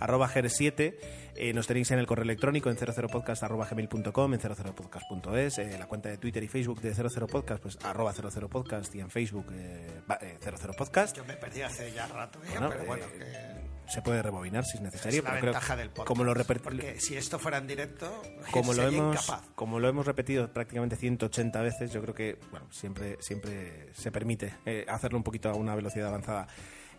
arroba 0.00 0.26
ger7. 0.26 0.94
eh, 1.36 1.52
nos 1.52 1.66
tenéis 1.66 1.90
en 1.90 1.98
el 1.98 2.06
correo 2.06 2.22
electrónico 2.24 2.70
en 2.70 2.76
00podcast 2.78 3.42
arroba 3.42 3.66
gmail.com, 3.70 4.32
en 4.34 4.40
00podcast.es, 4.40 5.58
eh, 5.58 5.76
la 5.78 5.86
cuenta 5.86 6.08
de 6.08 6.16
Twitter 6.16 6.42
y 6.42 6.48
Facebook 6.48 6.80
de 6.80 6.94
00podcast, 6.94 7.62
pues 7.62 7.78
arroba 7.84 8.14
00podcast 8.14 8.94
y 8.94 9.00
en 9.00 9.10
Facebook 9.10 9.46
eh, 9.52 10.00
va- 10.10 10.18
eh, 10.22 10.38
00podcast. 10.40 11.14
Yo 11.18 11.26
me 11.26 11.34
perdí 11.36 11.60
hace 11.60 11.92
ya 11.92 12.06
rato, 12.06 12.38
¿eh? 12.42 12.48
Bueno, 12.52 12.68
pero 12.70 12.84
bueno, 12.86 13.04
eh, 13.04 13.18
que 13.18 13.81
Se 13.88 14.00
puede 14.02 14.22
rebobinar 14.22 14.64
si 14.64 14.78
es 14.78 14.82
necesario, 14.82 15.18
es 15.18 15.24
la 15.24 15.30
pero 15.30 15.40
creo 15.40 15.52
ventaja 15.52 15.76
del 15.76 15.88
podcast. 15.90 16.06
como 16.08 16.24
lo 16.24 16.34
Porque 16.62 17.00
si 17.00 17.16
esto 17.16 17.38
fuera 17.38 17.58
en 17.58 17.66
directo, 17.66 18.22
como 18.50 18.72
lo 18.72 18.82
sería 18.82 18.98
hemos 18.98 19.16
incapaz. 19.28 19.48
como 19.54 19.80
lo 19.80 19.88
hemos 19.88 20.06
repetido 20.06 20.52
prácticamente 20.52 20.96
180 20.96 21.60
veces 21.60 21.92
yo 21.92 22.00
creo 22.02 22.14
que 22.14 22.38
bueno 22.50 22.66
siempre 22.70 23.18
siempre 23.20 23.88
se 23.94 24.10
permite 24.10 24.54
eh, 24.66 24.86
hacerlo 24.88 25.18
un 25.18 25.24
poquito 25.24 25.50
a 25.50 25.54
una 25.54 25.74
velocidad 25.74 26.08
avanzada 26.08 26.46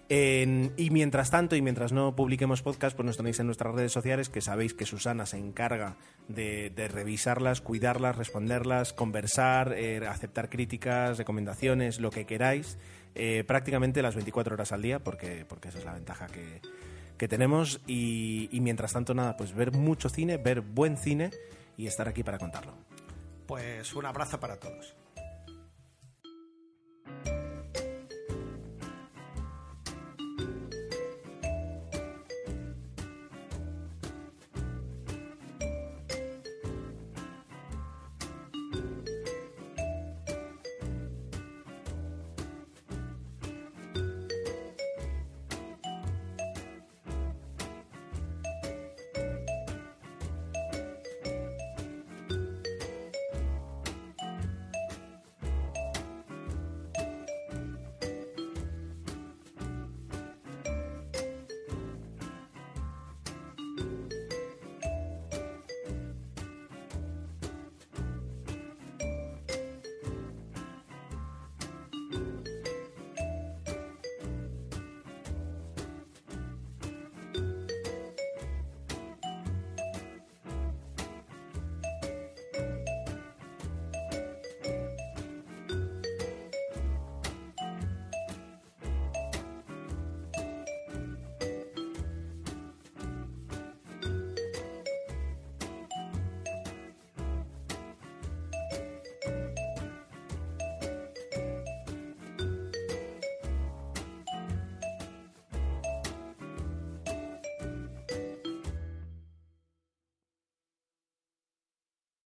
En- 0.09 0.73
y 0.77 0.89
mientras 0.89 1.31
tanto 1.31 1.55
y 1.55 1.61
mientras 1.61 1.93
no 1.93 2.15
publiquemos 2.15 2.61
podcast 2.61 2.95
pues 2.95 3.05
nos 3.05 3.17
tenéis 3.17 3.39
en 3.39 3.45
nuestras 3.47 3.73
redes 3.73 3.91
sociales 3.91 4.29
que 4.29 4.41
sabéis 4.41 4.73
que 4.73 4.85
Susana 4.85 5.25
se 5.25 5.37
encarga 5.37 5.95
de, 6.27 6.69
de 6.69 6.87
revisarlas 6.89 7.61
cuidarlas 7.61 8.17
responderlas 8.17 8.91
conversar 8.93 9.73
eh, 9.73 10.05
aceptar 10.05 10.49
críticas 10.49 11.17
recomendaciones 11.17 11.99
lo 12.01 12.11
que 12.11 12.25
queráis 12.25 12.77
eh, 13.15 13.43
prácticamente 13.45 14.01
las 14.01 14.15
24 14.15 14.55
horas 14.55 14.71
al 14.71 14.81
día, 14.81 14.99
porque, 14.99 15.45
porque 15.47 15.69
esa 15.69 15.79
es 15.79 15.85
la 15.85 15.93
ventaja 15.93 16.27
que, 16.27 16.61
que 17.17 17.27
tenemos. 17.27 17.81
Y, 17.87 18.49
y, 18.51 18.59
mientras 18.61 18.93
tanto, 18.93 19.13
nada, 19.13 19.37
pues 19.37 19.53
ver 19.53 19.71
mucho 19.71 20.09
cine, 20.09 20.37
ver 20.37 20.61
buen 20.61 20.97
cine 20.97 21.31
y 21.77 21.87
estar 21.87 22.07
aquí 22.07 22.23
para 22.23 22.37
contarlo. 22.37 22.73
Pues 23.45 23.93
un 23.93 24.05
abrazo 24.05 24.39
para 24.39 24.57
todos. 24.57 24.95